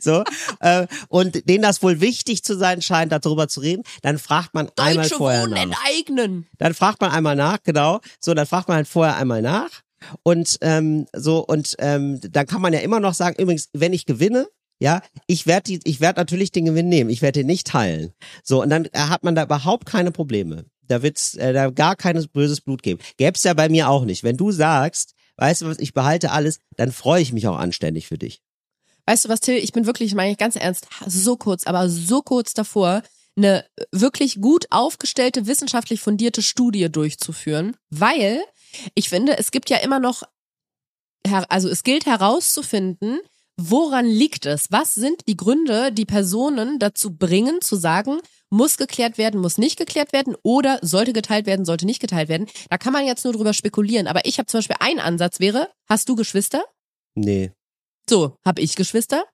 So 0.00 0.24
äh, 0.60 0.86
und 1.08 1.48
denen 1.48 1.62
das 1.62 1.82
wohl 1.82 2.00
wichtig 2.00 2.42
zu 2.44 2.56
sein 2.56 2.82
scheint, 2.82 3.12
darüber 3.12 3.48
zu 3.48 3.60
reden, 3.60 3.82
dann 4.02 4.18
fragt 4.18 4.54
man 4.54 4.70
einmal 4.76 5.04
Deutsche 5.04 5.16
vorher 5.16 5.42
Wohnen 5.42 5.52
nach. 5.54 5.62
enteignen. 5.62 6.46
Dann 6.58 6.74
fragt 6.74 7.00
man 7.00 7.10
einmal 7.10 7.36
nach, 7.36 7.58
genau. 7.62 8.00
So, 8.20 8.34
dann 8.34 8.46
fragt 8.46 8.68
man 8.68 8.76
halt 8.76 8.88
vorher 8.88 9.16
einmal 9.16 9.42
nach. 9.42 9.82
Und 10.22 10.58
ähm, 10.60 11.06
so, 11.14 11.44
und 11.44 11.74
ähm, 11.78 12.20
dann 12.20 12.46
kann 12.46 12.60
man 12.60 12.72
ja 12.72 12.80
immer 12.80 13.00
noch 13.00 13.14
sagen, 13.14 13.40
übrigens, 13.40 13.68
wenn 13.72 13.92
ich 13.92 14.06
gewinne, 14.06 14.46
ja, 14.78 15.02
ich 15.26 15.46
werde 15.46 15.64
die, 15.64 15.80
ich 15.84 16.00
werde 16.00 16.20
natürlich 16.20 16.52
den 16.52 16.66
Gewinn 16.66 16.88
nehmen, 16.88 17.10
ich 17.10 17.22
werde 17.22 17.40
den 17.40 17.46
nicht 17.46 17.66
teilen. 17.66 18.12
So, 18.42 18.62
und 18.62 18.70
dann 18.70 18.84
äh, 18.86 18.98
hat 18.98 19.24
man 19.24 19.34
da 19.34 19.44
überhaupt 19.44 19.86
keine 19.86 20.12
Probleme. 20.12 20.66
Da 20.82 21.02
wird's 21.02 21.34
äh, 21.34 21.52
da 21.52 21.70
gar 21.70 21.96
keines 21.96 22.28
böses 22.28 22.60
Blut 22.60 22.82
geben. 22.82 23.00
Gäb's 23.16 23.42
ja 23.44 23.54
bei 23.54 23.68
mir 23.68 23.88
auch 23.88 24.04
nicht. 24.04 24.22
Wenn 24.22 24.36
du 24.36 24.52
sagst, 24.52 25.14
weißt 25.36 25.62
du 25.62 25.66
was, 25.66 25.78
ich 25.78 25.94
behalte 25.94 26.30
alles, 26.30 26.60
dann 26.76 26.92
freue 26.92 27.22
ich 27.22 27.32
mich 27.32 27.48
auch 27.48 27.58
anständig 27.58 28.06
für 28.06 28.18
dich. 28.18 28.42
Weißt 29.06 29.24
du 29.24 29.28
was, 29.28 29.40
Till? 29.40 29.56
Ich 29.56 29.72
bin 29.72 29.86
wirklich, 29.86 30.14
meine 30.14 30.32
ich 30.32 30.38
ganz 30.38 30.56
ernst, 30.56 30.86
so 31.06 31.36
kurz, 31.36 31.66
aber 31.66 31.88
so 31.88 32.22
kurz 32.22 32.54
davor, 32.54 33.02
eine 33.36 33.64
wirklich 33.92 34.40
gut 34.40 34.66
aufgestellte, 34.70 35.46
wissenschaftlich 35.46 36.00
fundierte 36.00 36.42
Studie 36.42 36.90
durchzuführen, 36.90 37.76
weil 37.90 38.42
ich 38.94 39.08
finde, 39.08 39.38
es 39.38 39.50
gibt 39.50 39.70
ja 39.70 39.78
immer 39.78 40.00
noch, 40.00 40.22
also 41.48 41.68
es 41.68 41.82
gilt 41.82 42.06
herauszufinden, 42.06 43.20
woran 43.56 44.06
liegt 44.06 44.46
es? 44.46 44.70
Was 44.70 44.94
sind 44.94 45.26
die 45.28 45.36
Gründe, 45.36 45.92
die 45.92 46.04
Personen 46.04 46.78
dazu 46.78 47.16
bringen, 47.16 47.60
zu 47.60 47.76
sagen, 47.76 48.18
muss 48.50 48.76
geklärt 48.76 49.18
werden, 49.18 49.40
muss 49.40 49.58
nicht 49.58 49.78
geklärt 49.78 50.12
werden 50.12 50.36
oder 50.42 50.78
sollte 50.82 51.12
geteilt 51.12 51.46
werden, 51.46 51.64
sollte 51.64 51.86
nicht 51.86 52.00
geteilt 52.00 52.28
werden? 52.28 52.46
Da 52.70 52.78
kann 52.78 52.92
man 52.92 53.06
jetzt 53.06 53.24
nur 53.24 53.32
drüber 53.32 53.52
spekulieren. 53.52 54.06
Aber 54.06 54.24
ich 54.24 54.38
habe 54.38 54.46
zum 54.46 54.58
Beispiel 54.58 54.76
einen 54.80 55.00
Ansatz 55.00 55.40
wäre, 55.40 55.70
hast 55.88 56.08
du 56.08 56.16
Geschwister? 56.16 56.64
Nee. 57.14 57.52
So, 58.08 58.36
habe 58.44 58.60
ich 58.62 58.76
Geschwister? 58.76 59.24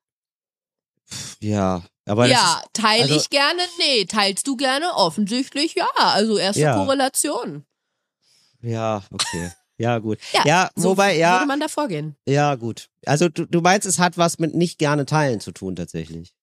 Ja. 1.40 1.82
Aber 2.06 2.26
ja, 2.26 2.62
teile 2.72 3.04
also- 3.04 3.16
ich 3.16 3.30
gerne? 3.30 3.60
Nee, 3.78 4.06
teilst 4.06 4.46
du 4.46 4.56
gerne? 4.56 4.94
Offensichtlich 4.94 5.74
ja. 5.74 5.88
Also 5.96 6.36
erste 6.38 6.62
Ja. 6.62 6.74
Korrelation. 6.76 7.64
ja, 8.60 9.02
okay. 9.10 9.52
Ja, 9.78 9.98
gut. 9.98 10.18
Ja, 10.32 10.42
Ja, 10.44 10.70
So 10.76 10.90
wobei, 10.90 11.16
ja. 11.16 11.34
würde 11.34 11.46
man 11.46 11.58
da 11.60 11.66
vorgehen. 11.68 12.14
Ja, 12.26 12.54
gut. 12.54 12.88
Also 13.06 13.28
du, 13.28 13.46
du 13.46 13.60
meinst, 13.62 13.86
es 13.86 13.98
hat 13.98 14.16
was 14.18 14.38
mit 14.38 14.54
nicht 14.54 14.78
gerne 14.78 15.06
teilen 15.06 15.40
zu 15.40 15.50
tun 15.50 15.74
tatsächlich. 15.76 16.34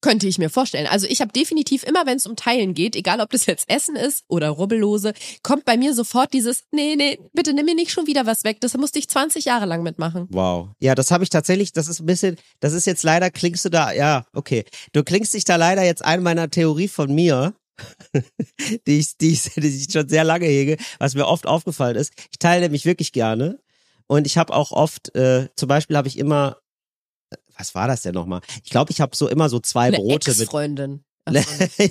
Könnte 0.00 0.26
ich 0.26 0.38
mir 0.38 0.48
vorstellen. 0.48 0.86
Also 0.86 1.06
ich 1.06 1.20
habe 1.20 1.32
definitiv 1.32 1.82
immer, 1.82 2.06
wenn 2.06 2.16
es 2.16 2.26
um 2.26 2.34
Teilen 2.34 2.72
geht, 2.72 2.96
egal 2.96 3.20
ob 3.20 3.30
das 3.30 3.44
jetzt 3.46 3.68
Essen 3.68 3.96
ist 3.96 4.24
oder 4.28 4.48
Rubbellose, 4.48 5.12
kommt 5.42 5.66
bei 5.66 5.76
mir 5.76 5.92
sofort 5.94 6.32
dieses, 6.32 6.64
nee, 6.70 6.96
nee, 6.96 7.18
bitte 7.34 7.52
nimm 7.52 7.66
mir 7.66 7.74
nicht 7.74 7.90
schon 7.90 8.06
wieder 8.06 8.24
was 8.24 8.44
weg. 8.44 8.60
Das 8.60 8.74
musste 8.76 8.98
ich 8.98 9.08
20 9.08 9.44
Jahre 9.44 9.66
lang 9.66 9.82
mitmachen. 9.82 10.26
Wow. 10.30 10.70
Ja, 10.78 10.94
das 10.94 11.10
habe 11.10 11.24
ich 11.24 11.30
tatsächlich, 11.30 11.72
das 11.72 11.88
ist 11.88 12.00
ein 12.00 12.06
bisschen, 12.06 12.36
das 12.60 12.72
ist 12.72 12.86
jetzt 12.86 13.02
leider, 13.02 13.30
klingst 13.30 13.64
du 13.66 13.68
da, 13.68 13.92
ja, 13.92 14.24
okay. 14.32 14.64
Du 14.92 15.04
klingst 15.04 15.34
dich 15.34 15.44
da 15.44 15.56
leider 15.56 15.84
jetzt 15.84 16.04
ein 16.04 16.22
meiner 16.22 16.48
Theorie 16.48 16.88
von 16.88 17.14
mir, 17.14 17.54
die 18.86 18.98
ich, 18.98 19.18
die 19.18 19.32
ich, 19.32 19.42
die 19.54 19.66
ich 19.66 19.92
schon 19.92 20.08
sehr 20.08 20.24
lange 20.24 20.46
hege, 20.46 20.78
was 20.98 21.14
mir 21.14 21.26
oft 21.26 21.46
aufgefallen 21.46 21.96
ist. 21.96 22.12
Ich 22.30 22.38
teile 22.38 22.62
nämlich 22.62 22.86
wirklich 22.86 23.12
gerne. 23.12 23.58
Und 24.06 24.26
ich 24.26 24.38
habe 24.38 24.52
auch 24.54 24.72
oft, 24.72 25.14
äh, 25.14 25.48
zum 25.54 25.68
Beispiel 25.68 25.96
habe 25.96 26.08
ich 26.08 26.18
immer, 26.18 26.56
was 27.60 27.74
war 27.74 27.86
das 27.86 28.02
denn 28.02 28.14
nochmal? 28.14 28.40
Ich 28.64 28.70
glaube, 28.70 28.90
ich 28.90 29.00
habe 29.00 29.14
so 29.14 29.28
immer 29.28 29.48
so 29.48 29.60
zwei 29.60 29.88
Eine 29.88 29.98
Brote. 29.98 30.30
Ach 31.26 31.34
so. 31.34 31.88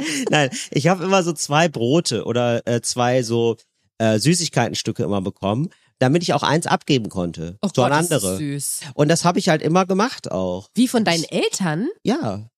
Nein, 0.30 0.50
ich 0.70 0.88
habe 0.88 1.04
immer 1.04 1.22
so 1.22 1.32
zwei 1.32 1.68
Brote 1.68 2.24
oder 2.24 2.66
äh, 2.66 2.80
zwei 2.80 3.22
so 3.22 3.56
äh, 3.98 4.18
Süßigkeitenstücke 4.18 5.02
immer 5.02 5.20
bekommen, 5.20 5.70
damit 5.98 6.22
ich 6.22 6.32
auch 6.32 6.42
eins 6.42 6.66
abgeben 6.66 7.08
konnte. 7.08 7.58
Oh 7.62 7.68
so 7.68 7.82
Gott, 7.82 7.92
an 7.92 8.08
das 8.08 8.22
ist 8.22 8.24
andere. 8.24 8.36
süß. 8.38 8.80
Und 8.94 9.08
das 9.08 9.24
habe 9.24 9.38
ich 9.38 9.48
halt 9.48 9.60
immer 9.60 9.86
gemacht 9.86 10.30
auch. 10.30 10.68
Wie 10.74 10.88
von 10.88 11.04
deinen 11.04 11.24
Eltern? 11.24 11.88
Ja. 12.04 12.48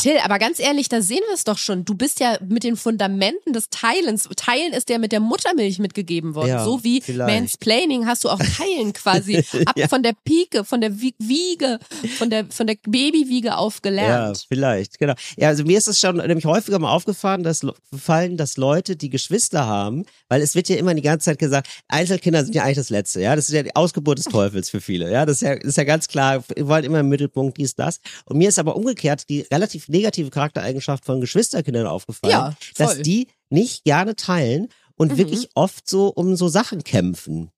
Till, 0.00 0.16
aber 0.22 0.38
ganz 0.38 0.58
ehrlich, 0.58 0.88
da 0.88 1.02
sehen 1.02 1.20
wir 1.28 1.34
es 1.34 1.44
doch 1.44 1.58
schon. 1.58 1.84
Du 1.84 1.94
bist 1.94 2.20
ja 2.20 2.38
mit 2.46 2.64
den 2.64 2.76
Fundamenten 2.76 3.52
des 3.52 3.68
Teilens. 3.70 4.28
Teilen 4.36 4.72
ist 4.72 4.88
ja 4.90 4.98
mit 4.98 5.12
der 5.12 5.20
Muttermilch 5.20 5.78
mitgegeben 5.78 6.34
worden. 6.34 6.48
Ja, 6.48 6.64
so 6.64 6.82
wie 6.84 7.00
vielleicht. 7.00 7.32
Mansplaining 7.34 8.06
hast 8.06 8.24
du 8.24 8.30
auch 8.30 8.38
Teilen 8.38 8.92
quasi 8.92 9.36
ab 9.66 9.76
Ja. 9.76 9.88
von 9.88 10.02
der 10.02 10.14
Pike, 10.24 10.64
von 10.64 10.80
der 10.80 11.00
Wie- 11.00 11.14
Wiege, 11.18 11.78
von 12.18 12.30
der, 12.30 12.46
von 12.50 12.66
der 12.66 12.76
Babywiege 12.86 13.56
auf 13.56 13.76
Ja, 13.76 13.80
gelernt. 13.90 14.44
vielleicht, 14.48 14.98
genau. 14.98 15.14
Ja, 15.36 15.48
also 15.48 15.64
mir 15.64 15.78
ist 15.78 15.88
es 15.88 16.00
schon 16.00 16.16
nämlich 16.16 16.44
häufiger 16.46 16.78
mal 16.78 16.90
aufgefallen, 16.92 17.42
dass, 17.42 17.60
gefallen, 17.90 18.36
dass 18.36 18.56
Leute, 18.56 18.96
die 18.96 19.10
Geschwister 19.10 19.66
haben, 19.66 20.06
weil 20.28 20.40
es 20.42 20.54
wird 20.54 20.68
ja 20.68 20.76
immer 20.76 20.94
die 20.94 21.02
ganze 21.02 21.26
Zeit 21.26 21.38
gesagt, 21.38 21.68
Einzelkinder 21.88 22.44
sind 22.44 22.54
ja 22.54 22.62
eigentlich 22.64 22.76
das 22.76 22.90
Letzte, 22.90 23.20
ja, 23.20 23.36
das 23.36 23.48
ist 23.48 23.54
ja 23.54 23.62
die 23.62 23.76
Ausgeburt 23.76 24.18
des 24.18 24.26
Teufels 24.26 24.70
für 24.70 24.80
viele, 24.80 25.10
ja, 25.12 25.26
das 25.26 25.36
ist 25.36 25.42
ja, 25.42 25.52
ist 25.52 25.76
ja 25.76 25.84
ganz 25.84 26.08
klar, 26.08 26.42
wir 26.54 26.68
wollen 26.68 26.84
immer 26.84 27.00
im 27.00 27.08
Mittelpunkt 27.08 27.58
dies, 27.58 27.74
das. 27.74 28.00
Und 28.24 28.38
mir 28.38 28.48
ist 28.48 28.58
aber 28.58 28.76
umgekehrt 28.76 29.28
die 29.28 29.42
relativ 29.42 29.73
negative 29.88 30.30
Charaktereigenschaft 30.30 31.04
von 31.04 31.20
Geschwisterkindern 31.20 31.86
aufgefallen, 31.86 32.32
Ja, 32.32 32.54
dass 32.76 32.98
die 33.02 33.28
nicht 33.50 33.84
gerne 33.84 34.16
teilen 34.16 34.68
und 34.96 35.12
Mhm. 35.12 35.18
wirklich 35.18 35.48
oft 35.54 35.88
so 35.88 36.08
um 36.08 36.36
so 36.36 36.48
Sachen 36.48 36.84
kämpfen. 36.84 37.50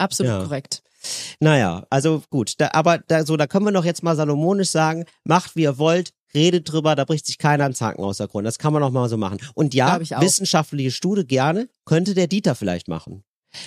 Absolut 0.00 0.30
Ja. 0.32 0.44
korrekt. 0.44 0.84
Naja, 1.40 1.84
also 1.90 2.22
gut, 2.30 2.54
da, 2.58 2.70
aber 2.72 2.98
da, 2.98 3.26
so, 3.26 3.36
da 3.36 3.48
können 3.48 3.64
wir 3.64 3.72
doch 3.72 3.84
jetzt 3.84 4.04
mal 4.04 4.14
salomonisch 4.14 4.68
sagen, 4.68 5.06
macht 5.24 5.56
wie 5.56 5.62
ihr 5.62 5.76
wollt, 5.76 6.12
redet 6.34 6.70
drüber, 6.70 6.94
da 6.94 7.04
bricht 7.04 7.26
sich 7.26 7.36
keiner 7.36 7.64
an 7.64 7.74
Zacken 7.74 8.04
aus 8.04 8.18
der 8.18 8.28
Krone. 8.28 8.44
Das 8.44 8.58
kann 8.58 8.72
man 8.72 8.80
auch 8.84 8.92
mal 8.92 9.08
so 9.08 9.16
machen. 9.16 9.38
Und 9.54 9.74
ja, 9.74 9.98
wissenschaftliche 10.20 10.92
Studie 10.92 11.26
gerne, 11.26 11.68
könnte 11.84 12.14
der 12.14 12.28
Dieter 12.28 12.54
vielleicht 12.54 12.86
machen. 12.86 13.24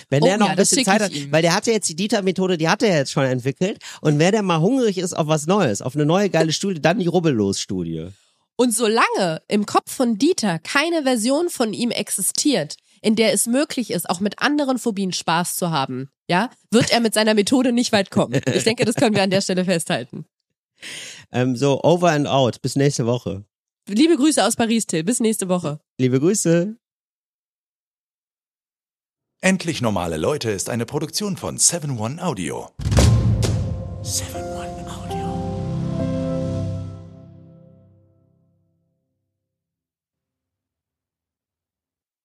Wenn 0.08 0.22
Oh 0.22 0.26
der 0.26 0.38
noch 0.38 0.46
ja, 0.46 0.52
ein 0.52 0.56
bisschen 0.56 0.84
Zeit 0.84 1.00
hat, 1.02 1.12
ihm. 1.12 1.32
weil 1.32 1.42
der 1.42 1.54
hat 1.54 1.66
ja 1.66 1.72
jetzt 1.72 1.88
die 1.88 1.96
Dieter-Methode, 1.96 2.56
die 2.58 2.68
hat 2.68 2.82
er 2.82 2.96
jetzt 2.96 3.12
schon 3.12 3.24
entwickelt. 3.24 3.78
Und 4.00 4.18
wer 4.18 4.30
der 4.30 4.42
mal 4.42 4.60
hungrig 4.60 4.98
ist 4.98 5.12
auf 5.14 5.26
was 5.26 5.46
Neues, 5.46 5.82
auf 5.82 5.94
eine 5.94 6.06
neue 6.06 6.30
geile 6.30 6.52
Studie, 6.52 6.80
dann 6.80 6.98
die 6.98 7.06
Rubbellos-Studie. 7.08 8.08
Und 8.56 8.74
solange 8.74 9.42
im 9.48 9.66
Kopf 9.66 9.92
von 9.92 10.18
Dieter 10.18 10.58
keine 10.60 11.02
Version 11.02 11.48
von 11.48 11.72
ihm 11.72 11.90
existiert, 11.90 12.76
in 13.00 13.16
der 13.16 13.32
es 13.32 13.46
möglich 13.46 13.90
ist, 13.90 14.08
auch 14.08 14.20
mit 14.20 14.40
anderen 14.40 14.78
Phobien 14.78 15.12
Spaß 15.12 15.56
zu 15.56 15.70
haben, 15.70 16.10
ja, 16.28 16.50
wird 16.70 16.92
er 16.92 17.00
mit 17.00 17.14
seiner 17.14 17.34
Methode 17.34 17.72
nicht 17.72 17.90
weit 17.92 18.10
kommen. 18.10 18.40
Ich 18.54 18.62
denke, 18.64 18.84
das 18.84 18.94
können 18.94 19.16
wir 19.16 19.22
an 19.22 19.30
der 19.30 19.40
Stelle 19.40 19.64
festhalten. 19.64 20.26
Ähm, 21.32 21.56
so, 21.56 21.82
over 21.82 22.10
and 22.10 22.26
out. 22.28 22.62
Bis 22.62 22.76
nächste 22.76 23.06
Woche. 23.06 23.44
Liebe 23.88 24.16
Grüße 24.16 24.44
aus 24.46 24.54
Paris, 24.54 24.86
Till. 24.86 25.02
Bis 25.02 25.18
nächste 25.18 25.48
Woche. 25.48 25.80
Liebe 25.98 26.20
Grüße. 26.20 26.76
Endlich 29.44 29.82
normale 29.82 30.18
Leute 30.18 30.52
ist 30.52 30.70
eine 30.70 30.86
Produktion 30.86 31.36
von 31.36 31.58
7-One 31.58 32.22
Audio. 32.24 32.68
7-One. 34.04 34.51